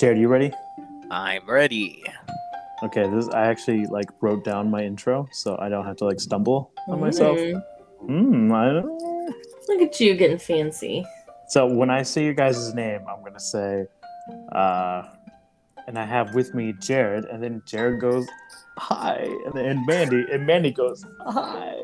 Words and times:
Jared, 0.00 0.16
you 0.16 0.28
ready? 0.28 0.50
I'm 1.10 1.46
ready. 1.46 2.02
Okay, 2.82 3.06
this 3.10 3.28
I 3.28 3.48
actually 3.48 3.84
like 3.84 4.08
wrote 4.22 4.44
down 4.44 4.70
my 4.70 4.82
intro, 4.82 5.28
so 5.30 5.58
I 5.60 5.68
don't 5.68 5.84
have 5.84 5.96
to 5.96 6.06
like 6.06 6.18
stumble 6.18 6.72
on 6.88 7.00
myself. 7.00 7.36
Mm, 7.38 7.62
Hmm. 8.06 8.50
I 8.50 8.64
don't. 8.72 9.34
Look 9.68 9.82
at 9.82 10.00
you 10.00 10.14
getting 10.14 10.38
fancy. 10.38 11.04
So 11.48 11.66
when 11.66 11.90
I 11.90 12.02
say 12.02 12.24
your 12.24 12.32
guys' 12.32 12.72
name, 12.72 13.02
I'm 13.06 13.22
gonna 13.22 13.38
say, 13.38 13.84
uh, 14.52 15.02
and 15.86 15.98
I 15.98 16.06
have 16.06 16.34
with 16.34 16.54
me 16.54 16.72
Jared, 16.80 17.26
and 17.26 17.42
then 17.42 17.60
Jared 17.66 18.00
goes, 18.00 18.26
"Hi," 18.78 19.28
and 19.44 19.52
then 19.52 19.84
Mandy, 19.84 20.24
and 20.32 20.46
Mandy 20.46 20.70
goes, 20.70 21.04
"Hi." 21.26 21.76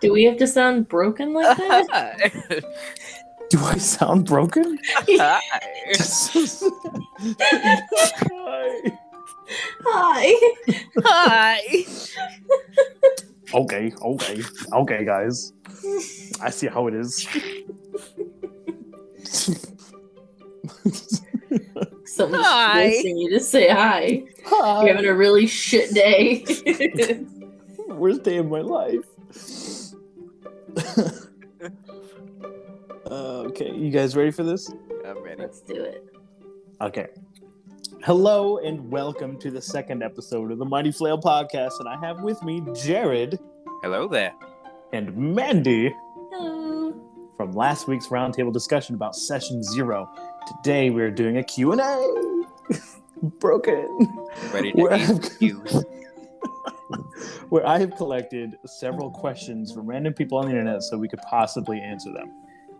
Do 0.00 0.14
we 0.14 0.24
have 0.24 0.38
to 0.38 0.46
sound 0.46 0.88
broken 0.88 1.34
like 1.34 1.58
that? 1.58 2.64
Do 3.50 3.64
I 3.64 3.78
sound 3.78 4.26
broken? 4.26 4.78
Hi. 5.08 5.40
Hi. 8.32 8.82
Hi. 9.84 10.34
Hi. 11.04 11.60
Okay, 13.52 13.92
okay, 14.00 14.42
okay, 14.72 15.04
guys. 15.04 15.52
I 16.40 16.50
see 16.50 16.68
how 16.68 16.86
it 16.86 16.94
is. 16.94 17.26
Someone's 22.04 22.46
Hi. 22.46 22.90
forcing 22.92 23.18
you 23.18 23.30
to 23.30 23.40
say 23.40 23.68
hi. 23.68 24.22
Hi. 24.44 24.84
You're 24.84 24.94
having 24.94 25.10
a 25.10 25.14
really 25.14 25.48
shit 25.48 25.92
day. 25.92 26.44
Worst 27.88 28.22
day 28.22 28.36
of 28.36 28.48
my 28.48 28.60
life. 28.60 29.04
Uh, 33.10 33.42
okay, 33.48 33.70
you 33.74 33.90
guys 33.90 34.14
ready 34.16 34.30
for 34.30 34.42
this? 34.44 34.72
I'm 35.06 35.22
ready. 35.22 35.40
Let's 35.42 35.60
do 35.60 35.74
it. 35.82 36.04
Okay. 36.80 37.08
Hello 38.04 38.58
and 38.58 38.90
welcome 38.90 39.38
to 39.40 39.50
the 39.50 39.60
second 39.60 40.02
episode 40.02 40.50
of 40.52 40.58
the 40.58 40.64
Mighty 40.64 40.92
Flail 40.92 41.18
podcast, 41.20 41.72
and 41.80 41.88
I 41.88 41.98
have 42.00 42.20
with 42.22 42.42
me 42.42 42.62
Jared 42.74 43.38
Hello 43.82 44.06
there. 44.08 44.32
and 44.92 45.14
Mandy 45.16 45.94
Hello. 46.30 46.94
from 47.36 47.52
last 47.52 47.88
week's 47.88 48.06
roundtable 48.06 48.52
discussion 48.52 48.94
about 48.94 49.16
session 49.16 49.62
zero. 49.62 50.08
Today 50.62 50.90
we're 50.90 51.10
doing 51.10 51.38
a 51.38 51.42
Q&A. 51.42 52.44
Broken. 53.40 54.08
Ready 54.54 54.72
to 54.72 54.80
Where 54.80 54.94
eat 54.94 55.10
I've- 55.10 55.84
where 57.50 57.66
I 57.66 57.78
have 57.80 57.96
collected 57.96 58.56
several 58.64 59.10
questions 59.10 59.72
from 59.72 59.86
random 59.86 60.14
people 60.14 60.38
on 60.38 60.44
the 60.46 60.50
internet 60.52 60.82
so 60.84 60.96
we 60.96 61.08
could 61.08 61.20
possibly 61.28 61.78
answer 61.80 62.12
them. 62.12 62.30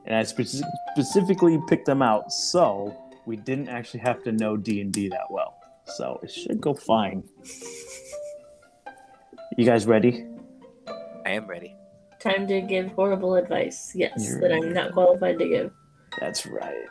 And 0.07 0.17
I 0.17 0.23
speci- 0.23 0.63
specifically 0.93 1.59
picked 1.69 1.87
them 1.87 2.03
out 2.03 2.33
so 2.33 2.97
we 3.27 3.37
didn't 3.37 3.69
actually 3.69 4.01
have 4.01 4.23
to 4.25 4.33
know 4.33 4.57
D&D 4.57 5.09
that 5.09 5.31
well. 5.31 5.57
So 5.85 6.21
it 6.23 6.31
should 6.31 6.61
go 6.61 6.75
fine. 6.75 7.23
You 9.57 9.65
guys 9.65 9.87
ready? 9.87 10.27
I 11.27 11.31
am 11.31 11.47
ready. 11.47 11.77
Time 12.19 12.47
to 12.49 12.61
give 12.61 12.93
horrible 12.93 13.35
advice. 13.35 13.93
Yes, 13.95 14.27
You're 14.27 14.41
that 14.41 14.53
I'm 14.53 14.73
not 14.73 14.93
qualified 14.93 15.39
to 15.39 15.49
give. 15.49 15.73
That's 16.19 16.47
right. 16.47 16.87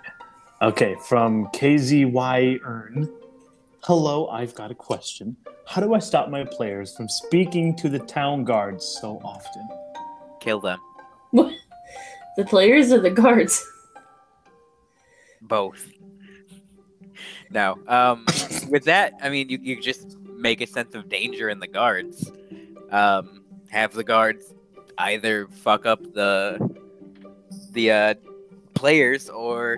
Okay, 0.62 0.96
from 1.08 1.46
KZY 1.48 2.60
Earn. 2.64 3.10
Hello, 3.84 4.28
I've 4.28 4.54
got 4.56 4.72
a 4.72 4.76
question. 4.76 5.38
How 5.66 5.82
do 5.82 5.94
I 5.94 6.00
stop 6.00 6.30
my 6.30 6.44
players 6.44 6.96
from 6.98 7.08
speaking 7.08 7.76
to 7.78 7.90
the 7.90 8.00
town 8.00 8.44
guards 8.44 8.86
so 9.00 9.22
often? 9.24 9.68
Kill 10.42 10.60
them. 10.60 10.80
The 12.40 12.46
players 12.46 12.94
or 12.94 13.02
the 13.02 13.10
guards? 13.10 13.70
Both. 15.42 15.92
No. 17.50 17.78
Um 17.86 18.26
with 18.70 18.86
that, 18.86 19.12
I 19.22 19.28
mean 19.28 19.50
you, 19.50 19.60
you 19.62 19.82
just 19.82 20.18
make 20.38 20.62
a 20.62 20.66
sense 20.66 20.96
of 20.96 21.10
danger 21.10 21.50
in 21.50 21.60
the 21.60 21.68
guards. 21.68 22.32
Um 22.92 23.44
have 23.72 23.92
the 23.92 24.06
guards 24.06 24.54
either 25.00 25.48
fuck 25.48 25.86
up 25.86 26.02
the 26.14 26.58
the 27.74 27.92
uh 27.92 28.14
players 28.74 29.30
or 29.30 29.78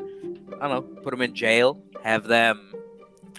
I 0.61 0.67
don't 0.67 0.95
know, 0.95 1.01
put 1.01 1.09
them 1.09 1.23
in 1.23 1.33
jail, 1.33 1.81
have 2.03 2.25
them 2.25 2.75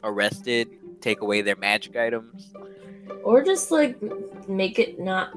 arrested, 0.03 0.69
take 1.01 1.21
away 1.21 1.43
their 1.43 1.55
magic 1.55 1.95
items. 1.95 2.53
Or 3.23 3.45
just 3.45 3.71
like 3.71 3.97
make 4.49 4.81
it 4.81 4.99
not 4.99 5.33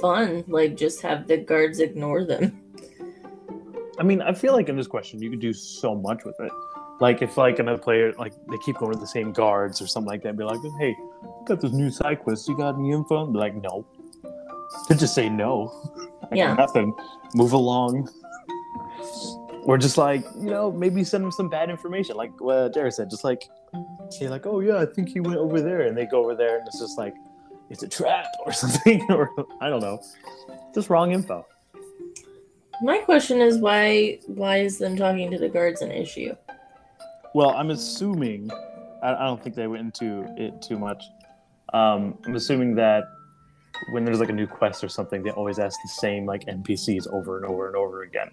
fun. 0.00 0.42
Like 0.48 0.76
just 0.76 1.02
have 1.02 1.28
the 1.28 1.36
guards 1.36 1.78
ignore 1.78 2.24
them. 2.24 2.62
I 3.98 4.02
mean, 4.04 4.22
I 4.22 4.32
feel 4.32 4.52
like 4.52 4.68
in 4.68 4.76
this 4.76 4.86
question 4.86 5.20
you 5.20 5.30
could 5.30 5.40
do 5.40 5.52
so 5.52 5.94
much 5.94 6.24
with 6.24 6.38
it. 6.40 6.52
Like 7.00 7.22
if 7.22 7.36
like 7.36 7.58
another 7.58 7.78
player 7.78 8.12
like 8.18 8.32
they 8.48 8.58
keep 8.58 8.76
going 8.78 8.92
to 8.92 8.98
the 8.98 9.06
same 9.06 9.32
guards 9.32 9.80
or 9.80 9.86
something 9.86 10.08
like 10.08 10.22
that, 10.22 10.30
and 10.30 10.38
be 10.38 10.44
like, 10.44 10.60
"Hey, 10.78 10.96
got 11.46 11.60
this 11.60 11.72
new 11.72 11.90
side 11.90 12.20
quest. 12.20 12.48
You 12.48 12.56
got 12.56 12.76
any 12.76 12.90
info?" 12.90 13.24
And 13.24 13.32
be 13.32 13.38
like, 13.38 13.54
"No." 13.54 13.86
To 14.88 14.94
just 14.94 15.14
say 15.14 15.28
no. 15.28 15.72
Yeah. 16.32 16.54
nothing. 16.54 16.94
Move 17.34 17.52
along. 17.52 18.08
Or 19.62 19.78
just 19.78 19.96
like 19.96 20.24
you 20.36 20.50
know, 20.50 20.72
maybe 20.72 21.04
send 21.04 21.24
them 21.24 21.30
some 21.30 21.48
bad 21.48 21.70
information, 21.70 22.16
like 22.16 22.38
what 22.40 22.72
Derek 22.72 22.92
said. 22.92 23.10
Just 23.10 23.24
like 23.24 23.48
say 24.10 24.28
like, 24.28 24.46
"Oh 24.46 24.60
yeah, 24.60 24.78
I 24.78 24.86
think 24.86 25.08
he 25.08 25.20
went 25.20 25.38
over 25.38 25.60
there," 25.60 25.82
and 25.82 25.96
they 25.96 26.06
go 26.06 26.20
over 26.24 26.34
there, 26.34 26.58
and 26.58 26.66
it's 26.66 26.80
just 26.80 26.98
like 26.98 27.14
it's 27.70 27.82
a 27.82 27.88
trap 27.88 28.26
or 28.44 28.52
something, 28.62 29.06
or 29.10 29.30
I 29.60 29.68
don't 29.68 29.80
know, 29.80 30.00
just 30.74 30.90
wrong 30.90 31.12
info. 31.12 31.46
My 32.82 32.98
question 32.98 33.40
is 33.40 33.58
why 33.58 34.18
why 34.26 34.58
is 34.58 34.78
them 34.78 34.96
talking 34.96 35.30
to 35.30 35.38
the 35.38 35.48
guards 35.48 35.82
an 35.82 35.90
issue? 35.90 36.34
Well, 37.34 37.50
I'm 37.50 37.70
assuming. 37.70 38.50
I, 39.02 39.14
I 39.14 39.24
don't 39.26 39.42
think 39.42 39.54
they 39.54 39.66
went 39.66 39.82
into 39.82 40.26
it 40.36 40.60
too 40.62 40.78
much. 40.78 41.04
Um, 41.72 42.18
I'm 42.26 42.34
assuming 42.34 42.74
that 42.76 43.04
when 43.92 44.04
there's 44.04 44.18
like 44.18 44.28
a 44.28 44.32
new 44.32 44.46
quest 44.46 44.82
or 44.82 44.88
something, 44.88 45.22
they 45.22 45.30
always 45.30 45.58
ask 45.58 45.78
the 45.82 45.88
same 45.88 46.26
like 46.26 46.46
NPCs 46.46 47.12
over 47.12 47.36
and 47.36 47.46
over 47.46 47.68
and 47.68 47.76
over 47.76 48.02
again, 48.02 48.30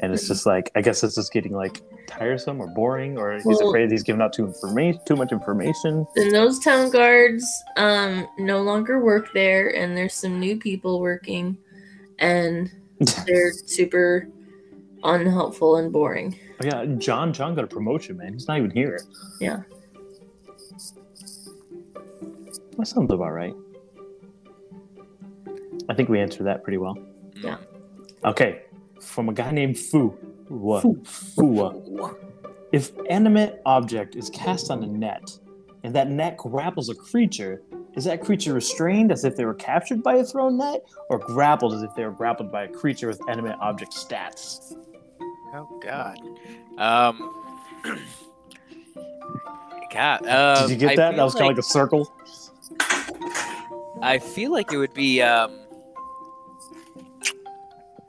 and 0.00 0.12
it's 0.12 0.26
just 0.28 0.46
like 0.46 0.70
I 0.74 0.80
guess 0.82 1.02
it's 1.02 1.14
just 1.16 1.32
getting 1.32 1.52
like 1.52 1.82
tiresome 2.06 2.60
or 2.60 2.68
boring, 2.68 3.18
or 3.18 3.34
he's 3.34 3.44
Well- 3.44 3.68
afraid 3.70 3.90
he's 3.90 4.02
giving 4.02 4.22
out 4.22 4.32
too 4.32 4.46
information, 4.46 5.00
too 5.06 5.16
much 5.16 5.32
information. 5.32 6.06
Then 6.14 6.30
those 6.30 6.58
town 6.60 6.90
guards 6.90 7.44
um 7.76 8.26
no 8.38 8.62
longer 8.62 9.02
work 9.02 9.32
there 9.34 9.68
and 9.74 9.96
there's 9.96 10.14
some 10.14 10.38
new 10.40 10.56
people 10.56 11.00
working 11.00 11.58
and 12.18 12.70
they're 13.26 13.52
super 13.52 14.28
unhelpful 15.02 15.76
and 15.76 15.92
boring. 15.92 16.38
Oh, 16.62 16.66
yeah, 16.66 16.84
John. 16.98 17.32
John 17.32 17.54
got 17.54 17.64
a 17.64 17.66
promotion, 17.66 18.16
man. 18.16 18.32
He's 18.32 18.48
not 18.48 18.58
even 18.58 18.70
here. 18.70 19.00
Yeah. 19.40 19.62
That 22.78 22.86
sounds 22.86 23.12
about 23.12 23.32
right. 23.32 23.54
I 25.88 25.94
think 25.94 26.08
we 26.08 26.20
answered 26.20 26.44
that 26.44 26.62
pretty 26.64 26.78
well. 26.78 26.98
Yeah. 27.36 27.58
Okay, 28.24 28.62
from 29.00 29.28
a 29.28 29.32
guy 29.32 29.50
named 29.50 29.78
Fu. 29.78 30.16
Fu. 30.48 30.80
Fu. 30.80 31.02
Fu. 31.04 32.16
If 32.72 32.92
animate 33.08 33.60
object 33.64 34.16
is 34.16 34.28
cast 34.30 34.70
on 34.70 34.82
a 34.82 34.86
net, 34.86 35.38
and 35.84 35.94
that 35.94 36.10
net 36.10 36.36
grapples 36.36 36.88
a 36.88 36.94
creature, 36.94 37.62
is 37.96 38.04
that 38.04 38.20
creature 38.22 38.52
restrained 38.52 39.10
as 39.10 39.24
if 39.24 39.36
they 39.36 39.44
were 39.44 39.54
captured 39.54 40.02
by 40.02 40.16
a 40.16 40.24
thrown 40.24 40.58
net, 40.58 40.84
or 41.08 41.18
grappled 41.18 41.74
as 41.74 41.82
if 41.82 41.94
they 41.94 42.04
were 42.04 42.12
grappled 42.12 42.52
by 42.52 42.64
a 42.64 42.68
creature 42.68 43.08
with 43.08 43.20
animate 43.28 43.56
object 43.60 43.92
stats? 43.92 44.76
Oh 45.54 45.80
God. 45.82 46.18
Um. 46.78 47.42
God. 49.92 50.26
Um, 50.26 50.68
Did 50.68 50.70
you 50.72 50.76
get 50.88 50.90
I 50.90 50.96
that? 50.96 51.16
That 51.16 51.22
was 51.24 51.34
kind 51.34 51.44
of 51.44 51.48
like 51.48 51.56
like- 51.56 51.64
a 51.64 51.68
circle. 51.68 52.12
I 54.02 54.18
feel 54.18 54.52
like 54.52 54.72
it 54.72 54.76
would 54.76 54.92
be 54.92 55.22
um 55.22 55.58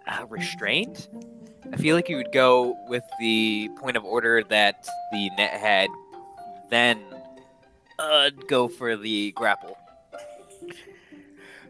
uh, 0.06 0.26
restrained. 0.30 1.08
I 1.72 1.78
feel 1.78 1.96
like 1.96 2.10
you 2.10 2.18
would 2.18 2.32
go 2.32 2.76
with 2.88 3.04
the 3.20 3.70
point 3.80 3.98
of 3.98 4.04
order 4.06 4.44
that 4.50 4.88
the 5.12 5.30
net 5.38 5.52
had, 5.52 5.90
then 6.70 7.02
uh, 8.00 8.30
go 8.48 8.68
for 8.68 8.96
the 8.96 9.32
grapple. 9.32 9.78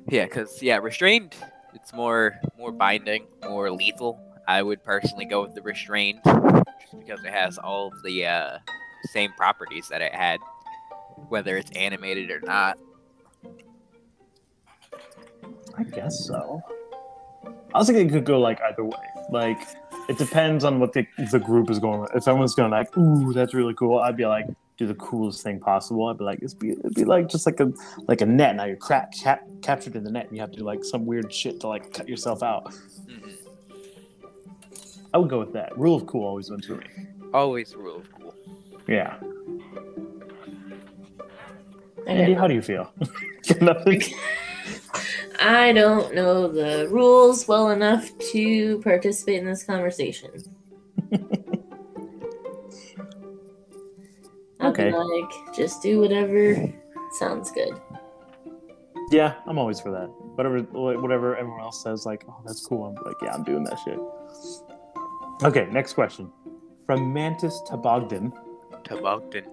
Yeah, 0.10 0.26
because 0.26 0.62
yeah, 0.62 0.78
restrained. 0.78 1.36
It's 1.74 1.94
more 1.94 2.40
more 2.58 2.72
binding, 2.72 3.28
more 3.44 3.72
lethal. 3.72 4.20
I 4.48 4.64
would 4.64 4.84
personally 4.84 5.26
go 5.26 5.42
with 5.42 5.56
the 5.56 5.62
restrained, 5.62 6.22
just 6.24 6.98
because 6.98 7.24
it 7.24 7.34
has 7.34 7.58
all 7.58 7.92
the 8.04 8.26
uh, 8.26 8.60
same 9.12 9.34
properties 9.34 9.90
that 9.90 10.02
it 10.02 10.16
had, 10.16 10.40
whether 11.28 11.58
it's 11.58 11.72
animated 11.72 12.32
or 12.32 12.40
not. 12.40 12.78
I 15.78 15.84
guess 15.84 16.26
so. 16.26 16.62
I 17.74 17.80
was 17.80 17.88
thinking 17.88 18.08
it 18.08 18.12
could 18.12 18.26
go 18.26 18.40
like 18.40 18.62
either 18.62 18.86
way. 18.86 18.98
Like 19.30 19.60
it 20.08 20.18
depends 20.18 20.64
on 20.64 20.80
what 20.80 20.94
the 20.94 21.06
the 21.32 21.40
group 21.40 21.70
is 21.70 21.80
going 21.80 22.00
with. 22.00 22.16
If 22.16 22.24
someone's 22.24 22.56
going 22.56 22.72
like, 22.72 22.98
"Ooh, 22.98 23.34
that's 23.34 23.54
really 23.54 23.74
cool," 23.74 24.00
I'd 24.00 24.16
be 24.16 24.26
like, 24.26 24.48
"Do 24.78 24.86
the 24.88 24.96
coolest 24.96 25.42
thing 25.44 25.60
possible." 25.60 26.08
I'd 26.08 26.18
be 26.18 26.24
like, 26.24 26.40
"It's 26.42 26.54
be 26.54 26.72
it'd 26.72 26.94
be 26.96 27.06
like 27.06 27.28
just 27.30 27.46
like 27.46 27.60
a 27.60 27.72
like 28.08 28.22
a 28.22 28.26
net. 28.26 28.56
Now 28.56 28.66
you're 28.66 28.76
cra- 28.78 29.08
cap- 29.22 29.48
captured 29.62 29.96
in 29.96 30.04
the 30.04 30.12
net, 30.12 30.28
and 30.28 30.36
you 30.36 30.42
have 30.42 30.52
to 30.52 30.58
do 30.58 30.64
like 30.64 30.84
some 30.84 31.06
weird 31.06 31.34
shit 31.34 31.60
to 31.62 31.68
like 31.68 31.92
cut 31.94 32.08
yourself 32.08 32.44
out." 32.44 32.66
Mhm. 33.08 33.34
I 35.14 35.18
would 35.18 35.30
go 35.30 35.40
with 35.40 35.54
that. 35.54 35.78
Rule 35.78 35.96
of 35.96 36.06
cool 36.06 36.26
always 36.26 36.50
wins 36.50 36.66
for 36.66 36.76
me. 36.76 36.86
Always 37.34 37.76
rule 37.76 37.98
of 37.98 38.12
cool. 38.12 38.34
Yeah. 38.88 39.18
Andy, 42.06 42.34
don't, 42.34 42.40
how 42.40 42.48
do 42.48 42.54
you 42.54 42.62
feel? 42.62 42.92
Nothing. 43.62 44.02
I 45.40 45.72
don't 45.72 46.16
know 46.16 46.48
the 46.48 46.88
rules 46.90 47.48
well 47.48 47.70
enough 47.70 48.10
to 48.32 48.80
participate 48.82 49.40
in 49.40 49.46
this 49.46 49.64
conversation. 49.64 50.30
Okay. 54.70 54.92
be 54.92 54.96
like, 54.96 55.56
just 55.56 55.82
do 55.82 56.00
whatever 56.00 56.74
sounds 57.18 57.52
good. 57.52 57.80
Yeah, 59.12 59.36
I'm 59.46 59.58
always 59.58 59.80
for 59.80 59.92
that. 59.92 60.08
Whatever, 60.36 60.60
whatever 61.00 61.36
everyone 61.36 61.62
else 61.62 61.82
says, 61.82 62.06
like, 62.06 62.26
oh, 62.28 62.42
that's 62.46 62.66
cool. 62.66 62.86
I'm 62.86 62.96
like, 63.06 63.16
yeah, 63.22 63.34
I'm 63.34 63.44
doing 63.44 63.64
that 63.64 63.80
shit. 63.80 64.00
Okay, 65.44 65.68
next 65.72 65.94
question 65.94 66.32
from 66.86 67.14
Mantis 67.14 67.62
Tabogden. 67.70 68.34
Toboggan. 68.84 69.46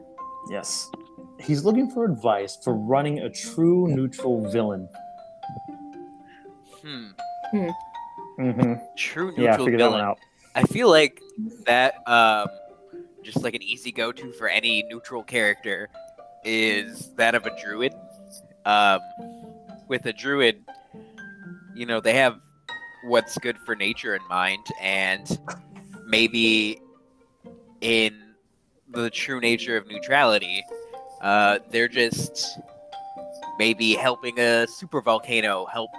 Yes, 0.50 0.90
he's 1.40 1.64
looking 1.64 1.90
for 1.90 2.04
advice 2.04 2.58
for 2.62 2.74
running 2.74 3.20
a 3.20 3.30
true 3.30 3.86
neutral 3.88 4.48
villain. 4.50 4.88
Hmm. 6.82 7.06
Mm-hmm. 8.38 8.74
True 8.96 9.26
neutral 9.28 9.44
Yeah, 9.44 9.56
figure 9.56 9.78
that 9.78 9.90
one 9.90 10.00
out. 10.00 10.18
I 10.54 10.64
feel 10.64 10.88
like 10.88 11.20
that 11.66 11.96
um 12.08 12.48
just 13.24 13.42
like 13.42 13.54
an 13.54 13.62
easy 13.62 13.90
go 13.90 14.12
to 14.12 14.32
for 14.32 14.48
any 14.48 14.82
neutral 14.84 15.22
character 15.22 15.88
is 16.44 17.10
that 17.16 17.34
of 17.34 17.46
a 17.46 17.60
druid. 17.62 17.94
Um 18.66 19.00
with 19.88 20.06
a 20.06 20.12
druid, 20.12 20.64
you 21.74 21.86
know, 21.86 22.00
they 22.00 22.14
have 22.14 22.38
what's 23.04 23.36
good 23.38 23.58
for 23.58 23.74
nature 23.74 24.14
in 24.14 24.22
mind 24.28 24.66
and 24.80 25.38
maybe 26.06 26.80
in 27.80 28.34
the 28.88 29.10
true 29.10 29.40
nature 29.40 29.76
of 29.76 29.86
neutrality, 29.88 30.64
uh 31.20 31.58
they're 31.70 31.88
just 31.88 32.58
maybe 33.58 33.94
helping 33.94 34.38
a 34.38 34.66
super 34.66 35.00
volcano 35.00 35.64
help 35.66 35.90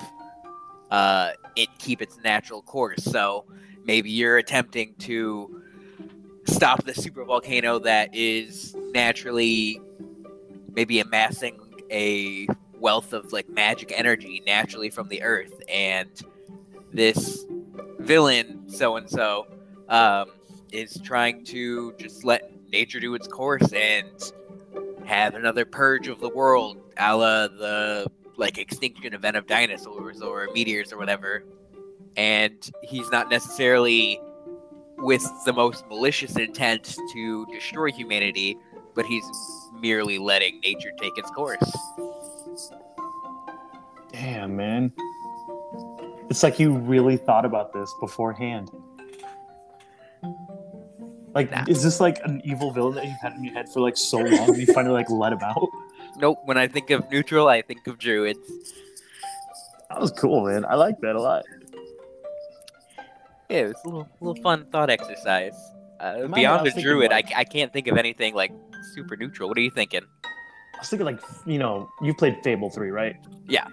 uh 0.91 1.31
it 1.55 1.69
keep 1.79 2.01
its 2.01 2.17
natural 2.23 2.61
course. 2.61 3.03
So 3.03 3.45
maybe 3.85 4.09
you're 4.09 4.37
attempting 4.37 4.95
to 4.99 5.61
stop 6.45 6.83
the 6.83 6.93
super 6.93 7.23
volcano 7.23 7.79
that 7.79 8.13
is 8.13 8.75
naturally 8.93 9.81
maybe 10.73 10.99
amassing 10.99 11.59
a 11.91 12.47
wealth 12.79 13.13
of 13.13 13.31
like 13.31 13.49
magic 13.49 13.91
energy 13.95 14.41
naturally 14.45 14.89
from 14.89 15.07
the 15.07 15.21
earth. 15.23 15.53
And 15.69 16.09
this 16.93 17.45
villain 17.99 18.69
so 18.69 18.95
and 18.95 19.09
so 19.09 19.47
um 19.89 20.29
is 20.71 20.99
trying 21.03 21.43
to 21.43 21.93
just 21.93 22.23
let 22.23 22.51
nature 22.71 22.99
do 22.99 23.15
its 23.15 23.27
course 23.27 23.73
and 23.73 24.31
have 25.05 25.35
another 25.35 25.65
purge 25.65 26.07
of 26.07 26.19
the 26.19 26.29
world 26.29 26.77
a 26.97 27.15
la 27.15 27.47
the 27.47 28.07
like 28.37 28.57
extinction 28.57 29.13
event 29.13 29.37
of 29.37 29.47
dinosaurs 29.47 30.21
or 30.21 30.49
meteors 30.53 30.91
or 30.91 30.97
whatever. 30.97 31.43
And 32.17 32.69
he's 32.81 33.09
not 33.11 33.29
necessarily 33.29 34.19
with 34.97 35.25
the 35.45 35.53
most 35.53 35.87
malicious 35.87 36.35
intent 36.37 36.97
to 37.13 37.45
destroy 37.47 37.91
humanity, 37.91 38.57
but 38.93 39.05
he's 39.05 39.25
merely 39.79 40.17
letting 40.17 40.59
nature 40.61 40.91
take 40.99 41.17
its 41.17 41.29
course. 41.31 41.77
Damn, 44.11 44.55
man. 44.55 44.91
It's 46.29 46.41
like 46.43 46.59
you 46.59 46.73
really 46.73 47.17
thought 47.17 47.45
about 47.45 47.73
this 47.73 47.93
beforehand. 47.99 48.69
Like, 51.33 51.51
Nah. 51.51 51.65
is 51.67 51.83
this 51.83 51.99
like 51.99 52.19
an 52.23 52.41
evil 52.45 52.71
villain 52.71 52.95
that 52.95 53.05
you've 53.05 53.19
had 53.21 53.33
in 53.33 53.43
your 53.43 53.53
head 53.53 53.67
for 53.67 53.81
like 53.81 53.97
so 53.97 54.17
long 54.19 54.49
and 54.49 54.57
you 54.57 54.65
finally 54.67 54.93
like 54.93 55.09
let 55.09 55.33
him 55.33 55.39
out? 55.41 55.69
Nope, 56.17 56.39
when 56.45 56.57
I 56.57 56.65
think 56.65 56.91
of 56.91 57.11
neutral, 57.11 57.49
I 57.49 57.61
think 57.61 57.85
of 57.87 57.97
druids. 57.99 58.39
That 59.89 59.99
was 59.99 60.11
cool, 60.11 60.45
man. 60.45 60.63
I 60.63 60.75
like 60.75 60.97
that 61.01 61.13
a 61.17 61.21
lot. 61.21 61.43
Yeah, 63.49 63.57
it 63.59 63.67
was 63.67 63.75
a 63.83 63.87
little, 63.87 64.09
little 64.21 64.41
fun 64.43 64.65
thought 64.71 64.89
exercise. 64.89 65.53
Uh, 65.99 66.27
beyond 66.27 66.65
the 66.65 66.81
druid, 66.81 67.11
like- 67.11 67.31
I, 67.33 67.41
I 67.41 67.43
can't 67.43 67.71
think 67.71 67.87
of 67.87 67.97
anything 67.97 68.33
like 68.35 68.51
super 68.93 69.15
neutral. 69.15 69.49
What 69.49 69.57
are 69.57 69.61
you 69.61 69.71
thinking? 69.71 70.01
I 70.23 70.79
was 70.79 70.89
thinking 70.89 71.05
like, 71.05 71.21
you 71.45 71.57
know, 71.57 71.89
you 72.01 72.13
played 72.13 72.37
Fable 72.43 72.69
3, 72.69 72.89
right? 72.91 73.15
Yeah. 73.47 73.67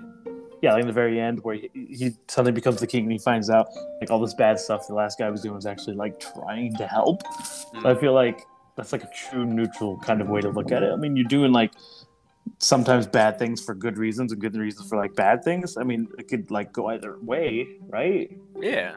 Yeah, 0.63 0.75
like 0.75 0.83
in 0.83 0.87
the 0.87 0.93
very 0.93 1.19
end 1.19 1.43
where 1.43 1.57
he, 1.57 1.71
he 1.75 2.11
suddenly 2.29 2.53
becomes 2.53 2.79
the 2.79 2.87
king 2.87 3.03
and 3.03 3.11
he 3.13 3.19
finds 3.19 3.51
out 3.51 3.67
like 4.01 4.11
all 4.11 4.21
this 4.21 4.35
bad 4.35 4.61
stuff 4.61 4.87
the 4.87 4.95
last 4.95 5.19
guy 5.19 5.29
was 5.29 5.41
doing 5.43 5.57
was 5.57 5.67
actually 5.67 5.97
like 5.97 6.21
trying 6.21 6.77
to 6.77 6.87
help. 6.87 7.23
So 7.83 7.91
I 7.91 7.97
feel 7.97 8.13
like 8.13 8.47
that's 8.77 8.93
like 8.93 9.03
a 9.03 9.11
true 9.13 9.45
neutral 9.45 9.99
kind 9.99 10.21
of 10.21 10.29
way 10.29 10.41
to 10.41 10.51
look 10.51 10.71
at 10.71 10.85
it. 10.85 10.93
I 10.93 10.97
mean, 10.97 11.17
you're 11.17 11.27
doing 11.27 11.51
like 11.51 11.73
sometimes 12.59 13.07
bad 13.07 13.39
things 13.39 13.61
for 13.63 13.75
good 13.75 13.99
reasons 13.99 14.33
and 14.33 14.41
good 14.41 14.57
reasons 14.57 14.89
for 14.89 14.97
like 14.99 15.15
bad 15.15 15.43
things. 15.45 15.77
I 15.77 15.83
mean, 15.85 16.09
it 16.19 16.29
could 16.29 16.51
like 16.51 16.73
go 16.73 16.87
either 16.89 17.17
way, 17.21 17.69
right? 17.89 18.31
Yeah, 18.61 18.95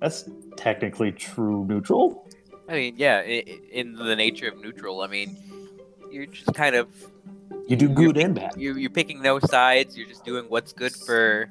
That's 0.00 0.28
technically 0.56 1.12
true 1.12 1.64
neutral. 1.66 2.28
I 2.68 2.72
mean, 2.74 2.94
yeah, 2.98 3.22
in 3.22 3.94
the 3.94 4.14
nature 4.14 4.48
of 4.48 4.58
neutral, 4.60 5.00
I 5.00 5.06
mean, 5.06 5.36
you're 6.10 6.26
just 6.26 6.52
kind 6.54 6.74
of 6.76 6.88
You 7.66 7.76
do 7.76 7.88
good 7.88 8.16
and 8.18 8.34
bad. 8.34 8.54
you 8.58 8.74
you're 8.74 8.90
picking 8.90 9.22
no 9.22 9.38
sides. 9.38 9.96
You're 9.96 10.08
just 10.08 10.24
doing 10.24 10.44
what's 10.48 10.72
good 10.72 10.94
for 10.94 11.48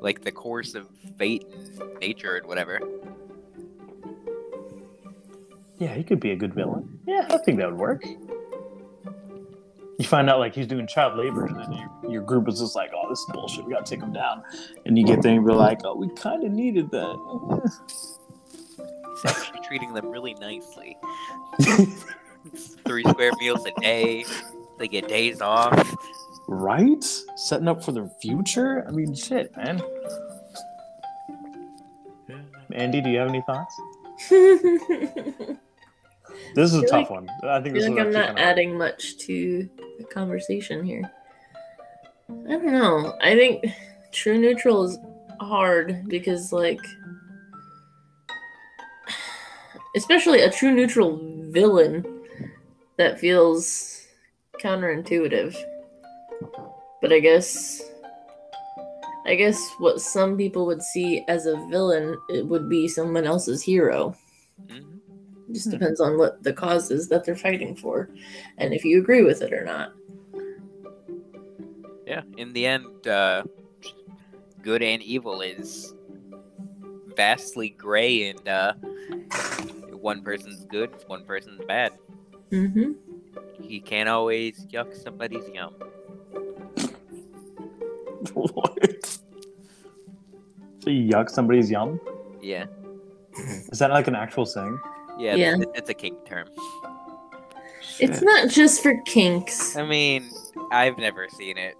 like 0.00 0.22
the 0.22 0.30
course 0.32 0.74
of 0.74 0.86
fate 1.18 1.46
and 1.52 1.98
nature 2.00 2.36
and 2.36 2.46
whatever. 2.46 2.80
Yeah, 5.78 5.94
he 5.94 6.02
could 6.04 6.20
be 6.20 6.30
a 6.30 6.36
good 6.36 6.54
villain. 6.54 6.98
Yeah, 7.06 7.26
I 7.28 7.38
think 7.38 7.58
that 7.58 7.70
would 7.70 7.78
work. 7.80 8.04
You 9.98 10.04
find 10.04 10.28
out 10.28 10.38
like 10.40 10.54
he's 10.54 10.66
doing 10.66 10.86
child 10.86 11.16
labor, 11.18 11.46
and 11.46 11.58
then 11.58 11.72
your, 11.72 12.12
your 12.12 12.22
group 12.22 12.48
is 12.48 12.60
just 12.60 12.74
like, 12.76 12.90
"Oh, 12.94 13.08
this 13.08 13.18
is 13.20 13.26
bullshit. 13.32 13.64
We 13.64 13.72
gotta 13.72 13.84
take 13.84 14.00
him 14.00 14.12
down." 14.12 14.42
And 14.84 14.98
you 14.98 15.04
get 15.06 15.22
there 15.22 15.32
and 15.34 15.46
be 15.46 15.52
like, 15.52 15.80
"Oh, 15.84 15.94
we 15.96 16.08
kind 16.10 16.44
of 16.44 16.52
needed 16.52 16.90
that." 16.90 17.70
He's 18.76 19.24
actually 19.24 19.60
treating 19.66 19.94
them 19.94 20.08
really 20.08 20.34
nicely. 20.34 20.98
Three 22.86 23.04
square 23.04 23.32
meals 23.40 23.64
a 23.66 23.80
day. 23.80 24.24
They 24.78 24.88
get 24.88 25.08
days 25.08 25.40
off. 25.40 25.94
right? 26.48 27.02
Setting 27.36 27.66
up 27.66 27.82
for 27.82 27.92
the 27.92 28.10
future. 28.20 28.84
I 28.86 28.90
mean, 28.90 29.14
shit, 29.14 29.56
man. 29.56 29.80
Andy, 32.72 33.00
do 33.00 33.08
you 33.08 33.18
have 33.18 33.28
any 33.28 33.42
thoughts? 33.46 33.74
I 36.28 36.34
This 36.54 36.72
is 36.72 36.82
a 36.82 36.86
tough 36.86 36.92
like- 36.92 37.10
one. 37.10 37.28
I 37.44 37.60
think 37.60 37.74
this 37.74 37.84
feel 37.84 37.92
is 37.92 37.98
like 37.98 38.06
I'm 38.06 38.12
not 38.12 38.26
kinda- 38.28 38.42
adding 38.42 38.78
much 38.78 39.16
to 39.18 39.68
the 39.98 40.04
conversation 40.04 40.84
here. 40.84 41.10
I 42.28 42.52
don't 42.52 42.66
know. 42.66 43.14
I 43.20 43.34
think 43.36 43.64
true 44.12 44.38
neutral 44.38 44.84
is 44.84 44.98
hard 45.40 46.08
because, 46.08 46.52
like, 46.52 46.80
especially 49.94 50.40
a 50.40 50.50
true 50.50 50.72
neutral 50.72 51.18
villain 51.50 52.04
that 52.96 53.18
feels 53.20 54.06
counterintuitive. 54.60 55.56
But 57.00 57.12
I 57.12 57.20
guess, 57.20 57.82
I 59.26 59.34
guess 59.34 59.58
what 59.78 60.00
some 60.00 60.36
people 60.36 60.66
would 60.66 60.82
see 60.82 61.24
as 61.28 61.46
a 61.46 61.56
villain, 61.68 62.16
it 62.30 62.46
would 62.46 62.68
be 62.68 62.88
someone 62.88 63.24
else's 63.26 63.62
hero. 63.62 64.14
Mhm. 64.66 64.95
It 65.56 65.60
just 65.60 65.70
Hmm. 65.70 65.78
depends 65.78 66.00
on 66.02 66.18
what 66.18 66.42
the 66.42 66.52
cause 66.52 66.90
is 66.90 67.08
that 67.08 67.24
they're 67.24 67.34
fighting 67.34 67.74
for, 67.74 68.10
and 68.58 68.74
if 68.74 68.84
you 68.84 68.98
agree 69.00 69.22
with 69.22 69.40
it 69.40 69.54
or 69.54 69.64
not. 69.64 69.94
Yeah, 72.06 72.20
in 72.36 72.52
the 72.52 72.66
end, 72.66 73.06
uh, 73.06 73.42
good 74.60 74.82
and 74.82 75.02
evil 75.02 75.40
is 75.40 75.94
vastly 77.16 77.70
gray, 77.70 78.28
and 78.28 78.46
uh, 78.46 78.74
one 79.92 80.22
person's 80.22 80.66
good, 80.66 80.90
one 81.06 81.24
person's 81.24 81.64
bad. 81.64 81.92
Mm-hmm. 82.52 82.92
You 83.62 83.80
can't 83.80 84.10
always 84.10 84.66
yuck 84.66 84.94
somebody's 84.94 85.48
yum. 85.48 85.72
what? 88.34 89.18
So 90.84 90.90
you 90.90 91.10
yuck 91.10 91.30
somebody's 91.30 91.70
yum? 91.70 91.98
Yeah, 92.42 92.66
Is 93.72 93.78
that 93.78 93.90
like 93.90 94.06
an 94.06 94.14
actual 94.14 94.44
saying? 94.44 94.78
Yeah, 95.18 95.34
Yeah. 95.34 95.56
It's, 95.58 95.66
it's 95.74 95.90
a 95.90 95.94
kink 95.94 96.24
term. 96.26 96.48
It's 97.98 98.20
not 98.22 98.50
just 98.50 98.82
for 98.82 98.94
kinks. 99.06 99.74
I 99.76 99.84
mean, 99.86 100.30
I've 100.70 100.98
never 100.98 101.28
seen 101.30 101.56
it 101.56 101.76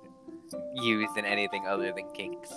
used 0.76 1.16
in 1.18 1.24
anything 1.26 1.66
other 1.66 1.92
than 1.92 2.08
kinks. 2.14 2.50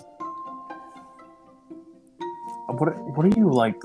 What 2.68 2.98
What 3.18 3.30
do 3.30 3.40
you 3.40 3.52
like? 3.52 3.82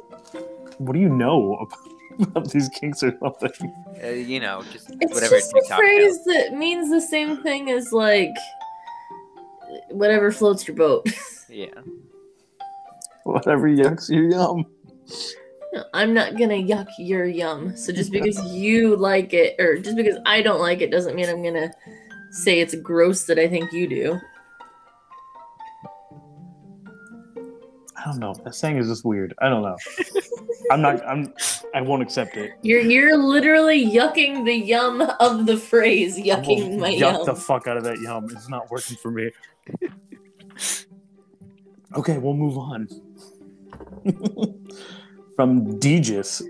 What 0.79 0.93
do 0.93 1.01
you 1.01 1.09
know 1.09 1.67
about 2.21 2.51
these 2.51 2.69
kinks 2.69 3.03
or 3.03 3.17
something? 3.19 3.73
Uh, 4.03 4.09
you 4.09 4.39
know, 4.41 4.63
just 4.73 4.91
It's 5.01 5.15
whatever 5.15 5.37
just 5.37 5.53
a 5.57 5.77
phrase 5.77 6.17
knows. 6.19 6.25
that 6.27 6.55
means 6.55 6.91
the 6.91 7.01
same 7.01 7.43
thing 7.43 7.71
as 7.71 7.93
like 7.93 8.35
whatever 9.91 10.31
floats 10.31 10.67
your 10.69 10.77
boat. 10.77 11.09
Yeah, 11.51 11.69
Whatever 13.25 13.69
yucks 13.69 14.09
your 14.11 14.29
yum. 14.29 14.65
I'm 15.93 16.14
not 16.14 16.37
gonna 16.37 16.54
yuck 16.54 16.88
your 16.99 17.26
yum. 17.26 17.76
So 17.76 17.93
just 17.93 18.12
because 18.12 18.38
you 18.52 18.97
like 18.97 19.33
it, 19.33 19.57
or 19.61 19.78
just 19.78 19.97
because 19.97 20.19
I 20.26 20.43
don't 20.43 20.61
like 20.61 20.81
it, 20.81 20.90
doesn't 20.90 21.14
mean 21.14 21.28
I'm 21.28 21.43
gonna 21.43 21.73
say 22.31 22.61
it's 22.61 22.75
gross 22.75 23.25
that 23.25 23.38
I 23.38 23.49
think 23.49 23.73
you 23.73 23.88
do. 23.88 24.21
I 27.97 28.04
don't 28.07 28.19
know. 28.19 28.35
That 28.45 28.54
saying 28.54 28.76
is 28.76 28.88
just 28.88 29.04
weird. 29.04 29.35
I 29.40 29.49
don't 29.49 29.62
know. 29.62 29.76
I'm 30.71 30.83
not. 30.83 31.07
I'm. 31.07 31.33
I 31.75 31.81
won't 31.81 32.02
accept 32.02 32.37
it. 32.37 32.52
You're 32.62 32.81
you're 32.81 33.16
literally 33.16 33.85
yucking 33.85 34.45
the 34.45 34.54
yum 34.54 35.00
of 35.21 35.47
the 35.47 35.57
phrase 35.57 36.19
yucking 36.19 36.78
my 36.78 36.90
yum. 36.90 37.14
yuck 37.14 37.16
yum. 37.19 37.26
the 37.26 37.35
fuck 37.35 37.66
out 37.66 37.76
of 37.76 37.85
that 37.85 37.99
yum. 38.00 38.28
It's 38.31 38.49
not 38.49 38.71
working 38.71 38.97
for 38.97 39.11
me. 39.11 39.31
okay, 41.97 42.19
we'll 42.19 42.35
move 42.35 42.59
on. 42.59 42.88
From 45.37 45.81
Degis, 45.81 46.43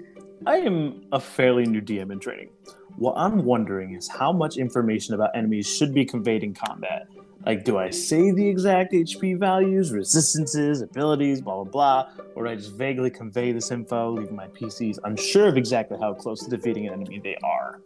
I 0.46 0.56
am 0.58 1.06
a 1.10 1.18
fairly 1.18 1.64
new 1.64 1.80
DM 1.80 2.12
in 2.12 2.20
training. 2.20 2.50
What 2.96 3.14
I'm 3.16 3.42
wondering 3.44 3.94
is 3.94 4.08
how 4.08 4.30
much 4.30 4.58
information 4.58 5.14
about 5.14 5.34
enemies 5.34 5.66
should 5.66 5.94
be 5.94 6.04
conveyed 6.04 6.42
in 6.42 6.52
combat. 6.52 7.06
Like, 7.46 7.64
do 7.64 7.78
I 7.78 7.88
say 7.88 8.30
the 8.30 8.46
exact 8.46 8.92
HP 8.92 9.38
values, 9.38 9.90
resistances, 9.90 10.82
abilities, 10.82 11.40
blah 11.40 11.64
blah 11.64 11.64
blah, 11.64 12.24
or 12.34 12.44
do 12.44 12.50
I 12.50 12.56
just 12.56 12.72
vaguely 12.72 13.10
convey 13.10 13.52
this 13.52 13.70
info, 13.70 14.10
leaving 14.10 14.36
my 14.36 14.48
PCs 14.48 14.98
unsure 15.04 15.48
of 15.48 15.56
exactly 15.56 15.96
how 15.98 16.12
close 16.12 16.44
to 16.44 16.50
defeating 16.50 16.86
an 16.86 16.92
enemy 16.92 17.20
they 17.24 17.36
are? 17.42 17.80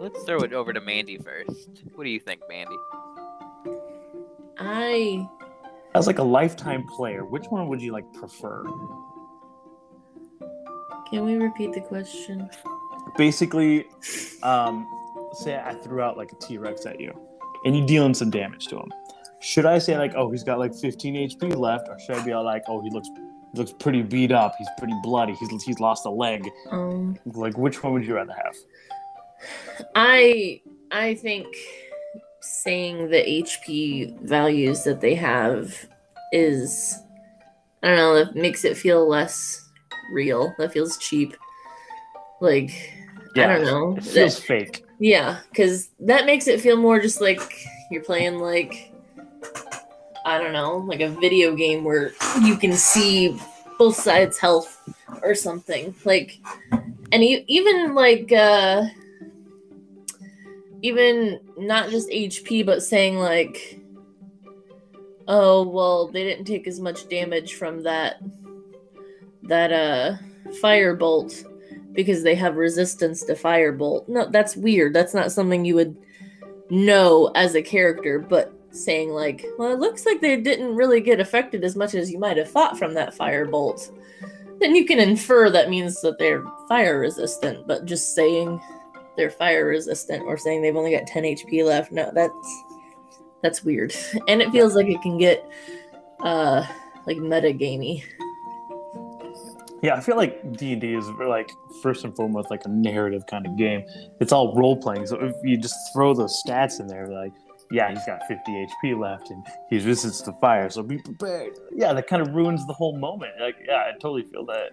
Let's 0.00 0.22
throw 0.24 0.40
it 0.40 0.52
over 0.52 0.72
to 0.72 0.80
Mandy 0.80 1.18
first. 1.18 1.84
What 1.94 2.04
do 2.04 2.10
you 2.10 2.20
think, 2.20 2.40
Mandy? 2.48 2.76
I 4.58 5.28
As 5.94 6.06
like 6.06 6.18
a 6.18 6.22
lifetime 6.22 6.86
player, 6.86 7.24
which 7.24 7.46
one 7.46 7.68
would 7.68 7.82
you 7.82 7.92
like 7.92 8.10
prefer? 8.12 8.64
can 11.10 11.24
we 11.24 11.34
repeat 11.34 11.72
the 11.72 11.80
question? 11.80 12.48
Basically, 13.18 13.86
um, 14.42 14.86
say 15.32 15.56
I 15.58 15.74
threw 15.74 16.00
out 16.00 16.16
like 16.16 16.32
a 16.32 16.36
T 16.36 16.56
Rex 16.58 16.86
at 16.86 17.00
you, 17.00 17.12
and 17.64 17.76
you 17.76 17.84
dealing 17.84 18.14
some 18.14 18.30
damage 18.30 18.66
to 18.68 18.76
him. 18.78 18.92
Should 19.40 19.66
I 19.66 19.78
say 19.78 19.98
like, 19.98 20.12
oh, 20.14 20.30
he's 20.30 20.44
got 20.44 20.58
like 20.58 20.74
15 20.74 21.30
HP 21.30 21.56
left, 21.56 21.88
or 21.88 21.98
should 21.98 22.16
I 22.16 22.24
be 22.24 22.32
all 22.32 22.44
like, 22.44 22.62
oh, 22.68 22.80
he 22.80 22.90
looks 22.90 23.08
he 23.52 23.58
looks 23.58 23.72
pretty 23.72 24.02
beat 24.02 24.30
up, 24.30 24.54
he's 24.58 24.68
pretty 24.78 24.94
bloody, 25.02 25.34
he's 25.34 25.62
he's 25.64 25.80
lost 25.80 26.06
a 26.06 26.10
leg. 26.10 26.48
Um, 26.70 27.18
Like, 27.26 27.58
which 27.58 27.82
one 27.82 27.94
would 27.94 28.06
you 28.06 28.14
rather 28.14 28.34
have? 28.34 28.54
I 29.96 30.60
I 30.92 31.14
think 31.14 31.46
saying 32.40 33.10
the 33.10 33.22
HP 33.22 34.18
values 34.22 34.82
that 34.84 35.00
they 35.00 35.14
have 35.14 35.74
is 36.32 36.98
I 37.82 37.88
don't 37.88 37.96
know, 37.96 38.24
that 38.24 38.34
makes 38.34 38.64
it 38.64 38.76
feel 38.76 39.08
less 39.08 39.70
real. 40.12 40.54
That 40.58 40.72
feels 40.72 40.98
cheap. 40.98 41.36
Like 42.40 42.70
I 43.36 43.46
don't 43.46 43.64
know. 43.64 43.96
It 43.96 44.04
feels 44.04 44.38
fake. 44.38 44.84
Yeah, 44.98 45.38
because 45.50 45.90
that 46.00 46.26
makes 46.26 46.46
it 46.46 46.60
feel 46.60 46.76
more 46.76 47.00
just 47.00 47.20
like 47.20 47.40
you're 47.90 48.02
playing 48.02 48.38
like 48.38 48.92
I 50.26 50.38
don't 50.38 50.52
know, 50.52 50.76
like 50.76 51.00
a 51.00 51.08
video 51.08 51.54
game 51.54 51.84
where 51.84 52.12
you 52.42 52.56
can 52.56 52.72
see 52.74 53.38
both 53.78 53.96
sides' 53.96 54.38
health 54.38 54.76
or 55.22 55.34
something. 55.34 55.94
Like, 56.04 56.38
and 57.12 57.22
e- 57.24 57.44
even 57.48 57.94
like 57.94 58.30
uh 58.30 58.84
even 60.82 61.40
not 61.56 61.90
just 61.90 62.10
HP, 62.10 62.64
but 62.64 62.82
saying 62.82 63.18
like, 63.18 63.80
oh 65.28 65.68
well, 65.68 66.08
they 66.08 66.24
didn't 66.24 66.46
take 66.46 66.66
as 66.66 66.80
much 66.80 67.08
damage 67.08 67.54
from 67.54 67.82
that 67.82 68.16
that 69.42 69.72
uh 69.72 70.16
firebolt 70.62 71.44
because 71.92 72.22
they 72.22 72.34
have 72.34 72.56
resistance 72.56 73.24
to 73.24 73.34
firebolt. 73.34 74.08
No, 74.08 74.26
that's 74.26 74.56
weird. 74.56 74.94
That's 74.94 75.14
not 75.14 75.32
something 75.32 75.64
you 75.64 75.74
would 75.74 75.96
know 76.70 77.30
as 77.34 77.54
a 77.54 77.62
character, 77.62 78.18
but 78.18 78.52
saying 78.70 79.10
like, 79.10 79.44
well, 79.58 79.72
it 79.72 79.80
looks 79.80 80.06
like 80.06 80.20
they 80.20 80.36
didn't 80.36 80.76
really 80.76 81.00
get 81.00 81.20
affected 81.20 81.64
as 81.64 81.76
much 81.76 81.94
as 81.94 82.10
you 82.10 82.18
might 82.18 82.36
have 82.36 82.50
thought 82.50 82.78
from 82.78 82.94
that 82.94 83.16
firebolt. 83.16 83.90
Then 84.60 84.74
you 84.74 84.84
can 84.84 84.98
infer 84.98 85.50
that 85.50 85.70
means 85.70 86.00
that 86.02 86.18
they're 86.18 86.44
fire 86.68 87.00
resistant, 87.00 87.66
but 87.66 87.86
just 87.86 88.14
saying 88.14 88.60
they're 89.20 89.30
fire 89.30 89.66
resistant 89.66 90.24
or 90.24 90.38
saying 90.38 90.62
they've 90.62 90.76
only 90.76 90.92
got 90.92 91.06
10 91.06 91.24
HP 91.24 91.62
left, 91.64 91.92
no, 91.92 92.10
that's 92.14 92.64
that's 93.42 93.62
weird. 93.62 93.94
And 94.28 94.40
it 94.40 94.50
feels 94.50 94.74
like 94.74 94.86
it 94.86 95.00
can 95.02 95.18
get 95.18 95.46
uh 96.20 96.66
like 97.06 97.18
meta 97.18 97.52
gamey. 97.52 98.02
Yeah, 99.82 99.94
I 99.94 100.00
feel 100.00 100.16
like 100.16 100.56
D 100.56 100.72
and 100.72 100.80
D 100.80 100.94
is 100.94 101.06
like 101.26 101.50
first 101.82 102.04
and 102.04 102.14
foremost 102.16 102.50
like 102.50 102.64
a 102.64 102.68
narrative 102.68 103.26
kind 103.26 103.46
of 103.46 103.56
game. 103.56 103.84
It's 104.20 104.32
all 104.32 104.54
role 104.54 104.76
playing. 104.76 105.06
So 105.06 105.16
if 105.20 105.34
you 105.42 105.56
just 105.56 105.76
throw 105.92 106.12
those 106.12 106.42
stats 106.46 106.80
in 106.80 106.86
there, 106.86 107.08
like, 107.08 107.32
yeah, 107.70 107.90
he's 107.90 108.04
got 108.04 108.26
50 108.26 108.66
HP 108.84 108.98
left 108.98 109.30
and 109.30 109.46
he's 109.70 109.86
resistance 109.86 110.20
to 110.22 110.32
fire, 110.40 110.68
so 110.68 110.82
be 110.82 110.98
prepared. 110.98 111.58
Yeah, 111.74 111.94
that 111.94 112.08
kind 112.08 112.20
of 112.20 112.34
ruins 112.34 112.66
the 112.66 112.74
whole 112.74 112.98
moment. 112.98 113.32
Like, 113.40 113.56
yeah, 113.66 113.84
I 113.88 113.92
totally 113.92 114.24
feel 114.24 114.44
that. 114.46 114.72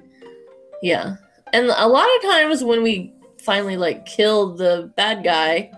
Yeah. 0.82 1.16
And 1.54 1.68
a 1.68 1.88
lot 1.88 2.08
of 2.18 2.22
times 2.24 2.64
when 2.64 2.84
we 2.84 3.14
finally 3.48 3.78
like 3.78 4.06
kill 4.06 4.54
the 4.54 4.92
bad 4.98 5.24
guy, 5.24 5.72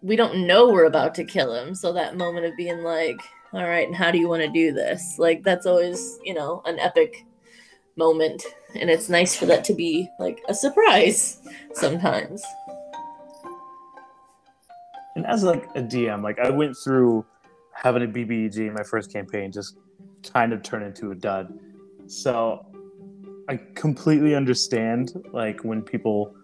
we 0.00 0.14
don't 0.14 0.46
know 0.46 0.68
we're 0.68 0.84
about 0.84 1.12
to 1.12 1.24
kill 1.24 1.52
him. 1.52 1.74
So 1.74 1.92
that 1.92 2.16
moment 2.16 2.46
of 2.46 2.56
being 2.56 2.84
like, 2.84 3.20
all 3.52 3.64
right, 3.64 3.84
and 3.84 3.96
how 3.96 4.12
do 4.12 4.18
you 4.18 4.28
want 4.28 4.42
to 4.42 4.48
do 4.48 4.72
this? 4.72 5.18
Like 5.18 5.42
that's 5.42 5.66
always, 5.66 6.20
you 6.22 6.34
know, 6.34 6.62
an 6.66 6.78
epic 6.78 7.26
moment. 7.96 8.44
And 8.76 8.88
it's 8.88 9.08
nice 9.08 9.34
for 9.34 9.44
that 9.46 9.64
to 9.64 9.74
be 9.74 10.08
like 10.20 10.40
a 10.48 10.54
surprise 10.54 11.40
sometimes. 11.72 12.44
And 15.16 15.26
as 15.26 15.42
like 15.42 15.64
a 15.74 15.82
DM, 15.82 16.22
like 16.22 16.38
I 16.38 16.50
went 16.50 16.76
through 16.76 17.24
having 17.72 18.04
a 18.04 18.06
BBEG 18.06 18.68
in 18.68 18.72
my 18.72 18.84
first 18.84 19.12
campaign, 19.12 19.50
just 19.50 19.76
kind 20.32 20.52
of 20.52 20.62
turned 20.62 20.84
into 20.84 21.10
a 21.10 21.16
dud. 21.16 21.58
So 22.06 22.64
I 23.48 23.58
completely 23.74 24.36
understand 24.36 25.12
like 25.32 25.64
when 25.64 25.82
people 25.82 26.36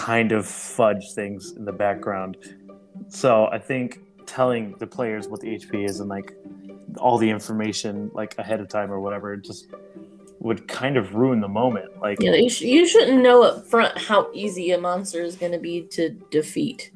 kind 0.00 0.32
of 0.32 0.46
fudge 0.46 1.12
things 1.12 1.52
in 1.56 1.64
the 1.64 1.72
background. 1.72 2.36
So 3.08 3.46
I 3.52 3.58
think 3.58 3.98
telling 4.26 4.74
the 4.78 4.86
players 4.86 5.28
what 5.28 5.40
the 5.40 5.48
HP 5.48 5.84
is 5.88 6.00
and 6.00 6.08
like 6.08 6.34
all 6.96 7.18
the 7.18 7.28
information 7.28 8.10
like 8.14 8.36
ahead 8.38 8.60
of 8.60 8.68
time 8.68 8.90
or 8.90 9.00
whatever 9.00 9.36
just 9.36 9.66
would 10.38 10.66
kind 10.68 10.96
of 10.96 11.14
ruin 11.14 11.40
the 11.40 11.48
moment. 11.48 12.00
Like 12.00 12.18
Yeah, 12.20 12.32
you, 12.34 12.48
sh- 12.48 12.62
you 12.62 12.86
shouldn't 12.86 13.22
know 13.22 13.42
up 13.42 13.66
front 13.66 13.98
how 13.98 14.30
easy 14.32 14.70
a 14.72 14.78
monster 14.78 15.20
is 15.22 15.36
going 15.36 15.52
to 15.52 15.58
be 15.58 15.82
to 15.96 16.08
defeat. 16.30 16.90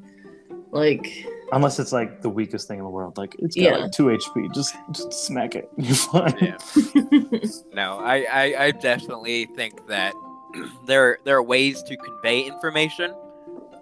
Like, 0.71 1.25
unless 1.51 1.77
it's 1.79 1.93
like 1.93 2.21
the 2.21 2.29
weakest 2.29 2.67
thing 2.67 2.79
in 2.79 2.83
the 2.83 2.89
world, 2.89 3.17
like 3.17 3.35
it's 3.39 3.55
got 3.55 3.61
Yeah. 3.63 3.77
like 3.77 3.91
two 3.91 4.05
HP, 4.05 4.51
just 4.53 4.75
just 4.91 5.13
smack 5.13 5.53
it. 5.55 5.69
You're 5.77 5.95
fine. 5.95 6.35
Yeah. 6.41 6.57
No, 7.73 7.99
I, 7.99 8.25
I, 8.31 8.65
I 8.65 8.71
definitely 8.71 9.45
think 9.55 9.85
that 9.87 10.13
there 10.85 11.19
there 11.23 11.37
are 11.37 11.43
ways 11.43 11.83
to 11.83 11.97
convey 11.97 12.41
information 12.41 13.13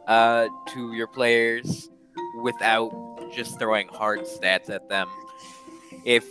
uh, 0.08 0.48
to 0.70 0.94
your 0.94 1.08
players 1.08 1.90
without 2.42 2.92
just 3.34 3.60
throwing 3.60 3.88
hard 3.88 4.22
stats 4.22 4.70
at 4.70 4.88
them. 4.90 5.08
If 6.06 6.26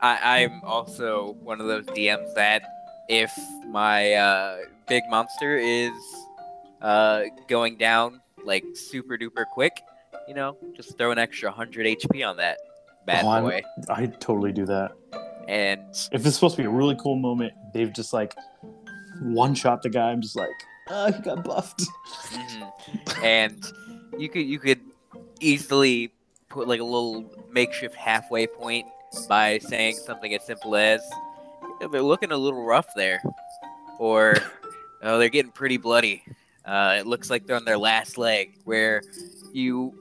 I, 0.00 0.42
I'm 0.42 0.60
also 0.64 1.36
one 1.42 1.60
of 1.60 1.66
those 1.66 1.84
DMs 1.86 2.34
that 2.34 2.62
if 3.08 3.32
my 3.68 4.12
uh, 4.14 4.58
big 4.88 5.02
monster 5.08 5.56
is 5.56 5.92
uh, 6.82 7.24
going 7.48 7.76
down 7.76 8.20
like 8.44 8.64
super 8.74 9.16
duper 9.18 9.44
quick, 9.52 9.80
you 10.26 10.34
know, 10.34 10.56
just 10.76 10.96
throw 10.98 11.10
an 11.10 11.18
extra 11.18 11.50
100 11.50 11.86
HP 11.98 12.28
on 12.28 12.36
that 12.36 12.58
bad 13.06 13.24
Oh, 13.24 13.42
boy. 13.42 13.62
I 13.88 14.06
totally 14.06 14.52
do 14.52 14.66
that. 14.66 14.92
And 15.48 15.80
If 16.12 16.26
it's 16.26 16.34
supposed 16.34 16.56
to 16.56 16.62
be 16.62 16.66
a 16.66 16.70
really 16.70 16.96
cool 17.00 17.16
moment, 17.16 17.54
they've 17.72 17.92
just 17.92 18.12
like 18.12 18.34
one 19.20 19.54
shot 19.54 19.82
the 19.82 19.88
guy. 19.90 20.10
I'm 20.10 20.20
just 20.20 20.36
like, 20.36 20.50
oh, 20.88 21.12
he 21.12 21.20
got 21.22 21.44
buffed. 21.44 21.82
Mhm. 22.32 22.72
and 23.24 23.72
you 24.18 24.28
could 24.28 24.42
you 24.46 24.58
could 24.58 24.80
easily 25.40 26.12
put 26.48 26.66
like 26.68 26.80
a 26.80 26.84
little 26.84 27.24
makeshift 27.50 27.94
halfway 27.94 28.46
point 28.46 28.86
by 29.28 29.58
saying 29.58 29.94
something 29.96 30.34
as 30.34 30.44
simple 30.44 30.76
as 30.76 31.00
"Yeah, 31.80 31.88
they're 31.88 32.02
looking 32.02 32.32
a 32.32 32.36
little 32.36 32.64
rough 32.64 32.88
there 32.96 33.22
or 33.98 34.34
oh 35.02 35.18
they're 35.18 35.28
getting 35.28 35.52
pretty 35.52 35.76
bloody 35.76 36.22
uh, 36.64 36.96
it 36.98 37.06
looks 37.06 37.30
like 37.30 37.46
they're 37.46 37.56
on 37.56 37.64
their 37.64 37.78
last 37.78 38.18
leg 38.18 38.58
where 38.64 39.00
you 39.52 39.94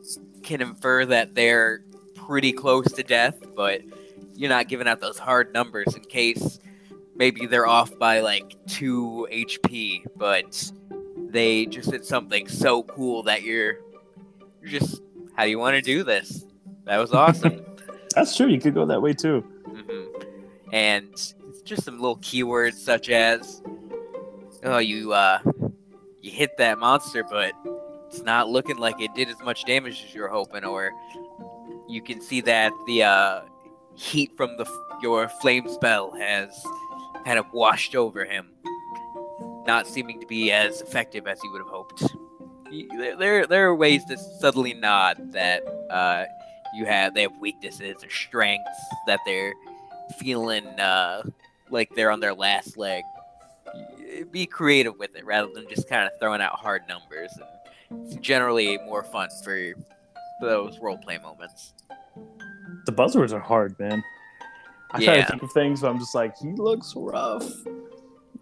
can 0.43 0.61
infer 0.61 1.05
that 1.05 1.35
they're 1.35 1.81
pretty 2.15 2.51
close 2.51 2.91
to 2.93 3.03
death 3.03 3.37
but 3.55 3.81
you're 4.35 4.49
not 4.49 4.67
giving 4.67 4.87
out 4.87 4.99
those 4.99 5.17
hard 5.19 5.53
numbers 5.53 5.95
in 5.95 6.03
case 6.03 6.59
maybe 7.17 7.45
they're 7.45 7.67
off 7.67 7.97
by 7.97 8.19
like 8.21 8.55
2 8.67 9.27
hp 9.31 10.03
but 10.15 10.71
they 11.29 11.65
just 11.65 11.91
did 11.91 12.05
something 12.05 12.47
so 12.47 12.83
cool 12.83 13.23
that 13.23 13.43
you're 13.43 13.75
you're 14.61 14.69
just 14.79 15.01
how 15.35 15.43
do 15.43 15.49
you 15.49 15.59
want 15.59 15.75
to 15.75 15.81
do 15.81 16.03
this 16.03 16.45
that 16.85 16.97
was 16.97 17.13
awesome 17.13 17.63
That's 18.15 18.35
true. 18.35 18.47
You 18.47 18.59
could 18.59 18.73
go 18.73 18.83
that 18.87 18.99
way 18.99 19.13
too. 19.13 19.41
hmm 19.67 20.05
and 20.73 21.09
it's 21.13 21.61
just 21.63 21.83
some 21.83 21.99
little 21.99 22.17
keywords 22.17 22.73
such 22.75 23.09
as 23.09 23.61
oh 24.63 24.79
you 24.79 25.13
uh 25.13 25.39
you 26.21 26.31
hit 26.31 26.57
that 26.57 26.79
monster 26.79 27.23
but 27.23 27.53
it's 28.07 28.23
not 28.23 28.49
looking 28.49 28.77
like 28.77 28.99
it 28.99 29.13
did 29.13 29.27
as 29.29 29.39
much 29.43 29.65
damage 29.65 30.03
as 30.07 30.15
you 30.15 30.21
were 30.21 30.29
hoping, 30.29 30.63
or 30.63 30.91
you 31.89 32.01
can 32.01 32.21
see 32.21 32.39
that 32.41 32.71
the 32.87 33.03
uh, 33.03 33.41
heat 33.95 34.31
from 34.37 34.55
the 34.57 34.65
your 35.01 35.27
flame 35.27 35.67
spell 35.67 36.11
has 36.13 36.49
kind 37.27 37.39
of 37.39 37.51
washed 37.51 37.93
over 37.93 38.23
him, 38.23 38.47
not 39.67 39.85
seeming 39.85 40.17
to 40.21 40.25
be 40.25 40.49
as 40.49 40.81
effective 40.81 41.27
as 41.27 41.37
you 41.43 41.51
would 41.51 41.59
have 41.59 41.67
hoped. 41.67 42.01
There, 43.19 43.45
there 43.45 43.67
are 43.67 43.75
ways 43.75 44.05
to 44.05 44.17
subtly 44.17 44.73
nod 44.73 45.33
that 45.33 45.61
uh, 45.89 46.23
you 46.73 46.85
have 46.85 47.13
they 47.13 47.23
have 47.23 47.37
weaknesses 47.41 48.01
or 48.01 48.09
strengths 48.09 48.79
that 49.07 49.19
they're 49.25 49.53
feeling 50.17 50.65
uh, 50.79 51.23
like 51.69 51.89
they're 51.95 52.11
on 52.11 52.21
their 52.21 52.33
last 52.33 52.77
leg. 52.77 53.03
Be 54.31 54.45
creative 54.45 54.97
with 54.97 55.13
it 55.17 55.25
rather 55.25 55.51
than 55.53 55.67
just 55.67 55.89
kind 55.89 56.05
of 56.05 56.17
throwing 56.21 56.39
out 56.39 56.53
hard 56.53 56.83
numbers. 56.87 57.31
And 57.89 58.05
it's 58.05 58.15
generally 58.15 58.77
more 58.85 59.03
fun 59.03 59.27
for 59.43 59.73
those 60.39 60.79
role 60.79 60.97
play 60.97 61.17
moments. 61.17 61.73
The 62.85 62.93
buzzwords 62.93 63.33
are 63.33 63.39
hard, 63.39 63.77
man. 63.79 64.01
I 64.91 65.03
try 65.03 65.17
to 65.17 65.25
think 65.25 65.43
of 65.43 65.51
things, 65.51 65.81
but 65.81 65.89
I'm 65.89 65.99
just 65.99 66.15
like, 66.15 66.37
he 66.37 66.51
looks 66.53 66.93
rough. 66.95 67.45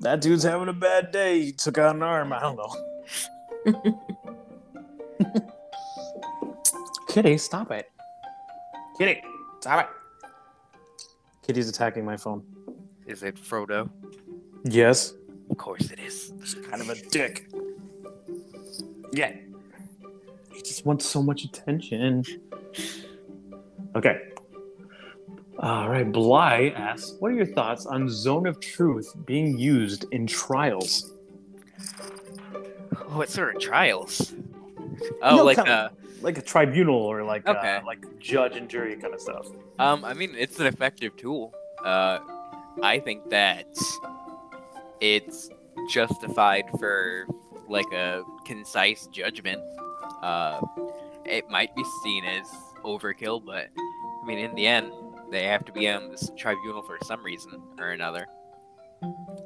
That 0.01 0.21
dude's 0.21 0.43
having 0.43 0.67
a 0.67 0.73
bad 0.73 1.11
day. 1.11 1.41
He 1.41 1.51
took 1.51 1.77
out 1.77 1.95
an 1.95 2.03
arm. 2.03 2.33
I 2.33 2.39
don't 2.39 2.57
know. 2.57 4.01
Kitty, 7.07 7.37
stop 7.37 7.71
it. 7.71 7.89
Kitty, 8.97 9.21
stop 9.59 9.89
it. 9.89 10.29
Kitty's 11.45 11.69
attacking 11.69 12.03
my 12.05 12.17
phone. 12.17 12.43
Is 13.07 13.23
it 13.23 13.35
Frodo? 13.35 13.89
Yes. 14.65 15.13
Of 15.49 15.57
course 15.57 15.91
it 15.91 15.99
is. 15.99 16.33
He's 16.39 16.55
kind 16.55 16.81
of 16.81 16.89
a 16.89 16.95
dick. 16.95 17.49
Yeah. 19.11 19.31
He 20.51 20.61
just 20.61 20.85
wants 20.85 21.05
so 21.05 21.21
much 21.21 21.43
attention. 21.43 22.23
Okay. 23.95 24.21
All 25.59 25.89
right. 25.89 26.09
Bly 26.09 26.73
asks, 26.75 27.13
"What 27.19 27.31
are 27.31 27.35
your 27.35 27.45
thoughts 27.45 27.85
on 27.85 28.09
Zone 28.09 28.45
of 28.45 28.59
Truth 28.59 29.13
being 29.25 29.57
used 29.57 30.05
in 30.11 30.27
trials?" 30.27 31.13
What 33.07 33.29
sort 33.29 33.55
of 33.55 33.61
trials? 33.61 34.33
Oh, 35.21 35.43
like 35.43 35.57
uh, 35.57 35.89
like 36.21 36.37
a 36.37 36.41
tribunal 36.41 36.95
or 36.95 37.23
like 37.23 37.47
okay. 37.47 37.77
uh, 37.77 37.85
like 37.85 38.19
judge 38.19 38.55
and 38.55 38.69
jury 38.69 38.95
kind 38.95 39.13
of 39.13 39.21
stuff. 39.21 39.47
Um, 39.79 40.03
I 40.03 40.13
mean, 40.13 40.33
it's 40.37 40.59
an 40.59 40.65
effective 40.65 41.15
tool. 41.15 41.53
Uh, 41.83 42.19
I 42.81 42.99
think 42.99 43.29
that 43.29 43.67
it's 44.99 45.49
justified 45.89 46.65
for 46.79 47.27
like 47.69 47.91
a 47.93 48.23
concise 48.45 49.07
judgment. 49.07 49.61
Uh, 50.21 50.61
it 51.25 51.49
might 51.49 51.75
be 51.75 51.83
seen 52.03 52.25
as 52.25 52.47
overkill, 52.83 53.43
but 53.45 53.69
I 53.77 54.25
mean, 54.25 54.39
in 54.39 54.55
the 54.55 54.67
end, 54.67 54.91
they 55.31 55.43
have 55.43 55.65
to 55.65 55.71
be 55.71 55.87
on 55.89 56.09
this 56.09 56.31
tribunal 56.37 56.81
for 56.83 56.97
some 57.03 57.23
reason 57.23 57.61
or 57.79 57.89
another. 57.89 58.25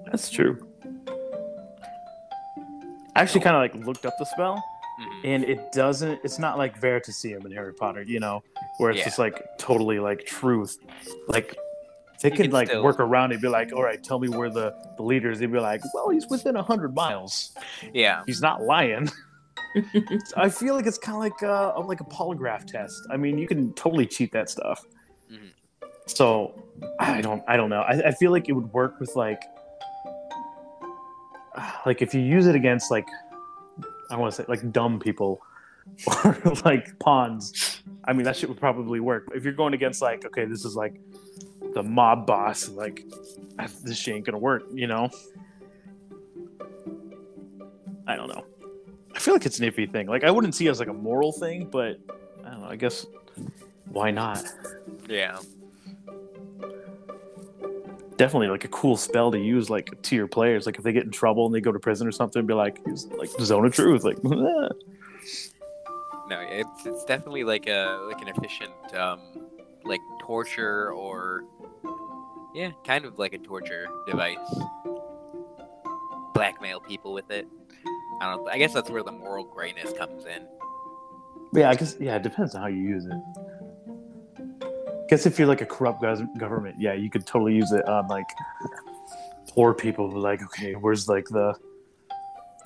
That's 0.05 0.29
true. 0.29 0.65
I 3.15 3.21
actually 3.21 3.41
kind 3.41 3.55
of 3.55 3.61
like 3.61 3.85
looked 3.85 4.05
up 4.05 4.13
the 4.17 4.25
spell, 4.25 4.63
Mhm. 5.01 5.21
and 5.25 5.43
it 5.43 5.71
doesn't. 5.71 6.21
It's 6.23 6.39
not 6.39 6.57
like 6.57 6.79
Veritaserum 6.79 7.45
in 7.45 7.51
Harry 7.51 7.73
Potter, 7.73 8.03
you 8.03 8.19
know, 8.19 8.43
where 8.77 8.91
it's 8.91 8.99
Yeah. 8.99 9.05
just 9.05 9.19
like 9.19 9.57
totally 9.57 9.99
like 9.99 10.25
truth. 10.25 10.77
Like 11.27 11.55
they 12.21 12.29
could 12.31 12.53
like 12.53 12.67
still- 12.67 12.83
work 12.83 12.99
around 12.99 13.31
it, 13.31 13.41
be 13.41 13.47
like, 13.47 13.73
all 13.73 13.83
right, 13.83 14.01
tell 14.03 14.19
me 14.19 14.29
where 14.29 14.49
the 14.49 14.73
the 14.97 15.03
leaders. 15.03 15.39
They'd 15.39 15.51
be 15.51 15.59
like, 15.59 15.81
well, 15.93 16.09
he's 16.09 16.27
within 16.29 16.55
a 16.55 16.63
hundred 16.63 16.93
miles. 16.95 17.55
Yeah, 17.93 18.21
He's 18.25 18.41
not 18.41 18.61
lying. 18.61 19.09
I 20.37 20.49
feel 20.49 20.73
like 20.75 20.85
it's 20.87 20.97
kind 20.97 21.15
of 21.15 21.21
like 21.21 21.43
uh 21.43 21.79
like 21.85 21.99
a 22.01 22.05
polygraph 22.05 22.65
test. 22.65 22.95
I 23.09 23.17
mean, 23.17 23.37
you 23.37 23.47
can 23.47 23.73
totally 23.73 24.05
cheat 24.05 24.31
that 24.33 24.49
stuff. 24.49 24.85
Mhm. 25.31 25.51
So 26.09 26.53
I 26.99 27.21
don't 27.21 27.43
I 27.47 27.55
don't 27.55 27.69
know. 27.69 27.81
I, 27.81 28.07
I 28.07 28.11
feel 28.11 28.31
like 28.31 28.49
it 28.49 28.53
would 28.53 28.71
work 28.73 28.99
with 28.99 29.15
like 29.15 29.41
like 31.85 32.01
if 32.01 32.13
you 32.13 32.21
use 32.21 32.47
it 32.47 32.55
against 32.55 32.89
like 32.89 33.07
I 34.09 34.17
want 34.17 34.33
to 34.33 34.41
say 34.41 34.45
like 34.47 34.71
dumb 34.71 34.99
people 34.99 35.41
or 36.25 36.37
like 36.65 36.97
pawns. 36.99 37.81
I 38.05 38.13
mean, 38.13 38.23
that 38.23 38.35
shit 38.35 38.49
would 38.49 38.59
probably 38.59 38.99
work. 38.99 39.27
If 39.35 39.43
you're 39.43 39.53
going 39.53 39.73
against 39.73 40.01
like 40.01 40.25
okay, 40.25 40.45
this 40.45 40.65
is 40.65 40.75
like 40.75 40.99
the 41.73 41.83
mob 41.83 42.25
boss, 42.25 42.69
like 42.69 43.05
ah, 43.59 43.67
this 43.83 43.97
shit 43.97 44.15
ain't 44.15 44.25
gonna 44.25 44.39
work, 44.39 44.63
you 44.73 44.87
know. 44.87 45.09
I 48.07 48.15
don't 48.15 48.29
know. 48.29 48.45
I 49.13 49.19
feel 49.19 49.35
like 49.35 49.45
it's 49.45 49.59
an 49.59 49.71
iffy 49.71 49.89
thing. 49.89 50.07
Like 50.07 50.23
I 50.23 50.31
wouldn't 50.31 50.55
see 50.55 50.65
it 50.65 50.71
as 50.71 50.79
like 50.79 50.89
a 50.89 50.93
moral 50.93 51.31
thing, 51.31 51.65
but 51.65 51.99
I 52.43 52.49
don't 52.49 52.61
know. 52.61 52.67
I 52.67 52.75
guess 52.75 53.05
why 53.89 54.09
not? 54.09 54.43
yeah. 55.07 55.37
Definitely 58.19 58.49
like 58.49 58.65
a 58.65 58.67
cool 58.67 58.97
spell 58.97 59.31
to 59.31 59.39
use 59.39 59.69
like 59.69 59.89
to 60.03 60.15
your 60.15 60.27
players. 60.27 60.65
Like 60.65 60.77
if 60.77 60.83
they 60.83 60.91
get 60.91 61.05
in 61.05 61.11
trouble 61.11 61.45
and 61.45 61.55
they 61.55 61.61
go 61.61 61.71
to 61.71 61.79
prison 61.79 62.05
or 62.05 62.11
something, 62.11 62.45
be 62.45 62.53
like, 62.53 62.81
like 63.17 63.29
zone 63.39 63.65
of 63.65 63.73
truth. 63.73 64.03
Like 64.03 64.21
No, 64.23 64.69
it's 66.41 66.85
it's 66.85 67.05
definitely 67.05 67.45
like 67.45 67.67
a 67.67 68.05
like 68.11 68.21
an 68.21 68.27
efficient 68.27 68.73
um 68.93 69.21
like 69.85 70.01
torture 70.21 70.91
or 70.91 71.45
yeah, 72.53 72.71
kind 72.85 73.05
of 73.05 73.17
like 73.17 73.31
a 73.33 73.37
torture 73.37 73.87
device. 74.05 74.37
Blackmail 76.33 76.81
people 76.81 77.13
with 77.13 77.31
it. 77.31 77.47
I 78.21 78.35
don't. 78.35 78.49
I 78.49 78.57
guess 78.57 78.73
that's 78.73 78.89
where 78.89 79.01
the 79.01 79.13
moral 79.13 79.45
grayness 79.45 79.93
comes 79.97 80.25
in. 80.25 80.45
yeah, 81.53 81.69
I 81.69 81.75
guess 81.75 81.95
yeah, 82.01 82.17
it 82.17 82.23
depends 82.23 82.53
on 82.53 82.61
how 82.61 82.67
you 82.67 82.81
use 82.81 83.05
it. 83.05 83.58
Guess 85.09 85.25
if 85.25 85.39
you're 85.39 85.47
like 85.47 85.61
a 85.61 85.65
corrupt 85.65 86.01
government, 86.37 86.75
yeah, 86.79 86.93
you 86.93 87.09
could 87.09 87.25
totally 87.25 87.55
use 87.55 87.71
it 87.71 87.83
on 87.87 88.07
like 88.07 88.27
poor 89.49 89.73
people. 89.73 90.09
Like, 90.11 90.43
okay, 90.43 90.73
where's 90.73 91.09
like 91.09 91.25
the 91.25 91.55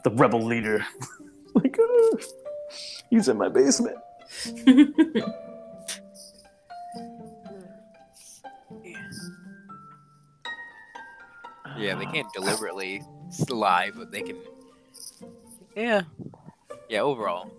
the 0.04 0.12
rebel 0.12 0.44
leader? 0.44 0.86
like, 1.56 1.80
uh, 1.80 2.18
he's 3.10 3.30
in 3.30 3.38
my 3.38 3.50
basement. 3.50 3.98
Yeah, 11.76 11.96
they 11.96 12.06
can't 12.06 12.32
deliberately 12.34 13.02
lie, 13.50 13.90
but 13.96 14.12
they 14.12 14.22
can. 14.22 14.38
Yeah, 15.76 16.04
yeah. 16.88 17.00
Overall, 17.00 17.52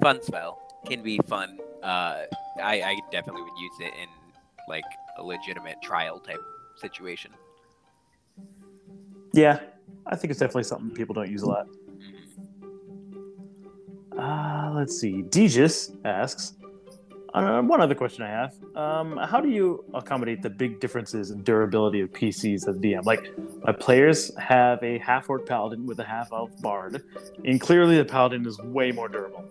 fun 0.00 0.22
spell 0.22 0.65
can 0.86 1.02
be 1.02 1.18
fun. 1.26 1.58
Uh, 1.82 2.22
I 2.62 2.82
I 2.82 2.98
definitely 3.10 3.42
would 3.42 3.58
use 3.58 3.76
it 3.80 3.92
in 4.00 4.08
like 4.68 4.84
a 5.18 5.22
legitimate 5.22 5.76
trial 5.82 6.18
type 6.18 6.40
situation. 6.76 7.32
Yeah, 9.32 9.60
I 10.06 10.16
think 10.16 10.30
it's 10.30 10.40
definitely 10.40 10.64
something 10.64 10.90
people 10.90 11.14
don't 11.14 11.30
use 11.30 11.42
a 11.42 11.46
lot. 11.46 11.66
Uh, 14.16 14.72
let's 14.74 14.98
see. 14.98 15.22
Degis 15.22 15.94
asks, 16.06 16.54
uh, 17.34 17.60
one 17.60 17.82
other 17.82 17.94
question 17.94 18.24
I 18.24 18.30
have. 18.30 18.54
Um, 18.74 19.18
how 19.18 19.42
do 19.42 19.50
you 19.50 19.84
accommodate 19.92 20.40
the 20.40 20.48
big 20.48 20.80
differences 20.80 21.30
in 21.30 21.42
durability 21.42 22.00
of 22.00 22.10
PCs 22.12 22.66
as 22.66 22.78
DM? 22.78 23.04
Like, 23.04 23.30
my 23.62 23.72
players 23.72 24.34
have 24.38 24.82
a 24.82 24.98
half 24.98 25.28
orc 25.28 25.46
paladin 25.46 25.84
with 25.84 25.98
a 25.98 26.04
half 26.04 26.32
elf 26.32 26.50
bard, 26.62 27.02
and 27.44 27.60
clearly 27.60 27.98
the 27.98 28.06
paladin 28.06 28.46
is 28.46 28.58
way 28.60 28.90
more 28.90 29.08
durable. 29.08 29.44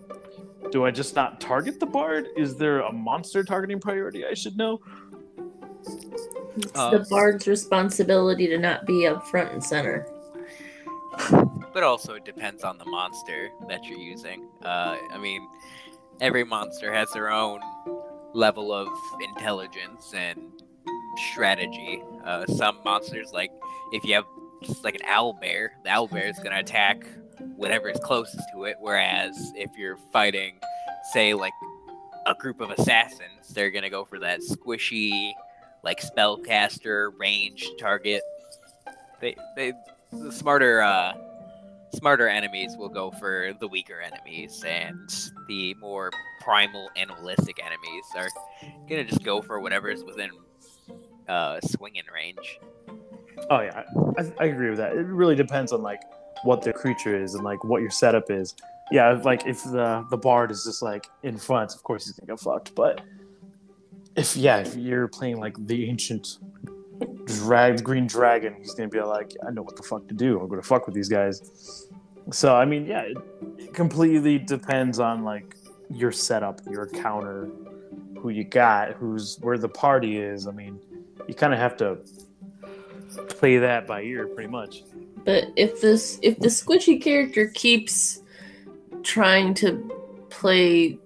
Do 0.70 0.84
I 0.84 0.90
just 0.90 1.14
not 1.14 1.40
target 1.40 1.80
the 1.80 1.86
bard? 1.86 2.28
Is 2.36 2.56
there 2.56 2.80
a 2.80 2.92
monster 2.92 3.44
targeting 3.44 3.80
priority 3.80 4.24
I 4.26 4.34
should 4.34 4.56
know? 4.56 4.80
It's 6.56 6.72
Uh, 6.74 6.90
the 6.90 7.06
bard's 7.10 7.46
responsibility 7.46 8.46
to 8.48 8.58
not 8.58 8.86
be 8.86 9.06
up 9.06 9.26
front 9.28 9.52
and 9.52 9.62
center. 9.62 10.06
But 11.72 11.82
also, 11.82 12.14
it 12.14 12.24
depends 12.24 12.64
on 12.64 12.78
the 12.78 12.86
monster 12.86 13.50
that 13.68 13.84
you're 13.84 13.98
using. 13.98 14.48
Uh, 14.62 14.96
I 15.12 15.18
mean, 15.18 15.46
every 16.20 16.44
monster 16.44 16.92
has 16.92 17.10
their 17.12 17.30
own 17.30 17.60
level 18.32 18.72
of 18.72 18.88
intelligence 19.20 20.12
and 20.14 20.40
strategy. 21.32 22.02
Uh, 22.24 22.46
some 22.46 22.78
monsters, 22.84 23.30
like 23.32 23.50
if 23.92 24.04
you 24.04 24.14
have 24.14 24.24
like 24.82 24.94
an 24.94 25.02
owl 25.06 25.34
bear, 25.34 25.72
the 25.84 25.90
owl 25.90 26.08
bear 26.08 26.28
is 26.28 26.38
gonna 26.42 26.58
attack 26.58 27.06
whatever 27.56 27.88
is 27.88 27.98
closest 28.02 28.42
to 28.52 28.64
it. 28.64 28.76
Whereas 28.80 29.52
if 29.54 29.70
you're 29.76 29.98
fighting, 30.12 30.58
say, 31.12 31.34
like 31.34 31.52
a 32.26 32.34
group 32.34 32.60
of 32.60 32.70
assassins, 32.70 33.48
they're 33.52 33.70
gonna 33.70 33.90
go 33.90 34.04
for 34.04 34.18
that 34.18 34.40
squishy, 34.40 35.32
like 35.82 36.00
spellcaster 36.00 37.10
range 37.18 37.68
target. 37.78 38.22
They 39.20 39.36
they 39.56 39.72
the 40.12 40.32
smarter 40.32 40.82
uh 40.82 41.14
smarter 41.94 42.28
enemies 42.28 42.76
will 42.76 42.88
go 42.88 43.10
for 43.12 43.52
the 43.60 43.68
weaker 43.68 44.00
enemies 44.00 44.62
and 44.66 45.08
the 45.48 45.72
more 45.74 46.10
primal 46.42 46.90
animalistic 46.96 47.58
enemies 47.64 48.04
are 48.16 48.28
gonna 48.88 49.04
just 49.04 49.22
go 49.24 49.40
for 49.40 49.60
whatever 49.60 49.88
is 49.88 50.04
within 50.04 50.30
uh 51.28 51.58
swinging 51.62 52.02
range 52.12 52.58
Oh 53.50 53.60
yeah, 53.60 53.84
I, 54.18 54.32
I 54.40 54.44
agree 54.46 54.70
with 54.70 54.78
that. 54.78 54.92
It 54.92 55.06
really 55.06 55.34
depends 55.34 55.72
on 55.72 55.82
like 55.82 56.00
what 56.42 56.62
the 56.62 56.72
creature 56.72 57.20
is 57.20 57.34
and 57.34 57.44
like 57.44 57.62
what 57.64 57.80
your 57.80 57.90
setup 57.90 58.30
is. 58.30 58.54
yeah, 58.90 59.12
like 59.24 59.46
if 59.46 59.64
the 59.64 60.06
the 60.10 60.16
bard 60.16 60.50
is 60.50 60.64
just 60.64 60.82
like 60.82 61.06
in 61.22 61.36
front, 61.36 61.74
of 61.74 61.82
course 61.82 62.06
he's 62.06 62.14
gonna 62.14 62.32
get 62.32 62.40
fucked. 62.40 62.74
But 62.74 63.00
if 64.16 64.36
yeah, 64.36 64.58
if 64.58 64.76
you're 64.76 65.08
playing 65.08 65.38
like 65.40 65.54
the 65.66 65.88
ancient 65.88 66.38
drag 67.24 67.82
green 67.82 68.06
dragon, 68.06 68.54
he's 68.58 68.74
gonna 68.74 68.88
be 68.88 69.00
like, 69.00 69.32
I 69.46 69.50
know 69.50 69.62
what 69.62 69.76
the 69.76 69.82
fuck 69.82 70.06
to 70.08 70.14
do. 70.14 70.40
I'm 70.40 70.48
gonna 70.48 70.62
fuck 70.62 70.86
with 70.86 70.94
these 70.94 71.08
guys. 71.08 71.88
So 72.32 72.54
I 72.54 72.64
mean, 72.64 72.86
yeah, 72.86 73.02
it, 73.02 73.16
it 73.58 73.74
completely 73.74 74.38
depends 74.38 74.98
on 74.98 75.24
like 75.24 75.56
your 75.90 76.12
setup, 76.12 76.60
your 76.68 76.86
counter, 76.88 77.48
who 78.18 78.30
you 78.30 78.44
got, 78.44 78.92
who's 78.94 79.36
where 79.40 79.58
the 79.58 79.68
party 79.68 80.18
is. 80.18 80.46
I 80.46 80.52
mean, 80.52 80.80
you 81.28 81.34
kind 81.34 81.52
of 81.52 81.58
have 81.58 81.76
to 81.78 81.98
play 83.28 83.58
that 83.58 83.86
by 83.86 84.02
ear, 84.02 84.26
pretty 84.26 84.50
much. 84.50 84.82
But 85.26 85.50
if 85.56 85.80
this 85.80 86.20
if 86.22 86.38
the 86.38 86.46
squishy 86.46 87.02
character 87.02 87.48
keeps 87.48 88.22
trying 89.02 89.54
to 89.54 89.92
play 90.30 90.98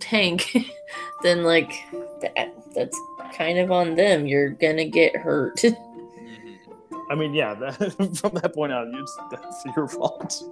tank, 0.00 0.56
then 1.22 1.44
like 1.44 1.72
that, 2.20 2.52
that's 2.74 3.00
kind 3.32 3.58
of 3.58 3.70
on 3.70 3.94
them. 3.94 4.26
You're 4.26 4.50
gonna 4.50 4.84
get 4.84 5.14
hurt. 5.16 5.62
I 7.10 7.14
mean, 7.14 7.32
yeah, 7.32 7.54
that, 7.54 7.74
from 8.20 8.34
that 8.34 8.52
point 8.52 8.72
out, 8.72 8.88
it's, 8.92 9.18
that's 9.30 9.64
your 9.76 9.88
fault. 9.88 10.42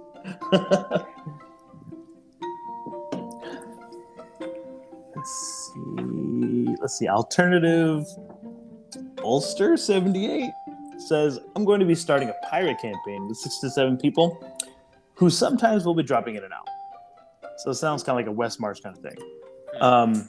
let's 5.15 5.73
see. 5.73 6.75
Let's 6.79 6.97
see. 6.97 7.07
Alternative 7.09 8.05
Ulster 9.21 9.75
seventy 9.75 10.31
eight 10.31 10.51
says, 10.97 11.39
"I'm 11.55 11.65
going 11.65 11.79
to 11.79 11.85
be 11.85 11.95
starting 11.95 12.29
a 12.29 12.35
pirate 12.49 12.79
campaign 12.81 13.27
with 13.27 13.37
six 13.37 13.59
to 13.59 13.69
seven 13.69 13.97
people, 13.97 14.43
who 15.15 15.29
sometimes 15.29 15.85
will 15.85 15.95
be 15.95 16.03
dropping 16.03 16.35
in 16.35 16.43
and 16.43 16.53
out." 16.53 16.67
So 17.57 17.71
it 17.71 17.75
sounds 17.75 18.03
kind 18.03 18.19
of 18.19 18.25
like 18.25 18.29
a 18.29 18.35
West 18.35 18.59
March 18.59 18.83
kind 18.83 18.95
of 18.95 19.03
thing. 19.03 19.17
Um, 19.81 20.27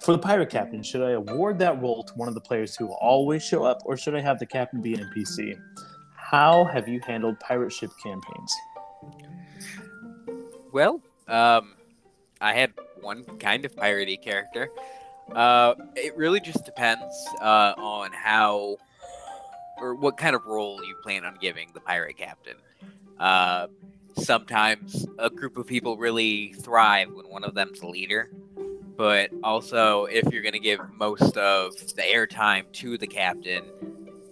for 0.00 0.12
the 0.12 0.18
pirate 0.18 0.50
captain, 0.50 0.82
should 0.82 1.02
I 1.02 1.12
award 1.12 1.58
that 1.60 1.80
role 1.80 2.02
to 2.02 2.14
one 2.14 2.26
of 2.26 2.34
the 2.34 2.40
players 2.40 2.74
who 2.76 2.86
will 2.86 2.98
always 3.00 3.44
show 3.44 3.64
up, 3.64 3.82
or 3.84 3.96
should 3.96 4.16
I 4.16 4.20
have 4.20 4.38
the 4.38 4.46
captain 4.46 4.80
be 4.80 4.94
an 4.94 5.08
NPC? 5.14 5.58
How 6.16 6.64
have 6.64 6.88
you 6.88 7.00
handled 7.06 7.38
pirate 7.38 7.72
ship 7.72 7.90
campaigns? 8.02 8.54
Well, 10.72 11.00
um, 11.28 11.74
I 12.40 12.52
had 12.54 12.72
one 13.00 13.24
kind 13.38 13.64
of 13.64 13.76
piratey 13.76 14.20
character. 14.20 14.70
Uh, 15.30 15.74
it 15.94 16.16
really 16.16 16.40
just 16.40 16.64
depends 16.64 17.14
uh, 17.40 17.74
on 17.76 18.10
how 18.12 18.78
or 19.78 19.94
what 19.94 20.16
kind 20.16 20.34
of 20.34 20.44
role 20.46 20.82
you 20.84 20.94
plan 21.02 21.24
on 21.24 21.36
giving 21.40 21.70
the 21.74 21.80
pirate 21.80 22.16
captain. 22.16 22.56
Uh, 23.18 23.66
sometimes 24.16 25.06
a 25.18 25.30
group 25.30 25.56
of 25.56 25.66
people 25.66 25.96
really 25.96 26.52
thrive 26.54 27.08
when 27.12 27.26
one 27.28 27.44
of 27.44 27.54
them's 27.54 27.80
the 27.80 27.86
leader, 27.86 28.30
but 28.96 29.30
also 29.42 30.04
if 30.06 30.30
you're 30.32 30.42
going 30.42 30.52
to 30.52 30.58
give 30.60 30.80
most 30.96 31.36
of 31.36 31.74
the 31.94 32.02
airtime 32.02 32.70
to 32.72 32.98
the 32.98 33.06
captain 33.06 33.64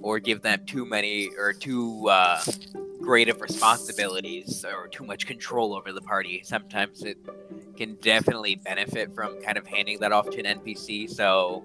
or 0.03 0.19
give 0.19 0.43
them 0.43 0.65
too 0.67 0.85
many 0.85 1.31
or 1.39 1.53
too 1.53 2.09
uh, 2.09 2.41
great 3.01 3.29
of 3.29 3.41
responsibilities 3.41 4.65
or 4.65 4.89
too 4.89 5.05
much 5.05 5.27
control 5.27 5.75
over 5.75 5.93
the 5.93 6.01
party, 6.01 6.43
sometimes 6.45 7.03
it 7.03 7.19
can 7.77 7.95
definitely 7.97 8.57
benefit 8.57 9.15
from 9.15 9.41
kind 9.43 9.57
of 9.57 9.67
handing 9.67 9.99
that 10.01 10.13
off 10.13 10.29
to 10.31 10.39
an 10.43 10.61
NPC 10.61 11.09
so 11.09 11.65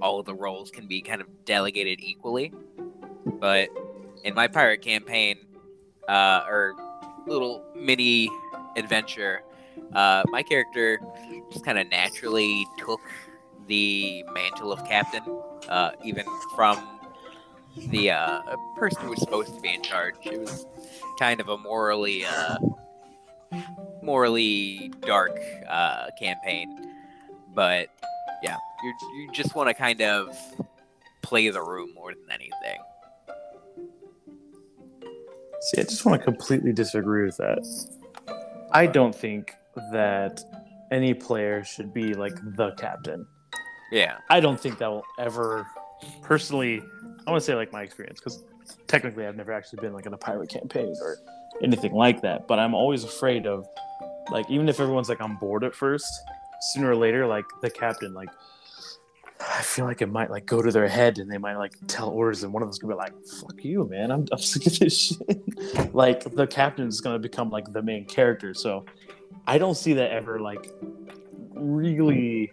all 0.00 0.20
of 0.20 0.26
the 0.26 0.34
roles 0.34 0.70
can 0.70 0.86
be 0.86 1.00
kind 1.00 1.20
of 1.20 1.26
delegated 1.44 2.00
equally. 2.00 2.52
But 3.24 3.68
in 4.24 4.34
my 4.34 4.48
pirate 4.48 4.82
campaign, 4.82 5.36
uh, 6.08 6.44
or 6.48 6.74
little 7.26 7.64
mini 7.76 8.30
adventure, 8.76 9.42
uh, 9.92 10.22
my 10.28 10.42
character 10.42 11.00
just 11.52 11.64
kind 11.64 11.78
of 11.78 11.88
naturally 11.90 12.66
took 12.78 13.00
the 13.66 14.24
mantle 14.32 14.72
of 14.72 14.84
captain, 14.86 15.22
uh, 15.68 15.92
even 16.04 16.24
from 16.54 17.00
the 17.88 18.10
uh, 18.10 18.40
person 18.76 19.02
who 19.02 19.10
was 19.10 19.20
supposed 19.20 19.54
to 19.54 19.60
be 19.60 19.74
in 19.74 19.82
charge. 19.82 20.14
It 20.24 20.40
was 20.40 20.66
kind 21.18 21.40
of 21.40 21.48
a 21.48 21.58
morally, 21.58 22.24
uh, 22.24 22.58
morally 24.02 24.92
dark 25.02 25.38
uh, 25.68 26.08
campaign, 26.18 26.94
but 27.54 27.88
yeah, 28.42 28.56
you 28.82 28.94
you 29.14 29.32
just 29.32 29.54
want 29.54 29.68
to 29.68 29.74
kind 29.74 30.00
of 30.00 30.36
play 31.22 31.48
the 31.50 31.62
room 31.62 31.92
more 31.94 32.12
than 32.12 32.30
anything. 32.32 32.80
See, 35.60 35.80
I 35.80 35.84
just 35.84 36.04
want 36.04 36.20
to 36.20 36.24
completely 36.24 36.72
disagree 36.72 37.24
with 37.24 37.36
that. 37.38 37.58
I 38.72 38.86
don't 38.86 39.14
think 39.14 39.54
that 39.92 40.40
any 40.90 41.14
player 41.14 41.64
should 41.64 41.92
be 41.92 42.14
like 42.14 42.34
the 42.56 42.72
captain. 42.72 43.26
Yeah. 43.90 44.18
I 44.30 44.40
don't 44.40 44.60
think 44.60 44.78
that 44.78 44.88
will 44.88 45.04
ever, 45.18 45.66
personally, 46.22 46.82
I 47.26 47.30
want 47.30 47.42
to 47.42 47.44
say 47.44 47.54
like 47.54 47.72
my 47.72 47.82
experience 47.82 48.20
because 48.20 48.44
technically 48.86 49.26
I've 49.26 49.36
never 49.36 49.52
actually 49.52 49.80
been 49.80 49.92
like 49.92 50.06
in 50.06 50.14
a 50.14 50.18
pirate 50.18 50.50
campaign 50.50 50.94
or 51.00 51.16
anything 51.62 51.92
like 51.92 52.22
that. 52.22 52.46
But 52.46 52.58
I'm 52.58 52.74
always 52.74 53.04
afraid 53.04 53.46
of 53.46 53.66
like 54.30 54.48
even 54.50 54.68
if 54.68 54.80
everyone's 54.80 55.08
like 55.08 55.20
on 55.20 55.36
board 55.36 55.64
at 55.64 55.74
first, 55.74 56.06
sooner 56.72 56.90
or 56.90 56.96
later 56.96 57.26
like 57.26 57.44
the 57.62 57.70
captain 57.70 58.14
like 58.14 58.28
I 59.58 59.62
feel 59.62 59.86
like 59.86 60.02
it 60.02 60.06
might 60.08 60.30
like 60.30 60.46
go 60.46 60.62
to 60.62 60.70
their 60.70 60.86
head 60.86 61.18
and 61.18 61.28
they 61.28 61.36
might 61.36 61.56
like 61.56 61.72
tell 61.88 62.10
orders 62.10 62.44
and 62.44 62.52
one 62.52 62.62
of 62.62 62.68
them's 62.68 62.78
gonna 62.78 62.94
be 62.94 62.98
like, 62.98 63.12
"Fuck 63.40 63.64
you, 63.64 63.88
man! 63.88 64.12
I'm, 64.12 64.24
I'm 64.30 64.38
sick 64.52 64.64
of 64.68 64.78
this 64.78 64.96
shit." 64.96 65.94
like 65.94 66.22
the 66.36 66.46
captain 66.46 66.86
is 66.86 67.00
gonna 67.00 67.18
become 67.18 67.50
like 67.50 67.72
the 67.72 67.82
main 67.82 68.04
character, 68.04 68.54
so 68.54 68.84
I 69.48 69.58
don't 69.58 69.74
see 69.74 69.94
that 69.94 70.12
ever 70.12 70.38
like 70.38 70.70
really 71.54 72.52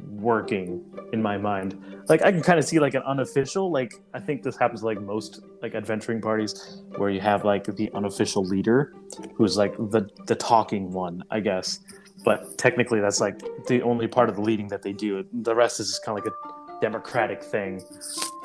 working 0.00 0.84
in 1.12 1.22
my 1.22 1.38
mind. 1.38 1.78
Like 2.08 2.22
I 2.22 2.32
can 2.32 2.42
kind 2.42 2.58
of 2.58 2.64
see 2.64 2.80
like 2.80 2.94
an 2.94 3.02
unofficial, 3.02 3.70
like 3.70 3.94
I 4.14 4.18
think 4.18 4.42
this 4.42 4.56
happens 4.56 4.82
like 4.82 5.00
most 5.00 5.42
like 5.62 5.76
adventuring 5.76 6.20
parties 6.20 6.82
where 6.96 7.10
you 7.10 7.20
have 7.20 7.44
like 7.44 7.66
the 7.76 7.88
unofficial 7.92 8.44
leader 8.44 8.94
who's 9.36 9.56
like 9.56 9.76
the 9.76 10.08
the 10.26 10.34
talking 10.34 10.90
one, 10.90 11.22
I 11.30 11.38
guess. 11.38 11.78
But 12.24 12.56
technically 12.58 13.00
that's 13.00 13.20
like 13.20 13.40
the 13.66 13.82
only 13.82 14.08
part 14.08 14.28
of 14.28 14.36
the 14.36 14.42
leading 14.42 14.68
that 14.68 14.82
they 14.82 14.92
do. 14.92 15.24
The 15.32 15.54
rest 15.54 15.78
is 15.78 15.88
just 15.88 16.04
kind 16.04 16.18
of 16.18 16.24
like 16.24 16.32
a 16.32 16.80
democratic 16.80 17.42
thing. 17.42 17.82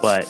But 0.01 0.27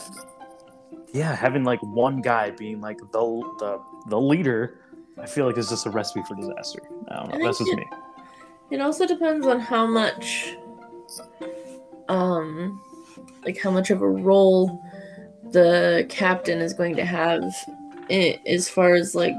yeah, 1.14 1.36
having 1.36 1.64
like 1.64 1.82
one 1.82 2.22
guy 2.22 2.52
being 2.52 2.80
like 2.80 3.00
the 3.12 3.44
the 3.60 3.82
the 4.10 4.20
leader, 4.20 4.80
I 5.18 5.26
feel 5.26 5.48
like 5.48 5.58
is 5.58 5.70
just 5.70 5.86
a 5.86 5.90
recipe 5.90 6.22
for 6.28 6.36
disaster. 6.36 6.82
I 7.10 7.16
don't 7.16 7.30
know. 7.30 7.36
I 7.36 7.44
That's 7.44 7.58
just 7.60 7.72
it- 7.72 7.78
me. 7.78 7.86
It 8.72 8.82
also 8.82 9.08
depends 9.08 9.48
on 9.48 9.60
how 9.60 9.88
much, 9.88 10.56
um, 12.08 12.80
like 13.44 13.58
how 13.58 13.72
much 13.72 13.90
of 13.90 14.04
a 14.04 14.08
role 14.08 14.80
the 15.52 16.06
captain 16.08 16.60
is 16.60 16.74
going 16.74 16.96
to 16.96 17.04
have 17.04 17.44
as 18.12 18.70
far 18.70 18.94
as 18.94 19.16
like 19.16 19.34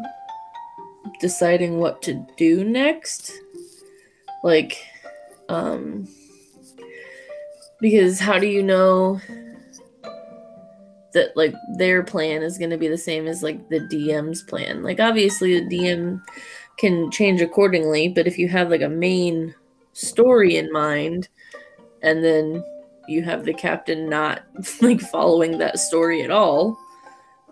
deciding 1.20 1.78
what 1.78 2.02
to 2.02 2.26
do 2.36 2.64
next. 2.64 3.32
Like, 4.42 4.85
um, 5.48 6.09
because 7.81 8.18
how 8.18 8.38
do 8.38 8.46
you 8.46 8.62
know 8.62 9.20
that 11.12 11.37
like 11.37 11.55
their 11.76 12.03
plan 12.03 12.42
is 12.42 12.57
going 12.57 12.70
to 12.70 12.79
be 12.79 12.88
the 12.88 12.98
same 12.98 13.26
as 13.26 13.42
like 13.42 13.68
the 13.68 13.81
DM's 13.81 14.42
plan? 14.42 14.83
Like, 14.83 15.00
obviously, 15.00 15.61
the 15.61 15.76
DM 15.76 16.22
can 16.81 17.11
change 17.11 17.42
accordingly 17.42 18.09
but 18.09 18.26
if 18.26 18.38
you 18.38 18.48
have 18.48 18.70
like 18.70 18.81
a 18.81 18.88
main 18.88 19.55
story 19.92 20.57
in 20.57 20.72
mind 20.72 21.29
and 22.03 22.24
then 22.24 22.64
you 23.07 23.22
have 23.22 23.44
the 23.44 23.53
captain 23.53 24.09
not 24.09 24.44
like 24.81 24.98
following 24.98 25.59
that 25.59 25.79
story 25.79 26.22
at 26.22 26.31
all 26.31 26.79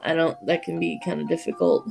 i 0.03 0.15
don't 0.15 0.35
that 0.47 0.63
can 0.63 0.81
be 0.81 0.99
kind 1.05 1.21
of 1.21 1.29
difficult 1.29 1.87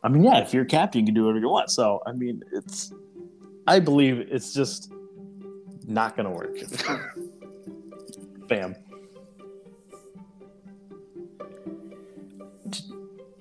I 0.00 0.06
mean, 0.06 0.22
yeah, 0.22 0.38
if 0.38 0.54
you're 0.54 0.62
a 0.62 0.66
captain, 0.66 1.00
you 1.00 1.06
can 1.06 1.14
do 1.14 1.24
whatever 1.24 1.40
you 1.40 1.48
want. 1.48 1.72
So, 1.72 2.00
I 2.06 2.12
mean, 2.12 2.40
it's, 2.52 2.92
I 3.68 3.80
believe 3.80 4.20
it's 4.30 4.52
just 4.54 4.90
not 5.86 6.16
going 6.16 6.24
to 6.26 6.32
work. 6.32 6.56
Bam. 8.48 8.74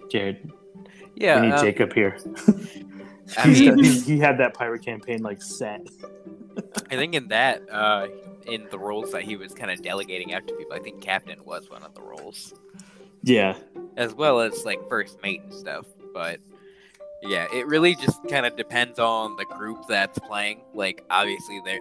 Jared, 0.10 0.52
Yeah. 1.16 1.42
we 1.42 1.48
need 1.48 1.54
um, 1.54 1.66
Jacob 1.66 1.94
here. 1.94 2.18
I 3.38 3.48
mean- 3.48 3.84
he, 3.84 4.00
he 4.02 4.20
had 4.20 4.38
that 4.40 4.54
pirate 4.54 4.84
campaign 4.84 5.22
like 5.22 5.42
set. 5.42 5.82
I 6.90 6.96
think 6.96 7.14
in 7.14 7.28
that, 7.30 7.64
uh, 7.72 8.08
in 8.46 8.68
the 8.72 8.80
roles 8.80 9.12
that 9.12 9.24
he 9.24 9.36
was 9.36 9.54
kind 9.54 9.70
of 9.72 9.82
delegating 9.82 10.34
out 10.34 10.48
to 10.48 10.54
people, 10.56 10.74
I 10.74 10.80
think 10.80 11.02
captain 11.02 11.44
was 11.46 11.70
one 11.70 11.84
of 11.84 11.94
the 11.94 12.02
roles, 12.02 12.54
Yeah. 13.24 13.58
as 13.98 14.14
well 14.14 14.40
as 14.40 14.64
like 14.66 14.80
first 14.88 15.22
mate 15.22 15.42
and 15.44 15.54
stuff. 15.54 15.86
But 16.14 16.40
yeah, 17.24 17.48
it 17.54 17.68
really 17.68 17.96
just 17.96 18.20
kind 18.30 18.46
of 18.46 18.56
depends 18.56 19.00
on 19.00 19.36
the 19.36 19.46
group 19.46 19.88
that's 19.88 20.20
playing. 20.20 20.62
Like, 20.74 21.04
obviously, 21.10 21.62
there 21.66 21.80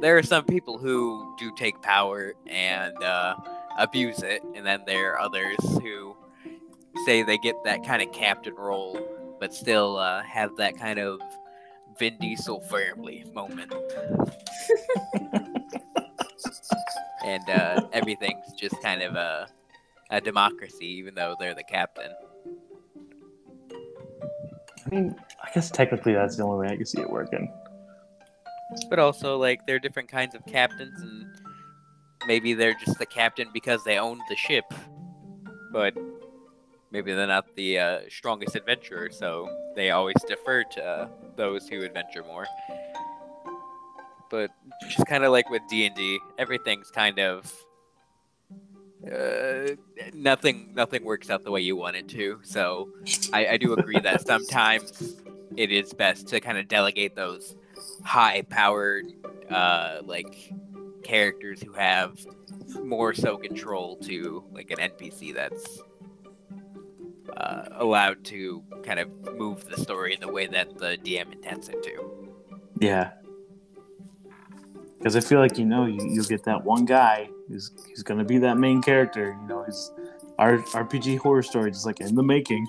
there 0.00 0.16
are 0.16 0.22
some 0.22 0.44
people 0.44 0.78
who 0.78 1.34
do 1.38 1.52
take 1.56 1.80
power 1.82 2.34
and 2.46 2.96
uh, 3.02 3.36
abuse 3.78 4.22
it, 4.22 4.42
and 4.54 4.64
then 4.64 4.82
there 4.86 5.12
are 5.12 5.20
others 5.20 5.58
who 5.82 6.16
say 7.06 7.22
they 7.22 7.38
get 7.38 7.54
that 7.64 7.84
kind 7.84 8.02
of 8.02 8.12
captain 8.12 8.54
role 8.54 8.98
but 9.38 9.54
still 9.54 9.96
uh, 9.96 10.22
have 10.22 10.56
that 10.56 10.76
kind 10.76 10.98
of 10.98 11.20
Vin 11.98 12.16
Diesel 12.20 12.60
family 12.60 13.24
moment. 13.34 13.72
and 17.24 17.48
uh, 17.48 17.88
everything's 17.92 18.52
just 18.56 18.80
kind 18.82 19.02
of 19.02 19.14
a, 19.16 19.48
a 20.10 20.20
democracy, 20.20 20.86
even 20.86 21.14
though 21.14 21.34
they're 21.38 21.54
the 21.54 21.64
captain. 21.64 22.12
I 24.86 24.94
mean, 24.94 25.16
I 25.42 25.50
guess 25.52 25.70
technically 25.70 26.14
that's 26.14 26.36
the 26.36 26.44
only 26.44 26.66
way 26.66 26.72
I 26.72 26.76
can 26.76 26.86
see 26.86 27.00
it 27.00 27.10
working. 27.10 27.52
But 28.90 28.98
also, 28.98 29.38
like, 29.38 29.66
there 29.66 29.76
are 29.76 29.80
different 29.80 30.08
kinds 30.08 30.34
of 30.34 30.44
captains, 30.46 31.00
and 31.00 31.26
maybe 32.26 32.54
they're 32.54 32.74
just 32.74 32.98
the 32.98 33.06
captain 33.06 33.48
because 33.52 33.82
they 33.84 33.98
own 33.98 34.20
the 34.28 34.36
ship. 34.36 34.64
But 35.72 35.94
maybe 36.90 37.14
they're 37.14 37.26
not 37.26 37.54
the 37.56 37.78
uh, 37.78 38.00
strongest 38.08 38.56
adventurer, 38.56 39.10
so 39.10 39.48
they 39.74 39.90
always 39.90 40.16
defer 40.26 40.64
to 40.64 40.84
uh, 40.84 41.08
those 41.36 41.68
who 41.68 41.82
adventure 41.82 42.22
more. 42.24 42.46
But 44.30 44.50
just 44.88 45.06
kind 45.06 45.24
of 45.24 45.32
like 45.32 45.48
with 45.48 45.62
D 45.70 45.86
and 45.86 45.94
D, 45.94 46.18
everything's 46.38 46.90
kind 46.90 47.18
of 47.18 47.50
uh, 49.06 49.76
nothing. 50.12 50.72
Nothing 50.74 51.04
works 51.04 51.30
out 51.30 51.44
the 51.44 51.50
way 51.50 51.60
you 51.60 51.76
want 51.76 51.96
it 51.96 52.08
to. 52.08 52.40
So 52.42 52.90
I, 53.32 53.46
I 53.48 53.56
do 53.56 53.72
agree 53.78 54.00
that 54.00 54.26
sometimes 54.26 55.16
it 55.56 55.70
is 55.70 55.92
best 55.92 56.28
to 56.28 56.40
kind 56.40 56.58
of 56.58 56.68
delegate 56.68 57.14
those 57.14 57.56
high-powered, 58.04 59.06
uh, 59.50 59.98
like 60.04 60.52
characters 61.02 61.62
who 61.62 61.72
have 61.72 62.18
more 62.84 63.14
so 63.14 63.36
control 63.36 63.96
to 63.96 64.44
like 64.52 64.70
an 64.70 64.78
NPC 64.78 65.34
that's 65.34 65.80
uh, 67.36 67.68
allowed 67.72 68.24
to 68.24 68.62
kind 68.82 69.00
of 69.00 69.08
move 69.36 69.68
the 69.68 69.76
story 69.76 70.14
in 70.14 70.20
the 70.20 70.28
way 70.28 70.46
that 70.46 70.76
the 70.78 70.98
DM 71.04 71.32
intends 71.32 71.68
it 71.68 71.82
to. 71.82 72.28
Yeah. 72.80 73.12
Because 74.98 75.14
I 75.14 75.20
feel 75.20 75.38
like 75.38 75.58
you 75.58 75.64
know 75.64 75.86
you 75.86 76.00
you 76.10 76.24
get 76.24 76.44
that 76.44 76.64
one 76.64 76.84
guy 76.84 77.30
who's 77.48 77.70
who's 77.88 78.02
gonna 78.02 78.24
be 78.24 78.38
that 78.38 78.58
main 78.58 78.82
character. 78.82 79.36
You 79.40 79.48
know, 79.48 79.62
he's 79.64 79.92
our 80.38 80.58
RPG 80.58 81.18
horror 81.18 81.42
story, 81.42 81.70
just 81.70 81.86
like 81.86 82.00
in 82.00 82.14
the 82.14 82.22
making. 82.22 82.66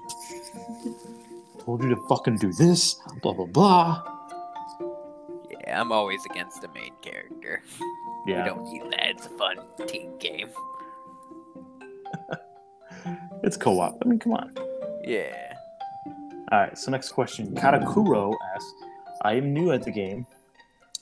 Told 1.66 1.84
you 1.84 1.90
to 1.90 1.98
fucking 2.08 2.38
do 2.38 2.54
this, 2.54 2.96
blah 3.22 3.34
blah 3.34 3.46
blah. 3.46 4.04
Yeah, 5.50 5.82
I'm 5.82 5.92
always 5.92 6.24
against 6.30 6.62
the 6.62 6.68
main 6.70 6.94
character. 7.02 7.64
Yeah, 8.28 8.44
We 8.44 8.50
don't 8.50 8.64
need 8.72 8.92
that. 8.92 9.10
It's 9.10 9.26
a 9.26 9.30
fun 9.30 9.58
team 9.88 10.18
game. 10.20 10.50
it's 13.44 13.58
co-op. 13.58 13.98
I 14.04 14.08
mean, 14.08 14.20
come 14.20 14.34
on. 14.34 14.54
Yeah. 15.04 15.54
All 16.52 16.60
right. 16.60 16.78
So 16.78 16.92
next 16.92 17.10
question, 17.10 17.56
Katakuro 17.56 18.36
asks, 18.56 18.74
"I 19.24 19.34
am 19.34 19.54
new 19.54 19.72
at 19.72 19.84
the 19.84 19.92
game, 19.92 20.26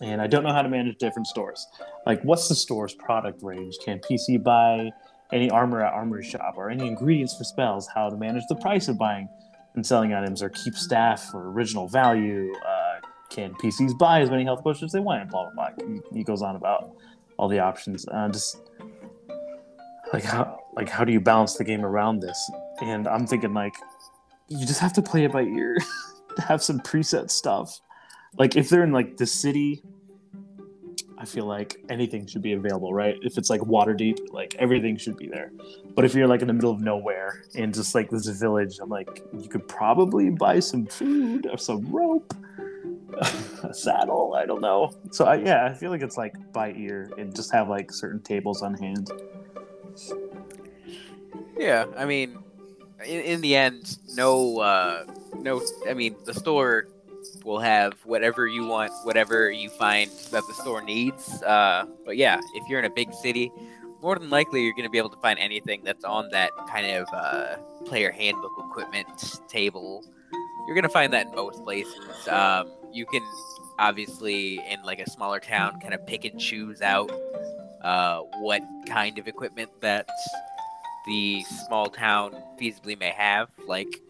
and 0.01 0.21
I 0.21 0.27
don't 0.27 0.43
know 0.43 0.53
how 0.53 0.61
to 0.61 0.69
manage 0.69 0.97
different 0.97 1.27
stores. 1.27 1.65
Like, 2.05 2.21
what's 2.23 2.47
the 2.47 2.55
store's 2.55 2.93
product 2.93 3.41
range? 3.43 3.77
Can 3.83 3.99
PC 3.99 4.43
buy 4.43 4.91
any 5.31 5.49
armor 5.49 5.83
at 5.83 5.93
Armory 5.93 6.23
Shop, 6.23 6.53
or 6.55 6.69
any 6.69 6.87
ingredients 6.87 7.37
for 7.37 7.43
spells? 7.43 7.87
How 7.93 8.09
to 8.09 8.17
manage 8.17 8.43
the 8.47 8.55
price 8.55 8.87
of 8.87 8.97
buying 8.97 9.27
and 9.75 9.85
selling 9.85 10.13
items, 10.13 10.41
or 10.41 10.49
keep 10.49 10.75
staff 10.75 11.23
for 11.31 11.51
original 11.51 11.87
value? 11.87 12.53
Uh, 12.65 12.99
can 13.29 13.53
PCs 13.55 13.97
buy 13.97 14.21
as 14.21 14.29
many 14.29 14.43
health 14.43 14.63
potions 14.63 14.89
as 14.89 14.93
they 14.93 14.99
want? 14.99 15.29
Blah 15.29 15.49
blah 15.51 15.71
blah." 15.75 15.85
He, 16.11 16.19
he 16.19 16.23
goes 16.23 16.41
on 16.41 16.55
about 16.55 16.91
all 17.37 17.47
the 17.47 17.59
options. 17.59 18.07
Uh, 18.07 18.29
just 18.29 18.57
like 20.13 20.23
how 20.23 20.59
like 20.75 20.89
how 20.89 21.03
do 21.03 21.11
you 21.11 21.19
balance 21.19 21.55
the 21.55 21.63
game 21.63 21.83
around 21.83 22.19
this? 22.19 22.39
And 22.81 23.07
I'm 23.07 23.27
thinking 23.27 23.53
like 23.53 23.73
you 24.47 24.65
just 24.65 24.79
have 24.79 24.93
to 24.93 25.01
play 25.01 25.25
it 25.25 25.31
by 25.31 25.41
ear. 25.41 25.77
have 26.37 26.63
some 26.63 26.79
preset 26.79 27.29
stuff. 27.29 27.79
Like 28.37 28.55
if 28.55 28.69
they're 28.69 28.83
in 28.83 28.91
like 28.91 29.17
the 29.17 29.25
city, 29.25 29.83
I 31.17 31.25
feel 31.25 31.45
like 31.45 31.77
anything 31.89 32.27
should 32.27 32.43
be 32.43 32.53
available, 32.53 32.93
right? 32.93 33.17
If 33.21 33.37
it's 33.37 33.49
like 33.49 33.61
Waterdeep, 33.61 34.31
like 34.31 34.55
everything 34.59 34.97
should 34.97 35.17
be 35.17 35.27
there. 35.27 35.51
But 35.95 36.05
if 36.05 36.13
you're 36.13 36.27
like 36.27 36.41
in 36.41 36.47
the 36.47 36.53
middle 36.53 36.71
of 36.71 36.79
nowhere 36.79 37.43
and 37.55 37.73
just 37.73 37.95
like 37.95 38.11
this 38.11 38.27
village, 38.27 38.77
I'm 38.79 38.89
like, 38.89 39.23
you 39.33 39.49
could 39.49 39.67
probably 39.67 40.29
buy 40.29 40.59
some 40.59 40.85
food 40.85 41.47
or 41.47 41.57
some 41.57 41.87
rope, 41.91 42.35
a 43.63 43.73
saddle. 43.73 44.35
I 44.35 44.45
don't 44.45 44.61
know. 44.61 44.93
So 45.11 45.25
I, 45.25 45.35
yeah, 45.35 45.65
I 45.65 45.73
feel 45.73 45.89
like 45.89 46.03
it's 46.03 46.17
like 46.17 46.35
by 46.53 46.73
ear 46.73 47.11
and 47.17 47.35
just 47.35 47.51
have 47.51 47.67
like 47.67 47.91
certain 47.91 48.21
tables 48.21 48.61
on 48.61 48.75
hand. 48.75 49.09
Yeah, 51.57 51.85
I 51.97 52.05
mean, 52.05 52.37
in, 53.03 53.21
in 53.21 53.41
the 53.41 53.55
end, 53.55 53.97
no, 54.13 54.59
uh, 54.59 55.05
no. 55.39 55.63
I 55.89 55.95
mean, 55.95 56.15
the 56.25 56.33
store 56.35 56.87
will 57.47 57.59
have 57.59 57.93
whatever 58.03 58.45
you 58.45 58.67
want, 58.67 58.91
whatever 59.03 59.49
you 59.49 59.69
find 59.69 60.11
that 60.31 60.43
the 60.47 60.53
store 60.53 60.81
needs. 60.81 61.41
Uh, 61.41 61.85
but 62.05 62.17
yeah, 62.17 62.39
if 62.53 62.69
you're 62.69 62.77
in 62.77 62.85
a 62.85 62.89
big 62.89 63.13
city, 63.13 63.51
more 64.01 64.19
than 64.19 64.29
likely 64.29 64.63
you're 64.63 64.73
going 64.73 64.83
to 64.83 64.89
be 64.89 64.97
able 64.97 65.09
to 65.09 65.19
find 65.21 65.39
anything 65.39 65.81
that's 65.83 66.03
on 66.03 66.29
that 66.31 66.51
kind 66.69 66.85
of 66.85 67.07
uh, 67.13 67.55
player 67.85 68.11
handbook 68.11 68.51
equipment 68.59 69.39
table. 69.47 70.03
You're 70.67 70.75
going 70.75 70.83
to 70.83 70.89
find 70.89 71.13
that 71.13 71.27
in 71.27 71.35
most 71.35 71.63
places. 71.63 72.27
Um, 72.27 72.69
you 72.91 73.05
can 73.05 73.23
obviously 73.79 74.59
in 74.69 74.83
like 74.83 74.99
a 74.99 75.09
smaller 75.09 75.39
town 75.39 75.79
kind 75.79 75.93
of 75.93 76.05
pick 76.05 76.25
and 76.25 76.39
choose 76.39 76.81
out 76.81 77.09
uh, 77.81 78.21
what 78.39 78.61
kind 78.87 79.17
of 79.17 79.27
equipment 79.27 79.71
that 79.79 80.09
the 81.05 81.43
small 81.65 81.87
town 81.87 82.35
feasibly 82.59 82.99
may 82.99 83.11
have. 83.11 83.49
Like, 83.65 84.01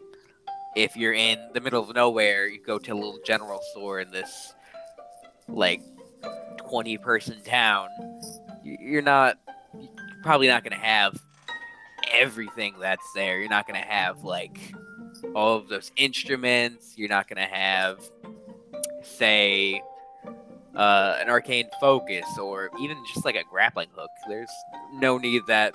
if 0.78 0.96
you're 0.96 1.14
in 1.14 1.40
the 1.54 1.60
middle 1.60 1.82
of 1.82 1.94
nowhere, 1.96 2.48
you 2.48 2.62
go 2.62 2.78
to 2.78 2.92
a 2.92 2.94
little 2.94 3.20
general 3.26 3.60
store 3.72 4.00
in 4.00 4.12
this, 4.12 4.54
like, 5.48 5.82
20 6.70 7.00
person 7.00 7.42
town, 7.44 7.90
you're 8.64 9.02
not, 9.02 9.38
you're 9.80 9.90
probably 10.22 10.48
not 10.48 10.64
going 10.64 10.78
to 10.80 10.86
have 10.86 11.20
everything 12.14 12.76
that's 12.80 13.12
there. 13.16 13.40
You're 13.40 13.50
not 13.50 13.68
going 13.68 13.82
to 13.82 13.88
have, 13.88 14.24
like, 14.24 14.60
all 15.34 15.56
of 15.56 15.68
those 15.68 15.92
instruments. 15.98 16.94
You're 16.96 17.10
not 17.10 17.28
going 17.28 17.38
to 17.38 17.52
have, 17.56 18.00
say, 19.02 19.82
uh, 20.76 21.18
an 21.20 21.28
arcane 21.28 21.70
focus 21.82 22.26
or 22.40 22.70
even 22.80 23.04
just 23.12 23.26
like 23.26 23.36
a 23.36 23.44
grappling 23.50 23.90
hook. 23.96 24.12
There's 24.28 24.52
no 24.94 25.18
need 25.18 25.42
that 25.48 25.74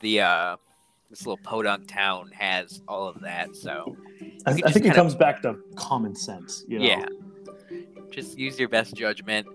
the 0.00 0.20
uh 0.20 0.56
this 1.10 1.26
little 1.26 1.42
podunk 1.42 1.88
town 1.88 2.30
has 2.32 2.82
all 2.88 3.08
of 3.08 3.20
that 3.20 3.54
so 3.54 3.96
I, 4.46 4.52
I 4.64 4.72
think 4.72 4.86
it 4.86 4.94
comes 4.94 5.14
back 5.14 5.42
to 5.42 5.56
common 5.74 6.14
sense. 6.14 6.64
You 6.68 6.78
know? 6.78 6.84
yeah 6.84 7.06
just 8.10 8.38
use 8.38 8.58
your 8.58 8.68
best 8.68 8.94
judgment 8.94 9.46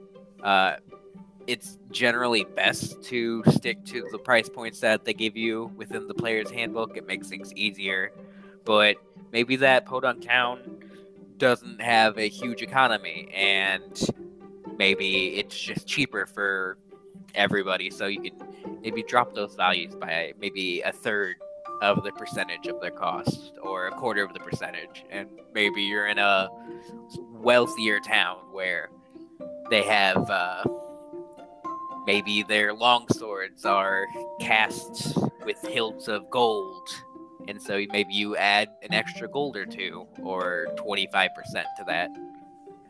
uh 0.44 0.76
it's 1.48 1.78
generally 1.92 2.44
best 2.56 3.02
to 3.04 3.44
stick 3.50 3.84
to 3.86 4.08
the 4.12 4.18
price 4.18 4.50
points 4.50 4.80
that 4.80 5.06
they 5.06 5.14
give 5.14 5.38
you 5.38 5.72
within 5.76 6.08
the 6.08 6.14
player's 6.14 6.50
handbook 6.52 6.98
it 6.98 7.06
makes 7.08 7.28
things 7.28 7.54
easier 7.54 8.12
but 8.64 8.98
maybe 9.32 9.56
that 9.56 9.86
podunk 9.86 10.26
town 10.26 10.60
doesn't 11.38 11.82
have 11.82 12.18
a 12.18 12.28
huge 12.28 12.62
economy 12.62 13.30
and 13.34 14.10
maybe 14.78 15.38
it's 15.38 15.58
just 15.58 15.86
cheaper 15.86 16.26
for 16.26 16.78
everybody 17.34 17.90
so 17.90 18.08
you 18.08 18.22
can 18.22 18.34
maybe 18.82 19.04
drop 19.04 19.34
those 19.34 19.56
values 19.56 19.94
by 19.96 20.34
maybe 20.40 20.82
a 20.82 20.92
third 20.92 21.36
of 21.82 22.04
the 22.04 22.12
percentage 22.14 22.68
of 22.68 22.80
their 22.82 22.92
cost 22.92 23.54
or 23.62 23.88
a 23.88 23.92
quarter 23.92 24.24
of 24.24 24.34
the 24.34 24.40
percentage 24.40 25.04
and 25.10 25.28
maybe 25.54 25.82
you're 25.84 26.08
in 26.08 26.18
a 26.18 26.48
wealthier 27.32 28.00
town 28.00 28.38
where 28.52 28.90
they 29.70 29.82
have 29.84 30.30
uh, 30.30 30.64
maybe 32.06 32.44
their 32.44 32.74
long 32.74 33.06
swords 33.10 33.66
are 33.66 34.06
cast 34.40 35.18
with 35.46 35.62
hilts 35.68 36.08
of 36.08 36.30
gold 36.30 36.88
and 37.48 37.62
so 37.62 37.84
maybe 37.92 38.14
you 38.14 38.36
add 38.38 38.70
an 38.84 38.94
extra 38.94 39.28
gold 39.28 39.56
or 39.58 39.66
two 39.66 40.08
or 40.24 40.68
25% 40.78 41.30
to 41.78 41.84
that 41.86 42.10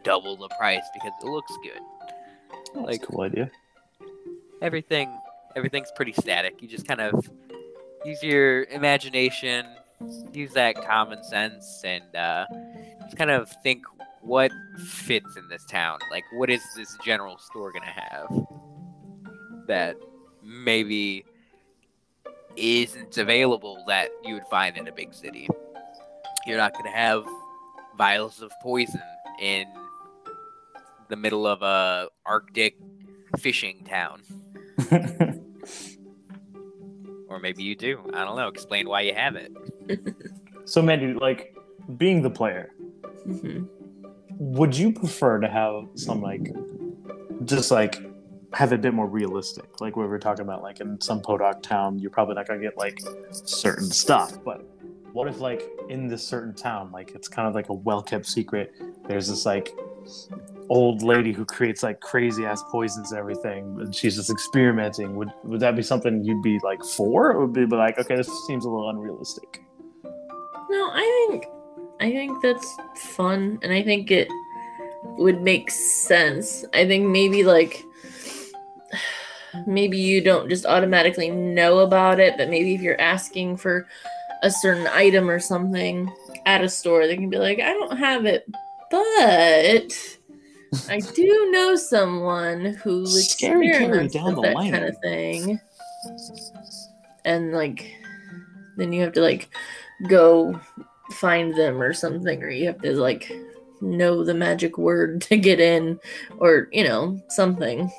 double 0.04 0.38
the 0.38 0.48
price 0.60 0.84
because 0.94 1.12
it 1.22 1.26
looks 1.28 1.52
good 1.64 1.82
That's 2.76 2.86
Like- 2.88 3.04
a 3.04 3.06
cool 3.08 3.22
idea. 3.22 3.50
everything 4.62 5.10
everything's 5.56 5.92
pretty 5.96 6.12
static 6.14 6.62
you 6.62 6.68
just 6.68 6.88
kind 6.88 7.02
of 7.02 7.30
use 8.06 8.22
your 8.24 8.66
imagination 8.66 9.66
use 10.34 10.54
that 10.54 10.76
common 10.86 11.24
sense 11.24 11.82
and 11.84 12.04
uh, 12.16 12.46
just 13.04 13.18
kind 13.18 13.32
of 13.32 13.50
think 13.64 13.84
what 14.22 14.52
fits 14.78 15.36
in 15.38 15.48
this 15.50 15.66
town. 15.66 16.00
Like 16.12 16.24
what 16.34 16.50
is 16.50 16.62
this 16.76 16.98
general 17.04 17.38
store 17.38 17.72
gonna 17.72 17.86
have 17.86 18.46
that 19.68 19.96
maybe 20.44 21.26
isn't 22.56 23.18
available 23.18 23.84
that 23.88 24.10
you 24.24 24.36
would 24.36 24.48
find 24.48 24.78
in 24.78 24.88
a 24.88 24.92
big 24.92 25.14
city? 25.14 25.48
You're 26.46 26.58
not 26.58 26.74
gonna 26.74 26.92
have 26.92 27.26
vials 27.98 28.42
of 28.42 28.52
poison 28.62 29.02
in 29.40 29.66
the 31.08 31.16
middle 31.16 31.48
of 31.48 31.62
a 31.62 32.10
arctic 32.26 32.76
fishing 33.38 33.86
town 33.88 34.22
or 37.28 37.40
maybe 37.40 37.64
you 37.64 37.76
do. 37.76 38.00
I 38.14 38.24
don't 38.24 38.36
know. 38.36 38.48
Explain 38.48 38.88
why 38.88 39.02
you 39.02 39.14
have 39.14 39.36
it. 39.36 39.52
so, 40.66 40.82
Mandy, 40.82 41.14
like, 41.14 41.56
being 41.98 42.22
the 42.22 42.30
player, 42.30 42.72
hmm 43.24 43.66
would 44.38 44.76
you 44.76 44.92
prefer 44.92 45.40
to 45.40 45.48
have 45.48 45.88
some 45.96 46.22
like 46.22 46.52
just 47.46 47.72
like 47.72 48.02
have 48.54 48.72
it 48.72 48.76
a 48.76 48.78
bit 48.78 48.94
more 48.94 49.08
realistic 49.08 49.82
like 49.82 49.96
what 49.96 50.04
we 50.04 50.10
were 50.10 50.20
talking 50.20 50.44
about 50.44 50.62
like 50.62 50.80
in 50.80 51.00
some 51.02 51.22
Podoc 51.22 51.62
town 51.62 52.00
you're 52.00 52.10
probably 52.10 52.36
not 52.36 52.48
gonna 52.48 52.60
get 52.60 52.78
like 52.78 53.00
certain 53.32 53.86
stuff 53.86 54.34
but 54.44 54.62
what 55.14 55.28
if 55.28 55.40
like 55.40 55.64
in 55.90 56.08
this 56.08 56.26
certain 56.26 56.54
town 56.54 56.92
like 56.92 57.12
it's 57.16 57.28
kind 57.28 57.48
of 57.48 57.56
like 57.56 57.70
a 57.70 57.74
well-kept 57.74 58.26
secret 58.26 58.74
there's 59.08 59.28
this 59.28 59.46
like 59.46 59.74
old 60.70 61.04
lady 61.04 61.32
who 61.32 61.46
creates 61.46 61.84
like 61.84 62.00
crazy 62.00 62.46
ass 62.46 62.64
poisons 62.72 63.12
and 63.12 63.20
everything 63.20 63.78
and 63.80 63.94
she's 63.96 64.16
just 64.16 64.32
experimenting 64.32 65.16
would 65.16 65.30
would 65.44 65.60
that 65.60 65.76
be 65.76 65.84
something 65.84 66.24
you'd 66.24 66.42
be 66.42 66.60
like 66.64 66.84
for 66.84 67.32
or 67.32 67.46
would 67.46 67.54
be 67.54 67.66
like 67.76 68.00
okay 68.00 68.16
this 68.16 68.30
seems 68.48 68.66
a 68.66 68.70
little 68.70 68.90
unrealistic 68.90 69.62
No, 70.70 70.90
I 70.92 71.28
think 71.30 71.46
I 72.00 72.12
think 72.12 72.42
that's 72.42 72.78
fun, 72.96 73.60
and 73.62 73.72
I 73.72 73.82
think 73.82 74.12
it 74.12 74.28
would 75.04 75.42
make 75.42 75.72
sense. 75.72 76.66
I 76.74 76.86
think 76.86 77.08
maybe 77.08 77.44
like 77.44 77.82
maybe 79.68 79.98
you 79.98 80.22
don't 80.22 80.50
just 80.50 80.66
automatically 80.66 81.30
know 81.30 81.80
about 81.80 82.20
it, 82.20 82.36
but 82.38 82.50
maybe 82.50 82.76
if 82.76 82.82
you're 82.82 83.00
asking 83.00 83.58
for 83.58 83.88
a 84.44 84.52
certain 84.52 84.88
item 84.88 85.30
or 85.30 85.40
something 85.40 86.12
at 86.46 86.64
a 86.64 86.70
store, 86.70 87.08
they 87.08 87.16
can 87.16 87.30
be 87.30 87.38
like, 87.38 87.60
"I 87.60 87.74
don't 87.74 87.98
have 87.98 88.26
it, 88.26 88.46
but." 88.92 90.18
I 90.90 91.00
do 91.00 91.52
know 91.52 91.76
someone 91.76 92.66
who 92.66 93.06
Scary 93.06 93.70
experiments 93.70 94.14
down 94.14 94.26
with 94.26 94.36
the 94.36 94.42
that 94.42 94.56
line. 94.56 94.72
kind 94.72 94.86
of 94.86 94.98
thing, 95.00 95.60
and 97.26 97.52
like, 97.52 97.92
then 98.78 98.94
you 98.94 99.02
have 99.02 99.14
to 99.14 99.22
like 99.22 99.50
go 100.08 100.60
find 101.12 101.56
them 101.56 101.82
or 101.82 101.94
something, 101.94 102.42
or 102.44 102.50
you 102.50 102.68
have 102.68 102.82
to 102.82 102.94
like 102.94 103.32
know 103.82 104.24
the 104.24 104.34
magic 104.34 104.78
word 104.78 105.22
to 105.30 105.38
get 105.38 105.60
in, 105.60 106.00
or 106.38 106.68
you 106.72 106.84
know 106.84 107.20
something. 107.30 107.92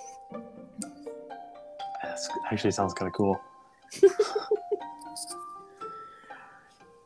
That's 2.03 2.29
actually 2.51 2.71
sounds 2.71 2.95
kind 2.95 3.09
of 3.09 3.15
cool. 3.15 3.41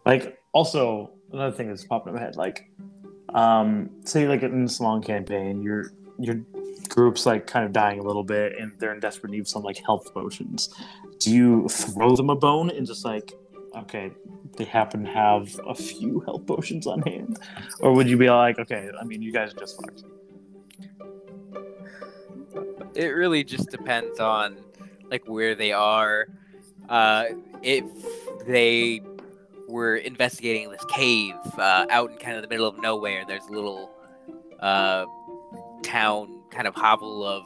like, 0.07 0.41
also 0.53 1.11
another 1.33 1.57
thing 1.57 1.69
that's 1.69 1.85
popping 1.85 2.13
in 2.13 2.15
my 2.15 2.25
head, 2.25 2.37
like, 2.37 2.71
um, 3.35 3.91
say 4.05 4.29
like 4.29 4.43
in 4.43 4.63
this 4.63 4.81
long 4.81 5.03
campaign, 5.03 5.63
your 5.63 5.93
your 6.19 6.37
group's 6.89 7.25
like 7.27 7.47
kind 7.47 7.65
of 7.65 7.73
dying 7.73 7.99
a 7.99 8.03
little 8.03 8.25
bit, 8.25 8.59
and 8.59 8.73
they're 8.79 8.93
in 8.93 9.01
desperate 9.01 9.31
need 9.31 9.41
of 9.41 9.49
some 9.49 9.63
like 9.63 9.79
health 9.85 10.13
potions. 10.13 10.71
Do 11.19 11.31
you 11.31 11.69
throw 11.69 12.17
them 12.17 12.31
a 12.31 12.37
bone 12.37 12.71
and 12.71 12.87
just 12.87 13.05
like, 13.05 13.33
okay, 13.77 14.11
they 14.57 14.65
happen 14.65 15.05
to 15.05 15.11
have 15.11 15.61
a 15.67 15.75
few 15.75 16.21
health 16.27 16.47
potions 16.47 16.87
on 16.87 17.03
hand, 17.03 17.39
or 17.81 17.93
would 17.95 18.09
you 18.09 18.17
be 18.17 18.29
like, 18.29 18.59
okay, 18.59 18.91
I 19.01 19.05
mean, 19.05 19.23
you 19.23 19.33
guys 19.33 19.55
are 19.55 19.59
just 19.59 19.81
fucked. 19.81 20.05
it 22.95 23.09
really 23.09 23.45
just 23.45 23.71
depends 23.71 24.19
on 24.19 24.57
like 25.11 25.27
where 25.29 25.55
they 25.55 25.73
are 25.73 26.27
uh 26.89 27.25
if 27.63 27.85
they 28.47 29.01
were 29.71 29.97
investigating 29.97 30.71
this 30.71 30.85
cave 30.91 31.35
uh, 31.59 31.87
out 31.91 32.11
in 32.11 32.17
kind 32.19 32.37
of 32.37 32.43
the 32.43 32.49
middle 32.49 32.67
of 32.67 32.79
nowhere 32.79 33.25
there's 33.27 33.45
a 33.47 33.53
little 33.53 33.91
uh 34.61 35.07
town 35.83 36.43
kind 36.51 36.67
of 36.67 36.75
hovel 36.75 37.25
of 37.25 37.45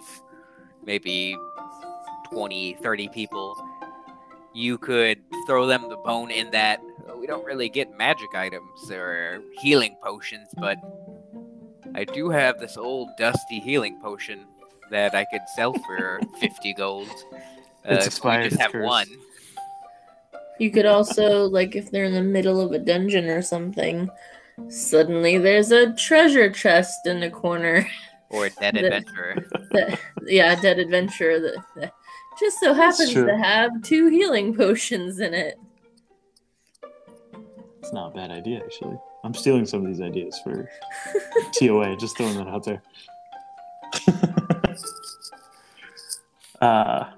maybe 0.84 1.36
20 2.32 2.74
30 2.82 3.08
people 3.08 3.54
you 4.52 4.78
could 4.78 5.18
throw 5.46 5.66
them 5.66 5.88
the 5.88 5.96
bone 5.98 6.30
in 6.30 6.50
that 6.50 6.80
uh, 7.08 7.16
we 7.16 7.26
don't 7.26 7.44
really 7.44 7.68
get 7.68 7.96
magic 7.96 8.34
items 8.34 8.90
or 8.90 9.40
healing 9.60 9.96
potions 10.02 10.48
but 10.58 10.76
i 11.94 12.02
do 12.04 12.30
have 12.30 12.58
this 12.58 12.76
old 12.76 13.08
dusty 13.18 13.60
healing 13.60 14.00
potion 14.00 14.46
that 14.90 15.14
I 15.14 15.24
could 15.24 15.40
sell 15.56 15.72
for 15.72 16.20
50 16.40 16.74
gold. 16.74 17.08
Uh, 17.88 17.94
It's 17.94 18.06
expired, 18.06 18.44
We 18.44 18.48
just 18.50 18.60
have 18.60 18.82
one. 18.82 19.06
You 20.58 20.70
could 20.70 20.86
also 20.86 21.46
like 21.48 21.74
if 21.74 21.90
they're 21.90 22.04
in 22.04 22.14
the 22.14 22.22
middle 22.22 22.60
of 22.60 22.72
a 22.72 22.78
dungeon 22.78 23.26
or 23.26 23.42
something. 23.42 24.08
Suddenly, 24.68 25.38
there's 25.38 25.72
a 25.72 25.92
treasure 25.94 26.50
chest 26.50 27.06
in 27.06 27.20
the 27.20 27.30
corner. 27.30 27.86
Or 28.30 28.46
a 28.46 28.50
dead 28.50 28.74
The- 28.76 28.86
adventurer. 28.86 29.46
that, 29.72 30.00
yeah, 30.26 30.54
dead 30.60 30.78
adventurer 30.78 31.40
that, 31.40 31.56
that 31.76 31.92
just 32.38 32.60
so 32.60 32.72
happens 32.72 33.12
to 33.14 33.36
have 33.36 33.82
two 33.82 34.08
healing 34.08 34.54
potions 34.56 35.20
in 35.20 35.34
it. 35.34 35.58
It's 37.80 37.92
not 37.92 38.12
a 38.12 38.14
bad 38.14 38.30
idea, 38.30 38.60
actually. 38.64 38.96
I'm 39.24 39.34
stealing 39.34 39.66
some 39.66 39.80
of 39.80 39.86
these 39.86 40.00
ideas 40.00 40.40
for 40.42 40.68
TOA, 41.52 41.96
just 41.96 42.16
throwing 42.16 42.36
that 42.36 42.48
out 42.48 42.64
there. 42.64 42.82
uh, 46.60 47.10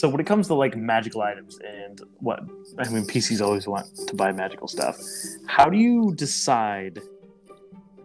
so 0.00 0.08
when 0.08 0.18
it 0.18 0.26
comes 0.26 0.46
to 0.46 0.54
like 0.54 0.78
magical 0.78 1.20
items 1.20 1.58
and 1.58 2.00
what 2.20 2.40
I 2.78 2.88
mean, 2.88 3.04
PCs 3.04 3.42
always 3.42 3.66
want 3.66 3.86
to 4.06 4.14
buy 4.14 4.32
magical 4.32 4.66
stuff. 4.66 4.96
How 5.46 5.68
do 5.68 5.76
you 5.76 6.14
decide 6.14 7.00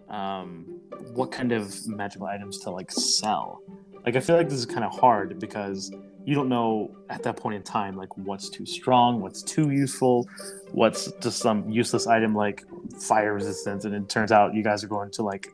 um, 0.09 0.81
what 1.13 1.31
kind 1.31 1.53
of 1.53 1.87
magical 1.87 2.27
items 2.27 2.59
to 2.59 2.69
like 2.69 2.91
sell? 2.91 3.61
Like, 4.05 4.17
I 4.17 4.19
feel 4.19 4.35
like 4.35 4.49
this 4.49 4.59
is 4.59 4.65
kind 4.65 4.83
of 4.83 4.91
hard 4.99 5.39
because 5.39 5.89
you 6.25 6.35
don't 6.35 6.49
know 6.49 6.93
at 7.09 7.23
that 7.23 7.37
point 7.37 7.55
in 7.55 7.63
time 7.63 7.95
like 7.95 8.17
what's 8.17 8.49
too 8.49 8.65
strong, 8.65 9.21
what's 9.21 9.41
too 9.41 9.69
useful, 9.69 10.27
what's 10.73 11.09
just 11.21 11.37
some 11.37 11.69
useless 11.69 12.07
item 12.07 12.35
like 12.35 12.65
fire 12.99 13.33
resistance, 13.33 13.85
and 13.85 13.95
it 13.95 14.09
turns 14.09 14.33
out 14.33 14.53
you 14.53 14.63
guys 14.63 14.83
are 14.83 14.89
going 14.89 15.11
to 15.11 15.23
like 15.23 15.47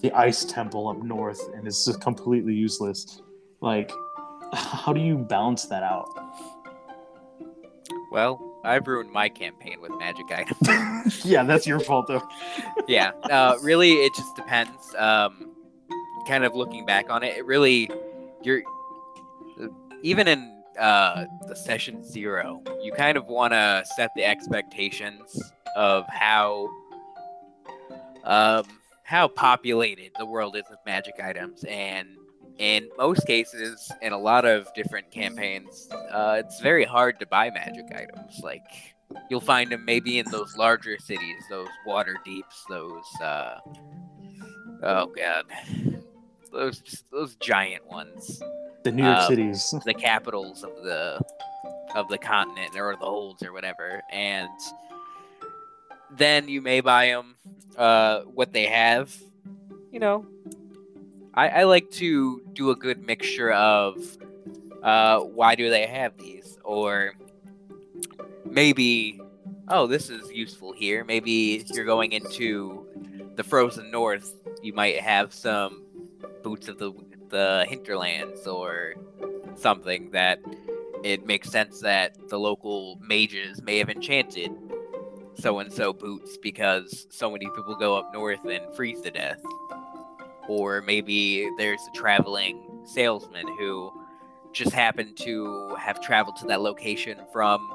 the 0.00 0.10
ice 0.12 0.46
temple 0.46 0.88
up 0.88 0.96
north, 1.02 1.42
and 1.54 1.66
it's 1.66 1.84
just 1.84 2.00
completely 2.00 2.54
useless. 2.54 3.20
Like, 3.60 3.92
how 4.52 4.92
do 4.92 5.00
you 5.00 5.16
balance 5.16 5.66
that 5.66 5.82
out? 5.82 6.08
Well, 8.10 8.60
I've 8.64 8.86
ruined 8.86 9.10
my 9.12 9.28
campaign 9.28 9.80
with 9.80 9.92
magic 9.98 10.26
items. 10.30 11.24
yeah, 11.24 11.42
that's 11.44 11.66
your 11.66 11.80
fault 11.80 12.06
though. 12.08 12.26
yeah, 12.88 13.12
uh, 13.30 13.56
really, 13.62 13.92
it 13.92 14.14
just 14.14 14.34
depends. 14.36 14.94
Um, 14.96 15.52
kind 16.26 16.44
of 16.44 16.54
looking 16.54 16.84
back 16.84 17.10
on 17.10 17.22
it, 17.22 17.36
it 17.36 17.46
really, 17.46 17.90
you're 18.42 18.62
even 20.02 20.28
in 20.28 20.62
uh, 20.78 21.26
the 21.46 21.56
session 21.56 22.04
zero, 22.04 22.62
you 22.82 22.92
kind 22.92 23.16
of 23.16 23.26
want 23.26 23.52
to 23.52 23.84
set 23.96 24.10
the 24.14 24.24
expectations 24.24 25.52
of 25.76 26.06
how 26.08 26.68
um, 28.24 28.64
how 29.02 29.28
populated 29.28 30.10
the 30.18 30.26
world 30.26 30.56
is 30.56 30.64
with 30.70 30.78
magic 30.86 31.14
items, 31.22 31.64
and 31.64 32.08
in 32.58 32.88
most 32.98 33.26
cases, 33.26 33.90
in 34.02 34.12
a 34.12 34.18
lot 34.18 34.44
of 34.44 34.72
different 34.74 35.10
campaigns, 35.10 35.88
uh, 36.10 36.36
it's 36.44 36.60
very 36.60 36.84
hard 36.84 37.18
to 37.20 37.26
buy 37.26 37.50
magic 37.50 37.86
items. 37.94 38.40
Like 38.42 38.62
you'll 39.30 39.40
find 39.40 39.70
them 39.70 39.84
maybe 39.84 40.18
in 40.18 40.26
those 40.30 40.56
larger 40.56 40.98
cities, 40.98 41.42
those 41.50 41.68
Waterdeeps, 41.86 42.64
those 42.68 43.04
uh, 43.22 43.58
oh 44.82 45.06
god, 45.16 45.44
those 46.52 46.80
just 46.80 47.10
those 47.10 47.36
giant 47.36 47.86
ones, 47.86 48.40
The 48.84 48.92
New 48.92 49.04
York 49.04 49.18
Um, 49.18 49.28
cities. 49.28 49.74
the 49.84 49.94
capitals 49.94 50.64
of 50.64 50.70
the 50.82 51.20
of 51.94 52.08
the 52.08 52.18
continent 52.18 52.76
or 52.76 52.94
the 52.96 53.06
holds 53.06 53.42
or 53.42 53.52
whatever, 53.52 54.02
and 54.10 54.48
then 56.10 56.48
you 56.48 56.60
may 56.60 56.80
buy 56.80 57.06
them 57.06 57.36
uh, 57.76 58.20
what 58.22 58.52
they 58.52 58.66
have. 58.66 59.14
You 59.92 60.00
know, 60.00 60.26
I, 61.34 61.48
I 61.48 61.62
like 61.64 61.90
to 61.92 62.42
do 62.52 62.70
a 62.70 62.76
good 62.76 63.04
mixture 63.06 63.52
of 63.52 63.96
uh, 64.82 65.20
why 65.20 65.54
do 65.54 65.70
they 65.70 65.86
have 65.86 66.16
these, 66.18 66.58
or 66.64 67.14
maybe 68.44 69.20
oh 69.68 69.86
this 69.86 70.10
is 70.10 70.30
useful 70.30 70.72
here. 70.72 71.04
Maybe 71.04 71.56
if 71.56 71.70
you're 71.70 71.84
going 71.84 72.12
into 72.12 72.86
the 73.36 73.44
frozen 73.44 73.90
north, 73.90 74.34
you 74.62 74.72
might 74.72 75.00
have 75.00 75.32
some 75.32 75.84
boots 76.42 76.68
of 76.68 76.78
the 76.78 76.92
the 77.28 77.66
hinterlands 77.68 78.46
or 78.46 78.94
something 79.56 80.10
that 80.12 80.40
it 81.04 81.26
makes 81.26 81.50
sense 81.50 81.80
that 81.80 82.16
the 82.28 82.38
local 82.38 82.98
mages 83.00 83.62
may 83.62 83.78
have 83.78 83.90
enchanted 83.90 84.50
so 85.38 85.58
and 85.60 85.72
so 85.72 85.92
boots 85.92 86.36
because 86.36 87.06
so 87.10 87.30
many 87.30 87.46
people 87.46 87.76
go 87.76 87.96
up 87.96 88.12
north 88.12 88.44
and 88.44 88.74
freeze 88.74 89.00
to 89.02 89.10
death. 89.10 89.40
Or 90.48 90.80
maybe 90.80 91.48
there's 91.56 91.80
a 91.86 91.96
traveling 91.96 92.64
salesman 92.84 93.46
who 93.58 93.92
just 94.52 94.72
happened 94.72 95.16
to 95.18 95.74
have 95.78 96.00
traveled 96.00 96.36
to 96.36 96.46
that 96.46 96.62
location 96.62 97.18
from 97.32 97.70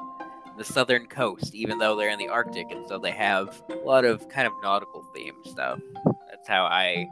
the 0.56 0.64
southern 0.64 1.06
coast, 1.06 1.54
even 1.54 1.78
though 1.78 1.96
they're 1.96 2.10
in 2.10 2.18
the 2.18 2.28
Arctic, 2.28 2.70
and 2.70 2.86
so 2.86 2.98
they 2.98 3.10
have 3.10 3.62
a 3.70 3.74
lot 3.86 4.04
of 4.04 4.28
kind 4.28 4.46
of 4.46 4.52
nautical 4.62 5.04
themed 5.16 5.46
stuff. 5.46 5.80
That's 6.28 6.46
how 6.46 6.64
I 6.64 7.08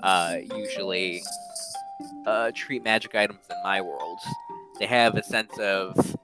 uh, 0.00 0.38
usually 0.56 1.22
uh, 2.26 2.50
treat 2.54 2.82
magic 2.82 3.14
items 3.14 3.40
in 3.50 3.56
my 3.62 3.80
world. 3.80 4.18
They 4.78 4.86
have 4.86 5.16
a 5.16 5.22
sense 5.22 5.58
of 5.58 6.16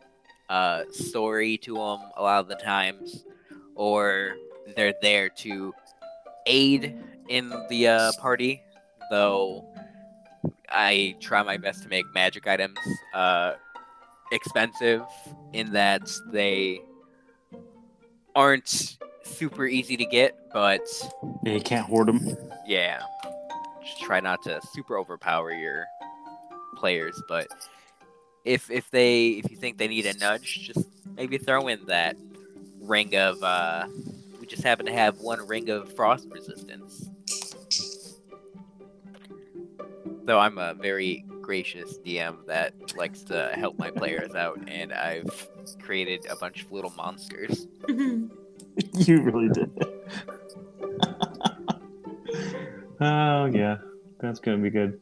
uh, 0.49 0.85
story 0.91 1.59
to 1.59 1.75
them 1.75 1.99
a 2.17 2.23
lot 2.23 2.41
of 2.41 2.49
the 2.49 2.57
times, 2.57 3.25
or 3.75 4.37
they're 4.77 4.95
there 5.03 5.29
to 5.29 5.75
aid 6.47 6.97
in 7.29 7.51
the 7.69 7.89
uh, 7.89 8.13
party. 8.21 8.61
Though 9.11 9.65
I 10.71 11.15
try 11.21 11.43
my 11.43 11.57
best 11.57 11.83
to 11.83 11.89
make 11.89 12.07
magic 12.15 12.47
items 12.47 12.79
uh, 13.15 13.55
expensive 14.33 15.03
in 15.53 15.73
that 15.73 16.11
they 16.33 16.81
aren't 18.35 18.97
super 19.23 19.67
easy 19.67 19.97
to 19.97 20.05
get, 20.07 20.35
but 20.53 20.81
Yeah, 21.45 21.55
you 21.55 21.61
can't 21.61 21.87
hoard 21.87 22.09
them. 22.09 22.37
yeah, 22.67 23.03
just 23.83 24.01
try 24.01 24.21
not 24.21 24.43
to 24.45 24.61
super 24.73 24.99
overpower 24.99 25.53
your 25.53 25.85
players. 26.77 27.21
But 27.29 27.47
if 28.45 28.71
if 28.71 28.91
they 28.91 29.29
if 29.29 29.51
you 29.51 29.57
think 29.57 29.79
they 29.79 29.89
need 29.89 30.07
a 30.07 30.15
nudge, 30.19 30.67
just 30.67 30.89
maybe 31.17 31.39
throw 31.39 31.69
in 31.69 31.85
that 31.87 32.17
ring 32.81 33.15
of. 33.17 33.43
Uh, 33.43 33.87
we 34.41 34.47
just 34.49 34.63
happen 34.63 34.85
to 34.85 34.93
have 34.93 35.21
one 35.21 35.47
ring 35.47 35.71
of 35.71 35.95
frost 35.97 36.29
resistance. 36.31 37.09
Though 40.25 40.39
I'm 40.39 40.57
a 40.59 40.73
very 40.75 41.25
gracious 41.43 41.99
DM 41.99 42.47
that 42.47 42.97
likes 42.97 43.23
to 43.25 43.53
help 43.55 43.79
my 43.79 43.91
players 43.91 44.35
out, 44.35 44.59
and 44.67 44.93
I've 44.93 45.49
created 45.83 46.27
a 46.31 46.37
bunch 46.37 46.63
of 46.63 46.73
little 46.73 46.93
monsters. 46.97 47.69
you 47.89 48.31
really 49.21 49.51
did. 49.51 49.71
oh 53.01 53.45
yeah, 53.47 53.77
that's 54.21 54.41
gonna 54.41 54.57
be 54.59 54.71
good. 54.71 54.99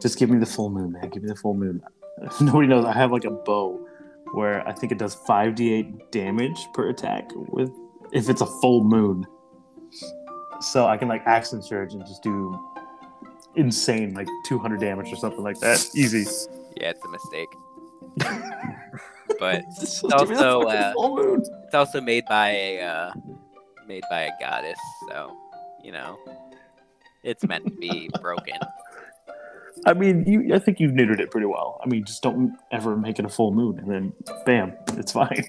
Just 0.00 0.18
give 0.18 0.28
me 0.28 0.38
the 0.38 0.46
full 0.46 0.70
moon, 0.70 0.92
man. 0.92 1.08
Give 1.10 1.22
me 1.22 1.28
the 1.28 1.36
full 1.36 1.54
moon. 1.54 1.80
Nobody 2.40 2.66
knows. 2.66 2.84
I 2.84 2.92
have 2.92 3.12
like 3.12 3.24
a 3.24 3.30
bow 3.30 3.86
where 4.32 4.66
I 4.66 4.72
think 4.72 4.90
it 4.90 4.98
does 4.98 5.14
five 5.14 5.54
d8 5.54 6.10
damage 6.10 6.66
per 6.74 6.88
attack 6.88 7.30
with 7.34 7.70
if 8.12 8.28
it's 8.28 8.40
a 8.40 8.46
full 8.46 8.82
moon. 8.82 9.24
So 10.60 10.86
I 10.86 10.96
can 10.96 11.06
like 11.06 11.22
action 11.26 11.62
surge 11.62 11.92
and 11.92 12.04
just 12.06 12.22
do 12.22 12.58
insane 13.56 14.14
like 14.14 14.28
200 14.46 14.80
damage 14.80 15.12
or 15.12 15.16
something 15.16 15.42
like 15.42 15.58
that. 15.60 15.84
Easy. 15.94 16.24
Yeah, 16.76 16.90
it's 16.90 17.04
a 17.04 17.08
mistake. 17.08 17.48
but 19.38 19.64
Just 19.78 20.02
give 20.02 20.28
me 20.30 20.36
the 20.36 20.46
also, 20.46 20.68
fucking 20.68 20.92
full 20.94 21.16
moon. 21.16 21.42
it's 21.64 21.74
also 21.74 22.00
made 22.00 22.24
by 22.26 22.50
a 22.50 22.80
uh, 22.80 23.12
made 23.86 24.04
by 24.10 24.22
a 24.22 24.30
goddess, 24.40 24.78
so 25.08 25.36
you 25.82 25.92
know 25.92 26.18
it's 27.22 27.44
meant 27.44 27.64
to 27.66 27.72
be 27.72 28.08
broken. 28.20 28.58
I 29.84 29.92
mean, 29.92 30.24
you. 30.26 30.54
I 30.54 30.58
think 30.58 30.80
you've 30.80 30.92
neutered 30.92 31.20
it 31.20 31.30
pretty 31.30 31.46
well. 31.46 31.80
I 31.84 31.88
mean, 31.88 32.04
just 32.04 32.22
don't 32.22 32.56
ever 32.72 32.96
make 32.96 33.18
it 33.18 33.24
a 33.24 33.28
full 33.28 33.52
moon, 33.52 33.78
and 33.78 33.90
then 33.90 34.12
bam, 34.46 34.72
it's 34.94 35.12
fine. 35.12 35.44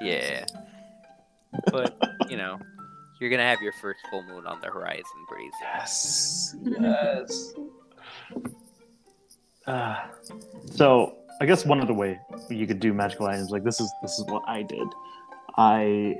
Yeah, 0.00 0.44
but 1.72 1.96
you 2.28 2.36
know 2.36 2.58
you're 3.20 3.30
gonna 3.30 3.42
have 3.42 3.60
your 3.60 3.72
first 3.72 4.00
full 4.10 4.22
moon 4.22 4.46
on 4.46 4.60
the 4.60 4.68
horizon 4.68 5.04
pretty 5.28 5.50
soon. 5.58 5.68
Yes, 5.74 6.56
yes. 6.80 7.54
Uh, 9.66 9.96
so 10.72 11.16
I 11.40 11.46
guess 11.46 11.64
one 11.64 11.80
other 11.80 11.94
way 11.94 12.18
you 12.48 12.66
could 12.66 12.80
do 12.80 12.92
magical 12.94 13.26
items 13.26 13.50
like 13.50 13.64
this 13.64 13.80
is 13.80 13.92
this 14.02 14.18
is 14.18 14.24
what 14.26 14.42
I 14.46 14.62
did. 14.62 14.86
I 15.56 16.16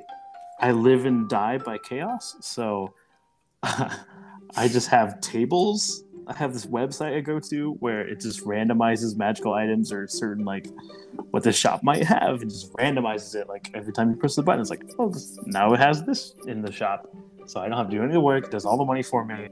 I 0.61 0.73
live 0.73 1.07
and 1.07 1.29
die 1.29 1.59
by 1.59 1.79
chaos, 1.79 2.37
so 2.41 2.93
I 3.63 4.69
just 4.69 4.89
have 4.89 5.21
tables. 5.21 6.05
I 6.29 6.35
have 6.35 6.53
this 6.53 6.67
website 6.67 7.17
I 7.17 7.21
go 7.21 7.41
to 7.41 7.73
where 7.81 8.07
it 8.07 8.21
just 8.21 8.45
randomizes 8.45 9.17
magical 9.17 9.55
items 9.55 9.91
or 9.91 10.07
certain 10.07 10.45
like 10.45 10.67
what 11.31 11.43
the 11.43 11.53
shop 11.53 11.83
might 11.83 12.05
have 12.05 12.43
and 12.43 12.51
just 12.51 12.71
randomizes 12.75 13.35
it. 13.35 13.49
Like 13.49 13.71
every 13.75 13.95
time 13.95 14.11
you 14.11 14.17
press 14.17 14.37
the 14.37 14.43
button, 14.43 14.61
it's 14.61 14.69
like, 14.69 14.85
oh, 14.99 15.09
this, 15.09 15.39
now 15.47 15.73
it 15.73 15.79
has 15.81 16.05
this 16.05 16.35
in 16.47 16.61
the 16.61 16.71
shop, 16.71 17.09
so 17.47 17.61
I 17.61 17.69
don't 17.69 17.79
have 17.79 17.89
to 17.89 17.97
do 17.97 18.03
any 18.03 18.09
of 18.09 18.13
the 18.13 18.21
work. 18.21 18.45
It 18.45 18.51
does 18.51 18.67
all 18.67 18.77
the 18.77 18.85
money 18.85 19.03
for 19.03 19.25
me. 19.25 19.49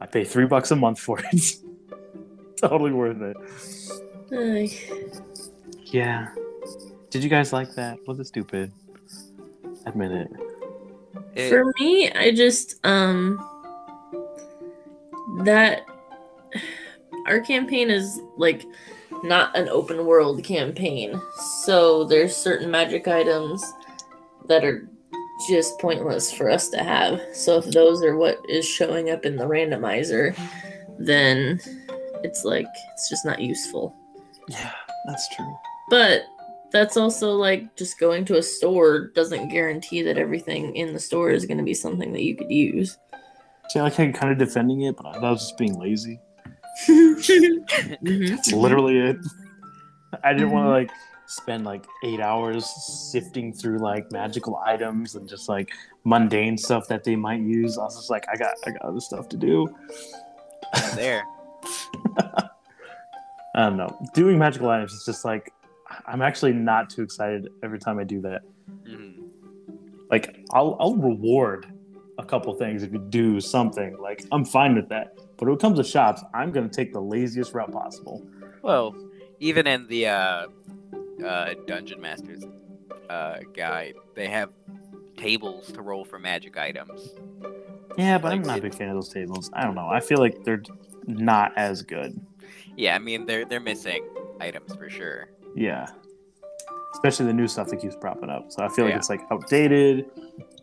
I 0.00 0.06
pay 0.06 0.24
three 0.24 0.46
bucks 0.46 0.70
a 0.72 0.76
month 0.76 0.98
for 0.98 1.20
it. 1.32 1.54
totally 2.56 2.92
worth 2.92 3.20
it. 3.22 3.36
Ay. 4.32 4.70
Yeah. 5.84 6.28
Did 7.10 7.22
you 7.22 7.30
guys 7.30 7.52
like 7.52 7.74
that? 7.76 7.98
Was 8.06 8.18
it 8.18 8.26
stupid? 8.26 8.72
Admit 9.86 10.10
it. 10.12 10.30
It- 11.36 11.48
For 11.50 11.72
me, 11.78 12.10
I 12.12 12.32
just 12.32 12.84
um 12.84 13.38
that 15.44 15.82
our 17.26 17.40
campaign 17.40 17.90
is 17.90 18.20
like 18.36 18.64
not 19.22 19.56
an 19.56 19.68
open 19.68 20.06
world 20.06 20.42
campaign. 20.44 21.20
So 21.62 22.04
there's 22.04 22.36
certain 22.36 22.70
magic 22.70 23.08
items 23.08 23.64
that 24.46 24.64
are 24.64 24.88
just 25.48 25.78
pointless 25.78 26.32
for 26.32 26.50
us 26.50 26.68
to 26.70 26.82
have. 26.82 27.20
So 27.32 27.58
if 27.58 27.66
those 27.66 28.02
are 28.02 28.16
what 28.16 28.38
is 28.48 28.66
showing 28.66 29.10
up 29.10 29.24
in 29.24 29.36
the 29.36 29.44
randomizer, 29.44 30.36
then 30.98 31.60
it's 32.24 32.44
like 32.44 32.66
it's 32.92 33.08
just 33.08 33.24
not 33.24 33.40
useful. 33.40 33.94
Yeah, 34.48 34.72
that's 35.06 35.28
true. 35.36 35.56
But 35.90 36.22
that's 36.70 36.96
also 36.96 37.32
like 37.32 37.74
just 37.76 37.98
going 37.98 38.24
to 38.26 38.38
a 38.38 38.42
store 38.42 39.08
doesn't 39.14 39.48
guarantee 39.48 40.02
that 40.02 40.18
everything 40.18 40.74
in 40.76 40.92
the 40.92 41.00
store 41.00 41.30
is 41.30 41.46
going 41.46 41.58
to 41.58 41.64
be 41.64 41.74
something 41.74 42.12
that 42.12 42.24
you 42.24 42.36
could 42.36 42.50
use. 42.50 42.98
See, 43.68 43.78
I 43.78 43.82
like 43.84 43.94
how 43.94 44.04
you're 44.04 44.12
kind 44.12 44.32
of 44.32 44.38
defending 44.38 44.82
it, 44.82 44.96
but 44.96 45.06
I 45.06 45.30
was 45.30 45.40
just 45.40 45.58
being 45.58 45.78
lazy. 45.78 46.20
Mhm. 46.88 48.30
That's 48.30 48.52
literally 48.52 48.98
it. 48.98 49.16
I 50.24 50.32
didn't 50.32 50.50
want 50.52 50.66
to 50.66 50.70
like 50.70 50.90
spend 51.26 51.64
like 51.64 51.84
eight 52.04 52.20
hours 52.20 52.64
sifting 53.10 53.52
through 53.52 53.78
like 53.78 54.10
magical 54.12 54.56
items 54.64 55.14
and 55.14 55.28
just 55.28 55.48
like 55.48 55.70
mundane 56.04 56.56
stuff 56.56 56.88
that 56.88 57.04
they 57.04 57.16
might 57.16 57.40
use. 57.40 57.76
I 57.76 57.82
was 57.84 57.96
just 57.96 58.10
like, 58.10 58.24
I 58.32 58.36
got, 58.36 58.54
I 58.66 58.70
got 58.70 58.82
other 58.82 59.00
stuff 59.00 59.28
to 59.30 59.36
do. 59.36 59.68
there. 60.94 61.22
I 62.18 62.48
don't 63.68 63.76
know. 63.76 63.98
Doing 64.14 64.38
magical 64.38 64.70
items 64.70 64.92
is 64.92 65.04
just 65.04 65.24
like, 65.24 65.52
I'm 66.06 66.22
actually 66.22 66.52
not 66.52 66.90
too 66.90 67.02
excited 67.02 67.48
every 67.62 67.78
time 67.78 67.98
I 67.98 68.04
do 68.04 68.20
that. 68.22 68.42
Mhm. 68.86 69.14
Like, 70.10 70.44
I'll, 70.52 70.76
I'll 70.80 70.94
reward 70.96 71.66
a 72.18 72.24
couple 72.24 72.52
things 72.54 72.82
if 72.82 72.92
you 72.92 72.98
do 72.98 73.40
something. 73.40 73.96
Like, 73.98 74.24
I'm 74.32 74.44
fine 74.44 74.74
with 74.74 74.88
that. 74.88 75.16
But 75.36 75.46
when 75.46 75.54
it 75.54 75.60
comes 75.60 75.78
to 75.78 75.84
shops, 75.84 76.22
I'm 76.34 76.50
gonna 76.50 76.68
take 76.68 76.92
the 76.92 77.00
laziest 77.00 77.54
route 77.54 77.72
possible. 77.72 78.26
Well, 78.62 78.96
even 79.40 79.66
in 79.66 79.86
the 79.86 80.08
uh, 80.08 80.46
uh, 81.24 81.54
Dungeon 81.66 82.00
Masters 82.00 82.44
uh, 83.08 83.38
guide, 83.54 83.94
they 84.14 84.26
have 84.28 84.50
tables 85.16 85.70
to 85.72 85.82
roll 85.82 86.04
for 86.04 86.18
magic 86.18 86.56
items. 86.56 87.14
Yeah, 87.96 88.18
but 88.18 88.32
I'm 88.32 88.42
not 88.42 88.58
a 88.58 88.62
big 88.62 88.74
fan 88.74 88.88
of 88.88 88.94
those 88.94 89.08
tables. 89.08 89.50
I 89.52 89.64
don't 89.64 89.74
know. 89.74 89.88
I 89.88 90.00
feel 90.00 90.18
like 90.18 90.44
they're 90.44 90.62
not 91.06 91.52
as 91.56 91.82
good. 91.82 92.20
Yeah, 92.76 92.94
I 92.94 92.98
mean 92.98 93.26
they're 93.26 93.44
they're 93.44 93.60
missing 93.60 94.04
items 94.40 94.74
for 94.74 94.88
sure. 94.88 95.30
Yeah. 95.54 95.88
Especially 96.94 97.26
the 97.26 97.32
new 97.34 97.46
stuff 97.46 97.68
that 97.68 97.80
keeps 97.80 97.96
popping 97.96 98.30
up. 98.30 98.50
So 98.50 98.64
I 98.64 98.68
feel 98.68 98.84
like 98.84 98.92
Yeah. 98.92 98.98
it's 98.98 99.10
like 99.10 99.20
outdated. 99.30 100.10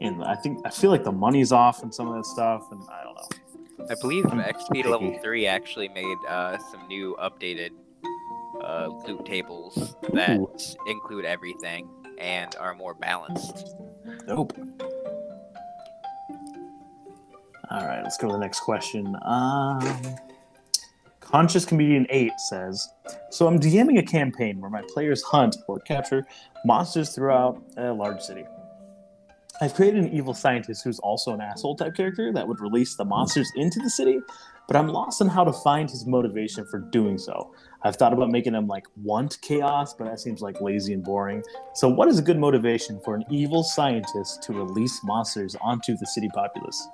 And 0.01 0.23
I 0.23 0.35
think 0.35 0.59
I 0.65 0.69
feel 0.69 0.89
like 0.91 1.03
the 1.03 1.11
money's 1.11 1.51
off 1.51 1.83
and 1.83 1.93
some 1.93 2.07
of 2.07 2.15
that 2.15 2.25
stuff. 2.25 2.71
And 2.71 2.81
I 2.89 3.03
don't 3.03 3.15
know. 3.15 3.85
I 3.89 3.95
believe 4.01 4.25
I'm 4.25 4.39
XP 4.41 4.85
level 4.85 5.17
three 5.21 5.45
actually 5.45 5.89
made 5.89 6.17
uh, 6.27 6.57
some 6.71 6.87
new 6.87 7.15
updated 7.21 7.69
uh, 8.63 8.87
loot 9.07 9.25
tables 9.25 9.95
that 10.13 10.37
Ooh. 10.39 10.49
include 10.87 11.25
everything 11.25 11.87
and 12.17 12.55
are 12.55 12.73
more 12.73 12.93
balanced. 12.95 13.75
Nope. 14.27 14.53
All 17.71 17.85
right, 17.85 18.01
let's 18.03 18.17
go 18.17 18.27
to 18.27 18.33
the 18.33 18.39
next 18.39 18.59
question. 18.61 19.15
Um, 19.23 19.79
Conscious 21.35 21.65
Comedian 21.65 22.07
8 22.11 22.31
says 22.37 22.93
So 23.29 23.45
I'm 23.45 23.59
DMing 23.59 23.99
a 23.99 24.03
campaign 24.03 24.61
where 24.61 24.69
my 24.69 24.81
players 24.93 25.21
hunt 25.21 25.57
or 25.67 25.81
capture 25.81 26.25
monsters 26.63 27.13
throughout 27.13 27.61
a 27.75 27.91
large 27.91 28.21
city. 28.21 28.45
I've 29.59 29.73
created 29.73 30.05
an 30.05 30.13
evil 30.13 30.33
scientist 30.33 30.85
who's 30.85 30.97
also 30.99 31.33
an 31.33 31.41
asshole 31.41 31.75
type 31.75 31.93
character 31.93 32.31
that 32.31 32.47
would 32.47 32.61
release 32.61 32.95
the 32.95 33.03
monsters 33.03 33.51
into 33.57 33.81
the 33.81 33.89
city, 33.89 34.21
but 34.69 34.77
I'm 34.77 34.87
lost 34.87 35.21
on 35.21 35.27
how 35.27 35.43
to 35.43 35.51
find 35.51 35.89
his 35.89 36.05
motivation 36.05 36.65
for 36.67 36.79
doing 36.79 37.17
so. 37.17 37.53
I've 37.83 37.97
thought 37.97 38.13
about 38.13 38.29
making 38.29 38.55
him 38.55 38.67
like 38.67 38.85
want 39.03 39.37
chaos, 39.41 39.93
but 39.93 40.05
that 40.05 40.21
seems 40.21 40.41
like 40.41 40.61
lazy 40.61 40.93
and 40.93 41.03
boring. 41.03 41.43
So, 41.73 41.89
what 41.89 42.07
is 42.07 42.17
a 42.17 42.21
good 42.21 42.39
motivation 42.39 43.01
for 43.03 43.13
an 43.13 43.25
evil 43.29 43.61
scientist 43.61 44.41
to 44.43 44.53
release 44.53 45.01
monsters 45.03 45.57
onto 45.59 45.97
the 45.97 46.05
city 46.05 46.29
populace? 46.33 46.87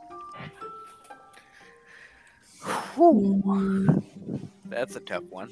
That's 4.72 4.96
a 4.96 5.00
tough 5.02 5.24
one. 5.30 5.50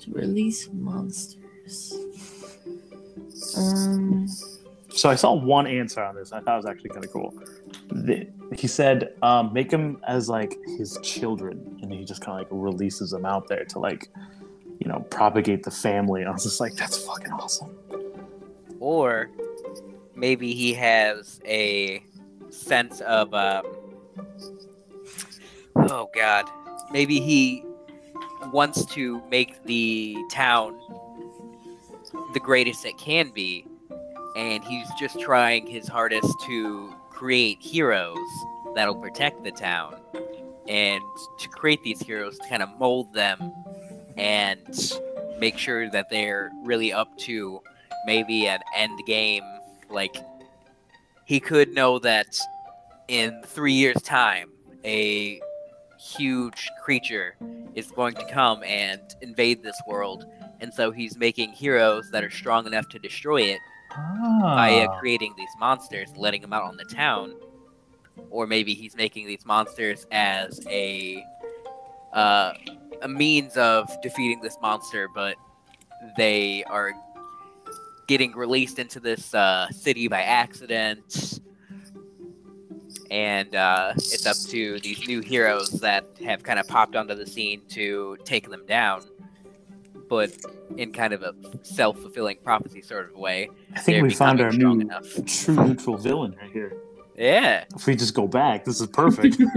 to 0.00 0.10
release 0.10 0.68
monsters. 0.72 1.92
Um, 3.56 4.26
So, 4.88 5.08
I 5.08 5.14
saw 5.14 5.32
one 5.32 5.66
answer 5.66 6.02
on 6.02 6.14
this. 6.16 6.32
I 6.32 6.40
thought 6.40 6.54
it 6.54 6.56
was 6.56 6.66
actually 6.66 6.90
kind 6.90 7.04
of 7.04 7.12
cool. 7.12 7.32
The- 7.90 8.26
he 8.54 8.66
said, 8.66 9.14
um, 9.22 9.52
make 9.52 9.70
them 9.70 9.98
as 10.06 10.28
like 10.28 10.58
his 10.78 10.98
children, 11.02 11.78
and 11.82 11.92
he 11.92 12.04
just 12.04 12.20
kind 12.20 12.40
of 12.40 12.50
like 12.50 12.62
releases 12.62 13.10
them 13.10 13.24
out 13.24 13.48
there 13.48 13.64
to 13.64 13.78
like, 13.78 14.10
you 14.80 14.88
know, 14.88 15.00
propagate 15.10 15.62
the 15.62 15.70
family. 15.70 16.20
And 16.20 16.28
I 16.28 16.32
was 16.32 16.42
just 16.42 16.60
like, 16.60 16.74
that's 16.74 16.98
fucking 16.98 17.32
awesome. 17.32 17.70
Or 18.80 19.30
maybe 20.14 20.52
he 20.54 20.74
has 20.74 21.40
a 21.46 22.02
sense 22.50 23.00
of 23.02 23.32
um, 23.32 23.64
oh 25.76 26.10
god, 26.14 26.50
maybe 26.90 27.20
he 27.20 27.64
wants 28.50 28.84
to 28.86 29.22
make 29.30 29.62
the 29.64 30.16
town 30.30 30.78
the 32.32 32.40
greatest 32.40 32.84
it 32.84 32.96
can 32.98 33.30
be, 33.30 33.66
and 34.36 34.64
he's 34.64 34.86
just 34.98 35.20
trying 35.20 35.66
his 35.66 35.86
hardest 35.88 36.34
to 36.46 36.94
create 37.10 37.58
heroes 37.60 38.16
that'll 38.74 38.94
protect 38.94 39.44
the 39.44 39.50
town, 39.50 39.96
and 40.68 41.02
to 41.38 41.48
create 41.48 41.82
these 41.82 42.00
heroes, 42.00 42.38
to 42.38 42.48
kind 42.48 42.62
of 42.62 42.68
mold 42.78 43.12
them 43.12 43.52
and 44.16 44.92
make 45.38 45.58
sure 45.58 45.90
that 45.90 46.08
they're 46.10 46.50
really 46.64 46.92
up 46.92 47.16
to 47.18 47.60
maybe 48.06 48.46
an 48.46 48.60
end 48.76 48.98
game. 49.06 49.44
Like, 49.90 50.16
he 51.24 51.40
could 51.40 51.74
know 51.74 51.98
that 52.00 52.36
in 53.08 53.42
three 53.44 53.72
years' 53.72 54.02
time, 54.02 54.50
a 54.84 55.40
huge 56.02 56.68
creature 56.82 57.36
is 57.74 57.90
going 57.90 58.14
to 58.14 58.24
come 58.26 58.62
and 58.64 59.00
invade 59.20 59.62
this 59.62 59.80
world. 59.86 60.26
And 60.60 60.72
so 60.72 60.90
he's 60.90 61.16
making 61.16 61.52
heroes 61.52 62.10
that 62.10 62.24
are 62.24 62.30
strong 62.30 62.66
enough 62.66 62.88
to 62.90 62.98
destroy 62.98 63.42
it 63.42 63.58
by 64.40 64.84
uh, 64.84 64.88
Ah. 64.90 64.98
creating 64.98 65.34
these 65.36 65.50
monsters, 65.58 66.08
letting 66.16 66.40
them 66.42 66.52
out 66.52 66.62
on 66.64 66.76
the 66.76 66.84
town. 66.84 67.34
Or 68.30 68.46
maybe 68.46 68.74
he's 68.74 68.96
making 68.96 69.26
these 69.26 69.44
monsters 69.46 70.06
as 70.10 70.60
a 70.68 71.24
uh, 72.12 72.52
a 73.00 73.08
means 73.08 73.56
of 73.56 73.88
defeating 74.02 74.40
this 74.42 74.56
monster, 74.60 75.08
but 75.14 75.36
they 76.16 76.62
are 76.64 76.92
getting 78.06 78.32
released 78.32 78.78
into 78.78 79.00
this 79.00 79.32
uh, 79.34 79.68
city 79.70 80.08
by 80.08 80.22
accident. 80.22 81.40
And 83.12 83.54
uh, 83.54 83.92
it's 83.96 84.24
up 84.24 84.38
to 84.50 84.80
these 84.80 85.06
new 85.06 85.20
heroes 85.20 85.68
that 85.80 86.06
have 86.24 86.42
kind 86.42 86.58
of 86.58 86.66
popped 86.66 86.96
onto 86.96 87.14
the 87.14 87.26
scene 87.26 87.60
to 87.68 88.16
take 88.24 88.48
them 88.48 88.64
down, 88.64 89.02
but 90.08 90.32
in 90.78 90.94
kind 90.94 91.12
of 91.12 91.22
a 91.22 91.34
self 91.60 91.98
fulfilling 91.98 92.38
prophecy 92.42 92.80
sort 92.80 93.10
of 93.10 93.16
way. 93.18 93.50
I 93.74 93.80
think 93.80 94.02
we 94.02 94.14
found 94.14 94.40
our 94.40 94.50
new 94.50 94.80
enough. 94.80 95.04
true 95.26 95.56
neutral 95.56 95.98
villain 95.98 96.34
right 96.40 96.50
here. 96.50 96.74
Yeah. 97.14 97.64
If 97.76 97.86
we 97.86 97.96
just 97.96 98.14
go 98.14 98.26
back, 98.26 98.64
this 98.64 98.80
is 98.80 98.86
perfect. 98.86 99.38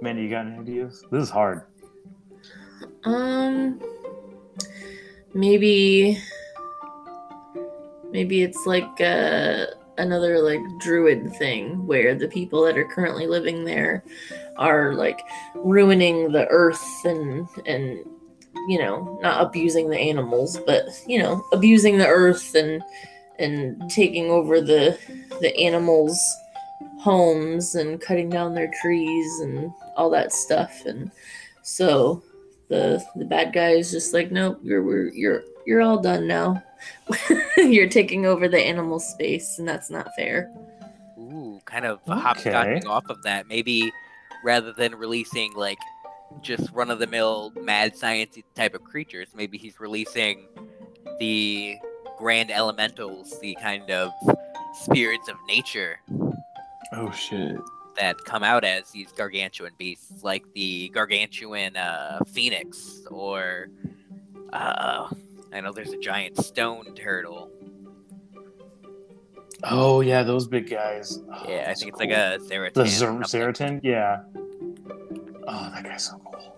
Manny, 0.00 0.22
you 0.22 0.30
got 0.30 0.46
any 0.46 0.58
ideas? 0.60 1.04
This 1.10 1.24
is 1.24 1.30
hard. 1.30 1.62
Um, 3.02 3.82
maybe, 5.34 6.22
maybe 8.12 8.44
it's 8.44 8.64
like 8.64 9.00
uh, 9.00 9.66
another 9.98 10.40
like 10.40 10.60
druid 10.78 11.32
thing 11.34 11.86
where 11.86 12.14
the 12.14 12.28
people 12.28 12.62
that 12.64 12.78
are 12.78 12.84
currently 12.84 13.26
living 13.26 13.64
there 13.64 14.02
are 14.56 14.94
like 14.94 15.20
ruining 15.54 16.32
the 16.32 16.46
earth 16.48 16.84
and 17.04 17.46
and 17.66 18.04
you 18.68 18.78
know 18.78 19.18
not 19.22 19.40
abusing 19.42 19.90
the 19.90 19.98
animals, 19.98 20.58
but 20.66 20.84
you 21.06 21.18
know 21.18 21.44
abusing 21.52 21.98
the 21.98 22.06
earth 22.06 22.54
and 22.54 22.82
and 23.38 23.90
taking 23.90 24.30
over 24.30 24.60
the 24.60 24.98
the 25.40 25.56
animals' 25.56 26.20
homes 27.00 27.74
and 27.74 28.00
cutting 28.00 28.28
down 28.28 28.54
their 28.54 28.72
trees 28.80 29.40
and 29.40 29.72
all 29.96 30.10
that 30.10 30.32
stuff. 30.32 30.84
And 30.86 31.10
so 31.62 32.22
the 32.68 33.04
the 33.16 33.24
bad 33.24 33.52
guy 33.52 33.70
is 33.70 33.90
just 33.90 34.12
like 34.12 34.30
nope 34.30 34.60
you're 34.62 35.12
you're 35.12 35.42
you're 35.66 35.82
all 35.82 35.98
done 35.98 36.26
now 36.26 36.62
you're 37.56 37.88
taking 37.88 38.26
over 38.26 38.48
the 38.48 38.60
animal 38.60 38.98
space 39.00 39.58
and 39.58 39.66
that's 39.68 39.90
not 39.90 40.14
fair 40.14 40.50
Ooh, 41.18 41.60
kind 41.64 41.84
of 41.84 42.00
Okay. 42.08 42.20
hopscotching 42.22 42.86
off 42.86 43.04
of 43.10 43.22
that. 43.24 43.48
Maybe 43.48 43.92
rather 44.44 44.72
than 44.72 44.94
releasing 44.94 45.52
like 45.54 45.78
just 46.42 46.70
run 46.72 46.90
of 46.90 47.00
the 47.00 47.06
mill 47.08 47.52
mad 47.60 47.96
science 47.96 48.38
type 48.54 48.74
of 48.74 48.84
creatures, 48.84 49.28
maybe 49.34 49.58
he's 49.58 49.80
releasing 49.80 50.46
the 51.18 51.76
grand 52.16 52.50
elementals, 52.52 53.38
the 53.40 53.54
kind 53.56 53.90
of 53.90 54.12
spirits 54.74 55.28
of 55.28 55.36
nature 55.48 55.98
Oh 56.92 57.10
shit. 57.10 57.58
that 57.98 58.16
come 58.24 58.44
out 58.44 58.62
as 58.64 58.90
these 58.92 59.10
gargantuan 59.12 59.72
beasts, 59.76 60.22
like 60.22 60.44
the 60.54 60.88
gargantuan 60.90 61.76
uh, 61.76 62.20
phoenix, 62.26 63.02
or 63.10 63.68
uh, 64.52 65.08
I 65.52 65.60
know 65.60 65.72
there's 65.72 65.92
a 65.92 65.98
giant 65.98 66.36
stone 66.44 66.94
turtle. 66.94 67.50
Oh 69.64 70.00
yeah, 70.02 70.22
those 70.22 70.46
big 70.46 70.70
guys. 70.70 71.18
Oh, 71.32 71.44
Yeah, 71.48 71.66
I 71.68 71.74
think 71.74 71.88
it's 71.88 71.98
cool. 71.98 72.08
like 72.08 72.10
a 72.10 72.38
Zaratan. 72.40 72.74
the 72.74 72.82
or 72.82 72.86
Zer- 72.86 73.08
Zaratan. 73.52 73.80
Yeah. 73.82 74.20
Oh, 75.46 75.70
that 75.74 75.82
guy's 75.84 76.04
so 76.04 76.18
cool. 76.24 76.56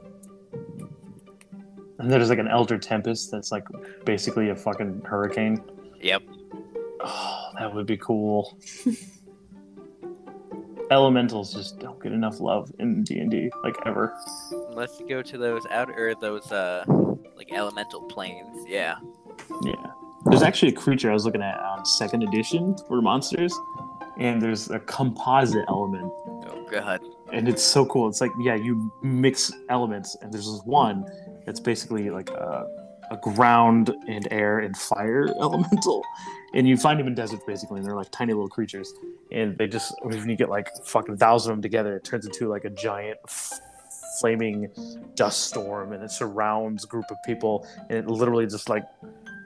And 1.98 2.10
there's 2.10 2.28
like 2.30 2.38
an 2.38 2.48
Elder 2.48 2.78
Tempest 2.78 3.30
that's 3.30 3.52
like 3.52 3.64
basically 4.04 4.50
a 4.50 4.56
fucking 4.56 5.02
hurricane. 5.04 5.62
Yep. 6.00 6.22
Oh, 7.00 7.50
that 7.58 7.74
would 7.74 7.86
be 7.86 7.96
cool. 7.96 8.58
Elementals 10.90 11.52
just 11.54 11.78
don't 11.78 12.02
get 12.02 12.12
enough 12.12 12.40
love 12.40 12.70
in 12.80 13.04
D 13.04 13.18
and 13.20 13.30
D, 13.30 13.50
like 13.62 13.76
ever. 13.86 14.12
Unless 14.70 14.98
you 14.98 15.08
go 15.08 15.22
to 15.22 15.38
those 15.38 15.64
outer, 15.70 16.14
those 16.20 16.50
uh, 16.50 16.84
like 17.36 17.52
elemental 17.52 18.02
planes. 18.02 18.64
Yeah. 18.66 18.96
Yeah. 19.62 19.74
There's 20.26 20.42
actually 20.42 20.72
a 20.72 20.76
creature 20.76 21.10
I 21.10 21.14
was 21.14 21.24
looking 21.24 21.42
at 21.42 21.58
on 21.60 21.84
second 21.86 22.22
edition 22.24 22.76
for 22.88 23.00
monsters, 23.00 23.56
and 24.18 24.42
there's 24.42 24.68
a 24.70 24.80
composite 24.80 25.64
element, 25.68 26.10
Oh 26.26 26.66
god. 26.70 27.00
and 27.32 27.48
it's 27.48 27.62
so 27.62 27.86
cool. 27.86 28.08
It's 28.08 28.20
like 28.20 28.32
yeah, 28.40 28.56
you 28.56 28.92
mix 29.02 29.52
elements, 29.68 30.16
and 30.20 30.32
there's 30.32 30.46
this 30.50 30.60
one 30.64 31.06
that's 31.46 31.60
basically 31.60 32.10
like 32.10 32.30
a, 32.30 32.66
a 33.12 33.16
ground 33.22 33.94
and 34.08 34.26
air 34.32 34.58
and 34.58 34.76
fire 34.76 35.26
elemental, 35.40 36.02
and 36.54 36.68
you 36.68 36.76
find 36.76 36.98
them 37.00 37.06
in 37.06 37.14
deserts 37.14 37.44
basically, 37.46 37.78
and 37.78 37.86
they're 37.86 37.94
like 37.96 38.10
tiny 38.10 38.32
little 38.32 38.48
creatures, 38.48 38.92
and 39.32 39.56
they 39.58 39.66
just 39.66 39.94
when 40.02 40.28
you 40.28 40.36
get 40.36 40.48
like 40.48 40.68
fucking 40.84 41.16
thousand 41.16 41.52
of 41.52 41.56
them 41.58 41.62
together, 41.62 41.96
it 41.96 42.04
turns 42.04 42.26
into 42.26 42.48
like 42.48 42.64
a 42.64 42.70
giant. 42.70 43.18
f- 43.26 43.60
flaming 44.18 44.68
dust 45.14 45.46
storm 45.46 45.92
and 45.94 46.02
it 46.02 46.10
surrounds 46.10 46.84
a 46.84 46.86
group 46.88 47.06
of 47.10 47.16
people 47.24 47.66
and 47.88 47.96
it 47.96 48.06
literally 48.06 48.44
just 48.46 48.68
like 48.68 48.82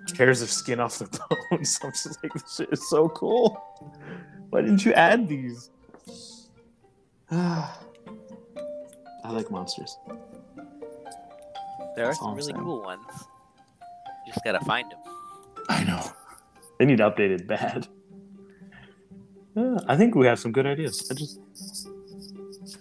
tears 0.09 0.41
the 0.41 0.47
skin 0.49 0.81
off 0.81 0.99
their 0.99 1.07
bones. 1.51 1.79
I'm 1.85 1.93
just 1.93 2.21
like, 2.25 2.33
this 2.33 2.57
shit 2.57 2.71
is 2.73 2.89
so 2.91 3.09
cool. 3.11 3.63
Why 4.51 4.63
didn't 4.63 4.85
you 4.85 4.93
add 4.95 5.29
these? 5.29 5.71
I 7.31 7.71
like 9.31 9.49
monsters. 9.51 9.97
There 11.95 12.05
are 12.05 12.09
That's 12.09 12.19
some 12.19 12.31
really 12.35 12.43
saying. 12.53 12.57
cool 12.57 12.83
ones. 12.83 13.03
You 14.27 14.33
just 14.33 14.45
gotta 14.45 14.65
find 14.65 14.91
them. 14.91 14.99
I 15.69 15.85
know. 15.85 16.03
They 16.79 16.85
need 16.87 16.99
updated 16.99 17.47
bad. 17.47 17.87
Yeah, 19.55 19.79
I 19.87 19.97
think 19.97 20.15
we 20.15 20.27
have 20.27 20.39
some 20.41 20.51
good 20.53 20.67
ideas. 20.67 21.07
I 21.11 21.15
just, 21.15 21.39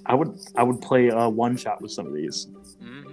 I 0.08 0.16
would, 0.16 0.36
I 0.56 0.64
would 0.64 0.82
play 0.82 1.10
a 1.10 1.30
one 1.30 1.56
shot 1.56 1.82
with 1.82 1.92
some 1.92 2.08
of 2.08 2.14
these. 2.14 2.48
hmm 2.82 3.04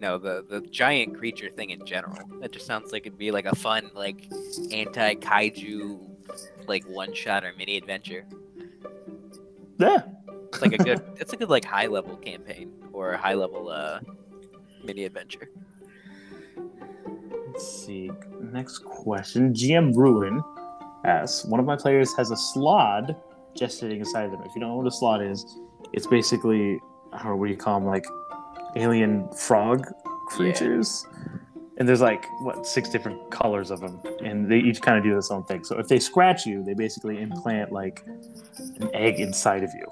No, 0.00 0.16
the 0.16 0.44
the 0.48 0.62
giant 0.62 1.16
creature 1.18 1.50
thing 1.50 1.70
in 1.70 1.84
general. 1.84 2.18
That 2.40 2.52
just 2.52 2.66
sounds 2.66 2.90
like 2.92 3.06
it'd 3.06 3.18
be 3.18 3.30
like 3.30 3.44
a 3.44 3.54
fun 3.54 3.90
like 3.94 4.28
anti 4.70 5.14
kaiju 5.16 5.98
like 6.66 6.84
one 6.84 7.12
shot 7.12 7.44
or 7.44 7.52
mini 7.58 7.76
adventure. 7.76 8.24
Yeah, 9.78 10.02
It's 10.48 10.62
like 10.62 10.72
a 10.72 10.78
good. 10.78 11.02
it's 11.20 11.32
a 11.34 11.36
good 11.36 11.50
like 11.50 11.64
high 11.66 11.86
level 11.86 12.16
campaign 12.16 12.70
or 12.94 13.14
high 13.16 13.34
level 13.34 13.68
uh 13.68 14.00
mini 14.82 15.04
adventure. 15.04 15.50
Let's 17.60 17.84
see. 17.84 18.10
Next 18.40 18.78
question. 18.78 19.52
GM 19.52 19.94
Ruin 19.94 20.42
asks 21.04 21.44
One 21.44 21.60
of 21.60 21.66
my 21.66 21.76
players 21.76 22.10
has 22.16 22.30
a 22.30 22.34
slaad 22.34 23.14
gestating 23.54 23.98
inside 23.98 24.24
of 24.24 24.30
them. 24.30 24.40
If 24.46 24.54
you 24.54 24.62
don't 24.62 24.70
know 24.70 24.76
what 24.76 24.86
a 24.86 24.90
slaad 24.90 25.30
is, 25.30 25.44
it's 25.92 26.06
basically, 26.06 26.80
don't 27.12 27.36
what 27.36 27.48
do 27.48 27.52
you 27.52 27.58
call 27.58 27.78
them? 27.78 27.86
Like 27.86 28.06
alien 28.76 29.28
frog 29.32 29.86
creatures. 30.28 31.06
And 31.76 31.86
there's 31.86 32.00
like, 32.00 32.24
what, 32.40 32.64
six 32.64 32.88
different 32.88 33.30
colors 33.30 33.70
of 33.70 33.80
them. 33.80 34.00
And 34.24 34.50
they 34.50 34.60
each 34.60 34.80
kind 34.80 34.96
of 34.96 35.04
do 35.04 35.14
this 35.14 35.30
own 35.30 35.44
thing. 35.44 35.62
So 35.62 35.78
if 35.78 35.86
they 35.86 35.98
scratch 35.98 36.46
you, 36.46 36.64
they 36.64 36.72
basically 36.72 37.20
implant 37.20 37.72
like 37.72 38.02
an 38.80 38.88
egg 38.94 39.20
inside 39.20 39.64
of 39.64 39.70
you. 39.74 39.86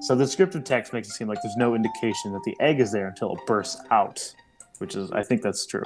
So 0.00 0.16
the 0.16 0.24
descriptive 0.24 0.64
text 0.64 0.92
makes 0.92 1.06
it 1.06 1.12
seem 1.12 1.28
like 1.28 1.38
there's 1.44 1.56
no 1.56 1.76
indication 1.76 2.32
that 2.32 2.42
the 2.44 2.56
egg 2.58 2.80
is 2.80 2.90
there 2.90 3.06
until 3.06 3.36
it 3.36 3.46
bursts 3.46 3.80
out, 3.92 4.34
which 4.78 4.96
is, 4.96 5.12
I 5.12 5.22
think 5.22 5.42
that's 5.42 5.64
true. 5.64 5.84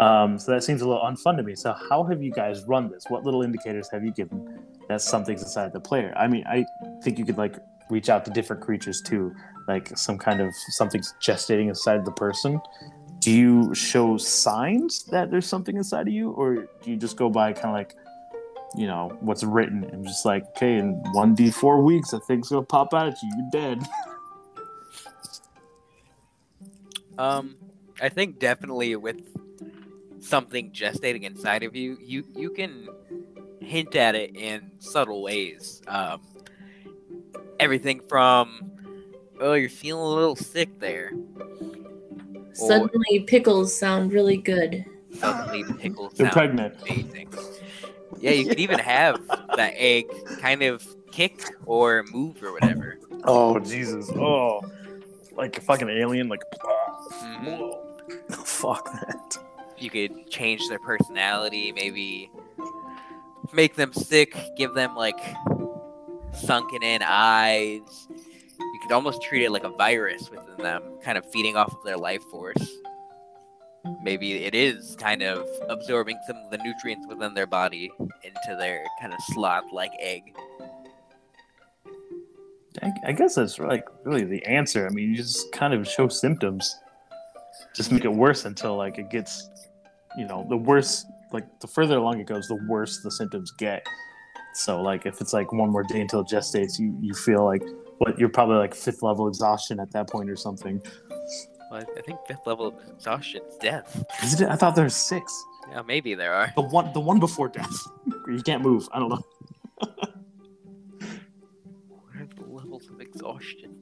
Um, 0.00 0.38
so 0.38 0.52
that 0.52 0.64
seems 0.64 0.80
a 0.80 0.88
little 0.88 1.02
unfun 1.02 1.36
to 1.36 1.42
me. 1.42 1.54
So 1.54 1.74
how 1.90 2.04
have 2.04 2.22
you 2.22 2.32
guys 2.32 2.64
run 2.64 2.90
this? 2.90 3.04
What 3.08 3.22
little 3.24 3.42
indicators 3.42 3.88
have 3.92 4.02
you 4.02 4.12
given 4.12 4.64
that 4.88 5.02
something's 5.02 5.42
inside 5.42 5.74
the 5.74 5.80
player? 5.80 6.14
I 6.16 6.26
mean, 6.26 6.42
I 6.46 6.64
think 7.02 7.18
you 7.18 7.26
could 7.26 7.36
like 7.36 7.56
reach 7.90 8.08
out 8.08 8.24
to 8.24 8.30
different 8.30 8.62
creatures 8.62 9.02
too, 9.02 9.34
like 9.68 9.96
some 9.98 10.16
kind 10.16 10.40
of 10.40 10.54
something's 10.70 11.12
gestating 11.20 11.68
inside 11.68 12.06
the 12.06 12.12
person. 12.12 12.60
do 13.20 13.30
you 13.30 13.74
show 13.74 14.16
signs 14.16 15.04
that 15.04 15.30
there's 15.30 15.46
something 15.46 15.76
inside 15.76 16.08
of 16.08 16.14
you, 16.14 16.30
or 16.30 16.66
do 16.82 16.90
you 16.90 16.96
just 16.96 17.16
go 17.16 17.28
by 17.28 17.52
kind 17.52 17.66
of 17.66 17.72
like, 17.72 17.94
you 18.74 18.86
know, 18.86 19.16
what's 19.20 19.44
written 19.44 19.84
and 19.84 20.06
just 20.06 20.24
like, 20.24 20.44
okay, 20.56 20.78
in 20.78 20.94
one 21.12 21.34
d 21.34 21.50
four 21.50 21.82
weeks, 21.82 22.12
a 22.12 22.20
thing's 22.20 22.48
gonna 22.48 22.62
pop 22.62 22.94
out 22.94 23.06
at 23.08 23.22
you, 23.22 23.30
you're 23.36 23.50
dead. 23.52 23.86
Um, 27.18 27.56
I 28.00 28.08
think 28.08 28.38
definitely 28.38 28.96
with 28.96 29.20
something 30.20 30.70
gestating 30.70 31.22
inside 31.22 31.62
of 31.62 31.74
you, 31.74 31.96
you 32.00 32.24
you 32.34 32.50
can 32.50 32.88
hint 33.60 33.94
at 33.96 34.14
it 34.14 34.36
in 34.36 34.70
subtle 34.78 35.22
ways. 35.22 35.82
Um, 35.86 36.22
everything 37.58 38.00
from 38.08 38.70
oh, 39.40 39.54
you're 39.54 39.68
feeling 39.70 40.02
a 40.02 40.08
little 40.08 40.36
sick 40.36 40.78
there. 40.78 41.12
Suddenly, 42.52 43.20
pickles 43.26 43.74
sound 43.76 44.12
really 44.12 44.36
good. 44.36 44.84
Suddenly, 45.14 45.64
pickles 45.78 46.14
They're 46.14 46.30
pregnant. 46.30 46.76
amazing. 46.82 47.32
Yeah, 48.18 48.32
you 48.32 48.46
could 48.46 48.60
even 48.60 48.78
have 48.78 49.26
that 49.56 49.72
egg 49.76 50.06
kind 50.40 50.62
of 50.62 50.86
kick 51.10 51.42
or 51.64 52.04
move 52.12 52.42
or 52.42 52.52
whatever. 52.52 52.98
Oh 53.24 53.58
Jesus! 53.58 54.10
Oh, 54.10 54.60
like 55.32 55.56
a 55.58 55.60
fucking 55.60 55.88
alien, 55.88 56.28
like. 56.28 56.42
Mhm. 57.22 57.76
Fuck 58.44 58.92
that. 58.92 59.38
You 59.80 59.90
could 59.90 60.30
change 60.30 60.68
their 60.68 60.78
personality, 60.78 61.72
maybe 61.72 62.30
make 63.52 63.74
them 63.76 63.92
sick, 63.92 64.36
give 64.56 64.74
them 64.74 64.94
like 64.94 65.18
sunken 66.32 66.82
in 66.82 67.02
eyes. 67.04 68.08
You 68.58 68.80
could 68.82 68.92
almost 68.92 69.22
treat 69.22 69.44
it 69.44 69.50
like 69.50 69.64
a 69.64 69.70
virus 69.70 70.30
within 70.30 70.56
them, 70.58 70.82
kind 71.02 71.16
of 71.16 71.24
feeding 71.32 71.56
off 71.56 71.74
of 71.74 71.82
their 71.84 71.96
life 71.96 72.22
force. 72.30 72.70
Maybe 74.02 74.44
it 74.44 74.54
is 74.54 74.96
kind 74.96 75.22
of 75.22 75.48
absorbing 75.68 76.18
some 76.26 76.36
of 76.36 76.50
the 76.50 76.58
nutrients 76.58 77.06
within 77.08 77.34
their 77.34 77.46
body 77.46 77.90
into 77.98 78.56
their 78.58 78.84
kind 79.00 79.12
of 79.12 79.18
slaad 79.32 79.72
like 79.72 79.92
egg. 79.98 80.34
I, 82.82 82.92
I 83.06 83.12
guess 83.12 83.34
that's 83.34 83.58
like 83.58 83.84
really 84.04 84.24
the 84.24 84.44
answer. 84.46 84.86
I 84.86 84.90
mean, 84.90 85.10
you 85.10 85.16
just 85.16 85.50
kind 85.52 85.74
of 85.74 85.88
show 85.88 86.08
symptoms, 86.08 86.78
just 87.74 87.90
make 87.90 88.04
it 88.04 88.12
worse 88.12 88.44
until 88.44 88.76
like 88.76 88.98
it 88.98 89.10
gets, 89.10 89.48
you 90.16 90.26
know, 90.26 90.46
the 90.48 90.56
worse. 90.56 91.04
Like 91.32 91.46
the 91.60 91.68
further 91.68 91.98
along 91.98 92.18
it 92.18 92.26
goes, 92.26 92.48
the 92.48 92.56
worse 92.68 93.02
the 93.02 93.10
symptoms 93.10 93.52
get. 93.52 93.86
So 94.52 94.82
like 94.82 95.06
if 95.06 95.20
it's 95.20 95.32
like 95.32 95.52
one 95.52 95.70
more 95.70 95.84
day 95.84 96.00
until 96.00 96.20
it 96.20 96.26
gestates, 96.26 96.78
you 96.78 96.96
you 97.00 97.14
feel 97.14 97.44
like 97.44 97.62
what 97.98 98.18
you're 98.18 98.28
probably 98.28 98.56
like 98.56 98.74
fifth 98.74 99.02
level 99.02 99.28
exhaustion 99.28 99.78
at 99.78 99.92
that 99.92 100.10
point 100.10 100.28
or 100.28 100.36
something. 100.36 100.82
Well, 101.70 101.84
I 101.96 102.00
think 102.00 102.18
fifth 102.26 102.46
level 102.46 102.66
of 102.66 102.74
exhaustion 102.88 103.42
is 103.48 103.56
death. 103.58 104.04
Is 104.24 104.40
it? 104.40 104.48
I 104.48 104.56
thought 104.56 104.74
there's 104.74 104.96
six. 104.96 105.32
Yeah, 105.70 105.82
maybe 105.82 106.16
there 106.16 106.34
are. 106.34 106.52
The 106.56 106.62
one 106.62 106.92
the 106.92 107.00
one 107.00 107.20
before 107.20 107.48
death. 107.48 107.76
you 108.26 108.42
can't 108.42 108.62
move. 108.62 108.88
I 108.92 108.98
don't 108.98 109.10
know. 109.10 109.22
What 111.88 112.16
are 112.16 112.26
the 112.34 112.52
levels 112.52 112.88
of 112.90 113.00
exhaustion? 113.00 113.76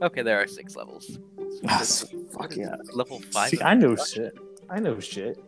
Okay, 0.00 0.22
there 0.22 0.40
are 0.40 0.46
six 0.46 0.76
levels. 0.76 1.18
Ah, 1.66 1.84
fuck 2.32 2.54
yeah. 2.54 2.76
Level 2.92 3.20
five. 3.32 3.50
See, 3.50 3.60
I 3.60 3.74
know 3.74 3.92
exhaustion? 3.92 4.24
shit. 4.24 4.38
I 4.70 4.78
know 4.78 5.00
shit. 5.00 5.38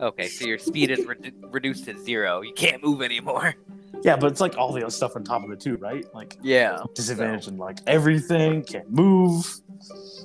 Okay, 0.00 0.26
so 0.28 0.44
your 0.46 0.58
speed 0.58 0.90
is 0.90 1.00
redu- 1.00 1.32
reduced 1.52 1.84
to 1.86 1.96
zero. 1.98 2.40
You 2.42 2.52
can't 2.52 2.82
move 2.82 3.00
anymore. 3.02 3.54
Yeah, 4.02 4.16
but 4.16 4.30
it's 4.30 4.40
like 4.40 4.58
all 4.58 4.72
the 4.72 4.82
other 4.82 4.90
stuff 4.90 5.16
on 5.16 5.24
top 5.24 5.44
of 5.44 5.50
it 5.50 5.60
too, 5.60 5.76
right? 5.76 6.04
Like 6.14 6.36
Yeah. 6.42 6.78
disadvantage 6.94 7.46
and 7.46 7.58
like 7.58 7.78
everything, 7.86 8.62
can't 8.64 8.90
move, 8.90 9.46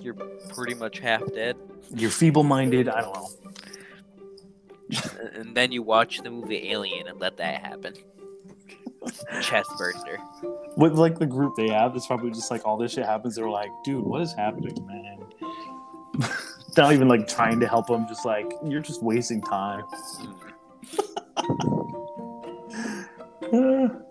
You're 0.02 0.16
pretty 0.54 0.74
much 0.74 1.00
half 1.00 1.22
dead. 1.34 1.56
you're 1.96 2.10
feeble 2.10 2.44
minded, 2.44 2.90
I 2.90 3.02
don't 3.02 3.14
know. 3.14 3.30
And- 4.92 5.30
and 5.36 5.56
then 5.56 5.72
you 5.72 5.82
watch 5.84 6.20
the 6.24 6.32
movie 6.32 6.72
Alien 6.72 7.08
and 7.08 7.20
let 7.20 7.38
that 7.38 7.62
happen. 7.62 7.94
Chest 9.42 9.70
burster. 9.78 10.20
With 10.76 10.94
like 10.98 11.18
the 11.20 11.26
group 11.28 11.56
they 11.56 11.70
have, 11.70 11.96
it's 11.96 12.08
probably 12.08 12.32
just 12.32 12.52
like 12.52 12.66
all 12.68 12.76
this 12.76 12.94
shit 12.94 13.06
happens, 13.06 13.36
they're 13.36 13.50
like, 13.50 13.70
dude, 13.86 14.04
what 14.04 14.22
is 14.22 14.34
happening, 14.34 14.76
man? 14.86 16.28
Not 16.80 16.94
even 16.94 17.10
like 17.10 17.28
trying 17.28 17.60
to 17.60 17.68
help 17.68 17.88
them, 17.88 18.08
just 18.08 18.26
like 18.26 18.50
you're 18.64 18.80
just 18.80 19.04
wasting 19.04 19.42
time. 19.42 19.84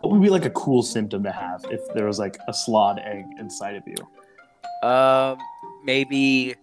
What 0.00 0.12
would 0.12 0.22
be 0.22 0.28
like 0.28 0.44
a 0.44 0.50
cool 0.50 0.82
symptom 0.82 1.22
to 1.22 1.32
have 1.32 1.64
if 1.70 1.80
there 1.94 2.04
was 2.04 2.18
like 2.18 2.36
a 2.46 2.52
slaad 2.52 3.02
egg 3.06 3.24
inside 3.38 3.74
of 3.74 3.84
you? 3.86 4.86
Um, 4.86 5.38
maybe 5.82 6.56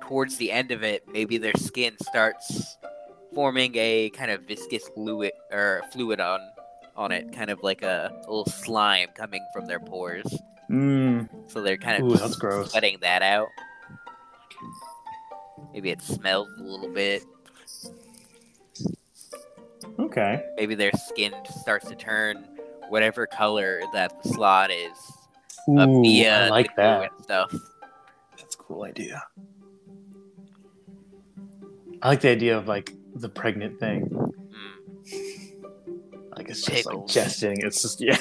towards 0.00 0.36
the 0.36 0.50
end 0.50 0.72
of 0.72 0.82
it, 0.82 1.06
maybe 1.06 1.38
their 1.38 1.54
skin 1.56 1.94
starts 2.02 2.76
forming 3.32 3.72
a 3.76 4.10
kind 4.10 4.32
of 4.32 4.42
viscous 4.42 4.88
fluid 4.88 5.32
or 5.52 5.82
fluid 5.92 6.18
on 6.18 6.40
on 6.96 7.12
it, 7.12 7.32
kind 7.32 7.50
of 7.50 7.62
like 7.62 7.82
a, 7.82 8.10
little 8.22 8.46
slime 8.46 9.10
coming 9.14 9.46
from 9.52 9.66
their 9.66 9.78
pores. 9.78 10.26
Mm, 10.70 11.28
So 11.50 11.62
they're 11.62 11.76
kind 11.78 12.02
of 12.02 12.10
ooh, 12.10 12.16
that's 12.16 12.36
gross. 12.36 12.74
letting 12.74 12.98
that 13.00 13.22
out. 13.22 13.48
Maybe 15.72 15.90
it 15.90 16.02
smells 16.02 16.48
a 16.58 16.62
little 16.62 16.88
bit. 16.88 17.22
Okay. 19.98 20.42
Maybe 20.56 20.74
their 20.74 20.92
skin 20.92 21.32
starts 21.60 21.88
to 21.88 21.94
turn 21.96 22.46
whatever 22.88 23.26
color 23.26 23.82
that 23.92 24.22
the 24.22 24.28
slaad 24.30 24.70
is. 24.70 24.98
Ooh, 25.68 26.02
I 26.24 26.48
like 26.48 26.74
that. 26.76 27.10
and 27.12 27.24
stuff. 27.24 27.54
That's 28.36 28.54
a 28.54 28.58
cool 28.58 28.84
idea. 28.84 29.22
I 32.00 32.08
like 32.08 32.20
the 32.20 32.30
idea 32.30 32.56
of 32.56 32.68
like 32.68 32.94
the 33.14 33.28
pregnant 33.28 33.78
thing. 33.80 34.08
Mm. 34.08 34.32
Like 36.36 36.48
it's 36.48 36.62
just 36.62 36.86
like 36.86 36.96
gestating. 36.98 37.64
It's 37.64 37.82
just 37.82 38.00
yeah. 38.00 38.16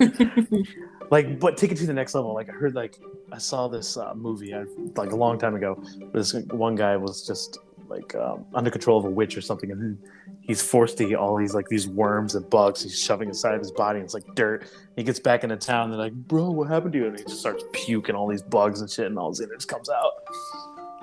like, 1.10 1.38
but 1.40 1.56
take 1.56 1.72
it 1.72 1.76
to 1.78 1.86
the 1.86 1.92
next 1.92 2.14
level. 2.14 2.34
Like 2.34 2.48
I 2.48 2.52
heard 2.52 2.74
like 2.74 2.98
I 3.32 3.38
saw 3.38 3.68
this 3.68 3.96
uh, 3.96 4.14
movie 4.14 4.54
I, 4.54 4.64
like 4.96 5.12
a 5.12 5.16
long 5.16 5.38
time 5.38 5.54
ago. 5.54 5.74
Where 5.74 6.22
this 6.22 6.34
one 6.34 6.74
guy 6.74 6.96
was 6.96 7.26
just 7.26 7.58
like 7.88 8.14
um, 8.14 8.44
under 8.54 8.70
control 8.70 8.98
of 8.98 9.04
a 9.04 9.10
witch 9.10 9.36
or 9.36 9.40
something, 9.40 9.70
and 9.70 9.80
then 9.80 9.98
he's 10.40 10.62
forced 10.62 10.98
to 10.98 11.08
eat 11.08 11.14
all 11.14 11.36
these 11.36 11.54
like 11.54 11.68
these 11.68 11.88
worms 11.88 12.34
and 12.34 12.48
bugs. 12.50 12.82
He's 12.82 12.98
shoving 12.98 13.28
inside 13.28 13.54
of 13.54 13.60
his 13.60 13.72
body. 13.72 13.98
And 13.98 14.04
it's 14.04 14.14
like 14.14 14.34
dirt. 14.34 14.66
He 14.96 15.02
gets 15.02 15.18
back 15.18 15.44
into 15.44 15.56
town. 15.56 15.90
They're 15.90 15.98
like, 15.98 16.14
"Bro, 16.14 16.50
what 16.50 16.68
happened 16.68 16.92
to 16.92 16.98
you?" 16.98 17.06
And 17.06 17.18
he 17.18 17.24
just 17.24 17.40
starts 17.40 17.64
puking 17.72 18.14
all 18.14 18.28
these 18.28 18.42
bugs 18.42 18.80
and 18.80 18.90
shit, 18.90 19.06
and 19.06 19.18
all 19.18 19.30
his 19.30 19.40
innards 19.40 19.64
comes 19.64 19.88
out. 19.88 20.12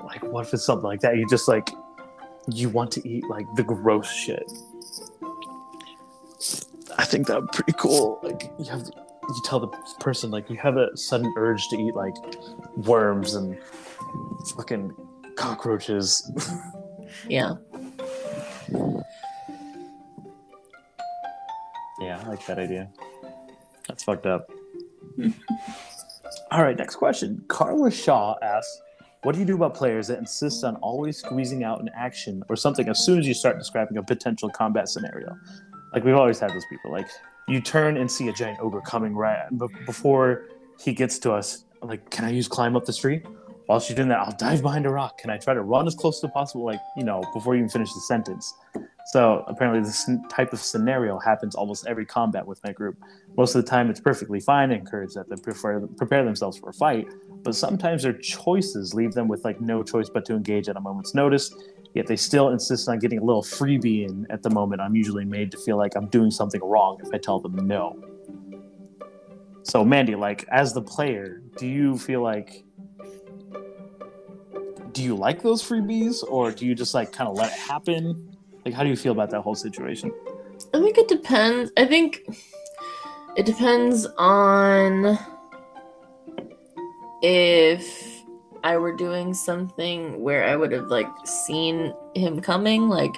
Like, 0.04 0.24
what 0.24 0.46
if 0.46 0.54
it's 0.54 0.66
something 0.66 0.86
like 0.86 1.02
that? 1.02 1.18
You 1.18 1.28
just 1.30 1.48
like 1.48 1.70
you 2.52 2.70
want 2.70 2.92
to 2.92 3.08
eat 3.08 3.24
like 3.26 3.48
the 3.56 3.64
gross 3.64 4.12
shit. 4.12 4.52
I 6.98 7.04
think 7.04 7.28
that 7.28 7.42
would 7.42 7.52
be 7.52 7.56
pretty 7.56 7.74
cool. 7.78 8.20
Like 8.22 8.52
you 8.60 8.66
have, 8.66 8.90
you 9.30 9.42
tell 9.44 9.60
the 9.60 9.68
person 10.00 10.32
like 10.32 10.50
you 10.50 10.58
have 10.58 10.78
a 10.78 10.96
sudden 10.96 11.34
urge 11.38 11.68
to 11.70 11.78
eat 11.78 11.96
like 11.96 12.14
worms 12.78 13.36
and 13.36 13.58
fucking 14.56 14.94
cockroaches. 15.36 16.32
yeah. 17.28 17.56
yeah, 22.00 22.22
I 22.24 22.28
like 22.28 22.46
that 22.46 22.60
idea. 22.60 22.90
That's 23.88 24.04
fucked 24.04 24.26
up. 24.26 24.50
All 26.52 26.62
right, 26.64 26.78
next 26.78 26.96
question. 26.96 27.44
Carla 27.48 27.92
Shaw 27.92 28.36
asks, 28.42 28.82
"What 29.24 29.34
do 29.34 29.40
you 29.40 29.46
do 29.46 29.56
about 29.56 29.74
players 29.74 30.08
that 30.08 30.20
insist 30.20 30.64
on 30.64 30.76
always 30.78 31.18
squeezing 31.18 31.64
out 31.64 31.82
an 31.82 31.90
action 31.96 32.44
or 32.50 32.56
something 32.56 32.88
as 32.88 33.04
soon 33.06 33.20
as 33.20 33.28
you 33.28 33.34
start 33.34 33.58
describing 33.58 33.98
a 33.98 34.04
potential 34.04 34.50
combat 34.50 34.90
scenario?" 34.90 35.36
Like 35.94 36.04
we've 36.04 36.16
always 36.16 36.40
had 36.40 36.52
those 36.52 36.66
people. 36.70 36.92
Like 36.92 37.08
you 37.48 37.62
turn 37.62 37.98
and 37.98 38.10
see 38.10 38.28
a 38.28 38.34
giant 38.34 38.60
ogre 38.60 38.82
coming 38.82 39.16
right, 39.16 39.48
before 39.86 40.48
he 40.80 40.94
gets 40.94 41.20
to 41.20 41.32
us, 41.32 41.66
I'm 41.82 41.90
like, 41.90 42.10
can 42.10 42.26
I 42.26 42.30
use 42.30 42.48
climb 42.48 42.76
up 42.76 42.86
the 42.86 42.94
tree? 42.94 43.22
While 43.68 43.80
she's 43.80 43.96
doing 43.96 44.10
that, 44.10 44.20
I'll 44.20 44.36
dive 44.36 44.62
behind 44.62 44.86
a 44.86 44.90
rock. 44.90 45.18
Can 45.18 45.32
I 45.32 45.38
try 45.38 45.54
to 45.54 45.62
run 45.62 45.88
as 45.88 45.96
close 45.96 46.24
as 46.24 46.30
possible? 46.32 46.66
Like 46.66 46.80
you 46.96 47.04
know, 47.04 47.24
before 47.34 47.56
you 47.56 47.60
even 47.60 47.70
finish 47.70 47.92
the 47.94 48.02
sentence. 48.02 48.54
So 49.08 49.44
apparently, 49.48 49.82
this 49.82 50.10
type 50.30 50.54
of 50.54 50.60
scenario 50.60 51.20
happens 51.20 51.56
almost 51.56 51.88
every 51.88 52.06
combat 52.06 52.46
with 52.46 52.60
my 52.64 52.74
group. 52.74 52.98
Most 53.38 53.56
of 53.56 53.64
the 53.64 53.70
time, 53.70 53.90
it's 53.90 54.00
perfectly 54.00 54.40
fine. 54.40 54.72
I 54.72 54.76
encourage 54.76 55.14
that 55.14 55.30
they 55.30 55.36
prefer, 55.36 55.80
prepare 55.98 56.24
themselves 56.24 56.58
for 56.58 56.70
a 56.70 56.74
fight, 56.74 57.08
but 57.44 57.56
sometimes 57.56 58.04
their 58.04 58.14
choices 58.14 58.94
leave 58.94 59.14
them 59.14 59.28
with 59.28 59.44
like 59.44 59.62
no 59.62 59.84
choice 59.84 60.10
but 60.10 60.26
to 60.26 60.34
engage 60.34 60.70
at 60.70 60.76
a 60.76 60.80
moment's 60.80 61.16
notice. 61.16 61.54
Yet 61.96 62.08
they 62.08 62.18
still 62.18 62.50
insist 62.50 62.90
on 62.90 63.00
getting 63.00 63.20
a 63.20 63.24
little 63.24 63.42
freebie 63.42 64.08
in 64.08 64.28
at 64.30 64.44
the 64.44 64.50
moment. 64.50 64.82
I'm 64.82 64.98
usually 64.98 65.24
made 65.24 65.50
to 65.52 65.58
feel 65.58 65.78
like 65.78 65.96
I'm 65.96 66.08
doing 66.08 66.30
something 66.30 66.62
wrong 66.62 67.00
if 67.02 67.08
I 67.14 67.18
tell 67.18 67.40
them 67.40 67.56
no. 67.56 67.98
So 69.64 69.84
Mandy, 69.86 70.16
like 70.16 70.46
as 70.52 70.74
the 70.74 70.82
player, 70.82 71.42
do 71.58 71.66
you 71.66 71.98
feel 71.98 72.22
like 72.22 72.66
do 74.92 75.04
you 75.04 75.16
like 75.16 75.42
those 75.42 75.64
freebies 75.64 76.22
or 76.28 76.52
do 76.52 76.66
you 76.66 76.76
just 76.76 76.94
like 76.94 77.14
kind 77.14 77.30
of 77.30 77.36
let 77.38 77.52
it 77.52 77.58
happen? 77.58 78.38
Like 78.66 78.74
how 78.74 78.84
do 78.84 78.90
you 78.90 78.98
feel 78.98 79.14
about 79.14 79.30
that 79.30 79.42
whole 79.42 79.56
situation? 79.56 80.12
I 80.74 80.80
think 80.80 80.98
it 80.98 81.08
depends. 81.08 81.72
I 81.78 81.86
think 81.86 82.24
it 83.38 83.46
depends 83.46 84.06
on 84.18 85.18
if 87.22 88.15
I 88.66 88.78
were 88.78 88.96
doing 88.96 89.36
something 89.36 90.20
where 90.20 90.44
I 90.46 90.56
would 90.56 90.72
have 90.72 90.88
like 90.88 91.08
seen 91.24 91.94
him 92.16 92.42
coming, 92.42 92.90
like, 92.90 93.14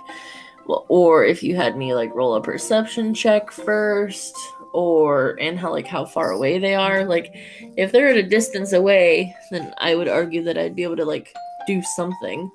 or 0.68 1.24
if 1.24 1.42
you 1.42 1.56
had 1.56 1.78
me 1.78 1.96
like 1.96 2.14
roll 2.14 2.36
a 2.36 2.42
perception 2.42 3.14
check 3.14 3.50
first, 3.50 4.36
or 4.74 5.38
and 5.40 5.58
how 5.58 5.72
like 5.72 5.88
how 5.88 6.04
far 6.04 6.32
away 6.32 6.60
they 6.60 6.76
are. 6.76 7.06
Like, 7.06 7.32
if 7.78 7.94
they're 7.94 8.10
at 8.10 8.18
a 8.18 8.24
distance 8.24 8.74
away, 8.74 9.34
then 9.50 9.74
I 9.78 9.96
would 9.96 10.10
argue 10.10 10.44
that 10.44 10.58
I'd 10.58 10.76
be 10.76 10.84
able 10.84 10.98
to 10.98 11.06
like 11.06 11.34
do 11.66 11.82
something. 11.96 12.52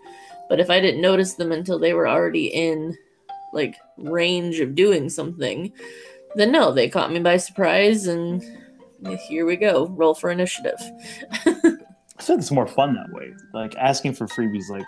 But 0.50 0.60
if 0.60 0.68
I 0.68 0.78
didn't 0.78 1.00
notice 1.00 1.32
them 1.32 1.50
until 1.50 1.78
they 1.78 1.94
were 1.94 2.06
already 2.06 2.48
in 2.48 2.94
like 3.54 3.76
range 3.96 4.60
of 4.60 4.74
doing 4.74 5.08
something, 5.08 5.72
then 6.34 6.52
no, 6.52 6.72
they 6.72 6.90
caught 6.90 7.10
me 7.10 7.20
by 7.20 7.38
surprise 7.38 8.06
and 8.06 8.42
here 9.28 9.46
we 9.46 9.56
go. 9.56 9.86
Roll 9.86 10.14
for 10.14 10.30
initiative. 10.30 10.78
I 12.22 12.24
feel 12.24 12.36
like 12.36 12.42
it's 12.42 12.52
more 12.52 12.68
fun 12.68 12.94
that 12.94 13.10
way. 13.10 13.34
Like 13.52 13.74
asking 13.76 14.12
for 14.12 14.28
freebies, 14.28 14.68
like 14.70 14.86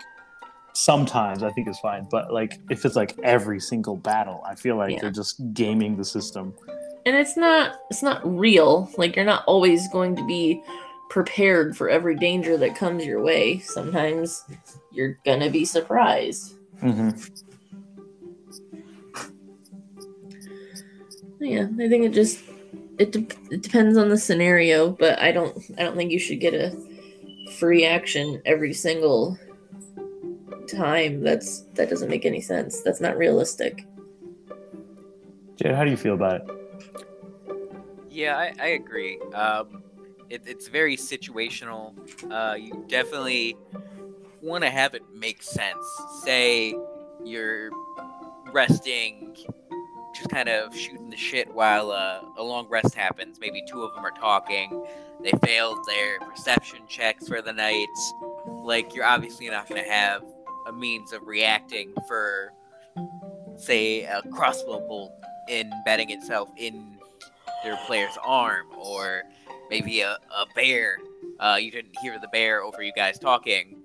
sometimes 0.71 1.43
I 1.43 1.49
think 1.51 1.67
is 1.67 1.77
fine, 1.79 2.07
but 2.09 2.31
like 2.31 2.61
if 2.69 2.85
it's 2.85 2.95
like 2.95 3.13
every 3.23 3.59
single 3.59 3.97
battle, 3.97 4.41
I 4.47 4.55
feel 4.55 4.77
like 4.77 4.93
Yeah. 4.93 5.01
they're 5.01 5.11
just 5.11 5.41
gaming 5.53 5.97
the 5.97 6.05
system. 6.05 6.53
and 7.05 7.13
it's 7.17 7.35
not 7.35 7.75
it's 7.89 8.01
not 8.01 8.21
real. 8.25 8.89
Like 8.97 9.17
you're 9.17 9.25
not 9.25 9.43
always 9.47 9.89
going 9.89 10.15
to 10.15 10.23
be 10.25 10.63
prepared 11.09 11.75
for 11.75 11.89
every 11.89 12.15
danger 12.15 12.55
that 12.57 12.73
comes 12.77 13.05
your 13.05 13.21
way. 13.21 13.59
Sometimes 13.59 14.41
you're 14.93 15.19
gonna 15.25 15.49
be 15.49 15.65
surprised. 15.65 16.53
hmm 16.79 17.09
Yeah, 21.39 21.67
I 21.81 21.89
think 21.89 22.05
it 22.05 22.13
just 22.13 22.39
it, 22.97 23.11
de- 23.11 23.27
it 23.51 23.61
depends 23.61 23.97
on 23.97 24.07
the 24.07 24.17
scenario, 24.17 24.91
but 24.91 25.19
I 25.19 25.33
don't 25.33 25.57
I 25.77 25.83
don't 25.83 25.97
think 25.97 26.11
you 26.13 26.19
should 26.19 26.39
get 26.39 26.53
a 26.53 26.73
free 27.53 27.85
action 27.85 28.41
every 28.45 28.73
single 28.73 29.37
time. 30.67 31.21
That's 31.21 31.61
that 31.73 31.89
doesn't 31.89 32.09
make 32.09 32.25
any 32.25 32.41
sense. 32.41 32.81
That's 32.81 33.01
not 33.01 33.17
realistic. 33.17 33.85
Jade, 35.57 35.73
how 35.73 35.83
do 35.83 35.91
you 35.91 35.97
feel 35.97 36.15
about 36.15 36.41
it? 36.41 36.47
Yeah, 38.09 38.37
I, 38.37 38.53
I 38.59 38.67
agree. 38.67 39.19
Um, 39.33 39.83
it, 40.29 40.41
it's 40.45 40.67
very 40.67 40.97
situational. 40.97 41.93
Uh, 42.31 42.55
you 42.55 42.85
definitely 42.87 43.55
want 44.41 44.63
to 44.63 44.69
have 44.69 44.93
it 44.93 45.03
make 45.13 45.41
sense. 45.43 45.85
Say 46.23 46.75
you're 47.23 47.69
resting, 48.51 49.35
just 50.15 50.29
kind 50.29 50.49
of 50.49 50.75
shooting 50.75 51.09
the 51.09 51.17
shit 51.17 51.53
while 51.53 51.91
uh, 51.91 52.21
a 52.37 52.43
long 52.43 52.67
rest 52.69 52.95
happens. 52.95 53.37
Maybe 53.39 53.63
two 53.67 53.83
of 53.83 53.93
them 53.93 54.05
are 54.05 54.11
talking. 54.11 54.85
They 55.23 55.31
failed 55.43 55.79
their 55.87 56.19
perception 56.19 56.79
checks 56.87 57.27
for 57.27 57.41
the 57.41 57.53
night. 57.53 57.87
Like, 58.47 58.93
you're 58.93 59.05
obviously 59.05 59.49
not 59.49 59.67
going 59.67 59.83
to 59.83 59.89
have 59.89 60.23
a 60.67 60.71
means 60.71 61.13
of 61.13 61.25
reacting 61.25 61.93
for, 62.07 62.51
say, 63.55 64.03
a 64.03 64.21
crossbow 64.31 64.85
bolt 64.87 65.13
embedding 65.49 66.09
itself 66.09 66.49
in 66.57 66.97
their 67.63 67.77
player's 67.85 68.17
arm, 68.23 68.67
or 68.77 69.23
maybe 69.69 70.01
a, 70.01 70.11
a 70.11 70.45
bear. 70.55 70.97
Uh, 71.39 71.57
you 71.59 71.71
didn't 71.71 71.97
hear 71.99 72.19
the 72.19 72.27
bear 72.29 72.63
over 72.63 72.83
you 72.83 72.93
guys 72.95 73.17
talking 73.17 73.81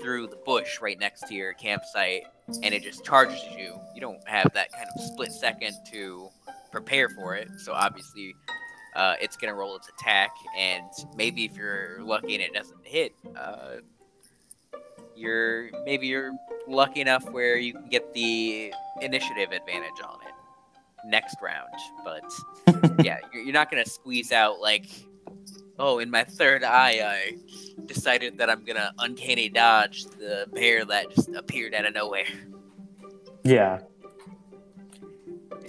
through 0.00 0.26
the 0.26 0.36
bush 0.44 0.80
right 0.80 0.98
next 0.98 1.26
to 1.28 1.34
your 1.34 1.54
campsite, 1.54 2.24
and 2.62 2.74
it 2.74 2.82
just 2.82 3.04
charges 3.04 3.42
you. 3.56 3.78
You 3.94 4.00
don't 4.00 4.26
have 4.28 4.52
that 4.52 4.70
kind 4.72 4.86
of 4.94 5.02
split 5.02 5.32
second 5.32 5.74
to 5.92 6.28
prepare 6.70 7.08
for 7.08 7.34
it, 7.34 7.48
so 7.58 7.72
obviously. 7.72 8.34
Uh, 8.96 9.14
it's 9.20 9.36
gonna 9.36 9.54
roll 9.54 9.76
its 9.76 9.90
attack, 9.90 10.34
and 10.56 10.88
maybe 11.16 11.44
if 11.44 11.54
you're 11.54 11.98
lucky 12.00 12.34
and 12.34 12.42
it 12.42 12.54
doesn't 12.54 12.80
hit, 12.82 13.14
uh, 13.36 13.76
you're 15.14 15.68
maybe 15.84 16.06
you're 16.06 16.32
lucky 16.66 17.02
enough 17.02 17.28
where 17.30 17.58
you 17.58 17.74
can 17.74 17.88
get 17.88 18.14
the 18.14 18.72
initiative 19.02 19.52
advantage 19.52 20.00
on 20.02 20.18
it 20.26 20.34
next 21.06 21.36
round. 21.42 21.68
But 22.04 22.24
yeah, 23.04 23.18
you're, 23.34 23.52
not 23.52 23.70
gonna 23.70 23.84
squeeze 23.84 24.32
out 24.32 24.60
like, 24.60 24.86
oh, 25.78 25.98
in 25.98 26.10
my 26.10 26.24
third 26.24 26.64
eye, 26.64 27.00
I 27.04 27.36
decided 27.84 28.38
that 28.38 28.48
I'm 28.48 28.64
gonna 28.64 28.94
uncanny 28.98 29.50
dodge 29.50 30.04
the 30.04 30.48
bear 30.54 30.86
that 30.86 31.14
just 31.14 31.28
appeared 31.34 31.74
out 31.74 31.84
of 31.84 31.92
nowhere. 31.92 32.24
Yeah, 33.44 33.80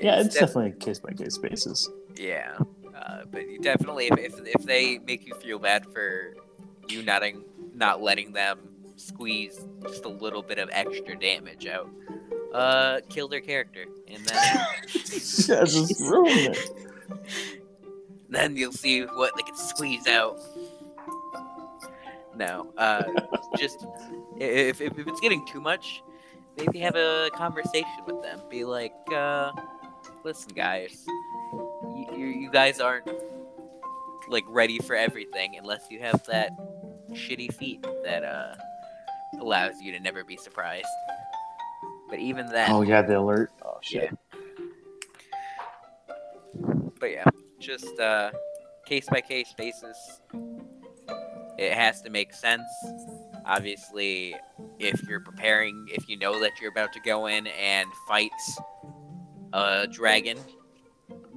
yeah, 0.02 0.22
it's 0.22 0.34
def- 0.34 0.48
definitely 0.48 0.72
a 0.72 0.76
case 0.76 1.00
by 1.00 1.12
case 1.12 1.38
basis. 1.38 1.90
yeah. 2.16 2.58
Uh, 2.98 3.26
but 3.30 3.48
you 3.50 3.60
definitely, 3.60 4.08
if, 4.08 4.18
if 4.18 4.40
if 4.46 4.64
they 4.64 4.98
make 5.00 5.28
you 5.28 5.34
feel 5.36 5.60
bad 5.60 5.86
for 5.86 6.36
you 6.88 7.04
not 7.04 7.22
not 7.74 8.02
letting 8.02 8.32
them 8.34 8.60
squeeze 8.96 9.66
just 9.84 10.06
a 10.06 10.10
little 10.10 10.42
bit 10.42 10.58
of 10.58 10.70
extra 10.72 11.18
damage 11.18 11.68
out, 11.68 11.90
uh, 12.54 13.00
kill 13.10 13.28
their 13.28 13.42
character, 13.42 13.86
and 14.08 14.26
then 14.26 14.38
yeah, 15.48 15.64
just 15.64 16.00
ruin 16.02 16.54
it. 16.54 16.70
then 18.30 18.56
you'll 18.56 18.72
see 18.72 19.04
what 19.04 19.34
they 19.36 19.44
can 19.44 19.56
squeeze 19.56 20.08
out. 20.08 20.40
No, 22.36 22.72
uh, 22.78 23.04
just 23.58 23.86
if, 24.40 24.82
if, 24.82 24.98
if 24.98 25.08
it's 25.08 25.20
getting 25.20 25.46
too 25.46 25.62
much, 25.62 26.04
maybe 26.58 26.80
have 26.80 26.96
a 26.96 27.30
conversation 27.34 28.04
with 28.06 28.22
them. 28.24 28.42
Be 28.50 28.64
like, 28.64 28.94
uh, 29.14 29.52
listen, 30.24 30.52
guys, 30.56 31.06
you, 32.18 32.28
you, 32.28 32.52
guys 32.52 32.80
aren't 32.80 33.10
like 34.30 34.44
ready 34.48 34.80
for 34.80 34.96
everything 34.96 35.56
unless 35.58 35.86
you 35.90 36.00
have 36.00 36.26
that 36.26 36.52
shitty 37.12 37.54
feat 37.54 37.86
that 38.04 38.24
uh 38.24 38.56
allows 39.40 39.82
you 39.82 39.92
to 39.92 40.00
never 40.00 40.24
be 40.24 40.38
surprised. 40.38 40.88
But 42.10 42.20
even 42.20 42.48
then, 42.48 42.72
Oh 42.72 42.82
yeah, 42.82 43.02
the 43.02 43.20
alert. 43.20 43.52
Oh 43.64 43.78
shit. 43.82 44.18
but 47.00 47.12
yeah, 47.12 47.26
just 47.60 48.00
uh, 48.00 48.32
case 48.86 49.08
by 49.10 49.22
case 49.22 49.54
basis. 49.58 50.22
It 51.58 51.74
has 51.74 52.02
to 52.04 52.10
make 52.10 52.34
sense. 52.34 52.68
Obviously, 53.46 54.36
if 54.80 55.02
you're 55.08 55.20
preparing, 55.20 55.88
if 55.90 56.08
you 56.08 56.18
know 56.18 56.40
that 56.42 56.60
you're 56.62 56.72
about 56.72 56.94
to 56.94 57.00
go 57.00 57.28
in 57.28 57.48
and 57.48 57.90
fight 58.08 58.32
a 59.54 59.88
dragon, 59.88 60.38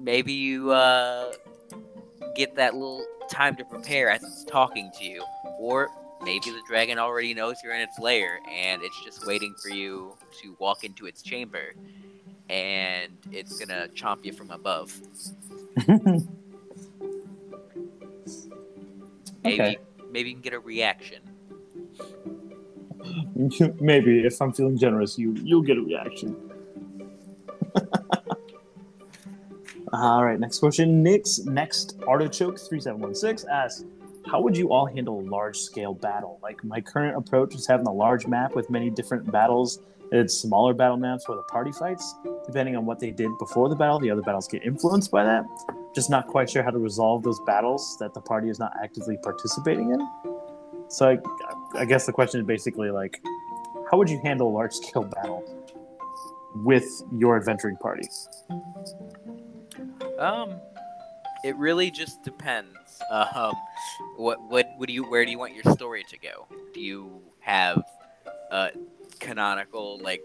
maybe 0.00 0.32
you 0.32 0.70
uh, 0.72 1.32
get 2.34 2.54
that 2.56 2.74
little 2.74 3.04
time 3.30 3.54
to 3.56 3.64
prepare 3.64 4.10
as 4.10 4.22
it's 4.22 4.44
talking 4.44 4.90
to 4.98 5.04
you, 5.04 5.22
or 5.58 5.90
maybe 6.22 6.50
the 6.50 6.62
dragon 6.66 6.98
already 6.98 7.34
knows 7.34 7.62
you're 7.62 7.74
in 7.74 7.80
its 7.80 7.98
lair 7.98 8.40
and 8.50 8.82
it's 8.82 9.00
just 9.04 9.26
waiting 9.26 9.54
for 9.62 9.68
you 9.68 10.16
to 10.42 10.56
walk 10.58 10.84
into 10.84 11.06
its 11.06 11.22
chamber, 11.22 11.74
and 12.48 13.12
it's 13.32 13.58
gonna 13.58 13.88
chomp 13.94 14.24
you 14.24 14.32
from 14.32 14.50
above. 14.50 14.92
Maybe 19.44 19.60
Okay. 19.62 19.78
maybe 20.10 20.28
you 20.30 20.34
can 20.34 20.42
get 20.42 20.52
a 20.52 20.58
reaction. 20.60 21.22
Maybe 23.80 24.26
if 24.26 24.40
I'm 24.42 24.52
feeling 24.52 24.76
generous, 24.76 25.18
you 25.18 25.34
you'll 25.42 25.62
get 25.62 25.78
a 25.78 25.80
reaction. 25.80 26.49
All 29.92 30.24
right, 30.24 30.38
next 30.38 30.58
question. 30.58 31.02
Nick's 31.02 31.40
next 31.44 31.98
artichoke 32.06 32.58
three 32.58 32.80
seven 32.80 33.00
one 33.00 33.14
six 33.14 33.44
asks, 33.44 33.84
"How 34.26 34.40
would 34.40 34.56
you 34.56 34.70
all 34.70 34.86
handle 34.86 35.20
a 35.20 35.26
large 35.28 35.58
scale 35.58 35.94
battle? 35.94 36.38
Like 36.42 36.62
my 36.64 36.80
current 36.80 37.16
approach 37.16 37.54
is 37.54 37.66
having 37.66 37.86
a 37.86 37.92
large 37.92 38.26
map 38.26 38.54
with 38.54 38.70
many 38.70 38.90
different 38.90 39.30
battles. 39.30 39.80
It's 40.12 40.34
smaller 40.34 40.74
battle 40.74 40.96
maps 40.96 41.28
where 41.28 41.36
the 41.36 41.44
party 41.44 41.70
fights. 41.72 42.16
Depending 42.46 42.76
on 42.76 42.84
what 42.84 42.98
they 42.98 43.10
did 43.10 43.30
before 43.38 43.68
the 43.68 43.76
battle, 43.76 44.00
the 44.00 44.10
other 44.10 44.22
battles 44.22 44.48
get 44.48 44.64
influenced 44.64 45.10
by 45.10 45.24
that. 45.24 45.44
Just 45.94 46.10
not 46.10 46.26
quite 46.26 46.50
sure 46.50 46.62
how 46.62 46.70
to 46.70 46.78
resolve 46.78 47.22
those 47.22 47.40
battles 47.46 47.96
that 48.00 48.12
the 48.14 48.20
party 48.20 48.48
is 48.48 48.58
not 48.58 48.72
actively 48.82 49.16
participating 49.22 49.90
in. 49.90 50.08
So 50.88 51.08
I, 51.08 51.18
I 51.78 51.84
guess 51.84 52.06
the 52.06 52.12
question 52.12 52.40
is 52.40 52.46
basically 52.46 52.90
like, 52.90 53.22
how 53.90 53.98
would 53.98 54.10
you 54.10 54.20
handle 54.24 54.48
a 54.48 54.54
large 54.54 54.72
scale 54.72 55.04
battle 55.04 55.44
with 56.56 56.88
your 57.16 57.36
adventuring 57.36 57.76
party? 57.76 58.08
Um, 60.20 60.60
it 61.42 61.56
really 61.56 61.90
just 61.90 62.22
depends. 62.22 62.68
Um, 63.10 63.54
what 64.16 64.42
what 64.50 64.86
do 64.86 64.92
you 64.92 65.04
where 65.04 65.24
do 65.24 65.30
you 65.30 65.38
want 65.38 65.54
your 65.54 65.64
story 65.74 66.04
to 66.10 66.18
go? 66.18 66.46
Do 66.74 66.80
you 66.80 67.22
have 67.40 67.82
a 68.50 68.70
canonical 69.18 69.98
like 70.02 70.22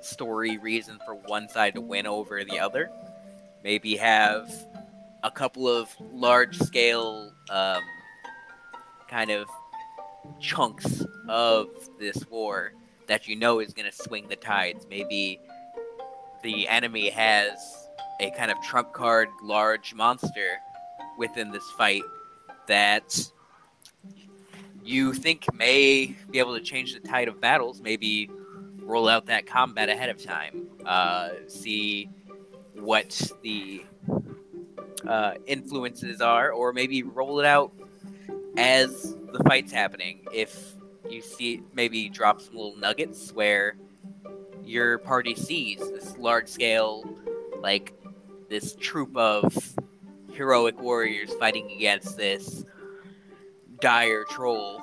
story 0.00 0.56
reason 0.56 0.98
for 1.04 1.14
one 1.14 1.48
side 1.48 1.74
to 1.74 1.82
win 1.82 2.06
over 2.06 2.42
the 2.42 2.58
other? 2.58 2.90
Maybe 3.62 3.96
have 3.96 4.50
a 5.22 5.30
couple 5.30 5.68
of 5.68 5.94
large 6.12 6.58
scale 6.58 7.30
um, 7.50 7.82
kind 9.08 9.30
of 9.30 9.46
chunks 10.40 11.04
of 11.28 11.68
this 11.98 12.26
war 12.28 12.72
that 13.08 13.28
you 13.28 13.36
know 13.36 13.60
is 13.60 13.74
going 13.74 13.90
to 13.90 13.96
swing 13.96 14.28
the 14.28 14.36
tides. 14.36 14.86
Maybe 14.88 15.38
the 16.42 16.66
enemy 16.68 17.10
has 17.10 17.83
a 18.20 18.30
kind 18.32 18.50
of 18.50 18.60
trump 18.62 18.92
card 18.92 19.28
large 19.42 19.94
monster 19.94 20.58
within 21.18 21.50
this 21.50 21.68
fight 21.76 22.02
that 22.66 23.30
you 24.82 25.12
think 25.12 25.46
may 25.54 26.14
be 26.30 26.38
able 26.38 26.56
to 26.56 26.62
change 26.62 26.94
the 26.94 27.00
tide 27.00 27.28
of 27.28 27.40
battles. 27.40 27.80
Maybe 27.80 28.30
roll 28.80 29.08
out 29.08 29.26
that 29.26 29.46
combat 29.46 29.88
ahead 29.88 30.10
of 30.10 30.22
time. 30.22 30.68
Uh, 30.84 31.30
see 31.48 32.10
what 32.74 33.30
the 33.42 33.84
uh, 35.06 35.34
influences 35.46 36.20
are, 36.20 36.52
or 36.52 36.72
maybe 36.72 37.02
roll 37.02 37.40
it 37.40 37.46
out 37.46 37.72
as 38.56 39.16
the 39.32 39.42
fight's 39.44 39.72
happening. 39.72 40.20
If 40.32 40.74
you 41.08 41.22
see, 41.22 41.62
maybe 41.72 42.08
drop 42.08 42.40
some 42.40 42.54
little 42.54 42.76
nuggets 42.76 43.32
where 43.32 43.76
your 44.64 44.98
party 44.98 45.34
sees 45.34 45.78
this 45.78 46.16
large 46.18 46.48
scale, 46.48 47.04
like 47.60 47.92
this 48.48 48.74
troop 48.74 49.16
of 49.16 49.56
heroic 50.32 50.80
warriors 50.80 51.32
fighting 51.34 51.70
against 51.70 52.16
this 52.16 52.64
dire 53.80 54.24
troll. 54.30 54.80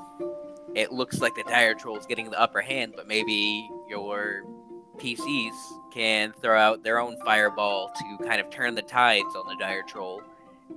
It 0.75 0.91
looks 0.91 1.19
like 1.19 1.35
the 1.35 1.43
dire 1.43 1.73
troll 1.73 1.97
is 1.97 2.05
getting 2.05 2.29
the 2.29 2.39
upper 2.39 2.61
hand, 2.61 2.93
but 2.95 3.07
maybe 3.07 3.69
your 3.89 4.43
PCs 4.97 5.53
can 5.91 6.33
throw 6.41 6.57
out 6.57 6.83
their 6.83 6.99
own 6.99 7.17
fireball 7.25 7.91
to 7.97 8.25
kind 8.25 8.39
of 8.39 8.49
turn 8.49 8.75
the 8.75 8.81
tides 8.81 9.35
on 9.35 9.47
the 9.47 9.55
dire 9.59 9.83
troll, 9.83 10.21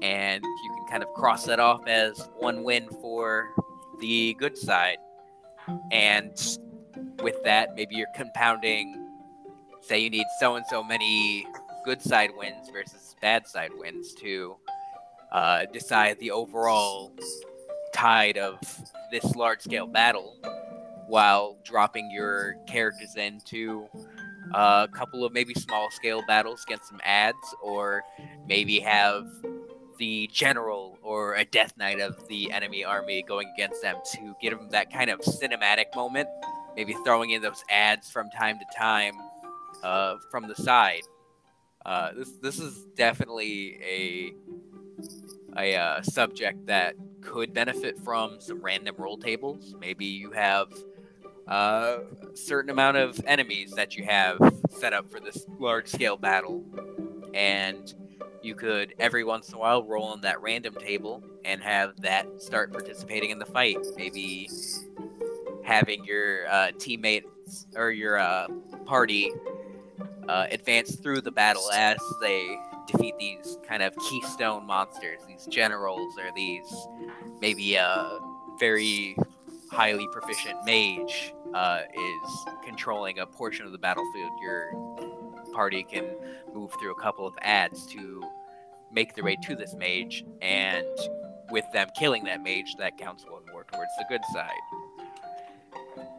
and 0.02 0.42
you 0.42 0.74
can 0.76 0.86
kind 0.88 1.02
of 1.02 1.12
cross 1.14 1.44
that 1.44 1.60
off 1.60 1.86
as 1.86 2.28
one 2.38 2.64
win 2.64 2.88
for 3.00 3.50
the 4.00 4.34
good 4.34 4.58
side. 4.58 4.98
And 5.92 6.36
with 7.22 7.42
that, 7.44 7.74
maybe 7.76 7.94
you're 7.94 8.08
compounding. 8.16 9.08
Say 9.80 10.00
you 10.00 10.10
need 10.10 10.26
so 10.40 10.56
and 10.56 10.64
so 10.66 10.82
many 10.82 11.46
good 11.84 12.00
side 12.00 12.30
wins 12.36 12.70
versus 12.72 13.14
bad 13.20 13.46
side 13.46 13.70
wins 13.76 14.14
to 14.14 14.56
uh, 15.32 15.64
decide 15.72 16.18
the 16.18 16.30
overall 16.30 17.12
tide 17.94 18.36
of 18.36 18.58
this 19.10 19.34
large 19.36 19.60
scale 19.60 19.86
battle 19.86 20.36
while 21.06 21.56
dropping 21.64 22.10
your 22.10 22.56
characters 22.66 23.16
into 23.16 23.86
a 24.52 24.88
couple 24.92 25.24
of 25.24 25.32
maybe 25.32 25.54
small 25.54 25.90
scale 25.90 26.22
battles 26.26 26.62
against 26.66 26.88
some 26.88 27.00
ads, 27.04 27.36
or 27.62 28.02
maybe 28.46 28.80
have 28.80 29.26
the 29.98 30.28
general 30.32 30.98
or 31.02 31.34
a 31.34 31.44
death 31.44 31.72
knight 31.76 32.00
of 32.00 32.26
the 32.28 32.50
enemy 32.52 32.84
army 32.84 33.22
going 33.22 33.48
against 33.54 33.80
them 33.82 33.96
to 34.12 34.34
give 34.40 34.56
them 34.56 34.68
that 34.70 34.92
kind 34.92 35.10
of 35.10 35.20
cinematic 35.20 35.86
moment. 35.94 36.28
Maybe 36.76 36.94
throwing 37.04 37.30
in 37.30 37.42
those 37.42 37.62
ads 37.70 38.10
from 38.10 38.30
time 38.30 38.58
to 38.58 38.78
time 38.78 39.14
uh, 39.82 40.16
from 40.30 40.48
the 40.48 40.54
side. 40.56 41.02
Uh, 41.84 42.12
this 42.16 42.32
this 42.40 42.58
is 42.58 42.86
definitely 42.96 43.78
a 43.82 44.34
a 45.56 45.76
uh, 45.76 46.02
subject 46.02 46.66
that 46.66 46.94
could 47.20 47.52
benefit 47.52 47.98
from 47.98 48.40
some 48.40 48.60
random 48.62 48.94
roll 48.98 49.16
tables. 49.16 49.74
Maybe 49.78 50.06
you 50.06 50.30
have 50.32 50.68
uh, 51.46 51.98
a 52.32 52.36
certain 52.36 52.70
amount 52.70 52.96
of 52.96 53.20
enemies 53.26 53.72
that 53.72 53.96
you 53.96 54.04
have 54.04 54.38
set 54.70 54.92
up 54.92 55.10
for 55.10 55.20
this 55.20 55.46
large 55.58 55.88
scale 55.88 56.16
battle, 56.16 56.64
and 57.34 57.92
you 58.42 58.54
could 58.54 58.94
every 58.98 59.24
once 59.24 59.48
in 59.48 59.54
a 59.54 59.58
while 59.58 59.84
roll 59.84 60.04
on 60.04 60.22
that 60.22 60.40
random 60.40 60.74
table 60.74 61.22
and 61.44 61.62
have 61.62 62.00
that 62.00 62.26
start 62.40 62.72
participating 62.72 63.30
in 63.30 63.38
the 63.38 63.46
fight. 63.46 63.78
Maybe 63.96 64.48
having 65.64 66.04
your 66.04 66.48
uh, 66.48 66.72
teammates 66.78 67.66
or 67.76 67.90
your 67.90 68.18
uh, 68.18 68.48
party 68.84 69.30
uh, 70.28 70.46
advance 70.50 70.96
through 70.96 71.20
the 71.20 71.30
battle 71.30 71.70
as 71.72 71.98
they 72.20 72.56
defeat 72.86 73.14
these 73.18 73.58
kind 73.66 73.82
of 73.82 73.94
keystone 74.08 74.66
monsters, 74.66 75.20
these 75.26 75.46
generals, 75.46 76.16
or 76.18 76.30
these 76.34 76.72
maybe 77.40 77.74
a 77.76 78.18
very 78.58 79.16
highly 79.70 80.06
proficient 80.12 80.58
mage 80.64 81.32
uh, 81.54 81.80
is 81.94 82.46
controlling 82.64 83.18
a 83.18 83.26
portion 83.26 83.66
of 83.66 83.72
the 83.72 83.78
battlefield. 83.78 84.30
Your 84.42 84.72
party 85.52 85.82
can 85.82 86.06
move 86.52 86.70
through 86.80 86.92
a 86.92 87.00
couple 87.00 87.26
of 87.26 87.34
ads 87.42 87.86
to 87.86 88.22
make 88.92 89.14
their 89.14 89.24
way 89.24 89.36
to 89.42 89.56
this 89.56 89.74
mage, 89.74 90.24
and 90.40 90.86
with 91.50 91.64
them 91.72 91.88
killing 91.98 92.24
that 92.24 92.42
mage, 92.42 92.74
that 92.78 92.96
counts 92.96 93.24
one 93.28 93.42
more 93.50 93.64
towards 93.64 93.90
the 93.98 94.04
good 94.08 94.20
side. 94.32 94.50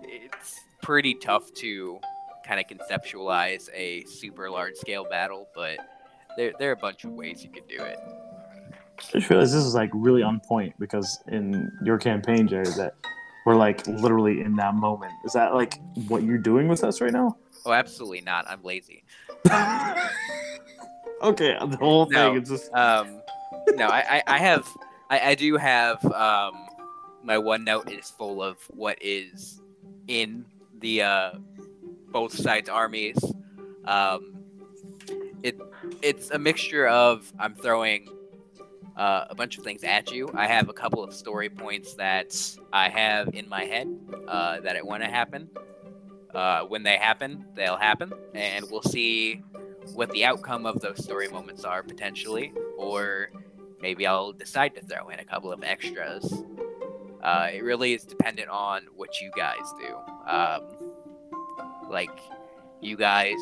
It's 0.03 0.59
pretty 0.81 1.15
tough 1.15 1.53
to 1.55 1.99
kind 2.45 2.59
of 2.59 2.67
conceptualize 2.67 3.69
a 3.73 4.03
super 4.05 4.49
large 4.49 4.75
scale 4.75 5.05
battle, 5.09 5.47
but 5.55 5.79
there, 6.37 6.53
there 6.59 6.69
are 6.69 6.73
a 6.73 6.77
bunch 6.77 7.03
of 7.03 7.11
ways 7.11 7.43
you 7.43 7.49
could 7.49 7.67
do 7.67 7.81
it. 7.81 7.97
I 8.97 9.19
just 9.19 9.29
realized 9.29 9.53
this 9.53 9.65
is 9.65 9.75
like 9.75 9.89
really 9.93 10.23
on 10.23 10.39
point 10.39 10.73
because 10.79 11.19
in 11.27 11.71
your 11.83 11.97
campaign, 11.97 12.47
Jerry, 12.47 12.65
that 12.77 12.95
we're 13.45 13.55
like 13.55 13.85
literally 13.87 14.41
in 14.41 14.55
that 14.55 14.75
moment. 14.75 15.11
Is 15.25 15.33
that 15.33 15.53
like 15.53 15.79
what 16.07 16.23
you're 16.23 16.37
doing 16.37 16.67
with 16.67 16.83
us 16.83 17.01
right 17.01 17.11
now? 17.11 17.37
Oh, 17.65 17.73
absolutely 17.73 18.21
not. 18.21 18.45
I'm 18.49 18.63
lazy. 18.63 19.03
okay, 21.21 21.57
the 21.59 21.77
whole 21.79 22.05
thing 22.05 22.13
No, 22.13 22.35
is 22.35 22.49
just 22.49 22.73
Um, 22.73 23.21
no, 23.75 23.87
I, 23.87 24.17
I, 24.17 24.23
I 24.27 24.37
have, 24.39 24.67
I, 25.09 25.31
I 25.31 25.35
do 25.35 25.57
have, 25.57 26.03
um, 26.05 26.53
my 27.23 27.37
OneNote 27.37 27.97
is 27.97 28.09
full 28.11 28.41
of 28.41 28.57
what 28.69 28.97
is 29.01 29.61
in 30.07 30.45
the, 30.79 31.01
uh, 31.01 31.31
both 32.11 32.33
sides' 32.33 32.69
armies. 32.69 33.17
Um, 33.85 34.37
it, 35.43 35.59
it's 36.01 36.31
a 36.31 36.39
mixture 36.39 36.87
of, 36.87 37.31
I'm 37.39 37.55
throwing, 37.55 38.09
uh, 38.97 39.25
a 39.29 39.35
bunch 39.35 39.57
of 39.57 39.63
things 39.63 39.83
at 39.83 40.11
you. 40.11 40.29
I 40.33 40.47
have 40.47 40.69
a 40.69 40.73
couple 40.73 41.03
of 41.03 41.13
story 41.13 41.49
points 41.49 41.93
that 41.95 42.57
I 42.71 42.89
have 42.89 43.33
in 43.33 43.47
my 43.49 43.65
head, 43.65 43.87
uh, 44.27 44.61
that 44.61 44.75
I 44.75 44.81
want 44.81 45.03
to 45.03 45.09
happen. 45.09 45.49
Uh, 46.33 46.63
when 46.63 46.83
they 46.83 46.97
happen, 46.97 47.45
they'll 47.55 47.77
happen, 47.77 48.11
and 48.33 48.65
we'll 48.69 48.81
see 48.81 49.41
what 49.93 50.09
the 50.11 50.25
outcome 50.25 50.65
of 50.65 50.81
those 50.81 51.01
story 51.03 51.27
moments 51.29 51.63
are 51.63 51.83
potentially, 51.83 52.51
or 52.77 53.29
maybe 53.81 54.07
I'll 54.07 54.33
decide 54.33 54.75
to 54.75 54.81
throw 54.81 55.09
in 55.09 55.19
a 55.19 55.23
couple 55.23 55.51
of 55.51 55.63
extras. 55.63 56.43
Uh, 57.23 57.49
it 57.53 57.63
really 57.63 57.93
is 57.93 58.03
dependent 58.03 58.49
on 58.49 58.83
what 58.95 59.21
you 59.21 59.31
guys 59.35 59.73
do. 59.79 59.95
Um, 60.29 60.84
like, 61.89 62.19
you 62.81 62.97
guys 62.97 63.37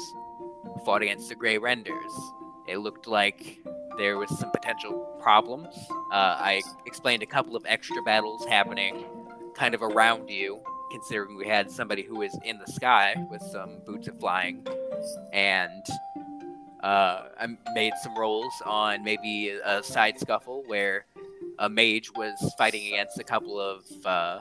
fought 0.85 1.01
against 1.01 1.29
the 1.29 1.35
Grey 1.35 1.57
Renders. 1.57 2.13
It 2.67 2.77
looked 2.77 3.07
like 3.07 3.59
there 3.97 4.17
was 4.17 4.29
some 4.39 4.51
potential 4.51 5.17
problems. 5.21 5.75
Uh, 6.11 6.37
I 6.39 6.61
explained 6.85 7.23
a 7.23 7.27
couple 7.27 7.55
of 7.55 7.65
extra 7.67 8.01
battles 8.03 8.45
happening 8.45 9.05
kind 9.55 9.75
of 9.75 9.83
around 9.83 10.29
you, 10.29 10.59
considering 10.91 11.37
we 11.37 11.47
had 11.47 11.69
somebody 11.69 12.03
who 12.03 12.19
was 12.19 12.37
in 12.43 12.57
the 12.57 12.71
sky 12.71 13.15
with 13.29 13.41
some 13.41 13.79
boots 13.85 14.07
of 14.07 14.19
flying, 14.19 14.65
and 15.31 15.83
uh, 16.83 17.27
I 17.39 17.47
made 17.73 17.93
some 18.01 18.17
rolls 18.17 18.53
on 18.65 19.03
maybe 19.03 19.49
a 19.63 19.83
side 19.83 20.19
scuffle 20.19 20.63
where 20.67 21.05
a 21.59 21.69
mage 21.69 22.11
was 22.15 22.53
fighting 22.57 22.87
against 22.87 23.19
a 23.19 23.23
couple 23.23 23.59
of, 23.59 23.83
uh, 24.05 24.39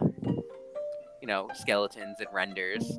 you 1.20 1.26
know, 1.26 1.48
skeletons 1.54 2.16
and 2.20 2.28
renders, 2.32 2.98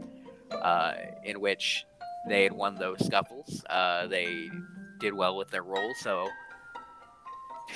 uh, 0.62 0.93
in 1.24 1.39
which 1.39 1.86
they 2.28 2.43
had 2.43 2.54
won 2.54 2.76
those 2.76 3.06
scuffles. 3.06 3.64
Uh, 3.70 4.08
they 4.08 4.49
did 4.99 5.14
well 5.14 5.36
with 5.36 5.49
their 5.49 5.64
role, 5.64 5.93
so 6.01 6.28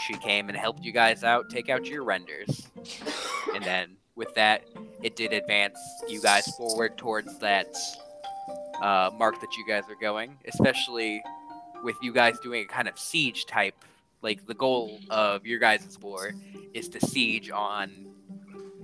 she 0.05 0.13
came 0.17 0.49
and 0.49 0.57
helped 0.57 0.83
you 0.83 0.91
guys 0.91 1.23
out, 1.23 1.49
take 1.49 1.69
out 1.69 1.85
your 1.85 2.03
renders, 2.03 2.67
and 3.53 3.63
then 3.63 3.97
with 4.15 4.33
that, 4.35 4.63
it 5.03 5.15
did 5.15 5.31
advance 5.31 5.77
you 6.07 6.21
guys 6.21 6.47
forward 6.55 6.97
towards 6.97 7.37
that 7.39 7.75
uh, 8.81 9.11
mark 9.17 9.39
that 9.41 9.55
you 9.55 9.65
guys 9.67 9.83
are 9.89 9.99
going, 9.99 10.37
especially 10.47 11.21
with 11.83 11.95
you 12.01 12.11
guys 12.11 12.39
doing 12.39 12.63
a 12.63 12.65
kind 12.65 12.87
of 12.87 12.97
siege 12.97 13.45
type. 13.45 13.75
Like 14.21 14.45
the 14.47 14.55
goal 14.55 14.99
of 15.09 15.45
your 15.45 15.59
guys' 15.59 15.97
war 16.01 16.33
is 16.73 16.89
to 16.89 16.99
siege 16.99 17.51
on 17.51 18.07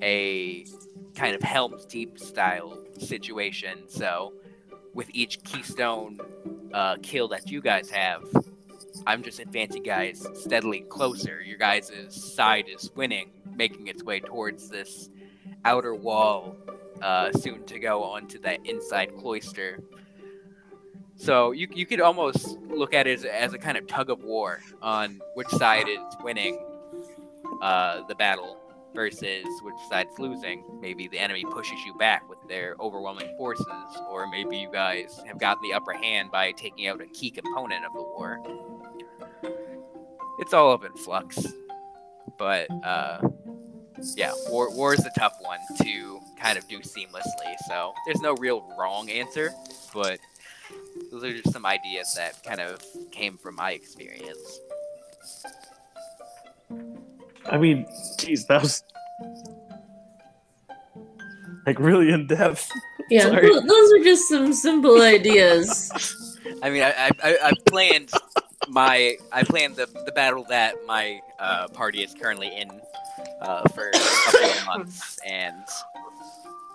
a 0.01 0.65
kind 1.15 1.35
of 1.35 1.41
Helm's 1.41 1.85
Deep 1.85 2.19
style 2.19 2.77
situation. 2.99 3.87
So 3.87 4.33
with 4.93 5.09
each 5.13 5.43
keystone 5.43 6.19
uh, 6.73 6.97
kill 7.01 7.27
that 7.29 7.49
you 7.49 7.61
guys 7.61 7.89
have, 7.89 8.23
I'm 9.05 9.23
just 9.23 9.39
advancing 9.39 9.83
guys 9.83 10.25
steadily 10.33 10.81
closer. 10.81 11.41
Your 11.41 11.57
guys' 11.57 11.91
side 12.09 12.65
is 12.67 12.91
winning, 12.95 13.31
making 13.55 13.87
its 13.87 14.03
way 14.03 14.19
towards 14.19 14.69
this 14.69 15.09
outer 15.65 15.95
wall, 15.95 16.55
uh, 17.01 17.31
soon 17.31 17.65
to 17.65 17.79
go 17.79 18.03
onto 18.03 18.39
that 18.39 18.65
inside 18.65 19.15
cloister. 19.17 19.79
So 21.15 21.51
you, 21.51 21.67
you 21.73 21.85
could 21.85 22.01
almost 22.01 22.59
look 22.61 22.93
at 22.93 23.07
it 23.07 23.19
as, 23.19 23.25
as 23.25 23.53
a 23.53 23.57
kind 23.57 23.77
of 23.77 23.87
tug 23.87 24.09
of 24.09 24.23
war 24.23 24.61
on 24.81 25.21
which 25.35 25.49
side 25.49 25.87
is 25.87 25.99
winning 26.23 26.59
uh, 27.61 28.01
the 28.07 28.15
battle 28.15 28.57
versus 28.93 29.45
which 29.61 29.75
side's 29.89 30.17
losing. 30.19 30.63
Maybe 30.79 31.07
the 31.07 31.19
enemy 31.19 31.43
pushes 31.43 31.79
you 31.85 31.93
back 31.95 32.27
with 32.29 32.39
their 32.47 32.75
overwhelming 32.79 33.35
forces, 33.37 33.65
or 34.09 34.27
maybe 34.27 34.57
you 34.57 34.71
guys 34.71 35.21
have 35.25 35.39
gotten 35.39 35.61
the 35.63 35.73
upper 35.73 35.93
hand 35.93 36.31
by 36.31 36.51
taking 36.51 36.87
out 36.87 37.01
a 37.01 37.07
key 37.07 37.31
component 37.31 37.85
of 37.85 37.93
the 37.93 38.01
war. 38.01 38.39
It's 40.39 40.53
all 40.53 40.71
up 40.71 40.83
in 40.83 40.93
flux, 40.93 41.45
but 42.37 42.67
uh, 42.83 43.19
yeah, 44.15 44.33
war 44.49 44.75
war 44.75 44.93
is 44.93 45.05
a 45.05 45.11
tough 45.17 45.35
one 45.39 45.59
to 45.81 46.19
kind 46.39 46.57
of 46.57 46.67
do 46.67 46.79
seamlessly. 46.79 47.55
So 47.67 47.93
there's 48.05 48.21
no 48.21 48.33
real 48.35 48.67
wrong 48.77 49.09
answer, 49.09 49.51
but 49.93 50.19
those 51.11 51.23
are 51.23 51.31
just 51.31 51.51
some 51.51 51.65
ideas 51.65 52.13
that 52.17 52.43
kind 52.43 52.59
of 52.59 52.83
came 53.11 53.37
from 53.37 53.55
my 53.55 53.71
experience. 53.71 54.59
I 57.45 57.57
mean, 57.57 57.85
geez, 58.17 58.45
that 58.47 58.61
was 58.61 58.83
like 61.65 61.79
really 61.79 62.11
in 62.11 62.27
depth. 62.27 62.69
Yeah, 63.09 63.23
Sorry. 63.23 63.49
those 63.49 63.91
are 63.91 64.03
just 64.03 64.29
some 64.29 64.53
simple 64.53 65.01
ideas. 65.01 65.91
I 66.63 66.69
mean, 66.69 66.83
I 66.83 66.91
I, 66.91 67.09
I, 67.21 67.37
I 67.43 67.51
planned 67.65 68.09
my 68.69 69.17
I 69.31 69.43
planned 69.43 69.75
the 69.75 69.87
the 70.05 70.13
battle 70.13 70.45
that 70.45 70.75
my 70.87 71.19
uh, 71.37 71.67
party 71.67 72.01
is 72.01 72.13
currently 72.13 72.47
in 72.47 72.69
uh, 73.41 73.67
for 73.69 73.89
a 73.89 73.91
couple 73.91 74.49
of 74.49 74.65
months 74.65 75.19
and 75.27 75.63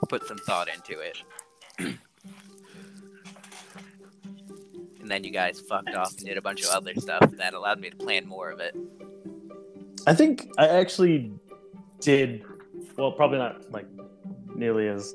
put 0.08 0.26
some 0.28 0.38
thought 0.38 0.68
into 0.68 1.00
it. 1.00 1.22
and 5.00 5.10
then 5.10 5.24
you 5.24 5.30
guys 5.30 5.60
fucked 5.60 5.94
off 5.94 6.14
and 6.18 6.26
did 6.26 6.36
a 6.36 6.42
bunch 6.42 6.62
of 6.62 6.68
other 6.70 6.94
stuff 6.94 7.30
that 7.32 7.54
allowed 7.54 7.80
me 7.80 7.88
to 7.88 7.96
plan 7.96 8.26
more 8.26 8.50
of 8.50 8.60
it. 8.60 8.76
I 10.07 10.14
think 10.14 10.51
I 10.59 10.68
actually 10.68 11.32
did 12.01 12.44
well, 12.99 13.12
probably 13.12 13.38
not 13.38 13.70
like 13.70 13.86
nearly 14.55 14.88
as 14.88 15.14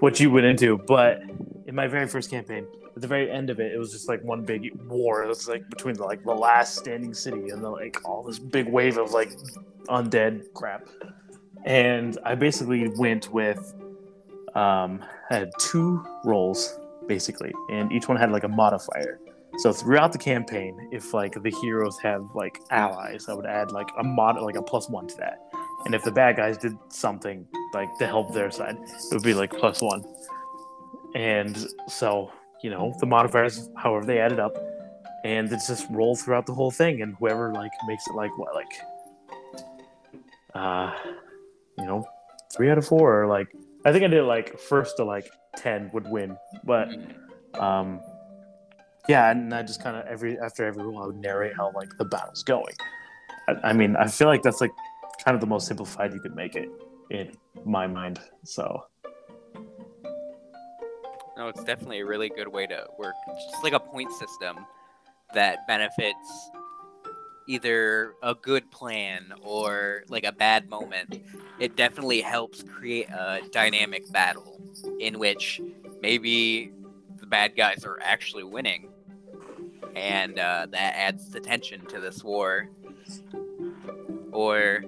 what 0.00 0.20
you 0.20 0.30
went 0.30 0.46
into, 0.46 0.76
but 0.76 1.22
in 1.66 1.74
my 1.74 1.86
very 1.86 2.06
first 2.06 2.30
campaign, 2.30 2.66
at 2.94 3.00
the 3.00 3.08
very 3.08 3.30
end 3.30 3.48
of 3.48 3.60
it, 3.60 3.72
it 3.72 3.78
was 3.78 3.92
just 3.92 4.08
like 4.08 4.22
one 4.22 4.44
big 4.44 4.74
war. 4.88 5.22
It 5.22 5.28
was 5.28 5.48
like 5.48 5.68
between 5.70 5.94
the, 5.94 6.04
like 6.04 6.22
the 6.24 6.34
last 6.34 6.76
standing 6.76 7.14
city 7.14 7.48
and 7.48 7.64
the 7.64 7.70
like 7.70 7.96
all 8.04 8.22
this 8.22 8.38
big 8.38 8.68
wave 8.68 8.98
of 8.98 9.12
like 9.12 9.30
undead 9.88 10.52
crap. 10.52 10.86
And 11.64 12.18
I 12.24 12.34
basically 12.34 12.88
went 12.88 13.32
with 13.32 13.74
um 14.54 15.02
I 15.30 15.34
had 15.34 15.50
two 15.58 16.04
rolls 16.24 16.78
basically, 17.06 17.52
and 17.70 17.90
each 17.90 18.06
one 18.06 18.18
had 18.18 18.30
like 18.30 18.44
a 18.44 18.48
modifier. 18.48 19.18
So 19.58 19.72
throughout 19.72 20.12
the 20.12 20.18
campaign, 20.18 20.88
if 20.92 21.12
like 21.12 21.42
the 21.42 21.50
heroes 21.50 21.98
have 21.98 22.22
like 22.34 22.60
allies, 22.70 23.28
I 23.28 23.34
would 23.34 23.46
add 23.46 23.72
like 23.72 23.88
a 23.98 24.04
mod 24.04 24.40
like 24.40 24.54
a 24.54 24.62
plus 24.62 24.88
one 24.88 25.08
to 25.08 25.16
that. 25.16 25.40
And 25.84 25.96
if 25.96 26.04
the 26.04 26.12
bad 26.12 26.36
guys 26.36 26.56
did 26.56 26.76
something 26.90 27.44
like 27.74 27.88
to 27.98 28.06
help 28.06 28.32
their 28.32 28.52
side, 28.52 28.76
it 28.76 29.12
would 29.12 29.24
be 29.24 29.34
like 29.34 29.50
plus 29.50 29.82
one. 29.82 30.04
And 31.16 31.56
so, 31.88 32.30
you 32.62 32.70
know, 32.70 32.94
the 33.00 33.06
modifiers, 33.06 33.68
however 33.76 34.06
they 34.06 34.20
added 34.20 34.38
up, 34.38 34.56
and 35.24 35.52
it's 35.52 35.66
just 35.66 35.88
roll 35.90 36.14
throughout 36.14 36.46
the 36.46 36.54
whole 36.54 36.70
thing, 36.70 37.02
and 37.02 37.16
whoever 37.16 37.52
like 37.52 37.72
makes 37.88 38.06
it 38.06 38.14
like 38.14 38.36
what 38.38 38.54
like 38.54 38.72
uh 40.54 40.94
you 41.76 41.84
know, 41.84 42.04
three 42.56 42.70
out 42.70 42.78
of 42.78 42.86
four 42.86 43.22
or 43.22 43.26
like 43.26 43.48
I 43.84 43.90
think 43.90 44.04
I 44.04 44.08
did 44.08 44.22
like 44.22 44.56
first 44.56 44.98
to 44.98 45.04
like 45.04 45.28
ten 45.56 45.90
would 45.92 46.08
win. 46.08 46.36
But 46.62 46.90
um 47.58 48.00
yeah, 49.08 49.30
and 49.30 49.52
I 49.54 49.62
just 49.62 49.82
kind 49.82 49.96
of 49.96 50.06
every 50.06 50.38
after 50.38 50.64
every 50.64 50.84
roll, 50.84 51.02
I 51.02 51.06
would 51.06 51.16
narrate 51.16 51.56
how 51.56 51.72
like 51.74 51.96
the 51.98 52.04
battle's 52.04 52.42
going. 52.42 52.74
I, 53.48 53.70
I 53.70 53.72
mean, 53.72 53.96
I 53.96 54.06
feel 54.06 54.28
like 54.28 54.42
that's 54.42 54.60
like 54.60 54.70
kind 55.24 55.34
of 55.34 55.40
the 55.40 55.46
most 55.46 55.66
simplified 55.66 56.12
you 56.12 56.20
could 56.20 56.36
make 56.36 56.54
it 56.54 56.68
in 57.10 57.32
my 57.64 57.86
mind. 57.86 58.20
So 58.44 58.84
No, 61.36 61.48
it's 61.48 61.64
definitely 61.64 62.00
a 62.00 62.06
really 62.06 62.28
good 62.28 62.48
way 62.48 62.66
to 62.66 62.86
work. 62.98 63.14
It's 63.28 63.44
just 63.50 63.64
like 63.64 63.72
a 63.72 63.80
point 63.80 64.12
system 64.12 64.66
that 65.34 65.66
benefits 65.66 66.50
either 67.46 68.14
a 68.22 68.34
good 68.34 68.70
plan 68.70 69.32
or 69.42 70.04
like 70.08 70.24
a 70.24 70.32
bad 70.32 70.68
moment. 70.68 71.22
It 71.58 71.76
definitely 71.76 72.20
helps 72.20 72.62
create 72.62 73.08
a 73.08 73.40
dynamic 73.50 74.10
battle 74.12 74.60
in 75.00 75.18
which 75.18 75.60
maybe 76.02 76.72
the 77.20 77.26
bad 77.26 77.56
guys 77.56 77.84
are 77.84 77.98
actually 78.02 78.44
winning, 78.44 78.88
and 79.94 80.38
uh, 80.38 80.66
that 80.70 80.94
adds 80.96 81.30
the 81.30 81.40
tension 81.40 81.84
to 81.86 82.00
this 82.00 82.22
war. 82.22 82.68
Or 84.32 84.84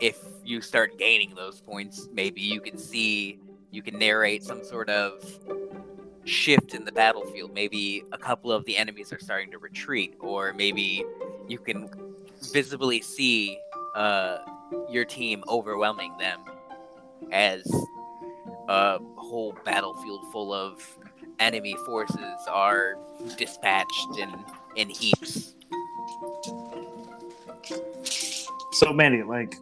if 0.00 0.18
you 0.44 0.60
start 0.60 0.98
gaining 0.98 1.34
those 1.34 1.60
points, 1.60 2.08
maybe 2.12 2.40
you 2.40 2.60
can 2.60 2.76
see, 2.78 3.38
you 3.70 3.82
can 3.82 3.98
narrate 3.98 4.42
some 4.42 4.64
sort 4.64 4.88
of 4.90 5.24
shift 6.24 6.74
in 6.74 6.84
the 6.84 6.92
battlefield. 6.92 7.52
Maybe 7.52 8.04
a 8.12 8.18
couple 8.18 8.52
of 8.52 8.64
the 8.64 8.76
enemies 8.76 9.12
are 9.12 9.18
starting 9.18 9.50
to 9.52 9.58
retreat, 9.58 10.14
or 10.20 10.52
maybe 10.52 11.04
you 11.48 11.58
can 11.58 11.88
visibly 12.52 13.00
see 13.00 13.58
uh, 13.94 14.38
your 14.90 15.04
team 15.04 15.44
overwhelming 15.48 16.16
them 16.18 16.40
as 17.30 17.62
a 18.68 18.98
whole 19.16 19.56
battlefield 19.64 20.30
full 20.32 20.52
of 20.52 20.82
enemy 21.42 21.74
forces 21.84 22.38
are 22.48 22.96
dispatched 23.36 24.18
in, 24.18 24.32
in 24.76 24.88
heaps. 24.88 25.54
So 28.72 28.92
Mandy, 28.92 29.22
like, 29.24 29.56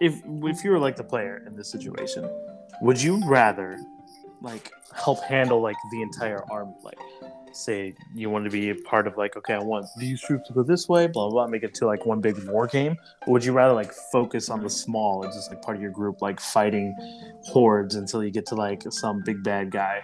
if 0.00 0.20
if 0.24 0.64
you 0.64 0.70
were 0.70 0.78
like 0.78 0.96
the 0.96 1.04
player 1.04 1.42
in 1.46 1.56
this 1.56 1.70
situation, 1.70 2.28
would 2.82 3.00
you 3.00 3.20
rather 3.26 3.78
like 4.42 4.70
help 4.94 5.22
handle 5.24 5.60
like 5.60 5.76
the 5.90 6.02
entire 6.02 6.44
army? 6.50 6.74
Like, 6.82 6.98
say 7.52 7.94
you 8.14 8.28
want 8.28 8.44
to 8.44 8.50
be 8.50 8.70
a 8.70 8.74
part 8.74 9.06
of 9.06 9.16
like, 9.16 9.36
okay, 9.36 9.54
I 9.54 9.62
want 9.62 9.86
these 9.98 10.20
troops 10.20 10.48
to 10.48 10.54
go 10.54 10.62
this 10.62 10.88
way, 10.88 11.06
blah 11.06 11.28
blah, 11.28 11.44
blah 11.44 11.46
make 11.46 11.62
it 11.62 11.74
to 11.74 11.86
like 11.86 12.04
one 12.04 12.20
big 12.20 12.36
war 12.48 12.66
game. 12.66 12.96
Or 13.26 13.32
would 13.32 13.44
you 13.44 13.52
rather 13.52 13.74
like 13.74 13.92
focus 14.12 14.50
on 14.50 14.62
the 14.62 14.70
small 14.70 15.22
and 15.24 15.32
just 15.32 15.50
like 15.50 15.62
part 15.62 15.76
of 15.76 15.82
your 15.82 15.90
group, 15.90 16.20
like 16.20 16.38
fighting 16.38 16.94
hordes 17.44 17.94
until 17.94 18.22
you 18.22 18.30
get 18.30 18.46
to 18.46 18.54
like 18.54 18.82
some 18.90 19.22
big 19.24 19.42
bad 19.42 19.70
guy? 19.70 20.02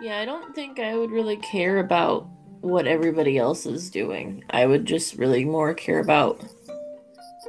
Yeah, 0.00 0.18
I 0.18 0.24
don't 0.24 0.54
think 0.54 0.78
I 0.78 0.96
would 0.96 1.10
really 1.10 1.36
care 1.36 1.78
about 1.78 2.28
what 2.60 2.86
everybody 2.86 3.38
else 3.38 3.66
is 3.66 3.90
doing. 3.90 4.44
I 4.50 4.66
would 4.66 4.84
just 4.84 5.16
really 5.16 5.44
more 5.44 5.74
care 5.74 5.98
about 5.98 6.44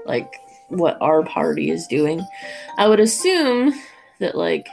like 0.06 0.34
what 0.70 0.97
our 1.02 1.24
party 1.24 1.70
is 1.70 1.86
doing. 1.88 2.26
I 2.78 2.88
would 2.88 3.00
assume 3.00 3.74
that 4.20 4.36
like 4.36 4.68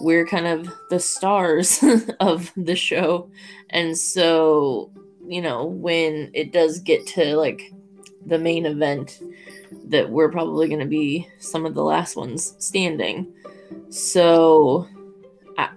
we're 0.00 0.26
kind 0.26 0.46
of 0.46 0.72
the 0.90 1.00
stars 1.00 1.82
of 2.20 2.52
the 2.56 2.76
show. 2.76 3.30
And 3.70 3.96
so, 3.96 4.90
you 5.26 5.42
know, 5.42 5.66
when 5.66 6.30
it 6.32 6.52
does 6.52 6.80
get 6.80 7.06
to 7.08 7.36
like 7.36 7.72
the 8.24 8.38
main 8.38 8.64
event 8.64 9.20
that 9.88 10.10
we're 10.10 10.30
probably 10.30 10.68
going 10.68 10.80
to 10.80 10.86
be 10.86 11.28
some 11.38 11.66
of 11.66 11.74
the 11.74 11.82
last 11.82 12.16
ones 12.16 12.54
standing. 12.58 13.32
So, 13.90 14.88
I 15.58 15.70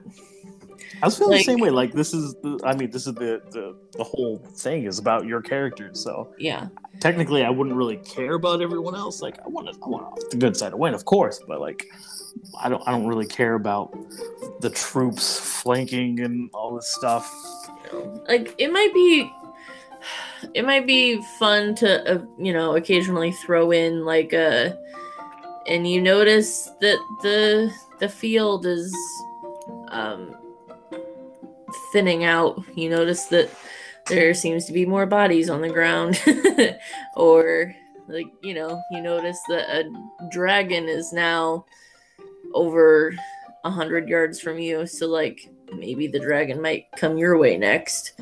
was 1.06 1.18
feeling 1.18 1.34
Like- 1.34 1.46
the 1.46 1.52
same 1.52 1.60
way. 1.60 1.70
Like 1.70 1.94
this 1.94 2.14
is, 2.14 2.36
the, 2.36 2.60
I 2.64 2.76
mean, 2.76 2.92
this 2.92 3.08
is 3.08 3.14
the, 3.14 3.42
the 3.52 3.76
the 3.98 4.04
whole 4.04 4.38
thing 4.56 4.86
is 4.86 5.00
about 5.00 5.26
your 5.26 5.42
characters. 5.42 6.02
So 6.02 6.34
yeah. 6.38 6.68
technically 7.00 7.44
I 7.44 7.50
wouldn't 7.50 7.76
really 7.76 7.98
care 7.98 8.34
about 8.34 8.62
everyone 8.62 8.96
else. 8.96 9.22
Like 9.22 9.40
I 9.46 9.48
want 9.48 9.68
to, 9.72 9.80
I 9.84 9.88
want 9.88 10.30
the 10.30 10.38
good 10.38 10.56
side 10.58 10.72
to 10.72 10.78
win, 10.78 10.94
of 10.94 11.06
course, 11.06 11.42
but 11.48 11.60
like 11.62 11.86
I 12.62 12.70
don't, 12.70 12.82
I 12.88 12.92
don't 12.92 13.08
really 13.08 13.28
care 13.28 13.56
about 13.56 13.96
the 14.62 14.70
troops 14.70 15.40
flanking 15.40 16.20
and 16.22 16.50
all 16.54 16.76
this 16.76 16.88
stuff. 16.94 17.32
like 18.28 18.54
it 18.58 18.72
might 18.72 18.94
be 18.94 19.32
it 20.54 20.66
might 20.66 20.88
be 20.88 21.22
fun 21.40 21.76
to 21.76 21.90
uh, 22.14 22.24
you 22.38 22.54
know 22.54 22.76
occasionally 22.76 23.32
throw 23.32 23.72
in 23.72 24.06
like 24.06 24.32
a 24.34 24.78
and 25.68 25.88
you 25.88 26.02
notice 26.02 26.70
that 26.82 26.98
the 27.22 27.74
the 28.00 28.08
field 28.08 28.66
is 28.66 28.94
um 29.90 30.36
thinning 31.92 32.24
out 32.24 32.62
you 32.76 32.90
notice 32.90 33.26
that 33.26 33.50
there 34.08 34.34
seems 34.34 34.66
to 34.66 34.74
be 34.74 34.86
more 34.86 35.06
bodies 35.06 35.50
on 35.50 35.62
the 35.62 35.70
ground 35.70 36.22
or 37.16 37.76
like 38.08 38.28
you 38.42 38.54
know 38.54 38.82
you 38.92 39.02
notice 39.02 39.40
that 39.48 39.70
a 39.70 40.30
dragon 40.32 40.88
is 40.88 41.14
now 41.14 41.66
over 42.54 43.14
a 43.66 43.70
hundred 43.70 44.08
yards 44.08 44.40
from 44.40 44.58
you 44.58 44.88
so 44.88 45.06
like 45.08 45.50
maybe 45.76 46.08
the 46.08 46.20
dragon 46.20 46.62
might 46.62 46.86
come 46.96 47.18
your 47.18 47.38
way 47.38 47.58
next. 47.58 48.20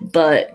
But 0.00 0.52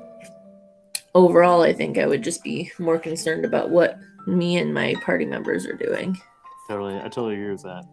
overall, 1.13 1.61
I 1.61 1.73
think 1.73 1.97
I 1.97 2.07
would 2.07 2.23
just 2.23 2.43
be 2.43 2.71
more 2.79 2.99
concerned 2.99 3.45
about 3.45 3.69
what 3.69 3.97
me 4.27 4.57
and 4.57 4.73
my 4.73 4.95
party 5.03 5.25
members 5.25 5.65
are 5.65 5.75
doing. 5.75 6.19
Totally, 6.67 6.95
I 6.97 7.03
totally 7.03 7.35
agree 7.35 7.51
with 7.51 7.63
that. 7.63 7.85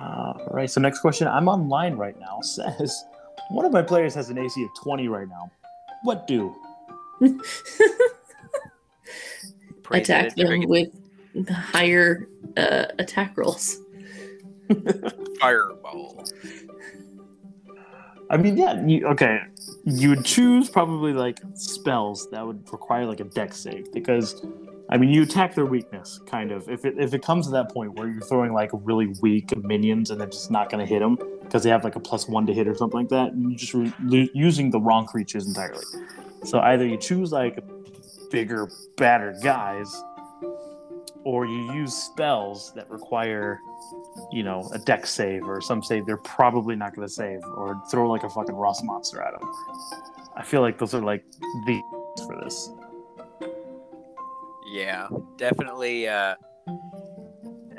All 0.00 0.48
right. 0.50 0.70
So 0.70 0.80
next 0.80 1.00
question. 1.00 1.26
I'm 1.28 1.48
online 1.48 1.94
right 1.96 2.18
now. 2.18 2.40
Says 2.42 3.04
one 3.50 3.64
of 3.64 3.72
my 3.72 3.82
players 3.82 4.14
has 4.14 4.30
an 4.30 4.38
AC 4.38 4.62
of 4.62 4.70
20 4.82 5.08
right 5.08 5.28
now. 5.28 5.50
What 6.02 6.26
do? 6.26 6.54
Attack 9.90 10.32
it, 10.36 10.46
bring 10.46 10.62
them 10.62 10.70
with 10.70 11.48
higher 11.48 12.28
uh, 12.56 12.86
attack 12.98 13.36
rolls. 13.36 13.78
it- 14.68 15.36
fireball. 15.40 16.24
I 18.30 18.34
I 18.34 18.36
mean, 18.38 18.56
yeah. 18.56 18.84
You, 18.84 19.06
okay, 19.08 19.40
you 19.84 20.08
would 20.08 20.24
choose 20.24 20.70
probably 20.70 21.12
like 21.12 21.38
spells 21.54 22.28
that 22.30 22.44
would 22.46 22.64
require 22.72 23.04
like 23.04 23.20
a 23.20 23.24
Dex 23.24 23.58
save 23.58 23.92
because, 23.92 24.44
I 24.90 24.98
mean, 24.98 25.10
you 25.10 25.22
attack 25.22 25.54
their 25.54 25.64
weakness 25.66 26.20
kind 26.26 26.52
of. 26.52 26.68
If 26.68 26.84
it 26.84 26.96
if 26.98 27.14
it 27.14 27.22
comes 27.22 27.46
to 27.46 27.52
that 27.52 27.72
point 27.72 27.94
where 27.94 28.08
you're 28.08 28.20
throwing 28.22 28.52
like 28.52 28.70
really 28.72 29.14
weak 29.22 29.56
minions 29.56 30.10
and 30.10 30.20
they're 30.20 30.28
just 30.28 30.50
not 30.50 30.70
going 30.70 30.84
to 30.84 30.92
hit 30.92 31.00
them 31.00 31.18
because 31.42 31.62
they 31.62 31.70
have 31.70 31.84
like 31.84 31.96
a 31.96 32.00
plus 32.00 32.28
one 32.28 32.46
to 32.46 32.52
hit 32.52 32.68
or 32.68 32.74
something 32.74 33.00
like 33.00 33.08
that, 33.08 33.32
you're 33.36 33.58
just 33.58 33.74
re- 33.74 34.30
using 34.34 34.70
the 34.70 34.80
wrong 34.80 35.06
creatures 35.06 35.46
entirely. 35.46 35.84
So 36.44 36.60
either 36.60 36.86
you 36.86 36.98
choose 36.98 37.32
like 37.32 37.58
bigger, 38.30 38.68
badder 38.96 39.34
guys, 39.42 40.02
or 41.24 41.46
you 41.46 41.72
use 41.72 41.94
spells 41.94 42.72
that 42.74 42.90
require 42.90 43.58
you 44.30 44.42
know, 44.42 44.68
a 44.72 44.78
Dex 44.78 45.10
save 45.10 45.44
or 45.44 45.60
some 45.60 45.82
save 45.82 46.06
they're 46.06 46.16
probably 46.18 46.76
not 46.76 46.94
going 46.94 47.06
to 47.06 47.12
save, 47.12 47.40
or 47.56 47.80
throw 47.90 48.10
like 48.10 48.22
a 48.22 48.30
fucking 48.30 48.54
rust 48.54 48.84
monster 48.84 49.22
at 49.22 49.38
them. 49.38 49.48
I 50.36 50.42
feel 50.42 50.60
like 50.60 50.78
those 50.78 50.94
are 50.94 51.02
like 51.02 51.24
the 51.66 51.82
for 52.26 52.40
this. 52.42 52.70
Yeah, 54.74 55.06
definitely. 55.36 56.08
Uh, 56.08 56.34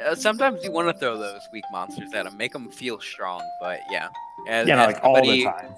uh, 0.07 0.15
sometimes 0.15 0.63
you 0.63 0.71
want 0.71 0.87
to 0.87 0.97
throw 0.97 1.17
those 1.17 1.41
weak 1.51 1.65
monsters 1.69 2.13
at 2.13 2.23
them, 2.23 2.37
make 2.37 2.53
them 2.53 2.69
feel 2.69 3.01
strong. 3.01 3.41
But 3.59 3.81
yeah, 3.91 4.07
as, 4.47 4.65
Yeah, 4.65 4.75
no, 4.75 4.81
as 4.83 4.87
like 4.95 5.03
all 5.03 5.15
the 5.15 5.21
somebody- 5.21 5.43
time. 5.43 5.75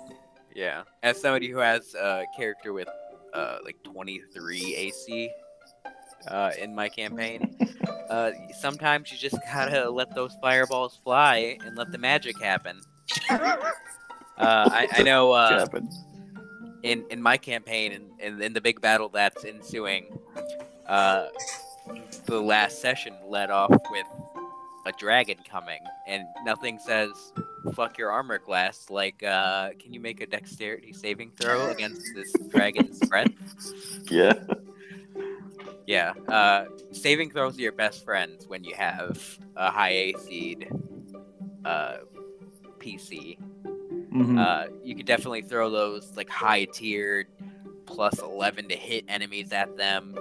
Yeah, 0.54 0.84
as 1.02 1.20
somebody 1.20 1.50
who 1.50 1.58
has 1.58 1.96
a 1.96 2.26
character 2.36 2.72
with 2.72 2.88
uh, 3.34 3.58
like 3.66 3.78
23 3.84 4.76
AC 4.76 5.32
uh, 6.28 6.52
in 6.60 6.76
my 6.76 6.88
campaign, 6.88 7.58
uh, 8.12 8.32
sometimes 8.60 9.12
you 9.12 9.18
just 9.18 9.38
gotta 9.52 9.90
let 9.90 10.14
those 10.14 10.38
fireballs 10.40 11.00
fly 11.04 11.58
and 11.66 11.76
let 11.76 11.92
the 11.92 11.98
magic 11.98 12.40
happen. 12.40 12.80
Uh, 14.40 14.70
I, 14.72 14.88
I 14.98 15.02
know 15.02 15.32
uh, 15.32 15.66
in 16.84 17.04
in 17.10 17.20
my 17.20 17.38
campaign 17.38 17.92
and 17.92 18.12
in, 18.20 18.40
in, 18.40 18.54
the 18.54 18.62
big 18.62 18.80
battle 18.82 19.10
that's 19.10 19.44
ensuing, 19.44 20.06
uh, 20.88 21.28
the 22.26 22.40
last 22.40 22.80
session 22.82 23.14
led 23.28 23.50
off 23.50 23.76
with 23.92 24.08
a 24.86 24.92
dragon 24.94 25.38
coming, 25.50 25.80
and 26.08 26.26
nothing 26.44 26.80
says 26.80 27.12
"fuck 27.74 27.98
your 27.98 28.12
armor 28.12 28.40
class" 28.40 28.90
like, 28.90 29.22
uh, 29.24 29.70
can 29.80 29.94
you 29.94 30.00
make 30.00 30.22
a 30.22 30.26
dexterity 30.26 30.94
saving 30.94 31.32
throw 31.32 31.70
against 31.70 32.02
this 32.16 32.34
dragon's 32.50 33.00
breath? 33.10 33.30
Yeah. 34.10 34.34
Yeah, 35.86 36.14
uh, 36.28 36.66
saving 36.92 37.32
throws 37.32 37.58
are 37.58 37.62
your 37.62 37.72
best 37.72 38.04
friends 38.04 38.46
when 38.48 38.64
you 38.66 38.76
have 38.76 39.18
a 39.56 39.72
high 39.72 39.92
AC 39.92 40.58
uh, 41.64 41.98
PC. 42.80 43.38
Mhm. 44.12 44.38
Uh, 44.38 44.68
you 44.84 44.96
could 44.96 45.06
definitely 45.06 45.42
throw 45.42 45.70
those 45.70 46.12
like 46.18 46.30
high 46.30 46.66
tiered 46.66 47.28
plus 47.88 48.20
11 48.20 48.68
to 48.70 48.76
hit 48.76 49.06
enemies 49.08 49.52
at 49.52 49.76
them. 49.78 50.16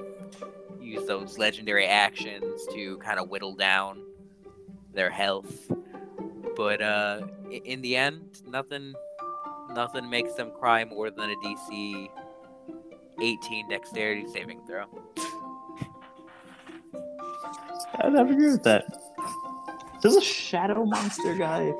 Use 0.80 1.06
those 1.06 1.36
legendary 1.36 1.86
actions 1.86 2.66
to 2.72 2.96
kind 2.98 3.18
of 3.18 3.28
whittle 3.28 3.54
down 3.54 4.02
their 4.94 5.10
health. 5.10 5.70
But 6.56 6.80
uh, 6.80 7.26
in 7.50 7.82
the 7.82 7.96
end, 7.96 8.40
nothing, 8.48 8.94
nothing 9.74 10.08
makes 10.08 10.32
them 10.34 10.50
cry 10.58 10.84
more 10.84 11.10
than 11.10 11.30
a 11.30 11.34
DC 11.36 12.08
18 13.20 13.68
dexterity 13.68 14.26
saving 14.32 14.60
throw. 14.66 14.84
I'd 17.98 18.14
have 18.14 18.30
agree 18.30 18.52
with 18.52 18.62
that. 18.62 18.84
Does 20.02 20.16
a 20.16 20.22
shadow 20.22 20.84
monster 20.84 21.34
guy? 21.34 21.72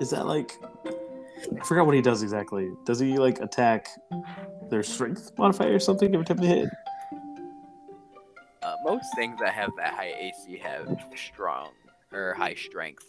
Is 0.00 0.10
that 0.10 0.26
like? 0.26 0.58
I 1.60 1.64
forgot 1.64 1.86
what 1.86 1.94
he 1.94 2.00
does 2.02 2.22
exactly. 2.22 2.70
Does 2.84 2.98
he 2.98 3.18
like 3.18 3.40
attack 3.40 3.88
their 4.70 4.82
strength 4.82 5.32
modifier 5.38 5.74
or 5.74 5.78
something 5.78 6.12
every 6.14 6.24
time 6.24 6.38
they 6.38 6.46
hit? 6.46 6.68
Uh, 8.62 8.74
most 8.84 9.06
things 9.14 9.38
that 9.40 9.52
have 9.52 9.70
that 9.76 9.94
high 9.94 10.12
AC 10.18 10.58
have 10.58 10.88
strong 11.16 11.70
or 12.12 12.34
high 12.34 12.54
strength. 12.54 13.04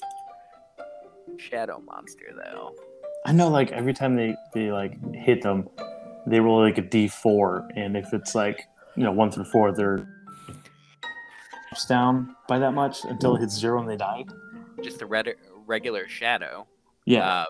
Shadow 1.37 1.81
monster 1.85 2.25
though. 2.35 2.75
I 3.25 3.31
know, 3.31 3.49
like 3.49 3.71
every 3.71 3.93
time 3.93 4.15
they 4.15 4.35
they 4.53 4.71
like 4.71 4.93
hit 5.15 5.41
them, 5.41 5.67
they 6.27 6.39
roll 6.39 6.61
like 6.61 6.77
a 6.77 6.81
D 6.81 7.07
four, 7.07 7.67
and 7.75 7.97
if 7.97 8.13
it's 8.13 8.35
like 8.35 8.67
you 8.95 9.03
know 9.03 9.11
one 9.11 9.31
through 9.31 9.45
four, 9.45 9.71
they're 9.71 10.07
down 11.89 12.33
by 12.47 12.57
that 12.57 12.71
much 12.71 13.03
until 13.03 13.35
it 13.35 13.41
hits 13.41 13.53
zero 13.57 13.81
and 13.81 13.89
they 13.89 13.97
die. 13.97 14.23
just 14.81 15.01
a 15.01 15.05
red- 15.05 15.35
regular 15.65 16.07
shadow. 16.07 16.65
Yeah, 17.05 17.27
Uh, 17.27 17.45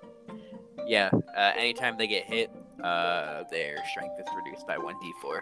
yeah. 0.86 1.10
Uh, 1.36 1.52
anytime 1.58 1.98
they 1.98 2.08
get 2.08 2.24
hit, 2.26 2.52
uh, 2.84 3.44
their 3.52 3.78
strength 3.88 4.20
is 4.20 4.26
reduced 4.36 4.68
by 4.68 4.78
one 4.78 4.96
d4, 4.96 5.40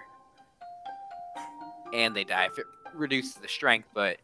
and 1.93 2.15
they 2.15 2.23
die 2.23 2.45
if 2.45 2.57
it 2.57 2.65
reduces 2.93 3.33
the 3.35 3.47
strength, 3.47 3.87
but 3.93 4.17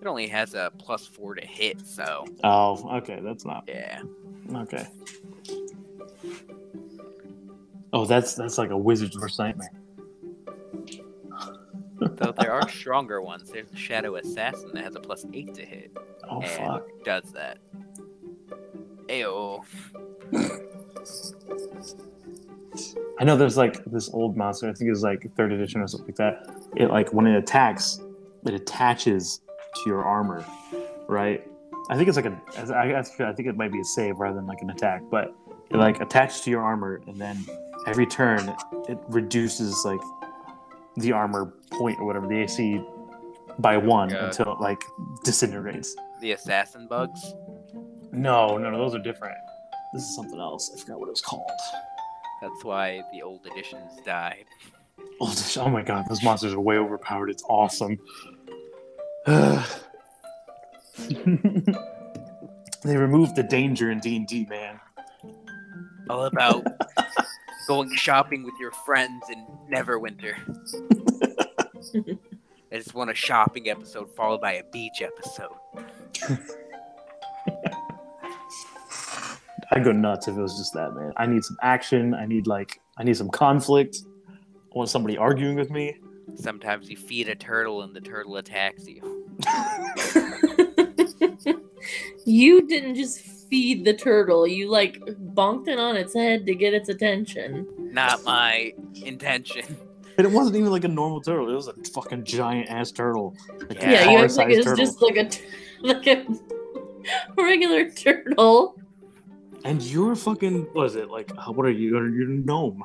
it 0.00 0.06
only 0.06 0.26
has 0.26 0.54
a 0.54 0.72
plus 0.78 1.06
four 1.06 1.34
to 1.34 1.46
hit. 1.46 1.80
So 1.86 2.24
Oh, 2.44 2.96
okay, 2.98 3.20
that's 3.22 3.44
not 3.44 3.64
yeah, 3.68 4.02
okay. 4.54 4.86
Oh, 7.92 8.04
that's 8.04 8.34
that's 8.34 8.58
like 8.58 8.70
a 8.70 8.76
wizard's 8.76 9.16
worst 9.18 9.38
nightmare. 9.38 9.70
though 11.98 12.32
there 12.38 12.52
are 12.52 12.68
stronger 12.68 13.22
ones. 13.22 13.48
There's 13.50 13.68
the 13.70 13.76
shadow 13.76 14.16
assassin 14.16 14.70
that 14.74 14.84
has 14.84 14.96
a 14.96 15.00
plus 15.00 15.24
eight 15.32 15.54
to 15.54 15.64
hit, 15.64 15.96
Oh 16.28 16.40
and 16.42 16.50
fuck. 16.50 16.86
does 17.04 17.32
that. 17.32 17.58
Ayo. 19.08 19.62
I 23.18 23.24
know 23.24 23.36
there's 23.36 23.56
like 23.56 23.82
this 23.86 24.10
old 24.12 24.36
monster. 24.36 24.68
I 24.68 24.72
think 24.72 24.90
it's 24.90 25.02
like 25.02 25.26
third 25.36 25.52
edition 25.52 25.80
or 25.80 25.86
something 25.86 26.08
like 26.08 26.16
that. 26.16 26.54
It 26.76 26.90
like 26.90 27.12
when 27.12 27.26
it 27.26 27.36
attacks, 27.36 28.00
it 28.44 28.54
attaches 28.54 29.40
to 29.74 29.82
your 29.86 30.04
armor, 30.04 30.44
right? 31.08 31.42
I 31.88 31.96
think 31.96 32.08
it's 32.08 32.16
like 32.16 32.26
a. 32.26 32.40
I, 32.74 32.92
I 32.92 32.98
I 32.98 33.02
think 33.32 33.48
it 33.48 33.56
might 33.56 33.72
be 33.72 33.80
a 33.80 33.84
save 33.84 34.18
rather 34.18 34.36
than 34.36 34.46
like 34.46 34.60
an 34.60 34.70
attack, 34.70 35.02
but 35.10 35.34
it 35.70 35.76
like 35.76 36.00
attaches 36.00 36.42
to 36.42 36.50
your 36.50 36.62
armor, 36.62 37.00
and 37.06 37.18
then 37.18 37.44
every 37.86 38.06
turn 38.06 38.54
it 38.88 38.98
reduces 39.08 39.84
like 39.84 40.00
the 40.96 41.12
armor 41.12 41.54
point 41.72 41.98
or 41.98 42.04
whatever 42.04 42.26
the 42.26 42.42
AC 42.42 42.80
by 43.58 43.76
one 43.76 44.08
God. 44.08 44.18
Uh, 44.20 44.26
until 44.26 44.52
it 44.52 44.60
like 44.60 44.82
disintegrates. 45.24 45.94
The 46.20 46.32
assassin 46.32 46.86
bugs. 46.86 47.34
No, 48.12 48.56
no, 48.58 48.70
no, 48.70 48.78
those 48.78 48.94
are 48.94 48.98
different. 48.98 49.36
This 49.92 50.02
is 50.02 50.14
something 50.14 50.38
else. 50.38 50.70
I 50.74 50.78
forgot 50.78 51.00
what 51.00 51.08
it 51.08 51.12
was 51.12 51.20
called. 51.20 51.50
That's 52.42 52.64
why 52.64 53.02
the 53.12 53.22
old 53.22 53.46
editions 53.46 53.92
died. 54.04 54.44
Oh, 55.20 55.34
oh 55.58 55.68
my 55.68 55.82
god, 55.82 56.04
those 56.08 56.22
monsters 56.22 56.52
are 56.52 56.60
way 56.60 56.76
overpowered. 56.76 57.30
It's 57.30 57.44
awesome. 57.48 57.98
they 59.26 59.64
removed 62.84 63.36
the 63.36 63.46
danger 63.48 63.90
in 63.90 64.00
D 64.00 64.16
and 64.16 64.26
D, 64.26 64.46
man. 64.48 64.78
All 66.08 66.24
about 66.26 66.64
going 67.68 67.94
shopping 67.96 68.44
with 68.44 68.54
your 68.60 68.70
friends 68.70 69.24
in 69.30 69.46
Neverwinter. 69.70 70.36
I 72.72 72.76
just 72.78 72.94
want 72.94 73.10
a 73.10 73.14
shopping 73.14 73.68
episode 73.68 74.14
followed 74.14 74.40
by 74.40 74.54
a 74.54 74.64
beach 74.64 75.02
episode. 75.02 75.54
I'd 79.72 79.84
go 79.84 79.92
nuts 79.92 80.28
if 80.28 80.36
it 80.36 80.40
was 80.40 80.56
just 80.56 80.72
that, 80.74 80.94
man. 80.94 81.12
I 81.16 81.26
need 81.26 81.44
some 81.44 81.56
action. 81.62 82.14
I 82.14 82.26
need 82.26 82.46
like, 82.46 82.80
I 82.98 83.04
need 83.04 83.16
some 83.16 83.30
conflict. 83.30 83.98
I 84.28 84.78
want 84.78 84.90
somebody 84.90 85.16
arguing 85.18 85.56
with 85.56 85.70
me. 85.70 85.96
Sometimes 86.34 86.90
you 86.90 86.96
feed 86.96 87.28
a 87.28 87.34
turtle 87.34 87.82
and 87.82 87.94
the 87.94 88.00
turtle 88.00 88.36
attacks 88.36 88.86
you. 88.86 89.26
you 92.24 92.66
didn't 92.66 92.94
just 92.96 93.20
feed 93.20 93.84
the 93.84 93.94
turtle. 93.94 94.46
You 94.46 94.68
like 94.68 94.98
bonked 95.34 95.68
it 95.68 95.78
on 95.78 95.96
its 95.96 96.14
head 96.14 96.46
to 96.46 96.54
get 96.54 96.74
its 96.74 96.88
attention. 96.88 97.66
Not 97.78 98.24
my 98.24 98.72
intention. 99.04 99.64
And 100.18 100.26
it 100.26 100.32
wasn't 100.32 100.56
even 100.56 100.70
like 100.70 100.84
a 100.84 100.88
normal 100.88 101.20
turtle. 101.20 101.50
It 101.50 101.54
was 101.54 101.68
a 101.68 101.74
fucking 101.92 102.24
giant 102.24 102.70
ass 102.70 102.90
turtle. 102.90 103.36
Like 103.68 103.80
Yeah, 103.82 103.90
Yeah, 103.90 104.10
you 104.10 104.18
act 104.18 104.36
like 104.36 104.48
car-sized 104.48 104.50
it's 104.58 104.64
turtle. 104.64 104.84
just 104.84 105.02
like 105.02 105.16
a 105.16 105.28
t- 105.28 105.44
like 105.82 106.06
a 106.06 106.26
regular 107.36 107.90
turtle. 107.90 108.76
And 109.66 109.82
you're 109.82 110.14
fucking. 110.14 110.68
What 110.72 110.86
is 110.86 110.94
it 110.94 111.10
like? 111.10 111.30
uh, 111.36 111.52
What 111.52 111.66
are 111.66 111.70
you? 111.70 111.88
You're, 111.90 112.06
a 112.30 112.34
gnome. 112.34 112.84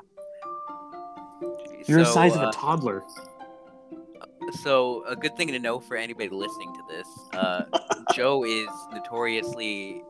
You're 1.88 2.00
the 2.00 2.06
So, 2.06 2.12
size 2.12 2.36
of 2.36 2.42
uh, 2.42 2.50
a 2.50 2.52
toddler. 2.52 3.04
So, 4.64 5.04
a 5.06 5.16
good 5.16 5.38
thing 5.38 5.50
to 5.50 5.60
know 5.60 5.80
for 5.80 5.96
anybody 5.96 6.30
listening 6.30 6.74
to 6.74 6.82
this, 6.90 7.08
uh, 7.34 7.64
Joe 8.16 8.44
is 8.44 8.68
notoriously 8.92 10.02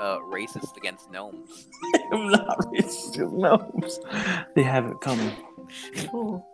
uh, 0.00 0.18
racist 0.20 0.76
against 0.76 1.10
gnomes. 1.10 1.68
I'm 2.12 2.28
not 2.30 2.58
racist 2.66 3.14
to 3.14 3.28
gnomes. 3.36 3.98
They 4.54 4.62
have 4.62 4.86
it 4.86 5.00
coming. 5.00 5.32
Oh. 6.14 6.44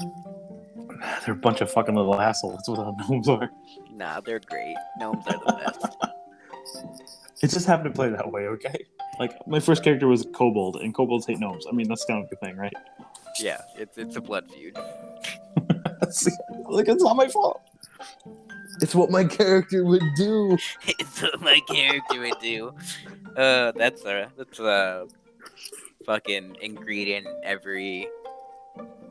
They're 1.24 1.34
a 1.34 1.38
bunch 1.38 1.60
of 1.60 1.70
fucking 1.70 1.94
little 1.94 2.20
assholes. 2.20 2.56
That's 2.56 2.68
what 2.68 2.78
our 2.80 2.94
gnomes 3.08 3.28
are. 3.28 3.48
Nah, 3.92 4.20
they're 4.20 4.40
great. 4.40 4.74
Gnomes 4.98 5.24
are 5.28 5.38
the 5.38 5.52
best. 5.64 5.96
It 7.42 7.48
just 7.50 7.66
happened 7.66 7.92
to 7.92 7.94
play 7.94 8.08
that 8.08 8.30
way, 8.32 8.42
okay? 8.46 8.86
Like 9.18 9.46
my 9.46 9.60
first 9.60 9.82
character 9.84 10.08
was 10.08 10.26
Kobold, 10.34 10.76
and 10.76 10.94
Kobolds 10.94 11.26
hate 11.26 11.38
gnomes. 11.38 11.66
I 11.68 11.72
mean, 11.72 11.88
that's 11.88 12.04
kind 12.04 12.24
of 12.24 12.30
a 12.32 12.36
thing, 12.44 12.56
right? 12.56 12.72
Yeah, 13.40 13.60
it's 13.76 13.96
it's 13.98 14.16
a 14.16 14.20
blood 14.20 14.50
feud. 14.50 14.76
like 16.68 16.88
it's 16.88 17.02
not 17.02 17.16
my 17.16 17.28
fault. 17.28 17.60
It's 18.80 18.94
what 18.94 19.10
my 19.10 19.24
character 19.24 19.84
would 19.84 20.02
do. 20.16 20.56
it's 20.86 21.22
what 21.22 21.40
my 21.40 21.60
character 21.68 22.20
would 22.20 22.38
do. 22.40 22.72
Uh, 23.36 23.72
that's 23.72 24.04
a 24.04 24.30
that's 24.36 24.58
a 24.58 25.06
fucking 26.06 26.56
ingredient 26.60 27.26
in 27.26 27.40
every 27.44 28.08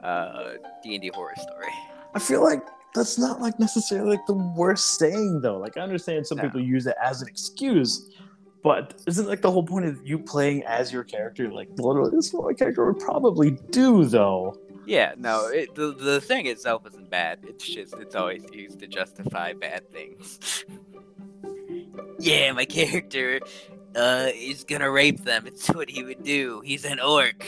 uh 0.03 0.53
D 0.83 0.95
and 0.95 1.01
D 1.01 1.11
horror 1.13 1.35
story. 1.37 1.71
I 2.13 2.19
feel 2.19 2.43
like 2.43 2.61
that's 2.93 3.17
not 3.17 3.41
like 3.41 3.59
necessarily 3.59 4.11
like 4.11 4.25
the 4.27 4.33
worst 4.55 4.99
saying 4.99 5.41
though. 5.41 5.57
Like 5.57 5.77
I 5.77 5.81
understand 5.81 6.27
some 6.27 6.37
No. 6.37 6.43
people 6.43 6.61
use 6.61 6.85
it 6.85 6.95
as 7.01 7.21
an 7.21 7.27
excuse, 7.27 8.11
but 8.63 8.93
isn't 9.07 9.27
like 9.27 9.41
the 9.41 9.51
whole 9.51 9.63
point 9.63 9.85
of 9.85 9.99
you 10.07 10.17
playing 10.17 10.63
as 10.63 10.91
your 10.91 11.03
character? 11.03 11.51
Like 11.51 11.67
literally, 11.77 12.11
this 12.15 12.27
is 12.27 12.33
what 12.33 12.45
my 12.45 12.53
character 12.53 12.85
would 12.85 12.99
probably 12.99 13.51
do 13.51 14.05
though. 14.05 14.57
Yeah, 14.85 15.13
no, 15.17 15.47
it, 15.47 15.75
the 15.75 15.93
the 15.93 16.21
thing 16.21 16.45
itself 16.45 16.87
isn't 16.87 17.09
bad. 17.09 17.39
It's 17.43 17.67
just 17.67 17.93
it's 17.95 18.15
always 18.15 18.43
used 18.53 18.79
to 18.79 18.87
justify 18.87 19.53
bad 19.53 19.91
things. 19.91 20.65
yeah, 22.19 22.53
my 22.53 22.65
character 22.65 23.41
uh 23.95 24.29
is 24.33 24.63
gonna 24.63 24.89
rape 24.89 25.23
them. 25.25 25.45
It's 25.45 25.67
what 25.67 25.89
he 25.89 26.03
would 26.03 26.23
do. 26.23 26.61
He's 26.63 26.85
an 26.85 27.01
orc. 27.01 27.45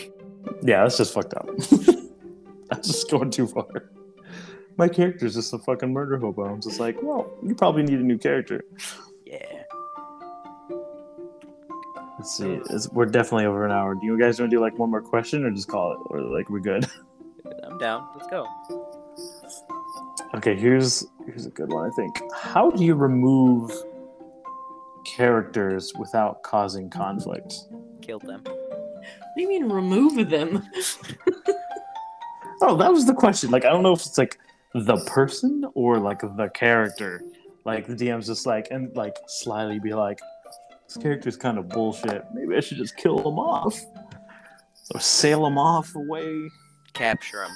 Yeah, 0.63 0.83
that's 0.83 0.97
just 0.97 1.13
fucked 1.13 1.33
up. 1.33 1.47
that's 2.69 2.87
just 2.87 3.09
going 3.09 3.31
too 3.31 3.47
far. 3.47 3.89
My 4.77 4.89
character's 4.89 5.35
just 5.35 5.53
a 5.53 5.59
fucking 5.59 5.93
murder 5.93 6.17
hobo. 6.17 6.43
I'm 6.43 6.61
just 6.61 6.79
like, 6.81 7.01
well, 7.01 7.33
you 7.41 7.55
probably 7.55 7.83
need 7.83 7.99
a 7.99 8.03
new 8.03 8.17
character. 8.17 8.65
Yeah. 9.25 9.63
Let's 12.17 12.37
see. 12.37 12.59
It's, 12.69 12.89
we're 12.89 13.05
definitely 13.05 13.45
over 13.45 13.65
an 13.65 13.71
hour. 13.71 13.95
Do 13.95 14.05
you 14.05 14.17
guys 14.17 14.39
want 14.39 14.51
to 14.51 14.55
do 14.55 14.61
like 14.61 14.77
one 14.79 14.89
more 14.89 15.01
question 15.01 15.43
or 15.43 15.51
just 15.51 15.67
call 15.67 15.93
it? 15.93 15.99
Or 16.09 16.21
like 16.21 16.49
we're 16.49 16.59
good? 16.59 16.85
I'm 17.63 17.77
down. 17.77 18.07
Let's 18.15 18.27
go. 18.27 18.47
Okay, 20.33 20.55
here's 20.55 21.05
here's 21.25 21.45
a 21.45 21.49
good 21.51 21.71
one. 21.71 21.89
I 21.89 21.93
think. 21.95 22.19
How 22.33 22.71
do 22.71 22.83
you 22.83 22.95
remove 22.95 23.71
characters 25.05 25.93
without 25.99 26.41
causing 26.43 26.89
conflict? 26.89 27.53
Kill 28.01 28.19
them. 28.19 28.41
What 28.43 29.35
do 29.35 29.41
you 29.41 29.49
mean 29.49 29.69
remove 29.69 30.29
them? 30.29 30.67
Oh, 32.61 32.75
that 32.77 32.91
was 32.91 33.05
the 33.05 33.13
question. 33.13 33.51
Like, 33.51 33.65
I 33.65 33.69
don't 33.69 33.83
know 33.83 33.93
if 33.93 33.99
it's 33.99 34.17
like 34.17 34.39
the 34.73 34.97
person 35.05 35.65
or 35.73 35.99
like 35.99 36.21
the 36.21 36.49
character. 36.53 37.21
Like 37.65 37.87
the 37.87 37.95
DM's 37.95 38.27
just 38.27 38.45
like 38.45 38.67
and 38.71 38.95
like 38.95 39.15
slyly 39.27 39.79
be 39.79 39.93
like, 39.93 40.19
this 40.87 40.97
character's 40.97 41.37
kind 41.37 41.57
of 41.57 41.69
bullshit. 41.69 42.23
Maybe 42.33 42.55
I 42.55 42.59
should 42.59 42.77
just 42.77 42.97
kill 42.97 43.17
them 43.17 43.39
off 43.39 43.79
or 44.93 44.99
sail 44.99 45.43
them 45.43 45.57
off 45.57 45.95
away. 45.95 46.49
Capture 46.93 47.37
them. 47.41 47.51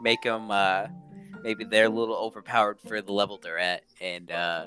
Make 0.00 0.22
them. 0.22 0.50
Uh, 0.50 0.86
maybe 1.42 1.64
they're 1.64 1.86
a 1.86 1.90
little 1.90 2.16
overpowered 2.16 2.78
for 2.80 3.02
the 3.02 3.12
level 3.12 3.38
they're 3.42 3.58
at, 3.58 3.82
and 4.00 4.30
uh, 4.30 4.66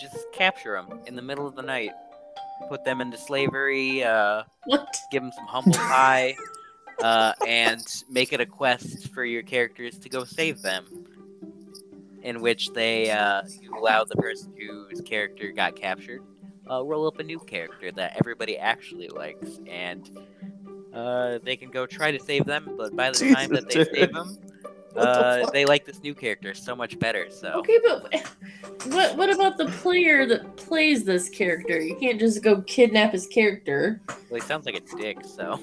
just 0.00 0.16
capture 0.32 0.72
them 0.72 1.00
in 1.06 1.14
the 1.16 1.22
middle 1.22 1.46
of 1.46 1.54
the 1.54 1.62
night. 1.62 1.92
Put 2.68 2.84
them 2.84 3.00
into 3.00 3.16
slavery. 3.18 4.02
Uh, 4.04 4.42
What? 4.66 4.94
give 5.10 5.22
them 5.22 5.32
some 5.34 5.46
humble 5.46 5.72
pie, 5.78 6.36
uh, 7.02 7.32
and 7.46 7.82
make 8.10 8.32
it 8.32 8.40
a 8.40 8.46
quest 8.46 9.08
for 9.12 9.24
your 9.24 9.42
characters 9.42 9.98
to 10.00 10.08
go 10.08 10.24
save 10.24 10.62
them. 10.62 10.84
In 12.22 12.40
which 12.40 12.72
they 12.72 13.10
uh, 13.10 13.42
allow 13.76 14.04
the 14.04 14.14
person 14.16 14.52
whose 14.56 15.00
character 15.00 15.50
got 15.50 15.74
captured 15.74 16.20
uh, 16.70 16.84
roll 16.84 17.06
up 17.06 17.18
a 17.18 17.22
new 17.22 17.38
character 17.40 17.90
that 17.92 18.16
everybody 18.18 18.56
actually 18.56 19.08
likes, 19.08 19.60
and 19.66 20.10
uh, 20.94 21.38
they 21.44 21.56
can 21.56 21.70
go 21.70 21.86
try 21.86 22.10
to 22.10 22.20
save 22.20 22.44
them. 22.44 22.74
But 22.76 22.94
by 22.94 23.10
the 23.10 23.32
time 23.32 23.50
that 23.50 23.68
they 23.68 23.74
dude. 23.74 23.88
save 23.94 24.12
them, 24.12 24.38
What 24.92 25.04
the 25.04 25.08
uh, 25.08 25.50
they 25.52 25.64
like 25.64 25.86
this 25.86 26.02
new 26.02 26.14
character 26.14 26.52
so 26.52 26.76
much 26.76 26.98
better. 26.98 27.28
So 27.30 27.48
Okay, 27.60 27.78
but 27.82 28.12
what 28.88 29.16
what 29.16 29.30
about 29.30 29.56
the 29.56 29.66
player 29.66 30.26
that 30.26 30.56
plays 30.56 31.04
this 31.04 31.30
character? 31.30 31.80
You 31.80 31.96
can't 31.96 32.20
just 32.20 32.42
go 32.42 32.60
kidnap 32.62 33.12
his 33.12 33.26
character. 33.26 34.02
Well, 34.08 34.40
he 34.40 34.40
sounds 34.40 34.66
like 34.66 34.74
a 34.74 34.96
dick, 34.96 35.18
so. 35.24 35.58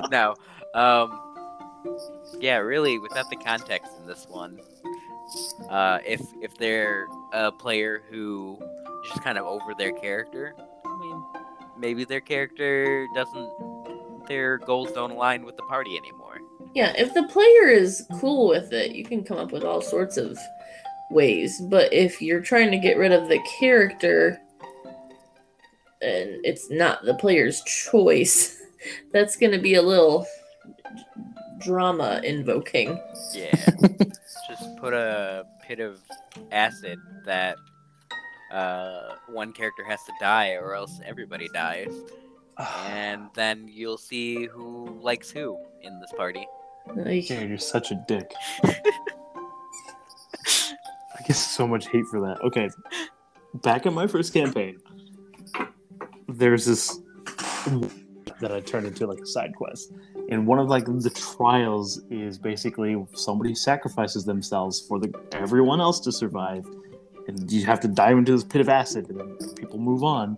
no. 0.10 0.34
Um. 0.74 1.20
Yeah, 2.40 2.58
really, 2.58 2.98
without 2.98 3.30
the 3.30 3.36
context 3.36 3.92
in 4.00 4.06
this 4.06 4.26
one, 4.28 4.60
uh, 5.70 5.98
if 6.04 6.20
if 6.40 6.56
they're 6.56 7.06
a 7.32 7.50
player 7.50 8.02
who 8.10 8.58
is 9.04 9.10
just 9.10 9.22
kind 9.22 9.38
of 9.38 9.46
over 9.46 9.74
their 9.78 9.92
character, 9.92 10.54
I 10.84 10.98
mean, 10.98 11.24
maybe 11.78 12.04
their 12.04 12.20
character 12.20 13.06
doesn't, 13.14 14.26
their 14.28 14.58
goals 14.58 14.92
don't 14.92 15.12
align 15.12 15.44
with 15.44 15.56
the 15.56 15.62
party 15.64 15.96
anymore. 15.96 16.38
Yeah, 16.74 16.92
if 16.96 17.14
the 17.14 17.24
player 17.24 17.68
is 17.68 18.06
cool 18.20 18.48
with 18.48 18.72
it, 18.72 18.92
you 18.92 19.04
can 19.04 19.24
come 19.24 19.38
up 19.38 19.52
with 19.52 19.64
all 19.64 19.80
sorts 19.80 20.16
of 20.16 20.38
ways. 21.10 21.60
But 21.60 21.92
if 21.92 22.20
you're 22.20 22.40
trying 22.40 22.70
to 22.70 22.78
get 22.78 22.98
rid 22.98 23.12
of 23.12 23.28
the 23.28 23.40
character 23.58 24.40
and 26.02 26.44
it's 26.44 26.70
not 26.70 27.04
the 27.04 27.14
player's 27.14 27.62
choice, 27.62 28.60
that's 29.12 29.36
going 29.36 29.52
to 29.52 29.58
be 29.58 29.74
a 29.74 29.82
little 29.82 30.26
drama 31.58 32.20
invoking. 32.24 33.00
Yeah. 33.32 33.54
just 34.48 34.76
put 34.78 34.92
a 34.92 35.44
pit 35.62 35.80
of 35.80 36.00
acid 36.52 36.98
that 37.24 37.56
uh, 38.50 39.14
one 39.28 39.52
character 39.52 39.84
has 39.84 40.02
to 40.04 40.12
die, 40.20 40.52
or 40.52 40.74
else 40.74 41.00
everybody 41.04 41.48
dies. 41.52 41.92
and 42.86 43.28
then 43.34 43.68
you'll 43.68 43.98
see 43.98 44.46
who 44.46 44.98
likes 45.00 45.30
who 45.30 45.58
in 45.82 46.00
this 46.00 46.12
party. 46.16 46.46
Like, 46.94 47.28
Yeah, 47.28 47.42
you're 47.42 47.58
such 47.58 47.90
a 47.90 48.02
dick. 48.06 48.32
I 48.64 48.74
get 51.26 51.36
so 51.36 51.66
much 51.66 51.88
hate 51.88 52.04
for 52.10 52.20
that. 52.20 52.40
Okay, 52.42 52.70
back 53.54 53.86
in 53.86 53.94
my 53.94 54.06
first 54.06 54.32
campaign, 54.32 54.78
there's 56.28 56.64
this 56.64 57.00
that 58.40 58.52
I 58.52 58.60
turned 58.60 58.86
into 58.86 59.06
like 59.06 59.20
a 59.20 59.26
side 59.26 59.54
quest, 59.54 59.92
and 60.28 60.46
one 60.46 60.58
of 60.58 60.68
like 60.68 60.86
the 60.86 61.10
trials 61.10 62.02
is 62.10 62.38
basically 62.38 62.96
somebody 63.14 63.54
sacrifices 63.54 64.24
themselves 64.24 64.80
for 64.80 64.98
the 64.98 65.12
everyone 65.32 65.80
else 65.80 66.00
to 66.00 66.12
survive, 66.12 66.66
and 67.28 67.50
you 67.50 67.64
have 67.64 67.80
to 67.80 67.88
dive 67.88 68.18
into 68.18 68.32
this 68.32 68.44
pit 68.44 68.60
of 68.60 68.68
acid, 68.68 69.08
and 69.08 69.20
then 69.20 69.54
people 69.54 69.78
move 69.78 70.02
on. 70.02 70.36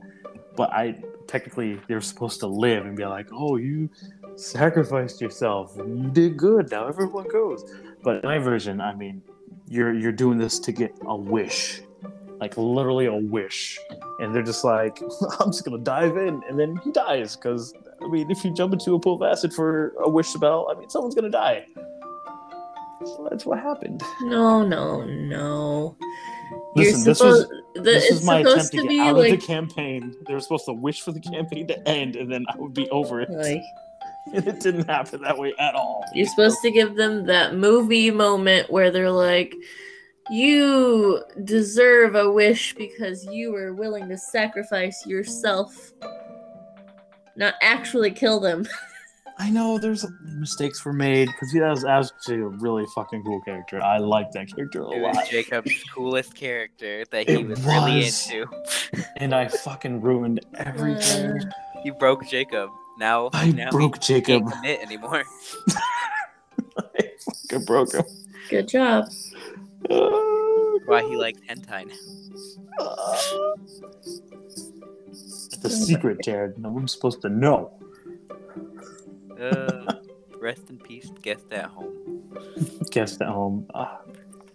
But 0.56 0.70
I 0.72 1.02
technically 1.26 1.80
they're 1.88 2.00
supposed 2.00 2.40
to 2.40 2.46
live 2.46 2.84
and 2.84 2.96
be 2.96 3.04
like, 3.04 3.28
oh, 3.32 3.56
you 3.56 3.88
sacrificed 4.36 5.20
yourself 5.20 5.78
and 5.78 6.02
you 6.02 6.10
did 6.10 6.36
good. 6.36 6.70
Now 6.70 6.86
everyone 6.86 7.28
goes. 7.28 7.64
But 8.02 8.24
my 8.24 8.38
version, 8.38 8.80
I 8.80 8.94
mean, 8.94 9.22
you're 9.68 9.94
you're 9.94 10.12
doing 10.12 10.38
this 10.38 10.58
to 10.60 10.72
get 10.72 10.94
a 11.06 11.16
wish, 11.16 11.80
like 12.40 12.56
literally 12.56 13.06
a 13.06 13.14
wish, 13.14 13.78
and 14.18 14.34
they're 14.34 14.42
just 14.42 14.64
like, 14.64 15.00
I'm 15.40 15.52
just 15.52 15.64
gonna 15.64 15.78
dive 15.78 16.16
in, 16.16 16.42
and 16.48 16.58
then 16.58 16.76
he 16.84 16.92
dies 16.92 17.36
because 17.36 17.72
I 18.02 18.08
mean, 18.08 18.30
if 18.30 18.44
you 18.44 18.52
jump 18.52 18.72
into 18.72 18.94
a 18.94 19.00
pool 19.00 19.22
of 19.22 19.30
acid 19.30 19.52
for 19.52 19.92
a 20.00 20.08
wish 20.08 20.28
spell, 20.28 20.68
I 20.70 20.78
mean, 20.78 20.88
someone's 20.88 21.14
gonna 21.14 21.30
die. 21.30 21.66
So 23.04 23.28
that's 23.30 23.46
what 23.46 23.58
happened. 23.60 24.02
no, 24.22 24.64
no, 24.66 25.04
no. 25.04 25.96
You're 26.74 26.86
Listen, 26.86 27.04
this 27.04 27.20
was 27.20 27.48
the- 27.74 27.82
this 27.82 28.10
was 28.10 28.24
my 28.24 28.40
attempt 28.40 28.72
to 28.72 28.82
to 28.82 28.88
get 28.88 29.00
out 29.00 29.16
like, 29.16 29.32
of 29.34 29.40
the 29.40 29.46
campaign. 29.46 30.16
They 30.26 30.34
were 30.34 30.40
supposed 30.40 30.64
to 30.66 30.72
wish 30.72 31.02
for 31.02 31.12
the 31.12 31.20
campaign 31.20 31.66
to 31.68 31.88
end, 31.88 32.16
and 32.16 32.30
then 32.30 32.44
I 32.48 32.56
would 32.56 32.74
be 32.74 32.88
over 32.90 33.20
it. 33.20 33.30
like 33.30 33.62
And 34.34 34.46
it 34.46 34.60
didn't 34.60 34.86
happen 34.88 35.22
that 35.22 35.38
way 35.38 35.54
at 35.58 35.74
all. 35.74 36.04
You're 36.14 36.26
supposed 36.26 36.58
to 36.62 36.70
give 36.70 36.96
them 36.96 37.24
that 37.26 37.54
movie 37.54 38.10
moment 38.10 38.70
where 38.70 38.90
they're 38.90 39.10
like, 39.10 39.54
You 40.30 41.22
deserve 41.44 42.14
a 42.14 42.30
wish 42.30 42.74
because 42.74 43.24
you 43.26 43.52
were 43.52 43.72
willing 43.72 44.08
to 44.08 44.18
sacrifice 44.18 45.06
yourself. 45.06 45.92
Not 47.38 47.54
actually 47.62 48.10
kill 48.10 48.40
them. 48.40 48.66
I 49.40 49.50
know 49.50 49.78
there's 49.78 50.04
mistakes 50.24 50.84
were 50.84 50.92
made 50.92 51.28
because 51.28 51.52
he 51.52 51.60
was 51.60 51.84
actually 51.84 52.40
a 52.40 52.48
really 52.48 52.84
fucking 52.92 53.22
cool 53.22 53.40
character. 53.42 53.80
I 53.80 53.98
like 53.98 54.32
that 54.32 54.52
character 54.52 54.82
a 54.82 54.90
It 54.90 55.00
was 55.00 55.14
lot, 55.14 55.28
Jacob's 55.28 55.84
coolest 55.94 56.34
character 56.34 57.04
that 57.12 57.28
he 57.28 57.34
It 57.36 57.46
was, 57.48 57.60
really 57.64 57.96
was. 57.98 58.26
into. 58.32 58.46
and 59.18 59.32
I 59.32 59.46
fucking 59.46 60.00
ruined 60.00 60.40
everything. 60.56 61.40
Uh, 61.40 61.50
You 61.84 61.94
broke 61.94 62.26
Jacob. 62.26 62.70
Now, 62.98 63.30
I 63.32 63.52
now 63.52 63.70
broke 63.70 64.02
he 64.02 64.14
Jacob. 64.14 64.42
can't 64.42 64.54
commit 64.54 64.80
anymore. 64.82 65.22
I 66.76 67.08
fucking 67.48 67.64
broke 67.64 67.94
him. 67.94 68.02
good 68.50 68.66
job. 68.66 69.04
Oh, 69.88 70.80
Why 70.86 71.02
he 71.04 71.14
likes 71.16 71.38
hentai 71.48 71.86
now. 71.86 71.94
The 75.62 75.70
secret, 75.70 76.18
Jared. 76.22 76.58
No 76.58 76.70
one's 76.70 76.92
supposed 76.92 77.22
to 77.22 77.28
know. 77.28 77.70
Uh, 79.40 79.94
rest 80.40 80.68
in 80.70 80.78
peace, 80.78 81.10
guest 81.22 81.52
at 81.52 81.66
home. 81.66 81.94
Guest 82.90 83.20
at 83.22 83.28
home. 83.28 83.66
Ah. 83.74 84.00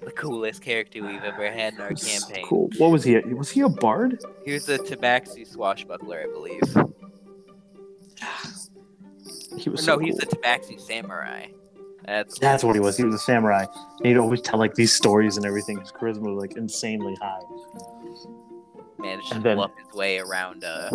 the 0.02 0.12
coolest 0.12 0.62
character 0.62 1.02
we've 1.06 1.24
ever 1.24 1.50
had 1.50 1.74
in 1.76 1.82
our 1.82 1.96
So 1.96 2.08
campaign. 2.28 2.46
cool. 2.46 2.70
What 2.78 2.92
was 2.92 3.04
he? 3.04 3.18
Was 3.20 3.50
he 3.50 3.62
a 3.62 3.70
bard? 3.70 4.22
He 4.46 4.52
was 4.54 4.68
a 4.70 4.78
Tabaxi 4.78 5.48
swashbuckler, 5.48 6.26
I 6.28 6.32
believe. 6.34 6.62
He 9.58 9.70
was. 9.70 9.84
So 9.86 9.96
no, 9.96 10.00
he's 10.00 10.20
cool. 10.20 10.30
a 10.32 10.36
Tabaxi 10.36 10.80
samurai. 10.80 11.48
That's 12.06 12.38
That's 12.40 12.64
what 12.66 12.76
he 12.76 12.82
was. 12.82 12.98
He 12.98 13.06
was 13.06 13.16
a 13.16 13.20
samurai. 13.20 13.66
And 14.00 14.06
he'd 14.08 14.18
always 14.18 14.42
tell 14.42 14.60
like 14.60 14.74
these 14.76 14.94
stories 14.94 15.38
and 15.38 15.46
everything. 15.46 15.80
His 15.80 15.92
charisma 15.92 16.36
was 16.36 16.42
like 16.42 16.58
insanely 16.58 17.16
high. 17.22 17.40
Managed 19.04 19.30
to 19.30 19.36
And 19.36 19.44
then- 19.44 19.58
bluff 19.58 19.72
his 19.78 19.94
way 19.94 20.18
around 20.20 20.64
a 20.64 20.90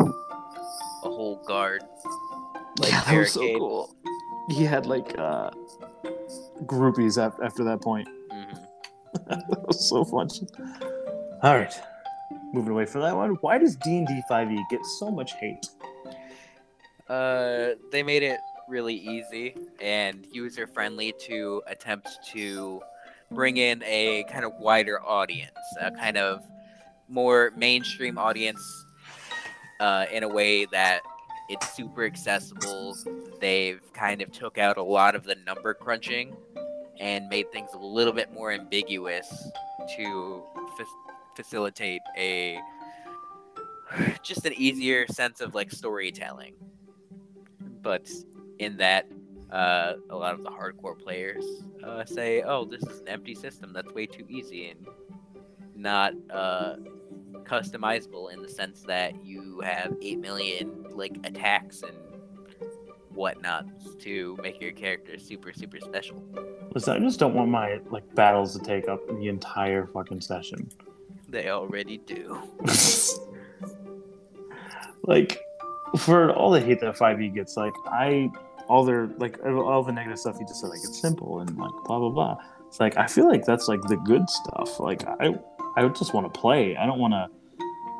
a 1.05 1.09
whole 1.11 1.37
guard. 1.47 1.83
Like 2.81 2.91
yeah, 2.91 3.05
that 3.05 3.17
was 3.19 3.33
so 3.33 3.41
cool. 3.59 3.95
He 4.51 4.65
had 4.65 4.87
like 4.87 5.17
uh 5.19 5.51
groupies 6.65 7.17
af- 7.25 7.39
after 7.43 7.63
that 7.65 7.81
point. 7.83 8.09
Mhm. 8.33 8.59
that 9.29 9.67
was 9.67 9.89
so 9.89 10.05
fun. 10.05 10.29
All 11.43 11.55
right, 11.57 11.73
moving 12.53 12.73
away 12.73 12.85
from 12.87 13.01
that 13.03 13.17
one. 13.17 13.31
Why 13.41 13.59
does 13.59 13.75
D 13.77 13.99
and 13.99 14.07
D 14.07 14.21
Five 14.29 14.51
E 14.53 14.65
get 14.71 14.85
so 14.99 15.11
much 15.11 15.33
hate? 15.35 15.67
Uh, 17.09 17.71
they 17.91 18.03
made 18.03 18.23
it 18.23 18.39
really 18.69 18.95
easy 18.95 19.57
and 19.81 20.27
user 20.31 20.67
friendly 20.67 21.15
to 21.21 21.63
attempt 21.67 22.09
to 22.33 22.83
bring 23.31 23.57
in 23.57 23.83
a 23.85 24.25
kind 24.31 24.45
of 24.45 24.53
wider 24.59 25.01
audience, 25.03 25.57
a 25.81 25.91
kind 25.91 26.17
of 26.19 26.43
more 27.09 27.53
mainstream 27.57 28.19
audience, 28.19 28.85
uh, 29.81 30.07
in 30.13 30.23
a 30.23 30.29
way 30.29 30.65
that 30.67 31.03
it's 31.49 31.75
super 31.75 32.05
accessible. 32.05 32.97
They've 33.41 33.81
kind 33.93 34.21
of 34.21 34.31
took 34.33 34.59
out 34.59 34.77
a 34.77 34.83
lot 34.83 35.15
of 35.15 35.25
the 35.25 35.37
number 35.47 35.75
crunching 35.75 36.37
and 37.01 37.29
made 37.29 37.51
things 37.53 37.71
a 37.75 37.79
little 37.79 38.13
bit 38.13 38.33
more 38.33 38.53
ambiguous 38.53 39.51
to 39.97 40.43
fa- 40.77 40.85
facilitate 41.37 42.03
a 42.17 42.59
just 44.23 44.45
an 44.45 44.53
easier 44.55 45.07
sense 45.07 45.41
of 45.41 45.55
like 45.55 45.71
storytelling 45.71 46.53
but 47.81 48.07
in 48.59 48.77
that 48.77 49.07
uh, 49.51 49.95
a 50.11 50.17
lot 50.17 50.35
of 50.35 50.43
the 50.43 50.51
hardcore 50.51 50.99
players 50.99 51.45
uh, 51.85 52.05
say 52.05 52.43
oh 52.43 52.65
this 52.65 52.83
is 52.83 53.01
an 53.01 53.09
empty 53.09 53.35
system 53.35 53.73
that's 53.73 53.91
way 53.95 54.05
too 54.05 54.27
easy 54.29 54.69
and 54.69 54.87
not 55.75 56.13
uh, 56.31 56.75
customizable 57.49 58.33
in 58.33 58.43
the 58.43 58.49
sense 58.49 58.83
that 58.83 59.25
you 59.25 59.61
have 59.61 59.95
8 60.03 60.19
million 60.19 60.85
like 60.91 61.17
attacks 61.25 61.83
and 61.83 61.97
whatnot 63.11 63.67
to 64.01 64.39
make 64.43 64.61
your 64.61 64.73
character 64.73 65.19
super 65.19 65.53
super 65.53 65.81
special. 65.81 66.23
Listen, 66.75 66.95
I 66.95 66.99
just 67.01 67.19
don't 67.19 67.35
want 67.35 67.51
my 67.51 67.81
like 67.91 68.15
battles 68.15 68.57
to 68.57 68.65
take 68.65 68.89
up 68.89 69.07
the 69.09 69.29
entire 69.29 69.87
fucking 69.87 70.21
session. 70.21 70.71
they 71.29 71.49
already 71.51 71.99
do. 71.99 72.39
Like 75.05 75.41
for 75.97 76.31
all 76.33 76.51
the 76.51 76.61
hate 76.61 76.81
that 76.81 76.97
5e 76.97 77.35
gets 77.35 77.57
like 77.57 77.73
i 77.87 78.29
all 78.69 78.85
their 78.85 79.07
like 79.17 79.43
all 79.47 79.83
the 79.83 79.91
negative 79.93 80.19
stuff 80.19 80.37
you 80.39 80.47
just 80.47 80.61
said 80.61 80.69
like 80.69 80.81
it's 80.85 81.01
simple 81.01 81.41
and 81.41 81.57
like 81.57 81.73
blah 81.87 81.99
blah 81.99 82.11
blah. 82.11 82.37
It's 82.67 82.79
like 82.79 82.99
i 82.99 83.07
feel 83.07 83.27
like 83.27 83.47
that's 83.47 83.69
like 83.69 83.81
the 83.83 83.97
good 83.97 84.29
stuff. 84.29 84.79
Like 84.79 85.05
i 85.07 85.35
i 85.77 85.89
just 85.89 86.13
want 86.13 86.33
to 86.33 86.41
play. 86.41 86.77
I 86.77 86.85
don't 86.85 86.99
want 86.99 87.15
to 87.15 87.29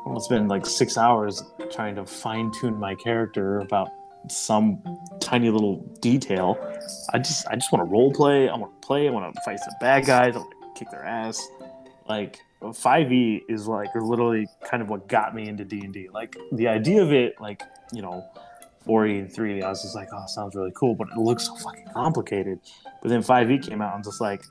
to 0.05 0.21
spend 0.21 0.49
like 0.49 0.65
six 0.65 0.97
hours 0.97 1.43
trying 1.71 1.95
to 1.95 2.05
fine-tune 2.05 2.77
my 2.79 2.95
character 2.95 3.59
about 3.59 3.89
some 4.27 4.81
tiny 5.19 5.49
little 5.49 5.77
detail. 6.01 6.57
I 7.13 7.19
just 7.19 7.47
i 7.47 7.55
just 7.55 7.71
want 7.71 7.85
to 7.85 7.91
role 7.91 8.11
play 8.11 8.49
i 8.49 8.55
want 8.55 8.81
to 8.81 8.85
play 8.85 9.07
i 9.07 9.11
want 9.11 9.33
to 9.33 9.41
fight 9.41 9.59
some 9.59 9.73
bad 9.79 10.05
guys 10.05 10.35
i 10.35 10.39
want 10.39 10.51
to 10.51 10.79
kick 10.79 10.91
their 10.91 11.05
ass. 11.05 11.47
Like 12.07 12.39
5e 12.61 13.41
is 13.47 13.67
like 13.67 13.89
literally 13.95 14.47
kind 14.63 14.81
of 14.81 14.89
what 14.89 15.07
got 15.07 15.33
me 15.33 15.47
into 15.47 15.63
d&d 15.63 16.09
like 16.13 16.35
the 16.53 16.67
idea 16.67 17.01
of 17.01 17.13
it 17.13 17.39
like 17.39 17.61
you 17.93 18.01
know 18.01 18.25
4e 18.85 19.19
and 19.19 19.29
3e, 19.29 19.63
I 19.63 19.69
was 19.69 19.81
just 19.81 19.95
like 19.95 20.09
oh 20.13 20.25
sounds 20.27 20.55
really 20.55 20.71
cool 20.75 20.95
but 20.95 21.07
it 21.09 21.17
looks 21.17 21.45
so 21.45 21.55
fucking 21.55 21.87
complicated. 21.93 22.59
But 23.01 23.09
then 23.09 23.21
5e 23.21 23.67
came 23.67 23.81
out 23.81 23.95
and 23.95 24.03
just 24.03 24.19
like 24.19 24.43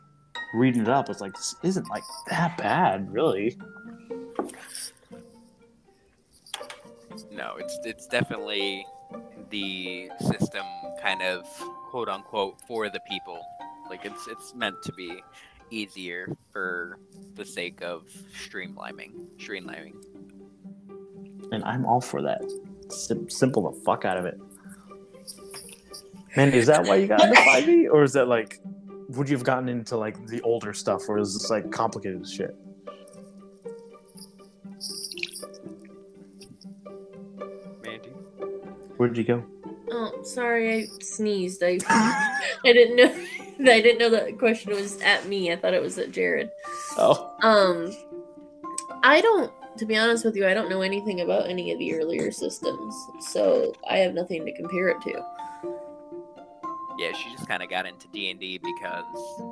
reading 0.55 0.83
it 0.83 0.89
up 0.89 1.11
it's 1.11 1.21
like 1.21 1.35
this 1.35 1.55
isn't 1.63 1.89
like 1.91 2.03
that 2.31 2.57
bad 2.57 3.11
really 3.13 3.59
No, 7.39 7.55
it's 7.57 7.79
it's 7.85 8.07
definitely 8.09 8.85
the 9.51 10.11
system 10.21 10.67
kind 11.01 11.23
of 11.23 11.47
quote 11.91 12.09
unquote 12.09 12.61
for 12.67 12.91
the 12.91 13.01
people. 13.09 13.41
Like 13.89 14.05
it's 14.05 14.27
it's 14.27 14.55
meant 14.55 14.83
to 14.83 14.93
be 14.93 15.23
easier 15.71 16.37
for 16.53 16.99
the 17.37 17.45
sake 17.45 17.81
of 17.83 18.09
streamlining. 18.45 19.13
Streamlining. 19.39 19.95
and 21.53 21.65
i'm 21.65 21.87
all 21.87 22.01
for 22.01 22.21
that 22.23 22.43
Sim- 22.91 23.31
simple 23.31 23.71
the 23.71 23.81
fuck 23.85 24.05
out 24.05 24.19
of 24.19 24.27
it 24.27 24.39
man 26.37 26.53
is 26.53 26.67
that 26.67 26.85
why 26.85 26.97
you 26.97 27.07
got 27.07 27.23
into 27.23 27.41
5e 27.41 27.91
or 27.91 28.03
is 28.03 28.13
that 28.15 28.29
like 28.29 28.61
would 29.11 29.29
you 29.29 29.37
have 29.37 29.45
gotten 29.45 29.69
into 29.69 29.97
like 29.97 30.27
the 30.27 30.41
older 30.43 30.73
stuff 30.75 31.09
or 31.09 31.19
is 31.19 31.33
this 31.35 31.51
like 31.51 31.71
complicated 31.71 32.27
shit 32.29 32.55
where'd 38.99 39.17
you 39.17 39.25
go 39.25 39.43
Oh, 39.91 40.23
sorry, 40.23 40.83
I 40.83 40.87
sneezed. 41.01 41.63
I 41.65 41.79
I 41.89 42.73
didn't 42.75 42.97
know 42.97 43.25
I 43.73 43.81
didn't 43.81 43.99
know 43.99 44.11
that 44.11 44.39
question 44.39 44.73
was 44.73 45.01
at 45.01 45.27
me. 45.27 45.51
I 45.51 45.57
thought 45.57 45.73
it 45.73 45.81
was 45.83 45.97
at 45.99 46.13
Jared. 46.13 46.51
oh 46.99 47.35
Um, 47.43 47.91
I 49.03 49.21
don't. 49.23 49.51
To 49.79 49.87
be 49.87 49.97
honest 49.97 50.25
with 50.25 50.37
you, 50.37 50.47
I 50.47 50.53
don't 50.55 50.69
know 50.69 50.83
anything 50.83 51.21
about 51.23 51.49
any 51.49 51.73
of 51.73 51.79
the 51.79 51.95
earlier 51.95 52.31
systems, 52.33 52.95
so 53.31 53.73
I 53.89 53.99
have 53.99 54.13
nothing 54.13 54.45
to 54.45 54.53
compare 54.53 54.89
it 54.89 55.01
to. 55.03 55.23
Yeah, 56.99 57.13
she 57.13 57.31
just 57.31 57.49
kind 57.49 57.63
of 57.63 57.71
got 57.71 57.87
into 57.87 58.09
D 58.13 58.31
and 58.31 58.39
D 58.41 58.59
because 58.59 59.43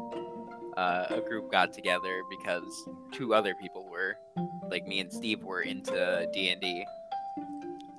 uh, 0.76 1.06
a 1.10 1.20
group 1.20 1.50
got 1.50 1.72
together 1.72 2.22
because 2.28 2.88
two 3.12 3.32
other 3.34 3.54
people 3.54 3.88
were, 3.88 4.16
like 4.68 4.86
me 4.86 5.00
and 5.00 5.12
Steve, 5.12 5.42
were 5.44 5.62
into 5.62 6.28
D 6.32 6.50
and 6.50 6.60
D, 6.60 6.84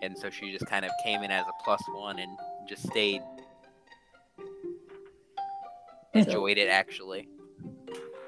and 0.01 0.17
so 0.17 0.29
she 0.29 0.51
just 0.51 0.65
kind 0.65 0.85
of 0.85 0.91
came 1.03 1.23
in 1.23 1.31
as 1.31 1.45
a 1.47 1.63
plus 1.63 1.81
one 1.93 2.19
and 2.19 2.37
just 2.67 2.83
stayed. 2.87 3.21
Enjoyed 6.13 6.57
it 6.57 6.69
actually. 6.69 7.27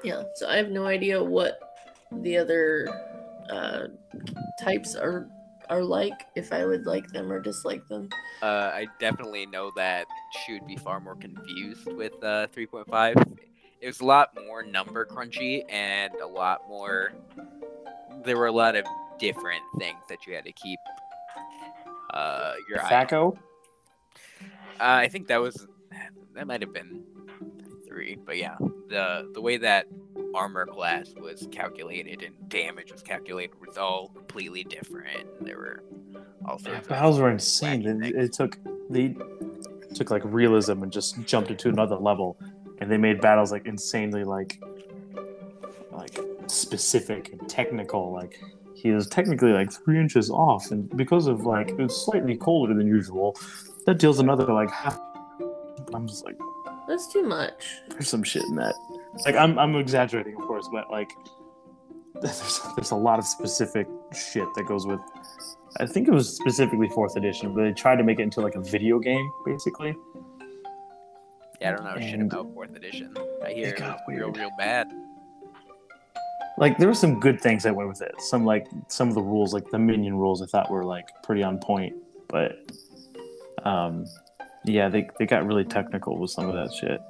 Yeah, 0.02 0.22
so 0.36 0.48
I 0.48 0.56
have 0.56 0.70
no 0.70 0.86
idea 0.86 1.22
what 1.22 1.58
the 2.12 2.38
other 2.38 2.88
uh, 3.50 3.88
types 4.60 4.94
are 4.94 5.28
are 5.68 5.82
like. 5.82 6.26
If 6.34 6.52
I 6.52 6.64
would 6.64 6.86
like 6.86 7.08
them 7.08 7.30
or 7.30 7.40
dislike 7.40 7.86
them. 7.88 8.08
Uh, 8.42 8.70
I 8.72 8.86
definitely 8.98 9.46
know 9.46 9.70
that 9.76 10.06
she 10.44 10.54
would 10.54 10.66
be 10.66 10.76
far 10.76 11.00
more 11.00 11.16
confused 11.16 11.92
with 11.92 12.12
uh, 12.22 12.46
3.5. 12.56 13.36
It 13.80 13.86
was 13.86 14.00
a 14.00 14.04
lot 14.04 14.30
more 14.46 14.62
number 14.62 15.04
crunchy 15.04 15.62
and 15.70 16.14
a 16.14 16.26
lot 16.26 16.60
more. 16.68 17.12
There 18.24 18.36
were 18.36 18.46
a 18.46 18.52
lot 18.52 18.76
of 18.76 18.84
different 19.18 19.62
things 19.78 19.98
that 20.08 20.26
you 20.26 20.34
had 20.34 20.44
to 20.44 20.52
keep 20.52 20.78
uh, 22.12 22.54
your. 22.68 22.78
Thaco? 22.78 23.36
Uh, 23.36 23.38
I 24.78 25.08
think 25.08 25.28
that 25.28 25.40
was 25.40 25.66
that 26.34 26.46
might 26.46 26.62
have 26.62 26.72
been 26.72 27.02
three, 27.86 28.16
but 28.24 28.36
yeah, 28.36 28.56
the 28.88 29.30
the 29.34 29.40
way 29.40 29.56
that 29.58 29.86
armor 30.34 30.64
class 30.64 31.12
was 31.20 31.46
calculated 31.50 32.22
and 32.22 32.34
damage 32.48 32.92
was 32.92 33.02
calculated 33.02 33.54
was 33.64 33.76
all 33.76 34.08
completely 34.08 34.64
different. 34.64 35.26
There 35.40 35.58
were 35.58 35.82
all 36.46 36.58
Yeah, 36.60 36.72
sorts 36.72 36.86
of 36.86 36.88
battles 36.88 37.18
were 37.18 37.30
insane. 37.30 37.86
It, 38.02 38.14
it 38.14 38.32
took 38.32 38.58
they 38.88 39.14
took 39.94 40.10
like 40.10 40.22
realism 40.24 40.82
and 40.82 40.92
just 40.92 41.20
jumped 41.26 41.50
it 41.50 41.58
to 41.60 41.68
another 41.68 41.96
level, 41.96 42.38
and 42.78 42.90
they 42.90 42.96
made 42.96 43.20
battles 43.20 43.52
like 43.52 43.66
insanely 43.66 44.24
like 44.24 44.62
like 45.92 46.18
specific 46.46 47.32
and 47.32 47.48
technical. 47.48 48.12
Like 48.12 48.40
he 48.82 48.90
was 48.92 49.06
technically 49.06 49.52
like 49.52 49.72
three 49.72 49.98
inches 49.98 50.30
off, 50.30 50.70
and 50.70 50.88
because 50.96 51.26
of 51.26 51.44
like 51.46 51.68
it 51.70 51.78
was 51.78 52.04
slightly 52.04 52.36
colder 52.36 52.74
than 52.74 52.86
usual, 52.86 53.36
that 53.86 53.98
deals 53.98 54.18
another 54.18 54.44
like 54.52 54.70
half. 54.70 54.98
I'm 55.94 56.06
just 56.06 56.24
like, 56.24 56.38
That's 56.88 57.12
too 57.12 57.22
much. 57.22 57.66
there's 57.90 58.08
some 58.08 58.22
shit 58.22 58.44
in 58.44 58.56
that. 58.56 58.74
Like 59.24 59.34
I'm 59.36 59.58
I'm 59.58 59.76
exaggerating, 59.76 60.34
of 60.36 60.42
course, 60.42 60.68
but 60.72 60.90
like 60.90 61.10
there's 62.22 62.60
there's 62.76 62.90
a 62.92 62.96
lot 62.96 63.18
of 63.18 63.24
specific 63.26 63.86
shit 64.32 64.46
that 64.56 64.64
goes 64.66 64.86
with. 64.86 65.00
I 65.78 65.86
think 65.86 66.08
it 66.08 66.12
was 66.12 66.28
specifically 66.34 66.88
fourth 66.88 67.16
edition, 67.16 67.54
but 67.54 67.62
they 67.62 67.72
tried 67.72 67.96
to 67.96 68.04
make 68.04 68.18
it 68.18 68.22
into 68.22 68.40
like 68.40 68.56
a 68.56 68.60
video 68.60 68.98
game, 68.98 69.30
basically. 69.46 69.94
Yeah, 71.60 71.72
I 71.72 71.76
don't 71.76 71.84
know 71.84 72.00
shit 72.00 72.14
And 72.14 72.32
about 72.32 72.52
fourth 72.54 72.74
edition. 72.74 73.14
I 73.44 73.50
hear 73.52 73.68
it 73.68 73.76
got 73.76 74.00
real, 74.08 74.26
weird. 74.26 74.36
real 74.38 74.50
bad. 74.58 74.88
Like 76.58 76.76
there 76.78 76.88
were 76.88 76.94
some 76.94 77.20
good 77.20 77.40
things 77.40 77.62
that 77.62 77.74
went 77.74 77.88
with 77.88 78.02
it. 78.02 78.14
Some 78.18 78.44
like 78.44 78.66
some 78.88 79.08
of 79.08 79.14
the 79.14 79.22
rules, 79.22 79.54
like 79.54 79.70
the 79.70 79.78
minion 79.78 80.16
rules, 80.16 80.42
I 80.42 80.46
thought 80.46 80.70
were 80.70 80.84
like 80.84 81.08
pretty 81.22 81.42
on 81.42 81.58
point. 81.58 81.94
But 82.28 82.70
um, 83.64 84.04
yeah, 84.64 84.88
they 84.88 85.08
they 85.18 85.26
got 85.26 85.46
really 85.46 85.64
technical 85.64 86.18
with 86.18 86.30
some 86.30 86.48
of 86.48 86.54
that 86.54 86.72
shit. 86.74 87.00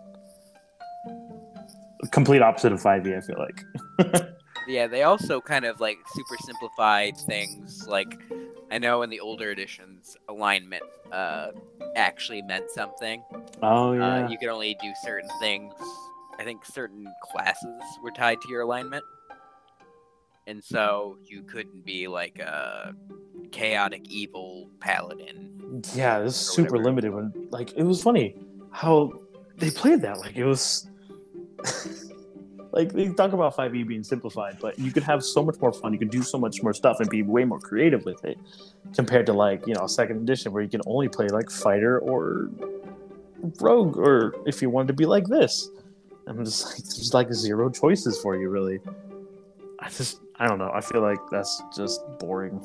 complete 2.12 2.43
opposite 2.43 2.73
of 2.73 2.81
5e. 2.81 3.17
I 3.17 3.21
feel 3.21 3.39
like. 3.39 4.27
Yeah, 4.69 4.87
they 4.87 5.03
also 5.03 5.41
kind 5.41 5.65
of 5.65 5.81
like 5.81 5.99
super 6.15 6.37
simplified 6.45 7.17
things. 7.17 7.89
Like, 7.89 8.21
I 8.71 8.79
know 8.79 9.03
in 9.03 9.11
the 9.11 9.19
older 9.19 9.51
editions, 9.51 10.17
alignment 10.29 10.85
uh, 11.11 11.49
actually 11.97 12.43
meant 12.43 12.71
something. 12.71 13.25
oh 13.62 13.93
Uh, 13.93 13.97
yeah. 13.97 14.29
you 14.29 14.39
could 14.39 14.49
only 14.51 14.77
do 14.81 14.93
certain 15.03 15.31
things. 15.41 15.75
I 16.39 16.45
think 16.45 16.65
certain 16.65 17.05
classes 17.33 17.83
were 18.01 18.12
tied 18.12 18.41
to 18.43 18.49
your 18.49 18.61
alignment, 18.61 19.03
and 20.51 20.62
so 20.62 21.16
you 21.24 21.43
couldn't 21.43 21.85
be 21.85 22.09
like 22.09 22.40
a 22.40 22.93
chaotic 23.52 24.02
evil 24.09 24.68
paladin. 24.81 25.82
Yeah, 25.94 26.18
it 26.18 26.24
was 26.24 26.36
super 26.36 26.72
whatever. 26.72 26.85
limited 26.85 27.14
when 27.14 27.48
like 27.51 27.72
it 27.77 27.85
was 27.85 28.02
funny 28.02 28.36
how 28.72 29.12
they 29.56 29.70
played 29.70 30.02
that. 30.02 30.18
Like 30.18 30.36
it 30.36 30.44
was 30.44 30.89
like 32.72 32.93
they 32.93 33.09
talk 33.10 33.32
about 33.32 33.56
5e 33.56 33.86
being 33.86 34.02
simplified, 34.02 34.59
but 34.60 34.77
you 34.78 34.90
could 34.90 35.05
have 35.05 35.22
so 35.22 35.44
much 35.44 35.60
more 35.60 35.72
fun. 35.72 35.93
You 35.93 36.01
could 36.01 36.10
do 36.10 36.22
so 36.22 36.36
much 36.36 36.62
more 36.64 36.74
stuff 36.74 36.98
and 36.98 37.09
be 37.09 37.22
way 37.22 37.44
more 37.44 37.60
creative 37.60 38.05
with 38.05 38.24
it 38.24 38.36
compared 38.94 39.27
to 39.27 39.32
like, 39.32 39.64
you 39.68 39.74
know, 39.74 39.86
second 39.86 40.16
edition 40.16 40.52
where 40.52 40.62
you 40.62 40.68
can 40.68 40.82
only 40.86 41.09
play 41.09 41.28
like 41.28 41.48
fighter 41.48 42.01
or 42.01 42.51
rogue 43.60 43.97
or 43.97 44.35
if 44.47 44.60
you 44.60 44.68
wanted 44.68 44.89
to 44.89 44.94
be 44.94 45.06
like 45.06 45.27
this. 45.28 45.68
I'm 46.27 46.44
just 46.44 46.66
like 46.72 46.82
there's 46.82 47.14
like 47.14 47.32
zero 47.32 47.70
choices 47.70 48.20
for 48.20 48.35
you 48.36 48.48
really. 48.48 48.81
I 49.78 49.89
just 49.89 50.20
I 50.41 50.49
don't 50.49 50.59
know. 50.59 50.71
I 50.73 50.81
feel 50.81 51.03
like 51.03 51.21
that's 51.31 51.62
just 51.77 52.01
boring. 52.19 52.65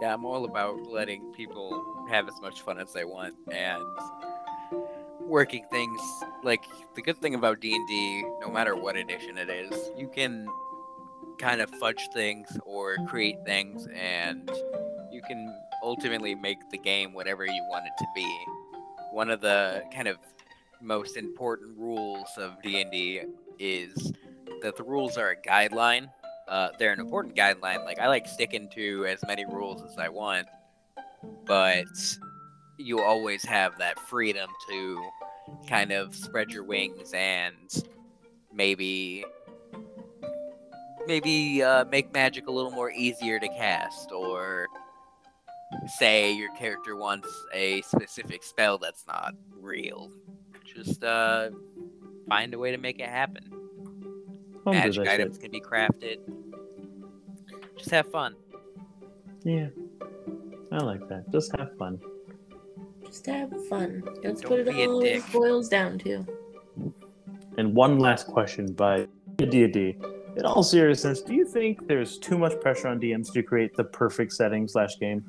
Yeah, 0.00 0.14
I'm 0.14 0.24
all 0.24 0.46
about 0.46 0.86
letting 0.86 1.32
people 1.34 2.06
have 2.08 2.28
as 2.28 2.40
much 2.40 2.62
fun 2.62 2.78
as 2.78 2.94
they 2.94 3.04
want 3.04 3.34
and 3.52 3.82
working 5.20 5.66
things 5.70 6.00
like 6.42 6.64
the 6.94 7.02
good 7.02 7.18
thing 7.18 7.34
about 7.34 7.60
D&D 7.60 8.24
no 8.40 8.48
matter 8.50 8.74
what 8.74 8.96
edition 8.96 9.36
it 9.36 9.50
is, 9.50 9.90
you 9.98 10.08
can 10.08 10.48
kind 11.38 11.60
of 11.60 11.68
fudge 11.72 12.08
things 12.14 12.48
or 12.64 12.96
create 13.06 13.36
things 13.44 13.86
and 13.94 14.50
you 15.12 15.20
can 15.28 15.54
ultimately 15.82 16.34
make 16.34 16.58
the 16.70 16.78
game 16.78 17.12
whatever 17.12 17.44
you 17.44 17.66
want 17.68 17.84
it 17.84 17.92
to 17.98 18.06
be. 18.14 18.44
One 19.12 19.28
of 19.28 19.42
the 19.42 19.82
kind 19.92 20.08
of 20.08 20.16
most 20.80 21.18
important 21.18 21.76
rules 21.76 22.28
of 22.38 22.62
D&D 22.62 23.24
is 23.58 24.12
that 24.62 24.76
the 24.76 24.82
rules 24.82 25.16
are 25.16 25.30
a 25.30 25.36
guideline 25.36 26.08
uh, 26.48 26.70
they're 26.78 26.92
an 26.92 27.00
important 27.00 27.36
guideline. 27.36 27.84
Like 27.84 27.98
I 27.98 28.08
like 28.08 28.26
sticking 28.26 28.68
to 28.70 29.06
as 29.06 29.22
many 29.26 29.44
rules 29.44 29.82
as 29.82 29.98
I 29.98 30.08
want, 30.08 30.48
but 31.44 31.86
you 32.78 33.00
always 33.00 33.44
have 33.44 33.76
that 33.78 33.98
freedom 34.00 34.48
to 34.70 35.10
kind 35.68 35.92
of 35.92 36.14
spread 36.14 36.50
your 36.50 36.64
wings 36.64 37.12
and 37.12 37.84
maybe 38.52 39.24
maybe 41.06 41.62
uh, 41.62 41.84
make 41.86 42.12
magic 42.12 42.48
a 42.48 42.50
little 42.50 42.70
more 42.70 42.90
easier 42.90 43.38
to 43.38 43.48
cast 43.48 44.12
or 44.12 44.66
say 45.98 46.32
your 46.32 46.54
character 46.54 46.96
wants 46.96 47.28
a 47.52 47.82
specific 47.82 48.42
spell 48.42 48.78
that's 48.78 49.06
not 49.06 49.34
real 49.58 50.10
just 50.64 51.02
uh, 51.02 51.48
find 52.28 52.52
a 52.52 52.58
way 52.58 52.70
to 52.70 52.78
make 52.78 53.00
it 53.00 53.08
happen 53.08 53.50
magic 54.72 55.04
that 55.04 55.10
shit. 55.12 55.20
items 55.20 55.38
can 55.38 55.50
be 55.50 55.60
crafted. 55.60 56.18
Just 57.76 57.90
have 57.90 58.10
fun. 58.10 58.34
Yeah. 59.44 59.68
I 60.72 60.78
like 60.78 61.08
that. 61.08 61.30
Just 61.32 61.54
have 61.56 61.76
fun. 61.78 62.00
Just 63.04 63.24
have 63.26 63.50
fun. 63.68 64.02
That's 64.22 64.40
Don't 64.42 64.50
what 64.50 64.66
be 64.74 64.82
it 64.82 64.88
all 64.88 65.00
dick. 65.00 65.22
boils 65.32 65.68
down 65.68 65.98
to. 66.00 66.26
And 67.56 67.74
one 67.74 67.98
last 67.98 68.26
question 68.26 68.72
by 68.72 69.06
D&D. 69.36 69.96
In 70.36 70.44
all 70.44 70.62
seriousness, 70.62 71.22
do 71.22 71.34
you 71.34 71.44
think 71.44 71.86
there's 71.88 72.18
too 72.18 72.36
much 72.38 72.60
pressure 72.60 72.88
on 72.88 73.00
DMs 73.00 73.32
to 73.32 73.42
create 73.42 73.74
the 73.74 73.84
perfect 73.84 74.32
setting 74.32 74.68
slash 74.68 74.98
game? 75.00 75.20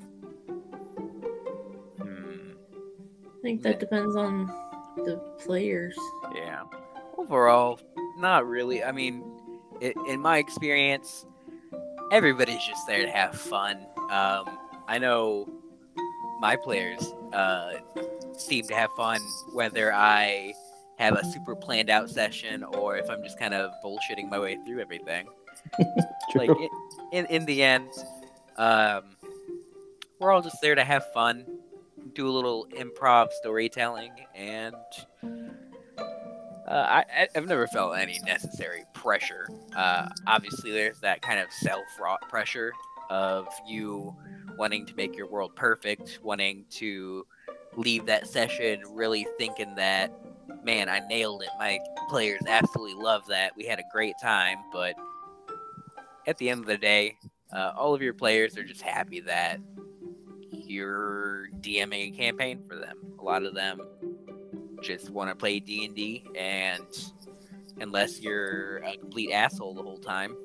Hmm, 1.99 2.51
I 3.25 3.41
think 3.41 3.61
that 3.63 3.79
depends 3.79 4.15
on 4.15 4.47
the 4.97 5.17
players. 5.39 5.97
yeah. 6.35 6.63
Overall, 7.17 7.79
not 8.17 8.47
really. 8.47 8.83
I 8.83 8.91
mean, 8.91 9.23
i 9.81 9.93
in 10.07 10.19
my 10.21 10.37
experience, 10.37 11.25
everybody's 12.11 12.63
just 12.65 12.85
there 12.87 13.01
to 13.01 13.09
have 13.09 13.35
fun. 13.35 13.77
Um, 14.09 14.57
I 14.87 14.97
know 14.99 15.47
my 16.39 16.55
players 16.55 17.13
uh, 17.33 17.75
seem 18.37 18.65
to 18.67 18.75
have 18.75 18.89
fun 18.95 19.19
whether 19.53 19.93
I 19.93 20.53
have 20.97 21.15
a 21.15 21.25
super 21.25 21.55
planned 21.55 21.89
out 21.89 22.09
session 22.09 22.63
or 22.63 22.97
if 22.97 23.09
I'm 23.09 23.23
just 23.23 23.39
kind 23.39 23.53
of 23.53 23.71
bullshitting 23.83 24.29
my 24.29 24.39
way 24.39 24.57
through 24.65 24.79
everything. 24.79 25.27
like 26.35 26.49
in, 26.49 26.69
in 27.11 27.25
in 27.25 27.45
the 27.45 27.61
end 27.61 27.89
um 28.57 29.03
we're 30.19 30.31
all 30.31 30.41
just 30.41 30.61
there 30.61 30.75
to 30.75 30.83
have 30.83 31.11
fun 31.11 31.45
do 32.13 32.27
a 32.27 32.31
little 32.31 32.67
improv 32.77 33.31
storytelling 33.31 34.11
and 34.35 34.75
uh, 36.69 37.03
I, 37.03 37.27
I've 37.35 37.47
never 37.47 37.65
felt 37.67 37.97
any 37.97 38.19
necessary 38.25 38.83
pressure. 38.93 39.49
Uh, 39.75 40.07
obviously, 40.27 40.71
there's 40.71 40.99
that 40.99 41.21
kind 41.21 41.39
of 41.39 41.51
self-wrought 41.51 42.21
pressure 42.29 42.71
of 43.09 43.47
you 43.67 44.15
wanting 44.55 44.85
to 44.85 44.95
make 44.95 45.17
your 45.17 45.27
world 45.27 45.55
perfect, 45.55 46.19
wanting 46.21 46.65
to 46.69 47.25
leave 47.75 48.05
that 48.05 48.27
session 48.27 48.81
really 48.91 49.25
thinking 49.39 49.73
that, 49.75 50.13
man, 50.63 50.89
I 50.89 50.99
nailed 51.07 51.41
it. 51.41 51.49
My 51.57 51.79
players 52.07 52.41
absolutely 52.47 53.01
love 53.01 53.25
that. 53.29 53.55
We 53.55 53.65
had 53.65 53.79
a 53.79 53.83
great 53.91 54.15
time, 54.21 54.57
but 54.71 54.93
at 56.27 56.37
the 56.37 56.49
end 56.49 56.61
of 56.61 56.67
the 56.67 56.77
day, 56.77 57.17
uh, 57.51 57.73
all 57.75 57.95
of 57.95 58.01
your 58.01 58.13
players 58.13 58.57
are 58.57 58.63
just 58.63 58.83
happy 58.83 59.21
that 59.21 59.59
you're 60.51 61.47
DMing 61.61 62.13
a 62.13 62.17
campaign 62.17 62.61
for 62.67 62.75
them. 62.75 62.97
A 63.19 63.23
lot 63.23 63.43
of 63.43 63.55
them 63.55 63.81
just 64.81 65.09
want 65.09 65.29
to 65.29 65.35
play 65.35 65.59
D 65.59 65.85
and 65.85 65.95
D, 65.95 66.23
and 66.35 66.85
unless 67.79 68.19
you're 68.21 68.77
a 68.77 68.97
complete 68.97 69.31
asshole 69.31 69.73
the 69.73 69.83
whole 69.83 69.97
time, 69.97 70.35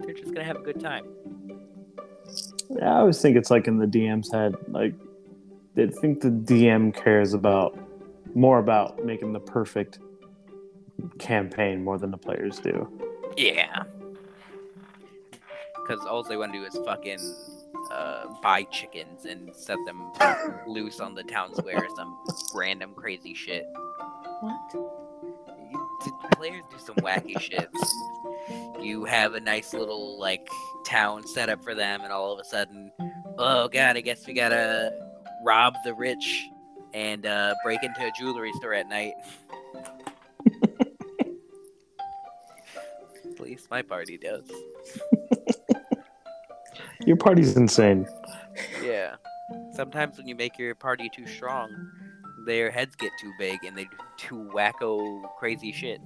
they're 0.00 0.14
just 0.14 0.32
gonna 0.34 0.44
have 0.44 0.56
a 0.56 0.62
good 0.62 0.80
time. 0.80 1.04
Yeah, 2.70 2.94
I 2.94 2.98
always 3.00 3.20
think 3.20 3.36
it's 3.36 3.50
like 3.50 3.68
in 3.68 3.78
the 3.78 3.86
DM's 3.86 4.32
head. 4.32 4.56
Like, 4.68 4.94
they 5.74 5.86
think 5.88 6.20
the 6.20 6.30
DM 6.30 6.94
cares 6.94 7.34
about 7.34 7.78
more 8.34 8.58
about 8.58 9.04
making 9.04 9.32
the 9.32 9.40
perfect 9.40 9.98
campaign 11.18 11.84
more 11.84 11.98
than 11.98 12.10
the 12.10 12.18
players 12.18 12.58
do. 12.58 12.88
Yeah, 13.36 13.84
because 15.76 16.04
all 16.06 16.22
they 16.22 16.36
want 16.36 16.52
to 16.52 16.58
do 16.58 16.64
is 16.64 16.78
fucking 16.84 17.18
uh, 17.92 18.26
buy 18.42 18.64
chickens 18.64 19.24
and 19.26 19.54
set 19.54 19.78
them 19.86 20.10
loose 20.66 21.00
on 21.00 21.14
the 21.14 21.22
town 21.22 21.54
square 21.54 21.84
or 21.84 21.96
some 21.96 22.16
random 22.54 22.94
crazy 22.94 23.34
shit. 23.34 23.64
What? 24.40 24.74
You- 24.74 25.88
players 26.36 26.64
do 26.70 26.78
some 26.78 26.96
wacky 26.96 27.38
shit. 27.40 27.68
You 28.80 29.04
have 29.04 29.34
a 29.34 29.40
nice 29.40 29.72
little 29.72 30.18
like 30.18 30.48
town 30.84 31.26
set 31.26 31.48
up 31.48 31.62
for 31.62 31.74
them, 31.74 32.00
and 32.02 32.12
all 32.12 32.32
of 32.32 32.40
a 32.40 32.44
sudden, 32.44 32.90
oh 33.38 33.68
god, 33.68 33.96
I 33.96 34.00
guess 34.00 34.26
we 34.26 34.32
gotta 34.32 34.92
rob 35.44 35.74
the 35.84 35.94
rich 35.94 36.48
and 36.94 37.26
uh, 37.26 37.54
break 37.64 37.82
into 37.82 38.04
a 38.04 38.10
jewelry 38.18 38.52
store 38.54 38.74
at 38.74 38.88
night. 38.88 39.14
at 43.24 43.40
least 43.40 43.70
my 43.70 43.82
party 43.82 44.18
does. 44.18 44.50
Your 47.06 47.16
party's 47.16 47.56
insane. 47.56 48.06
Yeah. 48.82 49.16
Sometimes 49.72 50.18
when 50.18 50.26
you 50.28 50.34
make 50.34 50.58
your 50.58 50.74
party 50.74 51.08
too 51.08 51.26
strong, 51.26 51.70
their 52.46 52.70
heads 52.70 52.94
get 52.96 53.10
too 53.20 53.32
big 53.38 53.64
and 53.64 53.76
they 53.76 53.84
do 53.84 53.96
too 54.16 54.50
wacko 54.54 55.22
crazy 55.38 55.72
shit. 55.72 56.00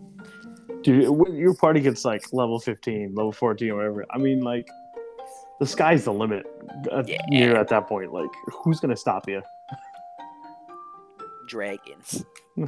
Dude, 0.82 1.08
when 1.08 1.36
your 1.36 1.54
party 1.54 1.80
gets 1.80 2.04
like 2.04 2.22
level 2.32 2.58
15, 2.58 3.14
level 3.14 3.32
14, 3.32 3.70
or 3.70 3.76
whatever, 3.76 4.04
I 4.10 4.18
mean, 4.18 4.40
like, 4.40 4.68
the 5.58 5.66
sky's 5.66 6.04
the 6.04 6.12
limit. 6.12 6.46
Uh, 6.92 6.98
at, 6.98 7.08
Yeah. 7.08 7.20
You're 7.30 7.56
at 7.56 7.68
that 7.68 7.88
point. 7.88 8.12
Like, 8.12 8.30
who's 8.62 8.80
going 8.80 8.94
to 8.94 8.96
stop 8.96 9.28
you? 9.28 9.42
Dragons. 11.48 12.24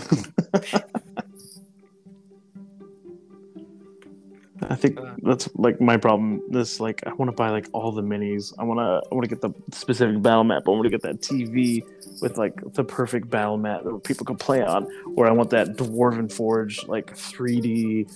I 4.71 4.75
think 4.75 4.99
Uh. 4.99 5.15
that's 5.23 5.49
like 5.55 5.81
my 5.81 5.97
problem. 5.97 6.43
This 6.51 6.79
like 6.81 7.03
I 7.07 7.13
want 7.15 7.29
to 7.31 7.35
buy 7.35 7.51
like 7.51 7.67
all 7.73 7.91
the 7.93 8.03
minis. 8.03 8.53
I 8.59 8.65
want 8.65 8.79
to 8.81 9.09
I 9.11 9.15
want 9.15 9.25
to 9.25 9.29
get 9.29 9.41
the 9.41 9.51
specific 9.73 10.21
battle 10.23 10.45
map. 10.45 10.63
I 10.67 10.71
want 10.71 10.85
to 10.85 10.91
get 10.91 11.03
that 11.03 11.21
TV 11.21 11.83
with 12.21 12.37
like 12.37 12.55
the 12.75 12.85
perfect 12.85 13.31
battle 13.31 13.57
map 13.59 13.85
that 13.85 14.05
people 14.05 14.27
can 14.27 14.37
play 14.37 14.63
on. 14.63 14.87
Or 15.17 15.27
I 15.27 15.33
want 15.33 15.51
that 15.51 15.77
Dwarven 15.77 16.31
Forge 16.31 16.87
like 16.87 17.17
3D 17.17 18.07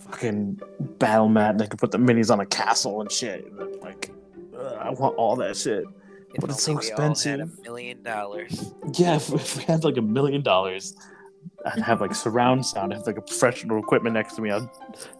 fucking 0.00 0.60
battle 0.98 1.28
map 1.28 1.58
that 1.58 1.70
can 1.70 1.78
put 1.78 1.90
the 1.90 1.98
minis 1.98 2.30
on 2.30 2.40
a 2.40 2.46
castle 2.46 3.00
and 3.00 3.10
shit. 3.10 3.46
And 3.46 3.58
then, 3.58 3.80
like 3.80 4.10
uh, 4.56 4.74
I 4.80 4.90
want 4.90 5.16
all 5.16 5.36
that 5.36 5.56
shit. 5.56 5.84
If 6.34 6.40
But 6.40 6.50
it's 6.50 6.68
only 6.68 6.82
so 6.82 6.88
we 6.88 6.92
all 6.92 7.02
had 7.02 7.10
expensive. 7.12 7.58
a 7.58 7.62
million 7.62 8.02
dollars. 8.02 8.72
Yeah, 8.94 9.16
if, 9.16 9.32
if 9.32 9.56
we 9.56 9.62
had 9.64 9.84
like 9.84 9.96
a 9.96 10.02
million 10.02 10.42
dollars, 10.42 10.94
I'd 11.66 11.82
have 11.82 12.00
like 12.00 12.14
surround 12.14 12.64
sound. 12.64 12.92
I 12.92 12.96
have 12.96 13.06
like 13.06 13.18
a 13.18 13.22
professional 13.22 13.78
equipment 13.78 14.14
next 14.14 14.34
to 14.34 14.42
me. 14.42 14.50
I'd 14.50 14.68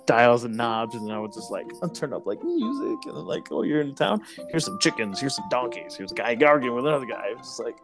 dials 0.06 0.44
and 0.44 0.56
knobs, 0.56 0.94
and 0.94 1.06
then 1.06 1.14
I 1.14 1.18
would 1.18 1.32
just 1.32 1.51
like 1.51 1.66
I'd 1.82 1.94
turn 1.94 2.12
up 2.12 2.27
like 2.27 2.43
music, 2.43 3.06
and 3.06 3.16
then 3.16 3.24
like, 3.24 3.51
oh, 3.51 3.62
you're 3.62 3.81
in 3.81 3.94
town. 3.94 4.23
Here's 4.51 4.64
some 4.64 4.78
chickens. 4.78 5.20
Here's 5.20 5.35
some 5.35 5.48
donkeys. 5.51 5.97
Here's 5.97 6.12
a 6.12 6.14
guy 6.14 6.36
arguing 6.47 6.77
with 6.77 6.86
another 6.86 7.06
guy. 7.06 7.27
It's 7.31 7.48
just 7.48 7.60
like 7.60 7.77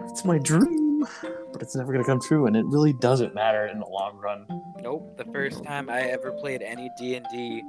it's 0.00 0.24
my 0.24 0.38
dream, 0.38 1.06
but 1.52 1.62
it's 1.62 1.74
never 1.74 1.92
gonna 1.92 2.04
come 2.04 2.20
true, 2.20 2.46
and 2.46 2.56
it 2.56 2.66
really 2.66 2.92
doesn't 2.92 3.34
matter 3.34 3.66
in 3.66 3.78
the 3.78 3.86
long 3.86 4.16
run. 4.18 4.46
Nope. 4.80 5.16
The 5.16 5.24
first 5.26 5.64
time 5.64 5.88
I 5.88 6.02
ever 6.02 6.32
played 6.32 6.62
any 6.62 6.90
D 6.98 7.14
and 7.14 7.26
D 7.32 7.62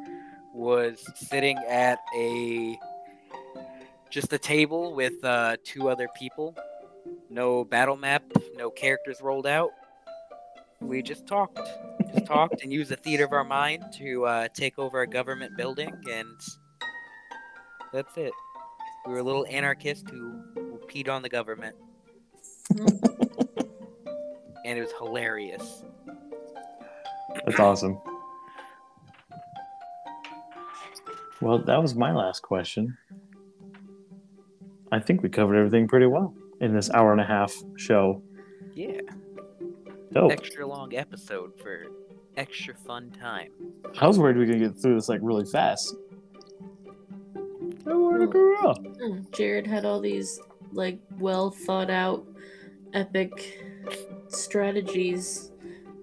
was 0.53 1.03
sitting 1.15 1.57
at 1.69 1.99
a 2.17 2.77
just 4.09 4.33
a 4.33 4.37
table 4.37 4.95
with 4.95 5.23
uh, 5.23 5.57
two 5.63 5.87
other 5.87 6.09
people. 6.17 6.55
No 7.29 7.63
battle 7.63 7.95
map, 7.95 8.23
no 8.55 8.71
characters 8.71 9.21
rolled 9.21 9.45
out. 9.45 9.69
We 10.81 11.03
just 11.03 11.27
talked, 11.27 11.59
just 12.11 12.25
talked, 12.25 12.63
and 12.63 12.73
used 12.73 12.89
the 12.89 12.95
theater 12.95 13.23
of 13.25 13.33
our 13.33 13.43
mind 13.43 13.83
to 13.97 14.25
uh, 14.25 14.47
take 14.55 14.79
over 14.79 15.01
a 15.01 15.07
government 15.07 15.55
building, 15.55 15.93
and 16.09 16.39
that's 17.93 18.17
it. 18.17 18.33
We 19.05 19.13
were 19.13 19.19
a 19.19 19.23
little 19.23 19.45
anarchist 19.47 20.09
who, 20.09 20.41
who 20.55 20.79
peed 20.87 21.07
on 21.07 21.21
the 21.21 21.29
government, 21.29 21.75
and 22.79 22.89
it 24.65 24.81
was 24.81 24.91
hilarious. 24.97 25.83
That's 27.45 27.59
awesome. 27.59 27.99
Well, 31.41 31.59
that 31.59 31.79
was 31.79 31.93
my 31.93 32.11
last 32.11 32.41
question. 32.41 32.97
I 34.91 34.99
think 34.99 35.21
we 35.21 35.29
covered 35.29 35.55
everything 35.55 35.87
pretty 35.87 36.07
well 36.07 36.33
in 36.61 36.73
this 36.73 36.89
hour 36.91 37.11
and 37.11 37.21
a 37.21 37.25
half 37.25 37.53
show. 37.77 38.21
Yeah. 38.73 39.01
Dope. 40.11 40.31
extra 40.31 40.65
long 40.65 40.95
episode 40.95 41.51
for 41.61 41.85
extra 42.35 42.73
fun 42.73 43.11
time. 43.11 43.51
I 44.01 44.07
was 44.07 44.17
worried 44.17 44.37
we 44.37 44.45
were 44.45 44.53
gonna 44.53 44.69
get 44.69 44.81
through 44.81 44.95
this 44.95 45.07
like 45.07 45.19
really 45.21 45.45
fast. 45.45 45.95
I 47.85 47.93
wanna 47.93 48.25
go 48.27 48.55
out. 48.61 48.77
Hmm, 48.77 49.19
Jared 49.33 49.67
had 49.67 49.85
all 49.85 49.99
these 49.99 50.39
like 50.71 50.99
well 51.19 51.51
thought 51.51 51.89
out 51.89 52.25
epic 52.93 53.63
strategies 54.29 55.51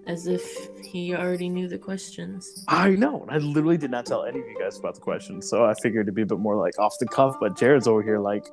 as 0.06 0.28
if 0.28 0.68
he 0.84 1.14
already 1.14 1.48
knew 1.48 1.68
the 1.68 1.78
questions. 1.78 2.64
I 2.68 2.90
know. 2.90 3.26
I 3.28 3.38
literally 3.38 3.76
did 3.76 3.90
not 3.90 4.06
tell 4.06 4.24
any 4.24 4.38
of 4.38 4.46
you 4.46 4.56
guys 4.58 4.78
about 4.78 4.94
the 4.94 5.00
questions, 5.00 5.48
so 5.48 5.64
I 5.64 5.74
figured 5.82 6.06
it'd 6.06 6.14
be 6.14 6.22
a 6.22 6.26
bit 6.26 6.38
more 6.38 6.54
like 6.56 6.78
off 6.78 6.94
the 7.00 7.06
cuff. 7.06 7.36
But 7.40 7.58
Jared's 7.58 7.88
over 7.88 8.02
here 8.02 8.20
like, 8.20 8.46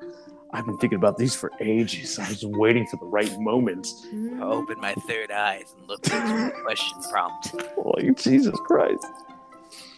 I've 0.53 0.65
been 0.65 0.77
thinking 0.77 0.97
about 0.97 1.17
these 1.17 1.33
for 1.33 1.51
ages. 1.59 2.19
I 2.19 2.29
was 2.29 2.45
waiting 2.45 2.85
for 2.87 2.97
the 2.97 3.05
right 3.05 3.31
moment. 3.39 3.87
I 4.13 4.43
opened 4.43 4.79
my 4.79 4.93
third 4.93 5.31
eyes 5.31 5.73
and 5.77 5.87
looked 5.87 6.11
at 6.11 6.51
the 6.53 6.61
question 6.63 7.01
prompt. 7.11 7.53
Like 7.77 8.15
Jesus 8.17 8.55
Christ! 8.65 9.05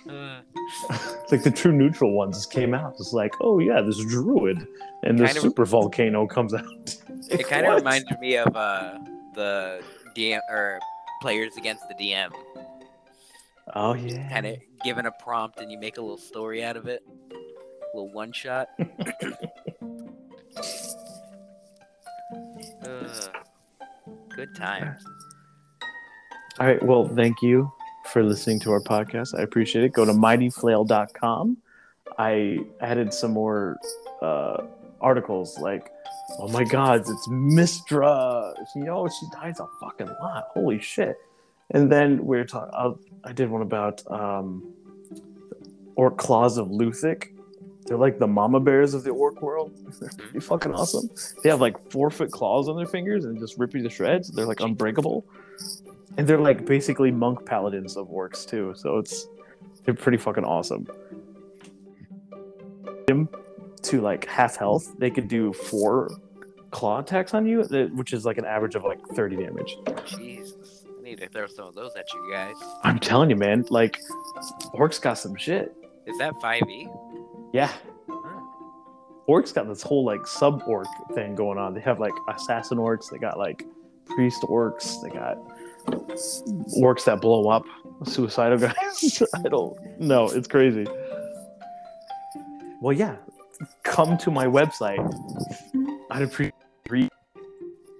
Uh, 0.10 0.40
It's 0.56 1.32
like 1.32 1.44
the 1.44 1.52
true 1.52 1.74
neutral 1.74 2.14
ones 2.14 2.38
just 2.38 2.52
came 2.52 2.74
out. 2.74 2.94
It's 3.00 3.12
like, 3.12 3.34
oh 3.42 3.60
yeah, 3.60 3.82
this 3.82 3.98
druid 4.06 4.66
and 5.04 5.20
this 5.20 5.34
super 5.34 5.66
volcano 5.66 6.26
comes 6.26 6.54
out. 6.54 6.96
it 7.30 7.48
kind 7.48 7.66
of 7.66 7.76
reminds 7.76 8.10
me 8.22 8.38
of 8.38 8.56
uh, 8.56 8.98
the 9.34 9.84
DM 10.16 10.40
or 10.50 10.80
players 11.22 11.58
against 11.58 11.84
the 11.90 11.96
DM. 11.96 12.32
Oh 13.76 13.94
yeah. 13.94 14.30
Kind 14.30 14.46
of 14.46 14.58
given 14.84 15.06
a 15.06 15.12
prompt 15.12 15.60
and 15.60 15.70
you 15.72 15.78
make 15.80 15.98
a 15.98 16.02
little 16.02 16.18
story 16.18 16.64
out 16.64 16.78
of 16.78 16.88
it. 16.88 17.04
A 17.32 17.98
little 17.98 18.14
one 18.14 18.32
shot. 18.32 18.70
Good 24.46 24.56
times. 24.56 25.04
All 26.60 26.68
right. 26.68 26.82
Well, 26.84 27.08
thank 27.08 27.42
you 27.42 27.72
for 28.12 28.24
listening 28.24 28.60
to 28.62 28.72
our 28.72 28.80
podcast. 28.80 29.38
I 29.38 29.42
appreciate 29.42 29.84
it. 29.84 29.94
Go 29.94 30.06
to 30.06 30.12
mightyflail.com. 30.12 31.58
I 32.20 32.60
added 32.80 33.12
some 33.12 33.32
more 33.32 33.78
uh, 34.22 34.66
articles 35.02 35.58
like, 35.58 35.90
oh 36.38 36.48
my 36.50 36.64
God, 36.64 37.02
it's 37.02 37.28
Mystra. 37.28 38.54
You 38.76 38.84
know, 38.84 39.08
she 39.08 39.26
dies 39.34 39.60
a 39.60 39.68
fucking 39.82 40.08
lot. 40.22 40.50
Holy 40.54 40.80
shit. 40.80 41.18
And 41.72 41.92
then 41.92 42.24
we 42.24 42.38
are 42.38 42.46
talking, 42.46 43.00
I 43.24 43.32
did 43.34 43.50
one 43.50 43.64
about 43.64 44.04
um, 44.12 44.72
Orc 45.96 46.18
Claws 46.18 46.60
of 46.60 46.70
Luthic. 46.70 47.35
They're 47.86 47.98
like 47.98 48.18
the 48.18 48.28
mama 48.28 48.60
bears 48.60 48.94
of 48.94 49.04
the 49.04 49.12
orc 49.12 49.42
world. 49.42 49.74
They're 50.00 50.10
hmm. 50.10 50.18
pretty 50.18 50.40
fucking 50.40 50.74
awesome. 50.74 51.10
They 51.44 51.50
have 51.50 51.62
like 51.62 51.92
four 51.92 52.10
foot 52.10 52.32
claws 52.32 52.68
on 52.68 52.78
their 52.78 52.88
fingers 52.88 53.26
and 53.26 53.40
just 53.40 53.58
rip 53.58 53.74
you 53.74 53.84
to 53.84 53.90
shreds. 53.90 54.30
They're 54.30 54.46
like 54.46 54.60
unbreakable 54.60 55.26
and 56.18 56.28
they're 56.28 56.40
like 56.40 56.66
basically 56.66 57.12
monk 57.12 57.46
paladins 57.46 57.98
of 57.98 58.08
orcs 58.08 58.48
too 58.48 58.74
so 58.76 58.98
it's 58.98 59.28
they're 59.84 59.94
pretty 59.94 60.18
fucking 60.18 60.44
awesome 60.44 60.88
Them 63.08 63.30
to 63.84 64.02
like 64.02 64.26
half 64.26 64.56
health 64.56 64.94
they 64.98 65.10
could 65.10 65.28
do 65.28 65.54
four 65.54 66.10
claw 66.72 67.00
attacks 67.00 67.34
on 67.34 67.46
you 67.46 67.62
which 67.94 68.14
is 68.14 68.26
like 68.26 68.38
an 68.38 68.46
average 68.46 68.76
of 68.76 68.84
like 68.84 69.00
30 69.10 69.38
damage 69.38 69.78
Jesus. 70.06 70.86
I 70.98 71.04
need 71.04 71.20
to 71.20 71.30
throw 71.30 71.48
some 71.48 71.68
of 71.68 71.76
those 71.76 71.96
at 71.96 72.06
you 72.14 72.30
guys. 72.32 72.56
i'm 72.84 73.00
telling 73.00 73.30
you 73.30 73.36
man 73.36 73.66
like 73.70 74.00
orcs 74.74 75.02
got 75.02 75.16
some 75.16 75.36
shit 75.36 75.76
Is 76.06 76.18
that 76.18 76.34
E? 76.68 76.88
5e? 77.56 77.70
yeah 77.70 77.72
orcs 79.28 79.54
got 79.54 79.68
this 79.68 79.82
whole 79.82 80.06
like 80.06 80.26
sub 80.28 80.64
orc 80.68 80.88
thing 81.14 81.36
going 81.36 81.58
on. 81.58 81.74
They 81.74 81.82
have 81.82 82.00
like 82.00 82.14
assassin 82.30 82.78
orcs 82.78 83.10
they 83.10 83.18
got 83.18 83.38
like 83.38 83.66
priest 84.06 84.44
orcs 84.44 85.02
they 85.02 85.10
got 85.10 85.38
orcs 86.78 87.06
that 87.06 87.22
blow 87.22 87.50
up. 87.50 87.66
Suicidal 88.04 88.58
guys. 88.58 89.24
I 89.34 89.42
don't 89.44 89.78
know. 90.00 90.30
It's 90.30 90.48
crazy. 90.48 90.86
Well 92.82 92.94
yeah. 92.94 93.16
Come 93.84 94.18
to 94.20 94.32
my 94.32 94.46
website. 94.46 95.00
I'd 96.12 96.24
appreciate 96.24 96.54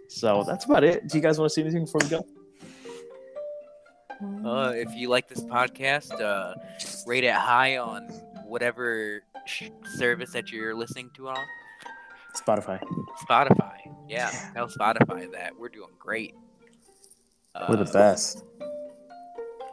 so 0.10 0.44
that's 0.48 0.66
about 0.66 0.84
it. 0.84 1.08
Do 1.08 1.18
you 1.18 1.22
guys 1.22 1.40
want 1.40 1.50
to 1.50 1.54
see 1.54 1.62
anything 1.62 1.86
before 1.86 2.02
we 2.04 2.10
go? 2.10 2.26
Uh, 4.50 4.72
if 4.74 4.94
you 4.96 5.10
like 5.10 5.28
this 5.28 5.42
podcast, 5.42 6.22
uh, 6.22 6.54
rate 7.06 7.26
it 7.26 7.34
high 7.34 7.78
on 7.78 8.08
whatever 8.56 9.22
sh- 9.44 9.64
service 9.98 10.32
that 10.32 10.50
you're 10.50 10.74
listening 10.74 11.10
to 11.14 11.28
on 11.28 11.36
spotify 12.34 12.82
Spotify. 13.30 13.76
Yeah, 14.08 14.32
tell 14.54 14.70
Spotify 14.70 15.30
that 15.34 15.52
we're 15.60 15.68
doing 15.68 15.90
great. 16.00 16.36
Uh, 17.54 17.66
we're 17.68 17.76
the 17.84 17.92
best 17.92 18.46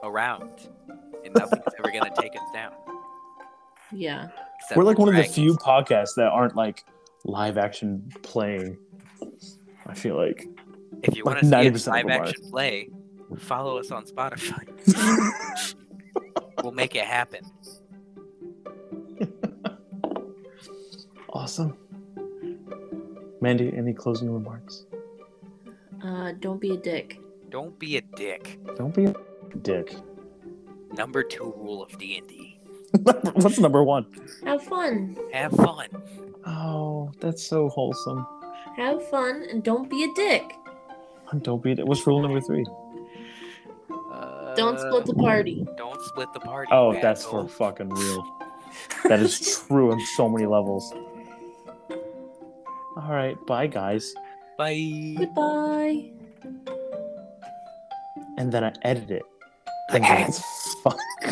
around, 0.02 0.68
and 1.24 1.32
nothing's 1.32 1.62
ever 1.78 1.92
gonna 1.92 2.10
take 2.20 2.32
us 2.34 2.42
down. 2.52 2.72
Yeah. 3.92 4.28
except 4.59 4.76
we're 4.76 4.82
like 4.82 4.96
for 4.96 5.04
one 5.06 5.14
of 5.14 5.22
the 5.24 5.30
few 5.30 5.54
podcasts 5.59 6.16
that 6.16 6.26
aren't 6.32 6.56
like 6.56 6.84
live 7.24 7.59
action 7.59 8.10
playing 8.22 8.78
i 9.86 9.94
feel 9.94 10.16
like 10.16 10.48
If 11.04 11.14
you 11.14 11.22
like 11.24 11.34
want 11.42 11.44
to 11.44 11.46
see 11.46 11.52
90% 11.70 11.86
a 11.86 11.90
live 11.90 12.06
them 12.06 12.10
are. 12.10 12.24
action 12.24 12.50
play, 12.50 12.88
follow 13.38 13.78
us 13.78 13.92
on 13.92 14.06
Spotify. 14.06 14.64
we'll 16.64 16.72
make 16.72 16.96
it 16.96 17.04
happen. 17.04 17.44
Awesome. 21.32 21.76
Mandy, 23.40 23.72
any 23.74 23.93
closing 23.94 24.32
remarks? 24.32 24.84
Uh, 26.05 26.32
don't 26.40 26.60
be 26.60 26.72
a 26.72 26.76
dick. 26.76 27.18
Don't 27.48 27.78
be 27.78 27.97
a 27.97 28.02
dick. 28.02 28.59
Don't 28.76 28.94
be 28.94 29.06
a 29.06 29.14
dick. 29.62 29.97
Number 30.93 31.22
two 31.22 31.55
rule 31.56 31.82
of 31.82 31.98
D 31.98 32.18
and 32.18 32.28
D: 32.28 32.59
What's 33.34 33.59
number 33.59 33.82
one? 33.82 34.06
Have 34.44 34.62
fun. 34.62 35.16
have 35.32 35.52
fun. 35.52 35.89
Oh, 36.47 37.10
that's 37.18 37.43
so 37.43 37.68
wholesome. 37.70 38.26
Have 38.76 39.06
fun 39.09 39.47
and 39.51 39.62
don't 39.64 39.89
be 39.89 40.05
a 40.05 40.14
dick. 40.14 40.52
And 41.30 41.43
Don't 41.43 41.62
be. 41.62 41.72
A, 41.72 41.84
what's 41.84 42.06
rule 42.06 42.20
number 42.20 42.40
three? 42.43 42.66
Uh, 44.12 44.55
Don't 44.55 44.78
split 44.78 45.06
the 45.06 45.14
party. 45.14 45.66
Don't 45.78 46.01
split 46.02 46.28
the 46.34 46.40
party. 46.40 46.68
Oh, 46.72 46.93
that's 46.93 47.22
asshole. 47.24 47.48
for 47.48 47.72
fucking 47.72 47.89
real. 47.89 48.41
That 49.05 49.20
is 49.20 49.39
true 49.69 49.93
on 49.93 50.01
so 50.16 50.28
many 50.28 50.47
levels. 50.47 50.93
All 52.97 53.11
right, 53.11 53.36
bye 53.47 53.66
guys. 53.66 54.12
Bye. 54.59 55.15
Goodbye. 55.19 56.11
And 58.39 58.53
then 58.53 58.65
I 58.65 58.73
edit 58.82 59.11
it. 59.11 59.23
And 59.90 60.05
then 60.05 60.28
it's 60.28 60.74
fuck. 60.82 60.99